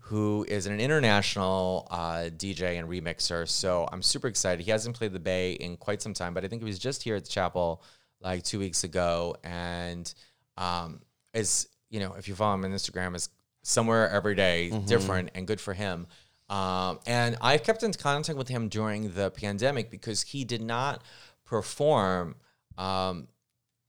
who 0.00 0.44
is 0.48 0.66
an 0.66 0.78
international 0.80 1.88
uh, 1.90 2.28
DJ 2.36 2.78
and 2.78 2.88
remixer. 2.88 3.48
So 3.48 3.88
I'm 3.90 4.02
super 4.02 4.28
excited. 4.28 4.64
He 4.64 4.70
hasn't 4.70 4.96
played 4.96 5.12
the 5.12 5.20
Bay 5.20 5.52
in 5.52 5.76
quite 5.76 6.02
some 6.02 6.12
time, 6.14 6.34
but 6.34 6.44
I 6.44 6.48
think 6.48 6.62
he 6.62 6.66
was 6.66 6.78
just 6.78 7.02
here 7.02 7.16
at 7.16 7.24
the 7.24 7.30
chapel 7.30 7.82
like 8.20 8.42
two 8.42 8.58
weeks 8.58 8.84
ago, 8.84 9.36
and 9.42 10.12
um, 10.56 11.00
is 11.34 11.68
you 11.90 12.00
know 12.00 12.14
if 12.18 12.28
you 12.28 12.34
follow 12.34 12.54
him 12.54 12.64
on 12.64 12.72
Instagram, 12.72 13.14
is 13.16 13.30
somewhere 13.62 14.08
every 14.10 14.34
day, 14.34 14.70
different 14.86 15.30
and 15.34 15.46
good 15.46 15.60
for 15.60 15.72
him. 15.72 16.06
Um, 16.50 16.98
and 17.06 17.36
I've 17.40 17.62
kept 17.62 17.82
in 17.82 17.92
contact 17.94 18.36
with 18.36 18.48
him 18.48 18.68
during 18.68 19.14
the 19.14 19.30
pandemic 19.30 19.90
because 19.90 20.20
he 20.20 20.44
did 20.44 20.60
not 20.60 21.02
perform 21.46 22.34
um, 22.76 23.28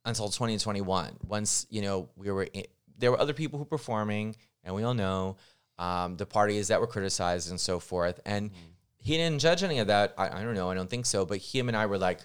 until 0.06 0.30
2021. 0.30 1.18
Once 1.28 1.68
you 1.70 1.82
know 1.82 2.08
we 2.16 2.32
were, 2.32 2.44
in, 2.44 2.64
there 2.98 3.12
were 3.12 3.20
other 3.20 3.34
people 3.34 3.58
who 3.58 3.64
were 3.64 3.70
performing, 3.70 4.36
and 4.64 4.76
we 4.76 4.84
all 4.84 4.94
know 4.94 5.38
um, 5.78 6.18
the 6.18 6.26
parties 6.26 6.68
that 6.68 6.80
were 6.80 6.88
criticized 6.88 7.50
and 7.50 7.60
so 7.60 7.80
forth. 7.80 8.20
And 8.26 8.52
he 8.98 9.18
didn't 9.18 9.40
judge 9.40 9.64
any 9.64 9.80
of 9.80 9.88
that. 9.88 10.14
I, 10.18 10.40
I 10.40 10.44
don't 10.44 10.54
know. 10.54 10.70
I 10.70 10.76
don't 10.76 10.90
think 10.90 11.06
so. 11.06 11.26
But 11.26 11.40
him 11.40 11.68
and 11.68 11.76
I 11.76 11.86
were 11.88 11.98
like 11.98 12.22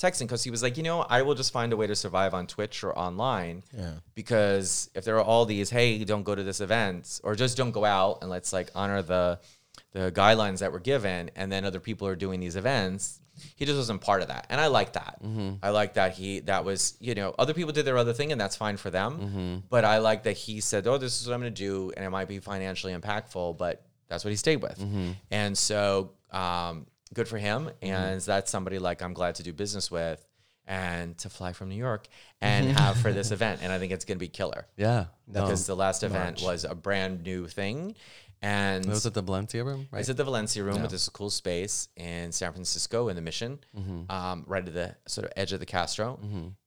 texting 0.00 0.20
because 0.22 0.42
he 0.42 0.50
was 0.50 0.62
like, 0.62 0.76
you 0.76 0.82
know, 0.82 1.02
I 1.02 1.22
will 1.22 1.34
just 1.34 1.52
find 1.52 1.72
a 1.72 1.76
way 1.76 1.86
to 1.86 1.94
survive 1.94 2.32
on 2.32 2.46
Twitch 2.46 2.82
or 2.82 2.96
online. 2.98 3.62
Yeah. 3.76 3.94
Because 4.14 4.90
if 4.94 5.04
there 5.04 5.16
are 5.16 5.24
all 5.24 5.44
these, 5.44 5.70
hey, 5.70 6.02
don't 6.04 6.22
go 6.22 6.34
to 6.34 6.42
this 6.42 6.60
event, 6.60 7.20
or 7.22 7.34
just 7.34 7.56
don't 7.56 7.72
go 7.72 7.84
out, 7.84 8.18
and 8.22 8.30
let's 8.30 8.52
like 8.52 8.70
honor 8.74 9.02
the 9.02 9.40
the 9.92 10.12
guidelines 10.12 10.60
that 10.60 10.72
were 10.72 10.80
given, 10.80 11.30
and 11.36 11.50
then 11.50 11.64
other 11.64 11.80
people 11.80 12.06
are 12.06 12.16
doing 12.16 12.40
these 12.40 12.56
events. 12.56 13.19
He 13.56 13.64
just 13.64 13.76
wasn't 13.76 14.00
part 14.00 14.22
of 14.22 14.28
that, 14.28 14.46
and 14.50 14.60
I 14.60 14.68
like 14.68 14.94
that. 14.94 15.18
Mm-hmm. 15.22 15.54
I 15.62 15.70
like 15.70 15.94
that 15.94 16.12
he 16.14 16.40
that 16.40 16.64
was 16.64 16.96
you 17.00 17.14
know 17.14 17.34
other 17.38 17.54
people 17.54 17.72
did 17.72 17.84
their 17.84 17.98
other 17.98 18.12
thing, 18.12 18.32
and 18.32 18.40
that's 18.40 18.56
fine 18.56 18.76
for 18.76 18.90
them. 18.90 19.18
Mm-hmm. 19.18 19.56
But 19.68 19.84
I 19.84 19.98
like 19.98 20.24
that 20.24 20.36
he 20.36 20.60
said, 20.60 20.86
"Oh, 20.86 20.98
this 20.98 21.20
is 21.20 21.26
what 21.26 21.34
I'm 21.34 21.40
going 21.40 21.54
to 21.54 21.62
do," 21.62 21.92
and 21.96 22.04
it 22.04 22.10
might 22.10 22.28
be 22.28 22.38
financially 22.38 22.94
impactful, 22.94 23.58
but 23.58 23.84
that's 24.10 24.24
what 24.24 24.30
he 24.30 24.36
stayed 24.36 24.60
with. 24.60 24.78
Mm-hmm. 24.78 25.12
And 25.30 25.56
so, 25.56 26.12
um, 26.30 26.86
good 27.14 27.28
for 27.28 27.38
him. 27.38 27.70
And 27.80 28.20
that's 28.20 28.50
somebody 28.50 28.78
like 28.78 29.02
I'm 29.02 29.14
glad 29.14 29.36
to 29.36 29.42
do 29.42 29.52
business 29.52 29.90
with, 29.90 30.24
and 30.66 31.16
to 31.18 31.30
fly 31.30 31.52
from 31.52 31.68
New 31.68 31.76
York 31.76 32.06
and 32.40 32.68
have 32.76 32.98
for 32.98 33.12
this 33.12 33.30
event. 33.30 33.60
And 33.62 33.72
I 33.72 33.78
think 33.78 33.92
it's 33.92 34.04
going 34.04 34.18
to 34.18 34.20
be 34.20 34.28
killer 34.28 34.66
yeah. 34.76 35.06
No, 35.26 35.42
because 35.42 35.66
the 35.66 35.76
last 35.76 36.02
event 36.02 36.42
was 36.42 36.64
a 36.64 36.74
brand 36.74 37.22
new 37.22 37.46
thing. 37.46 37.94
And 38.42 38.86
it 38.86 38.88
was 38.88 39.04
at 39.04 39.12
the 39.14 39.22
Valencia 39.22 39.62
room, 39.62 39.86
right? 39.90 40.00
it's 40.00 40.08
at 40.08 40.16
the 40.16 40.24
Valencia 40.24 40.64
room 40.64 40.80
with 40.80 40.90
this 40.90 41.08
cool 41.10 41.28
space 41.30 41.88
in 41.96 42.32
San 42.32 42.52
Francisco 42.52 43.08
in 43.08 43.16
the 43.16 43.22
Mission, 43.22 43.58
Mm-hmm. 43.78 44.10
um, 44.10 44.44
right 44.46 44.66
at 44.66 44.72
the 44.72 44.96
sort 45.06 45.26
of 45.26 45.32
edge 45.36 45.52
of 45.52 45.60
the 45.60 45.66
Castro. 45.66 46.18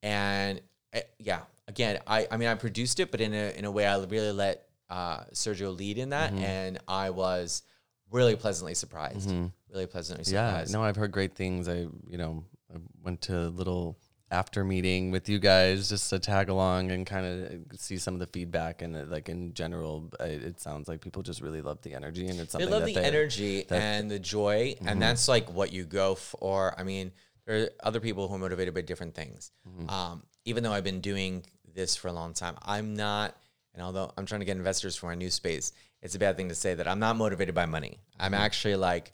And 0.03 0.61
uh, 0.95 0.99
yeah, 1.19 1.41
again, 1.67 1.99
I, 2.05 2.27
I 2.31 2.37
mean, 2.37 2.47
I 2.47 2.55
produced 2.55 2.99
it, 2.99 3.09
but 3.09 3.21
in 3.21 3.33
a 3.33 3.57
in 3.57 3.65
a 3.65 3.71
way, 3.71 3.87
I 3.87 3.97
really 3.97 4.31
let 4.31 4.65
uh, 4.89 5.21
Sergio 5.33 5.75
lead 5.75 5.97
in 5.97 6.09
that, 6.09 6.31
Mm-hmm. 6.31 6.43
and 6.43 6.79
I 6.87 7.09
was 7.09 7.63
really 8.11 8.35
pleasantly 8.35 8.75
surprised. 8.75 9.31
Really 9.71 9.87
pleasantly 9.87 10.23
surprised. 10.25 10.69
yeah. 10.71 10.77
No, 10.77 10.83
I've 10.83 10.95
heard 10.95 11.11
great 11.11 11.33
things. 11.33 11.67
I, 11.67 11.87
you 12.07 12.17
know, 12.17 12.43
I 12.71 12.77
went 13.03 13.21
to 13.23 13.35
a 13.35 13.49
little 13.49 13.97
after 14.33 14.63
meeting 14.63 15.11
with 15.11 15.29
you 15.29 15.37
guys 15.39 15.89
just 15.89 16.09
to 16.09 16.17
tag 16.19 16.49
along 16.49 16.91
and 16.91 17.05
kind 17.05 17.25
of 17.25 17.79
see 17.79 17.97
some 17.97 18.13
of 18.15 18.19
the 18.19 18.27
feedback 18.27 18.81
and 18.81 18.95
uh, 18.95 19.03
like 19.07 19.29
in 19.29 19.53
general, 19.53 20.09
I- 20.19 20.25
it 20.49 20.59
sounds 20.59 20.87
like 20.87 20.99
people 21.01 21.21
just 21.21 21.39
really 21.41 21.61
love 21.61 21.81
the 21.83 21.93
energy 21.93 22.27
and 22.27 22.39
it's 22.39 22.51
something 22.51 22.69
that 22.69 22.75
they 22.75 22.79
love 22.79 22.87
the 22.87 22.93
they, 22.95 23.05
energy 23.17 23.63
that- 23.69 23.81
and 23.81 24.09
the 24.11 24.19
joy 24.19 24.75
and 24.85 25.01
that's 25.01 25.27
like 25.27 25.47
what 25.53 25.71
you 25.71 25.83
go 25.85 26.15
for. 26.15 26.73
I 26.77 26.83
mean 26.83 27.11
there 27.45 27.63
are 27.63 27.69
other 27.83 27.99
people 27.99 28.27
who 28.27 28.35
are 28.35 28.39
motivated 28.39 28.73
by 28.73 28.81
different 28.81 29.13
things. 29.15 29.51
Um, 29.87 30.23
even 30.45 30.63
though 30.63 30.73
i've 30.73 30.83
been 30.83 30.99
doing 30.99 31.45
this 31.73 31.95
for 31.95 32.09
a 32.09 32.13
long 32.13 32.33
time 32.33 32.55
i'm 32.63 32.95
not 32.95 33.35
and 33.73 33.81
although 33.81 34.11
i'm 34.17 34.25
trying 34.25 34.41
to 34.41 34.45
get 34.45 34.57
investors 34.57 34.93
for 34.95 35.05
my 35.07 35.15
new 35.15 35.29
space 35.29 35.71
it's 36.01 36.15
a 36.15 36.19
bad 36.19 36.35
thing 36.37 36.49
to 36.49 36.55
say 36.55 36.73
that 36.73 36.85
i'm 36.87 36.99
not 36.99 37.15
motivated 37.15 37.55
by 37.55 37.65
money. 37.65 37.97
I'm 38.19 38.33
actually 38.33 38.75
like 38.75 39.13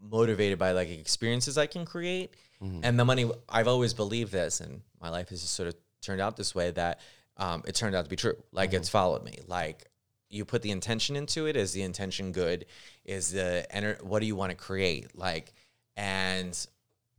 motivated 0.00 0.58
by 0.58 0.70
like 0.72 0.88
experiences 0.88 1.58
i 1.58 1.66
can 1.66 1.84
create 1.84 2.34
Mm-hmm. 2.62 2.80
and 2.82 2.98
the 2.98 3.04
money 3.04 3.30
i've 3.48 3.68
always 3.68 3.94
believed 3.94 4.32
this 4.32 4.60
and 4.60 4.80
my 5.00 5.10
life 5.10 5.28
has 5.28 5.42
just 5.42 5.54
sort 5.54 5.68
of 5.68 5.76
turned 6.02 6.20
out 6.20 6.36
this 6.36 6.54
way 6.54 6.70
that 6.72 7.00
um, 7.38 7.62
it 7.66 7.74
turned 7.74 7.94
out 7.94 8.04
to 8.04 8.10
be 8.10 8.16
true. 8.16 8.36
Like 8.52 8.72
it's 8.72 8.88
mm-hmm. 8.88 8.98
followed 8.98 9.24
me. 9.24 9.38
Like 9.46 9.86
you 10.28 10.44
put 10.44 10.62
the 10.62 10.70
intention 10.70 11.16
into 11.16 11.46
it. 11.46 11.56
Is 11.56 11.72
the 11.72 11.82
intention 11.82 12.32
good? 12.32 12.66
Is 13.04 13.32
the 13.32 13.66
ener- 13.74 14.02
what 14.02 14.20
do 14.20 14.26
you 14.26 14.36
want 14.36 14.50
to 14.50 14.56
create? 14.56 15.16
Like 15.16 15.52
and 15.96 16.66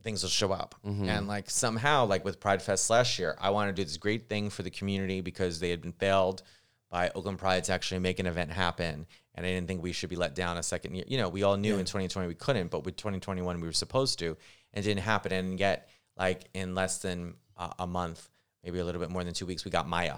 things 0.02 0.22
will 0.22 0.30
show 0.30 0.52
up. 0.52 0.74
Mm-hmm. 0.86 1.08
And 1.08 1.28
like 1.28 1.50
somehow 1.50 2.06
like 2.06 2.24
with 2.24 2.40
pride 2.40 2.62
fest 2.62 2.90
last 2.90 3.18
year 3.18 3.36
i 3.40 3.50
want 3.50 3.68
to 3.68 3.72
do 3.72 3.84
this 3.84 3.96
great 3.96 4.28
thing 4.28 4.50
for 4.50 4.62
the 4.62 4.70
community 4.70 5.20
because 5.20 5.60
they 5.60 5.70
had 5.70 5.80
been 5.82 5.92
failed 5.92 6.42
by 6.90 7.10
oakland 7.14 7.38
pride 7.38 7.64
to 7.64 7.72
actually 7.72 8.00
make 8.00 8.18
an 8.18 8.26
event 8.26 8.50
happen 8.50 9.06
and 9.34 9.46
i 9.46 9.48
didn't 9.48 9.68
think 9.68 9.82
we 9.82 9.92
should 9.92 10.08
be 10.08 10.16
let 10.16 10.34
down 10.34 10.56
a 10.56 10.62
second 10.62 10.94
year. 10.94 11.04
You 11.06 11.18
know 11.18 11.28
we 11.28 11.42
all 11.42 11.56
knew 11.56 11.74
in 11.74 11.84
2020 11.84 12.28
we 12.28 12.34
couldn't 12.34 12.70
but 12.70 12.84
with 12.84 12.96
2021 12.96 13.60
we 13.60 13.66
were 13.66 13.72
supposed 13.72 14.18
to 14.20 14.36
it 14.74 14.82
didn't 14.82 15.02
happen 15.02 15.32
and 15.32 15.58
yet 15.60 15.88
like 16.16 16.44
in 16.54 16.74
less 16.74 16.98
than 16.98 17.34
uh, 17.56 17.70
a 17.78 17.86
month 17.86 18.28
maybe 18.64 18.78
a 18.78 18.84
little 18.84 19.00
bit 19.00 19.10
more 19.10 19.24
than 19.24 19.34
two 19.34 19.46
weeks 19.46 19.64
we 19.64 19.70
got 19.70 19.88
maya 19.88 20.16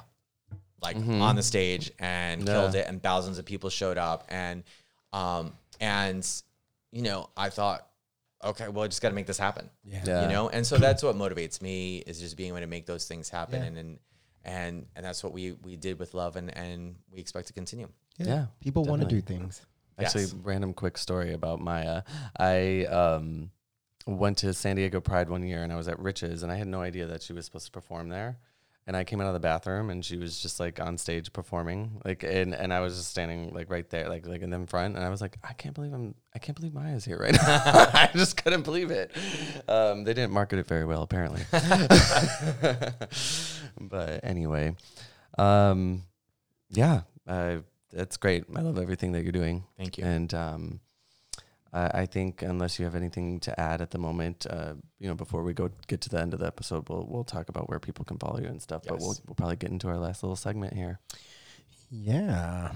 like 0.83 0.97
on 0.97 1.37
the 1.37 1.43
stage 1.43 1.93
and 1.99 2.45
killed 2.47 2.75
it 2.75 2.87
and 2.89 3.03
thousands 3.03 3.39
of 3.39 3.45
people 3.45 3.71
showed 3.71 3.99
up 3.99 4.25
and 4.29 4.65
um 5.13 5.53
and 5.81 6.27
you 6.91 7.03
know 7.03 7.29
i 7.37 7.49
thought 7.49 7.87
okay 8.45 8.69
well 8.69 8.85
i 8.85 8.89
just 8.89 9.01
got 9.01 9.11
to 9.11 9.15
make 9.15 9.27
this 9.27 9.39
happen 9.39 9.71
Yeah. 9.85 10.03
Yeah. 10.05 10.23
you 10.23 10.29
know 10.29 10.49
and 10.49 10.67
so 10.67 10.77
that's 10.79 11.03
what 11.03 11.15
motivates 11.15 11.63
me 11.63 11.99
is 11.99 12.19
just 12.19 12.37
being 12.37 12.49
able 12.49 12.59
to 12.61 12.67
make 12.67 12.87
those 12.87 13.07
things 13.07 13.29
happen 13.29 13.61
Yeah. 13.63 13.69
and, 13.69 13.79
and 13.79 13.99
and 14.45 14.87
and 14.97 15.07
that's 15.07 15.23
what 15.23 15.33
we 15.33 15.53
we 15.63 15.77
did 15.77 16.01
with 16.01 16.15
love 16.15 16.35
and 16.35 16.55
and 16.57 16.97
we 17.13 17.21
expect 17.21 17.47
to 17.47 17.53
continue 17.53 17.89
Yeah, 18.19 18.47
People 18.61 18.85
want 18.85 19.01
to 19.03 19.07
do 19.09 19.21
things. 19.21 19.65
Actually, 20.01 20.23
Yes. 20.23 20.35
random 20.43 20.73
quick 20.75 20.99
story 20.99 21.33
about 21.33 21.61
Maya. 21.61 22.03
I 22.37 22.87
um, 22.87 23.51
went 24.07 24.39
to 24.39 24.53
San 24.55 24.77
Diego 24.77 25.01
Pride 25.01 25.29
one 25.29 25.43
year 25.43 25.63
and 25.63 25.73
I 25.73 25.77
was 25.77 25.89
at 25.89 25.99
Rich's 25.99 26.43
and 26.43 26.51
I 26.51 26.57
had 26.57 26.69
no 26.69 26.81
idea 26.81 27.07
that 27.07 27.23
she 27.23 27.33
was 27.33 27.45
supposed 27.45 27.67
to 27.67 27.73
perform 27.73 28.09
there. 28.09 28.39
And 28.85 28.97
I 28.97 29.05
came 29.05 29.21
out 29.21 29.29
of 29.29 29.33
the 29.33 29.41
bathroom 29.41 29.91
and 29.91 30.05
she 30.05 30.17
was 30.17 30.41
just 30.41 30.59
like 30.59 30.81
on 30.81 30.99
stage 30.99 31.33
performing, 31.33 32.01
like 32.05 32.25
and, 32.25 32.53
and 32.53 32.75
I 32.75 32.81
was 32.81 32.97
just 32.97 33.11
standing 33.11 33.55
like 33.55 33.71
right 33.71 33.89
there, 33.89 34.09
like 34.09 34.27
like 34.27 34.43
in 34.43 34.51
the 34.51 34.67
front, 34.67 34.97
and 34.97 35.05
I 35.05 35.09
was 35.09 35.21
like, 35.21 35.39
I 35.45 35.53
can't 35.53 35.73
believe 35.73 35.93
I'm, 35.93 36.17
I 36.35 36.41
can't 36.41 36.57
believe 36.57 36.75
Maya's 36.75 37.05
here 37.05 37.17
right 37.17 37.33
now. 37.33 37.39
I 37.47 38.11
just 38.13 38.43
couldn't 38.43 38.63
believe 38.63 38.91
it. 38.91 39.13
Um, 39.69 40.03
they 40.03 40.15
didn't 40.15 40.33
market 40.33 40.59
it 40.59 40.67
very 40.67 40.85
well, 40.85 41.03
apparently. 41.03 41.43
but 43.81 44.19
anyway, 44.25 44.75
um, 45.39 46.03
yeah, 46.71 47.03
uh, 47.29 47.59
that's 47.93 48.17
great. 48.17 48.47
I 48.53 48.63
love 48.63 48.79
everything 48.79 49.13
that 49.13 49.23
you're 49.23 49.31
doing. 49.31 49.63
Thank 49.77 49.97
you. 49.97 50.05
And 50.05 50.35
um, 50.35 50.81
I, 51.73 52.03
I 52.03 52.07
think 52.07 52.43
unless 52.43 52.79
you 52.79 52.85
have 52.85 52.95
anything 52.95 53.41
to 53.41 53.59
add 53.59 53.81
at 53.81 53.91
the 53.91 53.99
moment, 53.99 54.47
uh, 54.49 54.75
you 54.99 55.09
know, 55.09 55.15
before 55.15 55.43
we 55.43 55.55
go 55.55 55.71
get 55.87 56.01
to 56.03 56.09
the 56.09 56.21
end 56.21 56.35
of 56.35 56.41
the 56.41 56.47
episode, 56.47 56.89
we'll 56.89 57.07
we'll 57.09 57.25
talk 57.25 57.49
about 57.49 57.69
where 57.69 57.79
people 57.79 58.05
can 58.05 58.19
follow 58.19 58.39
you 58.39 58.47
and 58.47 58.61
stuff. 58.61 58.83
But 58.87 58.99
we'll 58.99 59.17
we'll 59.27 59.35
probably 59.35 59.57
get 59.57 59.71
into 59.71 59.89
our 59.89 59.99
last 59.99 60.23
little 60.23 60.37
segment 60.37 60.75
here. 60.75 61.01
Yeah. 61.91 62.73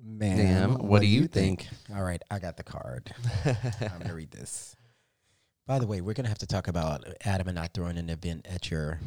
Man, 0.00 0.36
Damn, 0.36 0.74
what 0.86 1.00
do 1.00 1.06
you 1.06 1.26
think? 1.26 1.68
All 1.94 2.02
right, 2.02 2.22
I 2.30 2.38
got 2.38 2.56
the 2.56 2.62
card. 2.62 3.12
I'm 3.44 3.98
gonna 3.98 4.14
read 4.14 4.30
this. 4.30 4.74
By 5.66 5.78
the 5.78 5.86
way, 5.86 6.00
we're 6.00 6.14
gonna 6.14 6.28
have 6.28 6.38
to 6.38 6.46
talk 6.46 6.66
about 6.66 7.04
Adam 7.24 7.48
and 7.48 7.56
not 7.56 7.74
throwing 7.74 7.98
an 7.98 8.08
event 8.08 8.46
at 8.48 8.70
your 8.70 9.00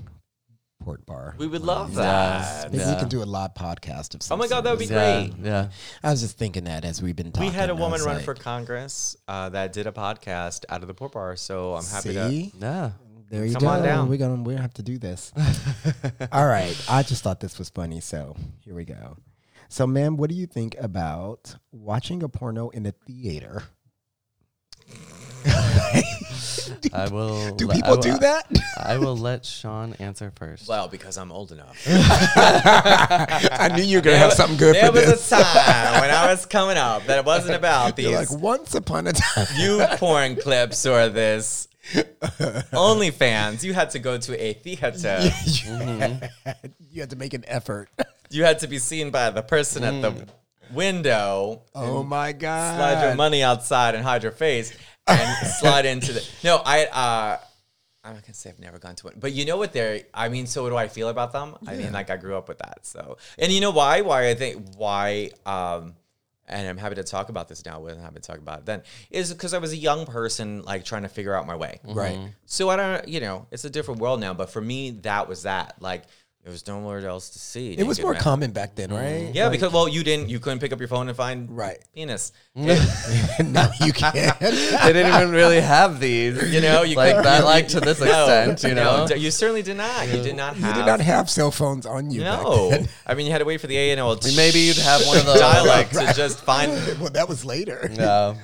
Port 0.82 1.06
Bar. 1.06 1.36
We 1.38 1.48
would 1.48 1.62
love 1.62 1.92
Yeah. 1.94 2.02
that. 2.02 2.72
Maybe 2.72 2.84
we 2.84 2.92
Yeah. 2.92 3.00
can 3.00 3.08
do 3.10 3.24
a 3.24 3.26
live 3.26 3.54
podcast 3.54 4.16
of 4.16 4.22
some 4.24 4.36
Oh 4.40 4.44
my 4.44 4.48
God, 4.48 4.62
that 4.62 4.72
would 4.72 4.80
be 4.80 4.86
sort. 4.88 5.00
yeah, 5.00 5.22
great. 5.28 5.34
yeah. 5.46 5.70
I 6.04 6.12
was 6.12 6.22
just 6.22 6.38
thinking 6.38 6.66
that 6.66 6.84
as 6.86 7.02
we've 7.02 7.16
been 7.16 7.32
talking. 7.32 7.50
We 7.50 7.56
had 7.56 7.70
a 7.70 7.74
I 7.74 7.76
woman 7.76 7.92
was 7.94 8.06
run 8.06 8.16
like, 8.18 8.26
for 8.26 8.34
Congress 8.36 9.16
uh, 9.28 9.50
that 9.50 9.74
did 9.74 9.88
a 9.88 9.92
podcast 9.92 10.66
out 10.70 10.82
of 10.82 10.88
the 10.88 10.94
Port 10.94 11.14
Bar, 11.14 11.36
so 11.38 11.76
I'm 11.76 11.86
happy 11.86 12.14
to. 12.14 12.30
See? 12.30 12.54
Yeah. 12.60 12.92
There 13.30 13.46
you 13.46 13.54
Come 13.54 13.62
go. 13.62 13.68
on 13.70 13.82
down. 13.84 14.10
We're 14.10 14.18
gonna 14.18 14.42
we 14.44 14.56
have 14.56 14.74
to 14.74 14.84
do 14.84 14.98
this. 14.98 15.32
All 16.34 16.46
right. 16.48 16.76
I 16.90 17.02
just 17.04 17.24
thought 17.24 17.40
this 17.40 17.58
was 17.58 17.70
funny, 17.70 18.02
so 18.02 18.36
here 18.60 18.76
we 18.76 18.84
go. 18.84 19.16
So, 19.70 19.88
ma'am, 19.88 20.18
what 20.18 20.30
do 20.30 20.36
you 20.36 20.48
think 20.48 20.76
about 20.82 21.56
watching 21.72 22.24
a 22.24 22.28
porno 22.28 22.68
in 22.72 22.86
a 22.86 22.92
theater? 22.92 23.64
I 26.94 27.08
will. 27.10 27.56
Do 27.56 27.68
le- 27.68 27.76
people 27.76 27.92
will- 27.92 28.02
do 28.02 28.18
that? 28.20 28.48
I 28.78 28.98
will 28.98 29.18
let 29.18 29.46
Sean 29.46 29.94
answer 29.94 30.32
first. 30.36 30.68
Well, 30.68 30.88
because 30.88 31.18
I'm 31.18 31.32
old 31.32 31.52
enough. 31.52 31.82
I 31.88 33.72
knew 33.76 33.84
you 33.84 33.98
were 33.98 34.02
gonna 34.02 34.18
have 34.18 34.34
something 34.34 34.58
good 34.58 34.76
for 34.76 34.88
me. 34.88 34.92
there 34.92 35.04
for 35.04 35.12
was 35.12 35.30
this. 35.30 35.32
a 35.32 35.44
time 35.44 36.02
when 36.02 36.12
I 36.12 36.28
was 36.28 36.46
coming 36.46 36.78
up 36.78 37.06
that 37.06 37.20
it 37.20 37.26
wasn't 37.26 37.56
about 37.56 37.98
You're 38.00 38.12
these 38.20 38.32
like 38.32 38.42
once 38.42 38.76
upon 38.76 39.08
a 39.08 39.14
time. 39.14 39.48
you 39.58 39.86
porn 39.98 40.36
clips 40.36 40.86
or 40.86 41.10
this 41.10 41.68
OnlyFans. 41.94 43.64
You 43.64 43.74
had 43.74 43.92
to 43.92 44.00
go 44.00 44.18
to 44.18 44.44
a 44.44 44.54
theater. 44.54 45.20
you, 45.22 45.30
had, 45.30 46.32
mm-hmm. 46.46 46.68
you 46.92 47.02
had 47.02 47.10
to 47.12 47.16
make 47.16 47.34
an 47.34 47.44
effort. 47.48 47.90
You 48.30 48.44
had 48.44 48.60
to 48.60 48.68
be 48.68 48.80
seen 48.80 49.12
by 49.12 49.30
the 49.30 49.42
person 49.42 49.84
at 49.84 50.02
the 50.02 50.12
mm. 50.12 50.28
window. 50.74 51.64
Oh 51.76 52.04
my 52.04 52.32
god! 52.32 52.78
slide 52.78 53.06
your 53.06 53.16
money 53.16 53.44
outside 53.44 53.94
and 53.94 54.04
hide 54.04 54.24
your 54.24 54.32
face 54.32 54.74
and 55.12 55.48
slide 55.48 55.86
into 55.86 56.14
the 56.14 56.28
no 56.44 56.62
i 56.66 56.86
uh 56.86 57.38
i'm 58.04 58.14
not 58.14 58.24
gonna 58.24 58.34
say 58.34 58.50
i've 58.50 58.60
never 58.60 58.80
gone 58.80 58.96
to 58.96 59.06
one 59.06 59.16
but 59.20 59.34
you 59.34 59.46
know 59.46 59.58
what 59.58 59.74
they're 59.74 60.02
i 60.14 60.30
mean 60.30 60.46
so 60.46 60.64
what 60.64 60.70
do 60.70 60.78
i 60.78 60.88
feel 60.88 61.10
about 61.10 61.32
them 61.32 61.56
i 61.68 61.76
mean 61.76 61.92
like 61.92 62.10
i 62.10 62.18
grew 62.18 62.36
up 62.36 62.48
with 62.48 62.60
that 62.60 62.80
so 62.86 63.18
and 63.38 63.52
you 63.52 63.62
know 63.62 63.72
why 63.72 64.02
why 64.02 64.30
i 64.30 64.34
think 64.34 64.66
why 64.76 65.30
um 65.46 65.94
and 66.52 66.68
I'm 66.68 66.78
happy 66.78 66.96
to 66.96 67.04
talk 67.04 67.30
about 67.30 67.48
this 67.48 67.66
now. 67.66 67.80
Wasn't 67.80 68.02
happy 68.02 68.16
to 68.16 68.22
talk 68.22 68.38
about 68.38 68.60
it 68.60 68.66
then. 68.66 68.84
Is 69.10 69.34
because 69.34 69.54
I 69.54 69.58
was 69.58 69.72
a 69.72 69.78
young 69.78 70.06
person, 70.06 70.64
like 70.64 70.84
trying 70.84 71.04
to 71.04 71.08
figure 71.08 71.34
out 71.34 71.48
my 71.48 71.56
way. 71.56 71.80
Right. 71.84 72.20
So 72.46 72.70
I 72.70 72.76
don't, 72.76 73.08
you 73.08 73.22
know, 73.22 73.48
it's 73.52 73.64
a 73.64 73.70
different 73.70 74.02
world 74.02 74.20
now. 74.20 74.34
But 74.34 74.50
for 74.50 74.62
me, 74.62 74.92
that 75.02 75.28
was 75.30 75.44
that. 75.44 75.82
Like 75.82 76.04
there 76.44 76.52
was 76.52 76.66
nowhere 76.66 77.06
else 77.08 77.30
to 77.30 77.40
see. 77.40 77.74
It 77.74 77.84
was 77.86 78.02
more 78.02 78.14
men. 78.14 78.22
common 78.22 78.52
back 78.52 78.74
then, 78.74 78.90
right? 78.92 79.02
Mm-hmm. 79.26 79.34
Yeah, 79.36 79.44
Like- 79.44 79.52
because 79.60 79.72
well, 79.72 79.88
you 79.88 80.04
didn't, 80.04 80.30
you 80.30 80.40
couldn't 80.40 80.58
pick 80.60 80.74
up 80.74 80.80
your 80.80 80.88
phone 80.88 81.08
and 81.08 81.16
find 81.16 81.56
Right. 81.56 81.78
penis. 81.94 82.32
no, 82.56 83.70
you 83.86 83.94
can't. 83.94 84.14
they 84.40 84.94
didn't 84.94 85.14
even 85.16 85.32
really 85.32 85.62
have 85.62 86.00
these. 86.00 86.52
You 86.54 86.62
know, 86.62 86.82
you 86.84 86.96
like 86.96 87.16
that, 87.24 87.44
like 87.44 87.68
to 87.76 87.80
this 87.80 88.00
No, 88.02 88.08
extent. 88.52 88.64
You 88.70 88.76
know. 88.76 89.06
no, 89.06 89.16
you 89.16 89.30
certainly 89.32 89.62
did 89.62 89.78
not. 89.78 90.08
You 90.08 90.22
did 90.24 90.36
not 90.36 90.56
Have, 90.56 90.58
You 90.58 90.66
have. 90.66 90.76
did 90.78 90.86
not 90.86 91.00
have 91.02 91.30
cell 91.30 91.52
phones 91.52 91.86
on 91.86 92.10
you. 92.12 92.22
back 92.22 92.44
No, 92.44 92.70
then. 92.72 92.88
I 93.06 93.14
mean 93.14 93.26
you 93.28 93.32
had 93.32 93.40
to 93.40 93.46
wait 93.46 93.62
for 93.62 93.68
the 93.68 93.78
A 93.78 93.92
and 93.92 94.00
L. 94.00 94.18
Maybe 94.36 94.60
you'd 94.60 94.78
have 94.78 95.06
one 95.06 95.18
of 95.18 95.26
those. 95.26 95.40
dialect 95.40 95.94
to 95.94 96.12
just 96.16 96.40
find. 96.44 96.72
well, 97.00 97.12
that 97.12 97.30
was 97.30 97.46
later. 97.46 97.90
Yeah. 97.94 98.36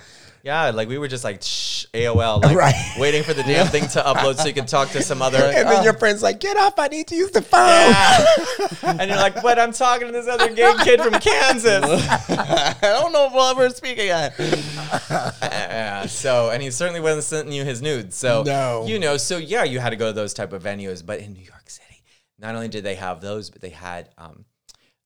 Yeah, 0.48 0.70
like 0.72 0.88
we 0.88 0.98
were 0.98 1.10
just 1.10 1.26
like 1.26 1.44
shh, 1.44 1.86
AOL, 1.94 2.42
like 2.42 2.56
Right. 2.56 2.74
waiting 2.98 3.22
for 3.22 3.34
the 3.34 3.44
damn 3.44 3.68
thing 3.68 3.86
to 3.90 4.02
upload 4.02 4.38
so 4.38 4.48
you 4.48 4.54
could 4.54 4.70
talk 4.70 4.90
to 4.92 5.04
some 5.04 5.22
other. 5.22 5.40
And 5.40 5.68
then 5.68 5.84
your 5.84 5.94
friend's 5.94 6.24
like, 6.24 6.40
"Get 6.40 6.56
off! 6.56 6.80
I 6.80 6.88
need 6.88 7.08
to 7.08 7.16
use 7.16 7.32
the 7.32 7.42
phone." 7.42 7.68
Yeah. 7.68 8.96
and 9.02 9.10
you're 9.10 9.20
like, 9.20 9.42
but 9.42 9.60
I'm 9.60 9.74
talking 9.74 10.08
to 10.08 10.14
this 10.14 10.28
other 10.30 10.48
gay 10.54 10.74
kid 10.86 11.02
from 11.02 11.14
Kansas. 11.20 11.84
I 12.30 12.76
don't 12.82 13.12
know 13.12 13.28
what 13.30 13.58
we're 13.58 13.70
speaking 13.72 14.08
at. 14.22 14.40
Yeah. 14.40 16.06
So, 16.06 16.50
and 16.50 16.64
he 16.64 16.72
certainly 16.72 17.02
wasn't 17.02 17.26
sending 17.26 17.54
you 17.54 17.66
his 17.66 17.82
nudes. 17.82 18.16
So, 18.16 18.44
No. 18.44 18.86
you 18.88 19.00
know, 19.00 19.18
so 19.18 19.38
yeah, 19.38 19.64
you 19.66 19.80
had 19.80 19.90
to 19.90 19.96
go 19.98 20.08
to 20.08 20.14
those 20.14 20.34
type 20.34 20.54
of 20.54 20.64
venues. 20.64 21.06
But 21.06 21.20
in 21.20 21.34
New 21.34 21.44
York 21.44 21.70
City, 21.70 22.04
not 22.40 22.56
only 22.56 22.70
did 22.70 22.84
they 22.86 22.96
have 22.96 23.20
those, 23.22 23.50
but 23.50 23.62
they 23.62 23.70
had 23.72 24.10
um, 24.18 24.46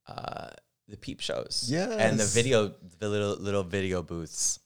uh, 0.08 0.50
the 0.88 0.98
peep 0.98 1.20
shows. 1.20 1.68
And 1.74 2.20
the 2.20 2.26
video, 2.26 2.74
the 3.00 3.10
little 3.10 3.36
little 3.38 3.64
video 3.64 4.04
booths. 4.04 4.60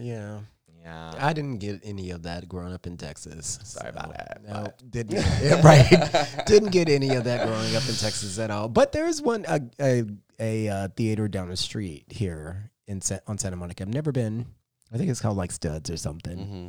Yeah. 0.00 0.40
Yeah. 0.82 1.12
I 1.18 1.32
didn't 1.32 1.58
get 1.58 1.80
any 1.84 2.10
of 2.10 2.24
that 2.24 2.48
growing 2.48 2.72
up 2.72 2.86
in 2.88 2.96
Texas. 2.96 3.60
Sorry 3.62 3.90
about 3.90 4.10
that, 4.14 4.40
No, 4.44 4.72
didn't. 4.90 5.12
yeah, 5.42 5.60
right. 5.64 6.44
didn't 6.46 6.70
get 6.70 6.88
any 6.88 7.14
of 7.14 7.22
that 7.24 7.46
growing 7.46 7.76
up 7.76 7.88
in 7.88 7.94
Texas 7.94 8.36
at 8.40 8.50
all. 8.50 8.68
But 8.68 8.90
there's 8.90 9.22
one 9.22 9.44
a 9.46 9.60
a, 9.80 10.02
a 10.40 10.68
uh, 10.68 10.88
theater 10.96 11.28
down 11.28 11.50
the 11.50 11.56
street 11.56 12.06
here 12.10 12.72
in 12.88 13.00
Sa- 13.00 13.20
on 13.28 13.38
Santa 13.38 13.54
Monica. 13.56 13.84
I've 13.84 13.88
never 13.94 14.10
been. 14.10 14.46
I 14.92 14.98
think 14.98 15.08
it's 15.08 15.20
called 15.20 15.36
like 15.36 15.52
Studs 15.52 15.88
or 15.88 15.96
something. 15.96 16.38
hmm 16.38 16.68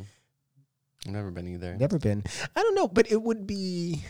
I've 1.06 1.12
never 1.12 1.30
been 1.32 1.48
either. 1.48 1.76
Never 1.76 1.98
been. 1.98 2.22
I 2.56 2.62
don't 2.62 2.74
know, 2.76 2.88
but 2.88 3.10
it 3.10 3.20
would 3.20 3.46
be. 3.48 4.02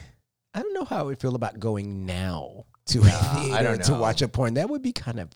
I 0.54 0.60
don't 0.62 0.74
know 0.74 0.84
how 0.84 0.98
I 0.98 1.02
would 1.02 1.18
feel 1.18 1.34
about 1.34 1.58
going 1.58 2.06
now 2.06 2.66
to 2.86 3.00
a 3.00 3.04
theater 3.04 3.54
I 3.54 3.62
don't 3.62 3.82
to 3.84 3.94
watch 3.94 4.20
a 4.22 4.28
porn. 4.28 4.54
That 4.54 4.68
would 4.70 4.82
be 4.82 4.92
kind 4.92 5.18
of 5.18 5.30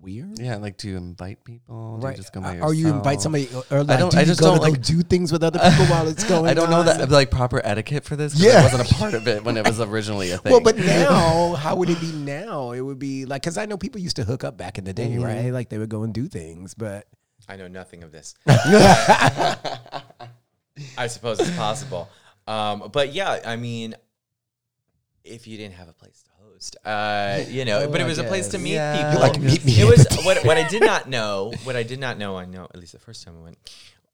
weird. 0.00 0.38
Yeah, 0.38 0.56
like 0.56 0.76
do 0.76 0.88
you 0.88 0.96
invite 0.96 1.44
people? 1.44 1.98
Do 1.98 2.06
Right. 2.06 2.16
you 2.16 2.22
just 2.22 2.32
go 2.32 2.40
by 2.40 2.60
or 2.60 2.74
you 2.74 2.88
invite 2.88 3.20
somebody, 3.20 3.48
or 3.70 3.84
like, 3.84 3.96
I 3.96 4.00
don't- 4.00 4.10
do 4.12 4.18
I 4.18 4.20
you 4.20 4.26
just 4.26 4.40
go 4.40 4.46
don't 4.48 4.60
to 4.60 4.66
go 4.66 4.70
like- 4.72 4.82
do 4.82 5.02
things 5.02 5.32
with 5.32 5.42
other 5.42 5.58
people 5.58 5.86
while 5.86 6.08
it's 6.08 6.24
going. 6.28 6.50
I 6.50 6.54
don't 6.54 6.70
know 6.70 6.80
on? 6.80 6.86
that 6.86 7.10
like 7.10 7.30
proper 7.30 7.60
etiquette 7.64 8.04
for 8.04 8.16
this. 8.16 8.34
Yeah. 8.34 8.60
I 8.60 8.62
wasn't 8.64 8.90
a 8.90 8.94
part 8.94 9.14
of 9.14 9.26
it 9.28 9.44
when 9.44 9.56
it 9.56 9.66
was 9.66 9.80
originally 9.80 10.30
a 10.30 10.38
thing. 10.38 10.52
Well, 10.52 10.60
but 10.60 10.76
now, 10.76 11.54
how 11.54 11.76
would 11.76 11.90
it 11.90 12.00
be 12.00 12.12
now? 12.12 12.72
It 12.72 12.80
would 12.82 12.98
be 12.98 13.24
like 13.24 13.42
because 13.42 13.58
I 13.58 13.66
know 13.66 13.76
people 13.76 14.00
used 14.00 14.16
to 14.16 14.24
hook 14.24 14.44
up 14.44 14.56
back 14.56 14.78
in 14.78 14.84
the 14.84 14.92
day, 14.92 15.08
Mm-hmm. 15.10 15.22
right? 15.24 15.50
Like 15.52 15.68
they 15.70 15.78
would 15.78 15.88
go 15.90 16.02
and 16.02 16.12
do 16.12 16.28
things, 16.28 16.74
but 16.74 17.06
I 17.48 17.56
know 17.56 17.68
nothing 17.68 18.02
of 18.02 18.12
this. 18.12 18.34
I 18.46 19.56
suppose 21.06 21.40
it's 21.40 21.54
possible. 21.56 22.08
Um, 22.46 22.90
but 22.92 23.12
yeah, 23.12 23.40
I 23.44 23.56
mean, 23.56 23.94
if 25.24 25.46
you 25.46 25.56
didn't 25.56 25.74
have 25.74 25.88
a 25.88 25.92
place 25.92 26.22
to 26.24 26.30
host, 26.64 26.76
uh, 26.86 27.44
you 27.48 27.64
know, 27.64 27.80
Oh, 27.80 27.88
but 27.88 28.00
it 28.00 28.04
was 28.04 28.18
a 28.18 28.24
place 28.24 28.48
to 28.48 28.58
meet 28.58 28.74
Yeah. 28.74 28.96
people. 28.96 29.12
You're 29.12 29.20
like 29.20 29.40
meet 29.40 29.64
me. 29.64 29.80
it 29.80 29.84
was 29.84 30.06
what 30.24 30.44
what 30.44 30.56
I 30.56 30.66
did 30.68 30.82
not 30.92 31.08
know. 31.08 31.52
What 31.64 31.76
I 31.76 31.82
did 31.82 32.00
not 32.00 32.18
know, 32.18 32.36
I 32.36 32.44
know 32.44 32.64
at 32.64 32.76
least 32.76 32.92
the 32.92 32.98
first 32.98 33.24
time 33.24 33.36
I 33.38 33.42
went, 33.42 33.58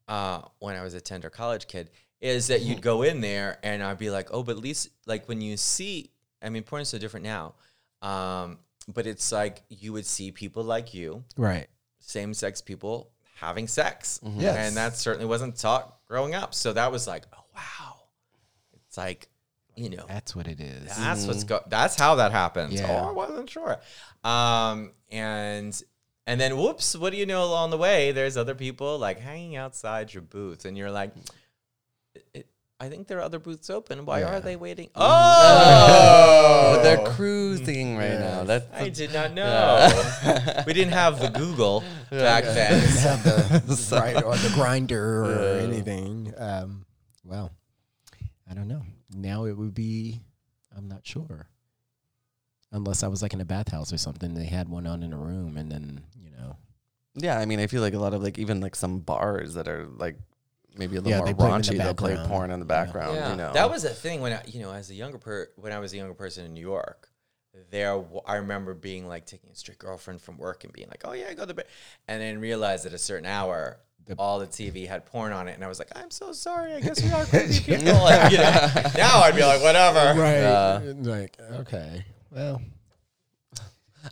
uh, 0.07 0.41
when 0.59 0.75
I 0.75 0.83
was 0.83 0.93
a 0.93 1.01
tender 1.01 1.29
college 1.29 1.67
kid, 1.67 1.89
is 2.19 2.47
that 2.47 2.61
you'd 2.61 2.81
go 2.81 3.01
in 3.03 3.21
there 3.21 3.57
and 3.63 3.81
I'd 3.83 3.97
be 3.97 4.09
like, 4.09 4.29
oh, 4.31 4.43
but 4.43 4.51
at 4.57 4.61
least 4.61 4.89
like 5.05 5.27
when 5.27 5.41
you 5.41 5.57
see, 5.57 6.11
I 6.41 6.49
mean, 6.49 6.63
porn 6.63 6.81
is 6.81 6.89
so 6.89 6.97
different 6.97 7.23
now, 7.25 7.55
um, 8.01 8.59
but 8.87 9.07
it's 9.07 9.31
like 9.31 9.63
you 9.69 9.93
would 9.93 10.05
see 10.05 10.31
people 10.31 10.63
like 10.63 10.93
you, 10.93 11.23
right. 11.37 11.67
same 11.99 12.33
sex 12.33 12.61
people 12.61 13.09
having 13.35 13.67
sex, 13.67 14.19
Yes. 14.37 14.55
and 14.57 14.77
that 14.77 14.95
certainly 14.95 15.25
wasn't 15.25 15.55
taught 15.55 15.97
growing 16.07 16.35
up. 16.35 16.53
So 16.53 16.73
that 16.73 16.91
was 16.91 17.07
like, 17.07 17.23
oh 17.33 17.43
wow, 17.55 17.95
it's 18.85 18.97
like, 18.97 19.27
you 19.75 19.89
know, 19.89 20.05
That's 20.07 20.35
what 20.35 20.47
it 20.47 20.59
is. 20.59 20.95
that's 20.97 21.25
what's 21.25 21.43
go. 21.43 21.61
That's 21.67 21.95
how 21.95 22.15
that 22.15 22.31
happens. 22.31 22.73
Yeah. 22.73 22.87
Oh, 23.01 23.09
I 23.09 23.11
wasn't 23.11 23.49
sure. 23.49 23.79
Um, 24.23 24.91
and 25.09 25.81
and 26.27 26.39
then 26.39 26.57
whoops, 26.57 26.95
what 26.95 27.11
do 27.11 27.17
you 27.17 27.25
know 27.25 27.43
along 27.43 27.71
the 27.71 27.77
way? 27.77 28.11
There's 28.11 28.37
other 28.37 28.55
people 28.55 28.97
like 28.99 29.19
hanging 29.19 29.55
outside 29.55 30.13
your 30.13 30.23
booth, 30.23 30.65
and 30.65 30.77
you're 30.77 30.91
like, 30.91 31.13
"It- 32.13 32.25
it- 32.33 32.47
I 32.79 32.89
think 32.89 33.07
there 33.07 33.19
are 33.19 33.21
other 33.23 33.37
booths 33.39 33.69
open. 33.69 34.05
Why 34.05 34.19
Yeah. 34.21 34.35
are 34.35 34.39
they 34.39 34.55
waiting? 34.55 34.89
Oh, 34.95 36.73
Oh, 36.77 36.79
they're 36.83 37.05
cruising 37.13 37.95
right 37.97 38.19
now. 38.19 38.43
That's 38.43 38.65
I 38.73 38.89
did 38.89 39.13
not 39.13 39.33
know. 39.33 40.63
we 40.67 40.73
didn't 40.73 40.93
have 40.93 41.19
the 41.19 41.29
Google 41.29 41.83
back 42.09 42.43
then. 42.43 42.79
Didn't 42.81 42.97
have 42.97 43.23
the 43.23 43.95
right 43.95 44.23
or 44.23 44.35
the 44.35 44.47
Grindr 44.49 45.27
or 45.27 45.59
anything. 45.59 46.33
Um, 46.37 46.85
well, 47.23 47.51
I 48.49 48.53
don't 48.53 48.67
know. 48.67 48.81
Now 49.13 49.45
it 49.45 49.57
would 49.57 49.73
be. 49.73 50.21
I'm 50.75 50.87
not 50.87 51.05
sure. 51.05 51.47
Unless 52.71 53.03
I 53.03 53.07
was 53.07 53.21
like 53.21 53.33
in 53.33 53.41
a 53.41 53.45
bathhouse 53.45 53.91
or 53.91 53.97
something, 53.97 54.33
they 54.33 54.45
had 54.45 54.69
one 54.69 54.87
on 54.87 55.03
in 55.03 55.11
a 55.11 55.17
room, 55.17 55.57
and 55.57 55.69
then 55.69 56.01
you 56.23 56.31
know. 56.31 56.55
yeah. 57.15 57.37
I 57.37 57.45
mean, 57.45 57.59
I 57.59 57.67
feel 57.67 57.81
like 57.81 57.93
a 57.93 57.99
lot 57.99 58.13
of 58.13 58.23
like 58.23 58.39
even 58.39 58.61
like 58.61 58.75
some 58.75 58.99
bars 58.99 59.55
that 59.55 59.67
are 59.67 59.87
like 59.97 60.15
maybe 60.77 60.95
a 60.95 61.01
little 61.01 61.11
Yeah, 61.11 61.17
more 61.17 61.27
they 61.27 61.33
play 61.33 61.49
it 61.49 61.51
the 61.63 61.73
raunchy. 61.73 61.77
They'll 61.77 61.93
play 61.93 62.17
porn 62.27 62.49
in 62.51 62.59
the 62.59 62.65
background. 62.65 63.15
Yeah, 63.17 63.31
You 63.31 63.35
know, 63.37 63.53
that 63.53 63.69
was 63.69 63.83
a 63.83 63.89
thing 63.89 64.21
when 64.21 64.31
I, 64.31 64.41
you 64.47 64.61
know, 64.61 64.71
as 64.71 64.89
a 64.89 64.95
younger 64.95 65.17
per, 65.17 65.49
when 65.57 65.73
I 65.73 65.79
was 65.79 65.91
a 65.93 65.97
younger 65.97 66.13
person 66.13 66.45
in 66.45 66.53
New 66.53 66.61
York. 66.61 67.09
There, 67.69 67.91
w- 67.95 68.21
I 68.25 68.35
remember 68.37 68.73
being 68.73 69.05
like 69.09 69.25
taking 69.25 69.49
a 69.51 69.55
straight 69.55 69.77
girlfriend 69.77 70.21
from 70.21 70.37
work 70.37 70.63
and 70.63 70.71
being 70.71 70.87
like, 70.87 71.01
"Oh 71.03 71.11
yeah, 71.11 71.27
I 71.29 71.33
go 71.33 71.41
to 71.41 71.47
the," 71.47 71.53
bed," 71.55 71.67
and 72.07 72.21
then 72.21 72.39
realize 72.39 72.85
at 72.85 72.93
a 72.93 72.97
certain 72.97 73.25
hour, 73.25 73.81
all 74.17 74.39
the 74.39 74.47
TV 74.47 74.87
had 74.87 75.05
porn 75.05 75.31
on 75.31 75.47
it, 75.47 75.53
and 75.55 75.63
I 75.63 75.67
was 75.67 75.79
like, 75.79 75.89
"I'm 75.95 76.11
so 76.11 76.31
sorry. 76.33 76.73
I 76.73 76.79
guess 76.81 77.01
we 77.01 77.09
are 77.11 77.25
crazy 77.31 77.63
people." 77.63 77.93
Like, 78.01 78.31
you 78.31 78.37
know, 78.37 78.67
now 78.97 79.21
I'd 79.21 79.35
be 79.35 79.41
like, 79.43 79.61
"Whatever." 79.61 80.19
Right. 80.19 80.41
Yeah. 80.41 80.81
Like 80.97 81.37
okay. 81.61 82.05
Well, 82.31 82.61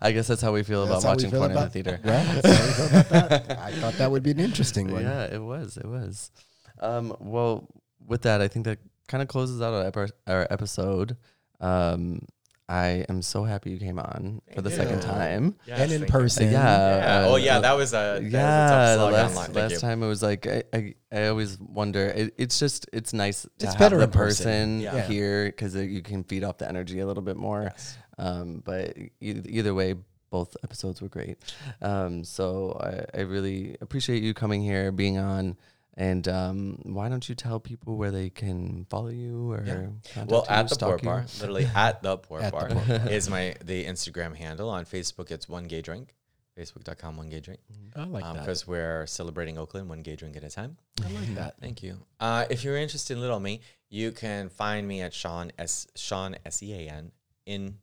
I 0.02 0.12
guess 0.12 0.28
that's 0.28 0.42
how 0.42 0.52
we 0.54 0.64
feel 0.64 0.84
about 0.86 1.04
watching 1.04 1.32
feel 1.32 1.40
porn 1.40 1.52
about- 1.52 1.74
in 1.76 1.84
the 1.84 1.92
theater. 1.92 2.00
Well, 2.06 2.24
that's 2.42 2.48
how 2.48 2.66
we 2.66 2.90
feel 2.90 3.00
about 3.00 3.30
that. 3.48 3.60
I 3.60 3.72
thought 3.74 3.94
that 3.96 4.12
would 4.12 4.24
be 4.24 4.32
an 4.32 4.40
interesting 4.40 4.92
one. 4.92 5.04
Yeah, 5.04 5.24
it 5.26 5.42
was. 5.42 5.78
It 5.78 5.86
was. 5.86 6.32
Um, 6.80 7.16
well, 7.20 7.68
with 8.06 8.22
that, 8.22 8.42
I 8.42 8.48
think 8.48 8.66
that 8.66 8.80
kind 9.08 9.22
of 9.24 9.28
closes 9.28 9.62
out 9.62 9.74
our, 9.74 9.86
epi- 9.88 10.14
our 10.28 10.48
episode. 10.50 11.18
Um, 11.60 12.22
I 12.70 13.04
am 13.10 13.24
so 13.24 13.44
happy 13.46 13.72
you 13.72 13.80
came 13.80 13.98
on 13.98 14.42
for 14.54 14.62
the 14.62 14.70
you. 14.70 14.76
second 14.76 15.02
time. 15.02 15.56
Yes, 15.66 15.80
and 15.80 15.92
in 15.92 16.00
thank 16.02 16.10
you. 16.14 16.20
person. 16.20 16.52
Yeah. 16.52 16.98
Yeah. 16.98 17.20
Uh, 17.26 17.30
oh 17.30 17.36
yeah, 17.38 17.60
that 17.60 17.76
was 17.76 17.94
a 17.94 17.96
that 17.96 18.22
was 18.22 18.28
a 18.28 18.30
yeah, 18.30 18.70
tough 18.70 18.98
the 19.00 19.06
last, 19.12 19.38
online. 19.38 19.54
Last 19.70 19.82
time 19.82 20.04
it 20.04 20.08
was 20.08 20.22
like 20.22 20.46
I, 20.46 20.64
I, 20.72 20.94
I 21.12 21.28
always 21.28 21.60
wonder. 21.60 22.06
It, 22.06 22.36
it's 22.38 22.60
just 22.60 22.86
it's 22.94 23.12
nice 23.12 23.42
to 23.42 23.50
It's 23.60 23.66
have 23.74 23.80
better 23.80 23.98
the 23.98 24.04
in 24.04 24.12
person. 24.12 24.46
person 24.46 24.80
Yeah. 24.82 25.02
here 25.02 25.46
because 25.48 25.76
you 25.76 26.02
can 26.04 26.24
feed 26.24 26.44
off 26.44 26.60
the 26.60 26.70
energy 26.70 27.00
a 27.00 27.08
little 27.08 27.24
bit 27.24 27.38
more. 27.38 27.64
Yes. 27.64 27.98
Um, 28.20 28.62
but 28.64 28.96
e- 28.98 29.10
either 29.20 29.74
way, 29.74 29.96
both 30.30 30.56
episodes 30.64 31.02
were 31.02 31.10
great. 31.10 31.38
Um, 31.82 32.24
so 32.24 32.78
I, 32.80 33.18
I 33.20 33.22
really 33.24 33.78
appreciate 33.82 34.22
you 34.22 34.36
coming 34.36 34.62
here, 34.62 34.92
being 34.92 35.18
on. 35.18 35.58
And 36.00 36.26
um, 36.30 36.80
why 36.84 37.10
don't 37.10 37.28
you 37.28 37.36
tell 37.36 37.60
people 37.60 37.98
where 37.98 38.10
they 38.10 38.30
can 38.30 38.86
follow 38.90 39.10
you 39.10 39.52
or 39.52 39.64
Yeah. 39.66 39.74
contact 40.14 40.32
Well, 40.32 40.46
you, 40.50 40.56
at 40.56 40.70
the 40.70 40.76
stalk 40.76 40.90
Port 40.92 41.04
you? 41.04 41.10
Bar, 41.10 41.26
literally 41.42 41.66
at 41.76 42.02
the 42.02 42.18
Port 42.18 42.42
At 42.42 42.54
the 42.54 42.58
Bar 42.58 42.70
Port 42.70 42.88
Bar. 42.88 43.10
is 43.12 43.30
my 43.30 43.56
the 43.64 43.84
Instagram 43.86 44.34
handle. 44.36 44.70
On 44.70 44.86
Facebook, 44.86 45.30
it's 45.30 45.50
one 45.50 45.66
gay 45.66 45.82
drink. 45.82 46.16
Facebook.com 46.58 47.18
one 47.18 47.30
gay 47.30 47.40
drink. 47.42 47.60
I 47.96 48.04
like 48.06 48.24
that. 48.24 48.40
Because 48.40 48.66
we're 48.68 49.06
celebrating 49.08 49.58
Oakland 49.58 49.88
one 49.90 50.02
gay 50.02 50.16
drink 50.16 50.36
at 50.38 50.44
a 50.44 50.50
time. 50.50 50.78
I 51.06 51.10
like 51.12 51.36
that. 51.36 51.56
Thank 51.60 51.84
you. 51.84 51.98
Uh, 52.20 52.46
if 52.50 52.64
you're 52.64 52.78
interested 52.78 53.14
in 53.16 53.22
Little 53.22 53.40
Me, 53.40 53.62
you 53.90 54.12
can 54.12 54.50
find 54.50 54.88
me 54.88 55.02
at 55.02 55.14
Sean 55.14 55.52
S 55.58 55.86
Sean 55.96 56.36
S 56.46 56.64
E 56.64 56.74
A 56.74 56.92
N 56.92 57.12
in 57.46 57.76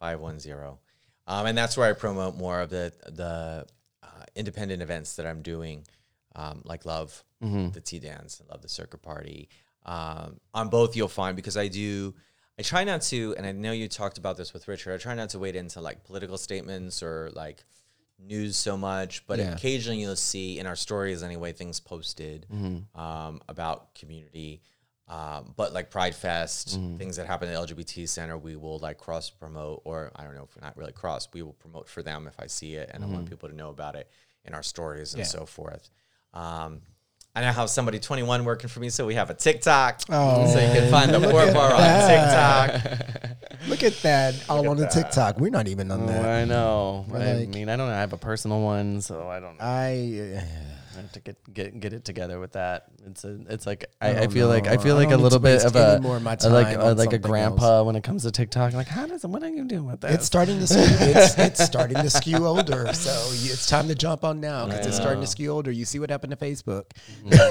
five 0.00 0.18
one 0.20 0.38
zero, 0.40 0.78
um, 1.26 1.46
and 1.46 1.56
that's 1.58 1.76
where 1.76 1.88
I 1.88 1.92
promote 1.92 2.36
more 2.36 2.60
of 2.60 2.70
the 2.70 2.92
the 3.06 3.66
uh, 4.02 4.06
independent 4.36 4.80
events 4.82 5.16
that 5.16 5.26
I'm 5.26 5.42
doing, 5.42 5.84
um, 6.34 6.62
like 6.64 6.84
Love, 6.84 7.24
Mhm. 7.42 7.72
the 7.72 7.80
Tea 7.80 7.98
Dance, 7.98 8.40
and 8.40 8.48
Love 8.48 8.62
the 8.62 8.68
Circuit 8.68 9.02
Party. 9.02 9.48
Um, 9.86 10.40
on 10.54 10.68
both, 10.68 10.94
you'll 10.96 11.08
find 11.08 11.34
because 11.36 11.56
I 11.56 11.68
do. 11.68 12.14
I 12.58 12.62
try 12.62 12.84
not 12.84 13.00
to, 13.02 13.34
and 13.38 13.46
I 13.46 13.52
know 13.52 13.72
you 13.72 13.88
talked 13.88 14.18
about 14.18 14.36
this 14.36 14.52
with 14.52 14.68
Richard. 14.68 14.92
I 14.92 14.98
try 14.98 15.14
not 15.14 15.30
to 15.30 15.38
wade 15.38 15.56
into 15.56 15.80
like 15.80 16.04
political 16.04 16.36
statements 16.36 17.02
or 17.02 17.30
like 17.34 17.64
news 18.18 18.56
so 18.56 18.76
much, 18.76 19.26
but 19.26 19.38
Yeah. 19.38 19.54
occasionally 19.54 20.02
you'll 20.02 20.14
see 20.16 20.58
in 20.58 20.66
our 20.66 20.76
stories 20.76 21.22
anyway 21.22 21.52
things 21.54 21.80
posted 21.80 22.46
Mm-hmm. 22.52 23.00
um, 23.00 23.40
about 23.48 23.94
community. 23.94 24.60
Um, 25.08 25.54
but 25.56 25.72
like 25.72 25.90
Pride 25.90 26.14
Fest, 26.14 26.78
Mm-hmm. 26.78 26.98
things 26.98 27.16
that 27.16 27.26
happen 27.26 27.48
at 27.48 27.52
the 27.66 27.74
LGBT 27.74 28.06
Center, 28.06 28.36
we 28.36 28.56
will 28.56 28.78
like 28.78 28.98
cross 28.98 29.30
promote, 29.30 29.80
or 29.84 30.12
I 30.14 30.24
don't 30.24 30.34
know 30.34 30.44
if 30.44 30.54
we're 30.54 30.64
not 30.64 30.76
really 30.76 30.92
cross, 30.92 31.26
we 31.32 31.40
will 31.42 31.54
promote 31.54 31.88
for 31.88 32.02
them 32.02 32.26
if 32.28 32.38
I 32.38 32.46
see 32.46 32.74
it, 32.74 32.90
and 32.92 33.02
I 33.02 33.06
Mm-hmm. 33.06 33.14
want 33.16 33.30
people 33.30 33.48
to 33.48 33.54
know 33.56 33.70
about 33.70 33.96
it 33.96 34.10
in 34.44 34.52
our 34.54 34.62
stories 34.62 35.14
and 35.14 35.20
Yeah. 35.20 35.26
so 35.26 35.46
forth. 35.46 35.88
Um, 36.34 36.82
I 37.34 37.42
now 37.42 37.52
have 37.52 37.70
somebody 37.70 38.00
21 38.00 38.44
working 38.44 38.68
for 38.68 38.80
me, 38.80 38.88
so 38.90 39.06
we 39.06 39.14
have 39.14 39.30
a 39.30 39.34
TikTok, 39.34 40.00
Oh. 40.10 40.52
so 40.52 40.58
you 40.58 40.66
can 40.72 40.90
find 40.90 41.12
the 41.14 41.20
Port 41.20 41.52
Bar 41.54 41.72
on 41.72 41.80
TikTok. 42.08 43.68
Look 43.68 43.82
at 43.84 43.94
that. 44.02 44.34
All 44.48 44.60
at 44.60 44.66
on 44.66 44.76
the. 44.76 44.86
TikTok. 44.86 45.38
We're 45.38 45.50
not 45.50 45.68
even 45.68 45.90
on 45.92 46.02
Oh, 46.02 46.06
that. 46.06 46.24
I 46.24 46.44
know. 46.44 47.04
We're 47.08 47.18
I 47.20 47.32
like- 47.34 47.48
mean, 47.50 47.68
I 47.68 47.76
don't 47.76 47.88
know. 47.88 47.94
I 47.94 48.00
have 48.00 48.12
a 48.12 48.16
personal 48.18 48.60
one, 48.62 49.00
so 49.00 49.28
I 49.28 49.38
don't 49.38 49.58
know. 49.58 49.64
I. 49.64 50.36
uh, 50.36 50.40
I 50.40 50.40
have 50.40 50.79
to 51.08 51.20
get 51.20 51.52
get 51.52 51.80
get 51.80 51.92
it 51.92 52.04
together 52.04 52.40
with 52.40 52.52
that. 52.52 52.86
It's 53.06 53.24
a, 53.24 53.38
it's 53.48 53.66
like 53.66 53.86
I 54.00 54.10
I, 54.10 54.20
I 54.20 54.26
feel 54.28 54.48
like 54.48 54.66
I 54.66 54.76
feel 54.76 54.96
I 54.96 55.04
like 55.04 55.12
a 55.12 55.16
little 55.16 55.38
bit 55.38 55.64
of 55.64 55.76
a, 55.76 56.00
more 56.00 56.16
of 56.16 56.22
my 56.22 56.36
a 56.42 56.48
like 56.48 56.76
a, 56.76 56.94
like 56.94 57.12
a 57.12 57.18
grandpa 57.18 57.82
when 57.82 57.96
it 57.96 58.02
comes 58.02 58.22
to 58.24 58.30
TikTok. 58.30 58.72
Like, 58.72 58.88
how 58.88 59.06
does 59.06 59.24
what 59.24 59.42
are 59.42 59.48
you 59.48 59.64
doing 59.64 59.86
with 59.86 60.00
that? 60.00 60.12
It's 60.12 60.26
starting 60.26 60.58
to 60.58 60.66
skew, 60.66 60.82
it's, 60.82 61.38
it's 61.38 61.64
starting 61.64 61.96
to 61.96 62.10
skew 62.10 62.46
older, 62.46 62.92
so 62.92 63.10
it's 63.32 63.66
time 63.66 63.88
to 63.88 63.94
jump 63.94 64.24
on 64.24 64.40
now 64.40 64.66
because 64.66 64.86
it's 64.86 64.96
starting 64.96 65.20
to 65.20 65.26
skew 65.26 65.50
older. 65.50 65.70
You 65.70 65.84
see 65.84 65.98
what 65.98 66.10
happened 66.10 66.32
to 66.32 66.36
Facebook 66.36 66.84
mm-hmm. 67.24 67.50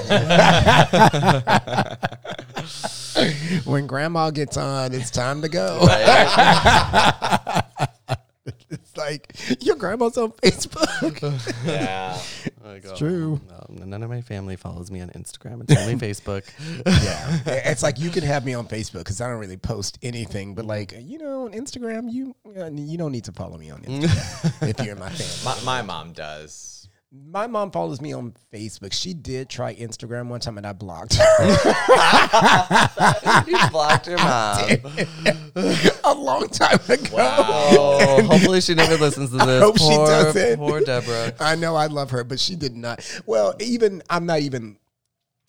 when 3.70 3.86
Grandma 3.86 4.30
gets 4.30 4.56
on, 4.56 4.94
it's 4.94 5.10
time 5.10 5.42
to 5.42 5.48
go. 5.48 5.80
it's 8.70 8.96
like 8.96 9.34
your 9.60 9.76
grandma's 9.76 10.16
on 10.18 10.32
Facebook. 10.32 11.20
yeah. 11.66 12.18
Like, 12.64 12.84
It's 12.84 12.92
oh, 12.92 12.96
true. 12.96 13.40
no, 13.68 13.84
none 13.84 14.02
of 14.02 14.10
my 14.10 14.20
family 14.20 14.56
follows 14.56 14.90
me 14.90 15.00
on 15.00 15.08
Instagram. 15.10 15.62
It's 15.62 15.76
only 15.80 15.96
Facebook. 15.96 16.44
yeah, 16.86 17.40
it's 17.70 17.82
like 17.82 17.98
you 17.98 18.10
can 18.10 18.22
have 18.22 18.44
me 18.44 18.54
on 18.54 18.66
Facebook 18.66 19.00
because 19.00 19.20
I 19.20 19.28
don't 19.28 19.38
really 19.38 19.56
post 19.56 19.98
anything, 20.02 20.54
but 20.54 20.64
like 20.64 20.94
you 20.98 21.18
know, 21.18 21.44
on 21.46 21.52
Instagram, 21.52 22.12
you 22.12 22.34
uh, 22.56 22.70
you 22.70 22.98
don't 22.98 23.12
need 23.12 23.24
to 23.24 23.32
follow 23.32 23.56
me 23.58 23.70
on 23.70 23.80
Instagram 23.82 24.68
if 24.68 24.80
you're 24.84 24.94
in 24.94 25.00
my 25.00 25.10
family. 25.10 25.60
My, 25.64 25.80
my 25.80 25.82
mom 25.82 26.12
does. 26.12 26.79
My 27.12 27.48
mom 27.48 27.72
follows 27.72 28.00
me 28.00 28.12
on 28.12 28.34
Facebook. 28.54 28.92
She 28.92 29.14
did 29.14 29.48
try 29.48 29.74
Instagram 29.74 30.28
one 30.28 30.38
time 30.38 30.58
and 30.58 30.66
I 30.66 30.72
blocked 30.72 31.16
her 31.16 31.24
you 33.48 33.58
blocked 33.70 34.06
your 34.06 34.18
mom. 34.18 34.68
a 36.04 36.14
long 36.14 36.46
time 36.48 36.78
ago. 36.88 37.16
Oh, 37.16 38.22
hopefully 38.22 38.60
she 38.60 38.74
never 38.74 38.96
listens 38.96 39.30
to 39.30 39.38
this. 39.38 39.60
hope 39.60 39.76
she 39.76 39.88
poor, 39.88 40.06
doesn't. 40.06 40.58
Poor 40.58 40.80
Deborah. 40.82 41.34
I 41.40 41.56
know 41.56 41.74
I 41.74 41.86
love 41.86 42.12
her, 42.12 42.22
but 42.22 42.38
she 42.38 42.54
did 42.54 42.76
not. 42.76 43.04
Well, 43.26 43.56
even 43.58 44.04
I'm 44.08 44.26
not 44.26 44.38
even 44.40 44.76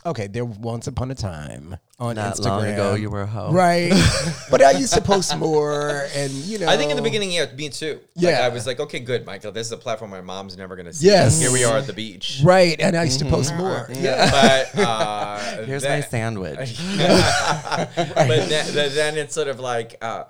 okay. 0.03 0.25
There 0.25 0.45
once 0.45 0.87
upon 0.87 1.11
a 1.11 1.15
time 1.15 1.77
on 2.01 2.15
Not 2.15 2.33
Instagram. 2.35 2.45
long 2.45 2.65
ago, 2.65 2.95
you 2.95 3.09
were 3.11 3.21
a 3.21 3.27
hoe. 3.27 3.51
right, 3.53 3.91
but 4.51 4.61
I 4.61 4.71
used 4.71 4.93
to 4.95 5.01
post 5.01 5.37
more, 5.37 6.07
and 6.15 6.31
you 6.31 6.57
know, 6.57 6.67
I 6.67 6.75
think 6.75 6.89
in 6.89 6.97
the 6.97 7.03
beginning, 7.03 7.31
yeah, 7.31 7.45
me 7.55 7.69
too. 7.69 7.99
Like, 8.15 8.23
Yeah. 8.33 8.39
I 8.45 8.49
was 8.49 8.65
like, 8.65 8.79
okay, 8.79 8.99
good, 8.99 9.23
Michael. 9.25 9.51
This 9.51 9.67
is 9.67 9.71
a 9.73 9.77
platform 9.77 10.09
my 10.11 10.19
mom's 10.21 10.57
never 10.57 10.75
going 10.75 10.87
to 10.87 10.93
see. 10.93 11.05
Yes. 11.05 11.39
Here 11.39 11.51
we 11.51 11.63
are 11.63 11.77
at 11.77 11.85
the 11.87 11.93
beach. 11.93 12.41
right, 12.43 12.75
and 12.81 12.97
I 12.97 13.03
used 13.03 13.19
to 13.19 13.25
post 13.25 13.55
more. 13.55 13.87
Yeah, 13.93 14.31
But 14.73 14.81
uh, 14.83 15.37
Here's 15.65 15.83
then- 15.83 15.99
my 15.99 16.05
sandwich. 16.05 16.75
but 16.97 17.91
then, 17.95 18.49
then- 18.73 18.95
then 18.95 19.17
it's 19.17 19.35
sort 19.35 19.47
of 19.47 19.59
like, 19.59 19.95
uh, 20.01 20.23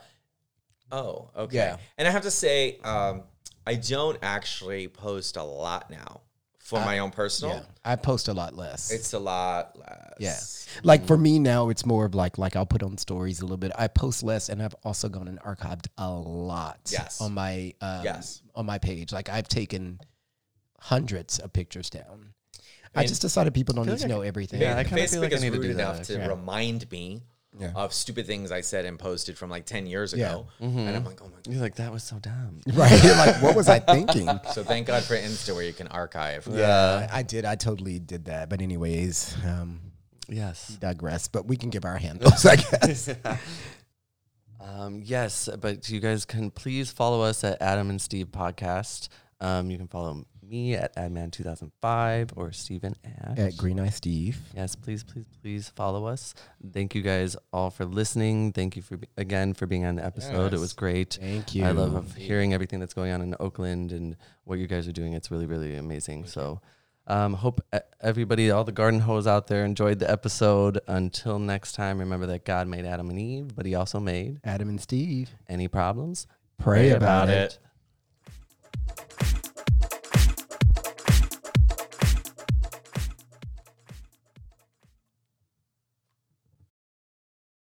oh, 0.92 1.30
okay. 1.38 1.56
Yeah. 1.56 1.78
And 1.98 2.06
I 2.08 2.12
have 2.12 2.24
to 2.24 2.32
say, 2.32 2.80
um, 2.84 3.24
I 3.66 3.76
don't 3.76 4.18
actually 4.22 4.88
post 4.90 5.38
a 5.38 5.44
lot 5.44 5.90
now 5.90 6.22
for 6.80 6.86
my 6.86 7.00
own 7.00 7.12
personal. 7.12 7.56
yeah. 7.56 7.64
I 7.84 7.96
post 7.96 8.28
a 8.28 8.34
lot 8.34 8.56
less. 8.56 8.92
It's 8.92 9.14
a 9.14 9.20
lot 9.20 9.78
less. 9.78 10.14
Yeah. 10.20 10.82
Like 10.84 11.06
for 11.06 11.18
me 11.18 11.38
now, 11.40 11.70
it's 11.70 11.86
more 11.86 12.06
of 12.06 12.16
like 12.16 12.38
like 12.38 12.56
I'll 12.56 12.66
put 12.66 12.82
on 12.84 12.98
stories 12.98 13.40
a 13.42 13.44
little 13.44 13.58
bit. 13.58 13.72
I 13.78 13.88
post 13.88 14.24
less, 14.24 14.50
and 14.50 14.62
I've 14.64 14.76
also 14.84 15.10
gone 15.10 15.28
and 15.28 15.40
archived 15.42 15.88
a 15.98 16.10
lot. 16.12 16.80
Yes. 16.92 17.20
On 17.22 17.34
my 17.34 17.74
um, 17.82 18.04
Yes. 18.04 18.42
on 18.56 18.66
my 18.66 18.78
page, 18.78 19.12
like 19.12 19.30
I've 19.30 19.48
taken 19.48 20.00
hundreds 20.80 21.40
of 21.40 21.54
pictures 21.54 21.90
down. 21.90 22.34
I, 22.96 23.00
mean, 23.02 23.08
just 23.08 23.22
decided 23.22 23.54
people 23.54 23.74
don't 23.76 23.86
feel 23.86 23.94
need 23.94 24.00
to 24.02 24.06
like 24.08 24.12
I- 24.12 24.16
know 24.16 24.22
everything. 24.22 24.62
Yeah, 24.62 24.78
I 24.78 24.84
kinda 24.84 25.08
feel 25.08 25.22
like 25.22 25.34
I 25.34 25.38
need 25.38 25.54
to 25.54 25.60
rude 25.60 25.64
do 25.68 25.70
enough 25.72 25.98
that. 26.00 26.06
to 26.08 26.14
Yeah. 26.14 26.28
remind 26.28 26.92
me 26.92 27.22
Yeah. 27.62 27.72
of 27.76 27.94
stupid 27.94 28.26
things 28.26 28.52
I 28.52 28.62
said 28.62 28.86
and 28.86 28.98
posted 29.00 29.38
from 29.38 29.50
like 29.50 29.66
10 29.66 29.86
years 29.86 30.14
Yeah. 30.14 30.30
ago. 30.32 30.48
And 30.60 30.90
I'm 30.90 31.06
like, 31.06 31.22
oh 31.22 31.26
my 31.26 31.32
God. 31.44 31.48
You're 31.48 31.62
like, 31.62 31.76
that 31.76 31.92
was 31.92 32.04
so 32.04 32.18
dumb. 32.20 32.60
Right? 32.74 33.04
You're 33.04 33.16
like, 33.16 33.42
what 33.42 33.56
was 33.56 33.70
I 33.70 33.80
thinking? 33.80 34.28
So 34.54 34.64
thank 34.64 34.88
God 34.88 35.04
for 35.04 35.16
Insta 35.16 35.54
where 35.54 35.64
you 35.64 35.74
can 35.74 35.88
archive. 35.88 36.48
Yeah, 36.52 37.08
I 37.12 37.24
did. 37.24 37.46
I 37.46 37.56
totally 37.56 38.00
did 38.00 38.26
that. 38.26 38.50
But 38.50 38.62
anyways, 38.62 39.36
um, 39.46 39.80
Yes. 40.28 40.68
digress. 40.80 41.28
But 41.28 41.46
we 41.48 41.56
can 41.58 41.70
give 41.70 41.86
our 41.86 41.98
handles, 41.98 42.46
I 42.46 42.56
guess. 42.58 43.10
Um, 44.60 45.02
yes, 45.04 45.50
but 45.60 45.90
you 45.90 46.00
guys 46.00 46.24
can 46.24 46.52
please 46.52 46.92
follow 46.92 47.22
us 47.24 47.44
at 47.44 47.60
Adam 47.62 47.90
and 47.90 48.00
Steve 48.00 48.28
Podcast. 48.28 49.08
Um, 49.40 49.72
you 49.72 49.78
can 49.78 49.88
follow 49.88 50.24
me 50.52 50.76
at 50.76 50.96
Adman2005 50.98 52.32
or 52.36 52.52
Steven 52.52 52.96
at. 53.04 53.40
At 53.40 53.58
Green 53.58 53.80
Eye 53.80 53.90
Steve. 53.90 54.40
Yes, 54.56 54.76
please, 54.76 55.04
please, 55.04 55.26
please 55.42 55.70
follow 55.70 56.06
us. 56.06 56.34
Thank 56.74 56.94
you 56.94 57.02
guys 57.02 57.36
all 57.54 57.70
for 57.70 57.86
listening. 57.86 58.52
Thank 58.52 58.76
you 58.76 58.82
for 58.82 58.98
be- 58.98 59.08
again 59.18 59.54
for 59.54 59.66
being 59.66 59.86
on 59.86 59.96
the 59.96 60.06
episode. 60.06 60.54
It 60.54 60.60
was 60.60 60.74
great. 60.74 61.18
Thank 61.20 61.56
you. 61.56 61.64
I 61.64 61.72
love 61.72 62.16
hearing 62.16 62.54
everything 62.54 62.80
that's 62.80 62.94
going 62.94 63.12
on 63.12 63.22
in 63.22 63.34
Oakland 63.40 63.92
and 63.94 64.18
what 64.44 64.60
you 64.60 64.68
guys 64.68 64.88
are 64.88 64.92
doing. 64.92 65.14
It's 65.14 65.32
really, 65.32 65.46
really 65.46 65.76
amazing. 65.78 66.26
So, 66.26 66.62
um, 67.08 67.34
hope 67.34 67.62
everybody, 68.02 68.52
all 68.52 68.64
the 68.64 68.72
garden 68.72 69.00
hoes 69.00 69.26
out 69.28 69.48
there, 69.48 69.64
enjoyed 69.66 70.00
the 70.00 70.12
episode. 70.12 70.80
Until 70.88 71.40
next 71.40 71.74
time, 71.74 71.98
remember 72.00 72.26
that 72.28 72.46
God 72.46 72.68
made 72.68 72.86
Adam 72.86 73.10
and 73.10 73.18
Eve, 73.20 73.56
but 73.56 73.66
He 73.66 73.74
also 73.74 74.00
made 74.00 74.40
Adam 74.44 74.70
and 74.70 74.80
Steve. 74.82 75.30
any 75.48 75.68
problems. 75.68 76.28
Pray, 76.60 76.92
about, 76.92 77.28
it. 77.30 77.58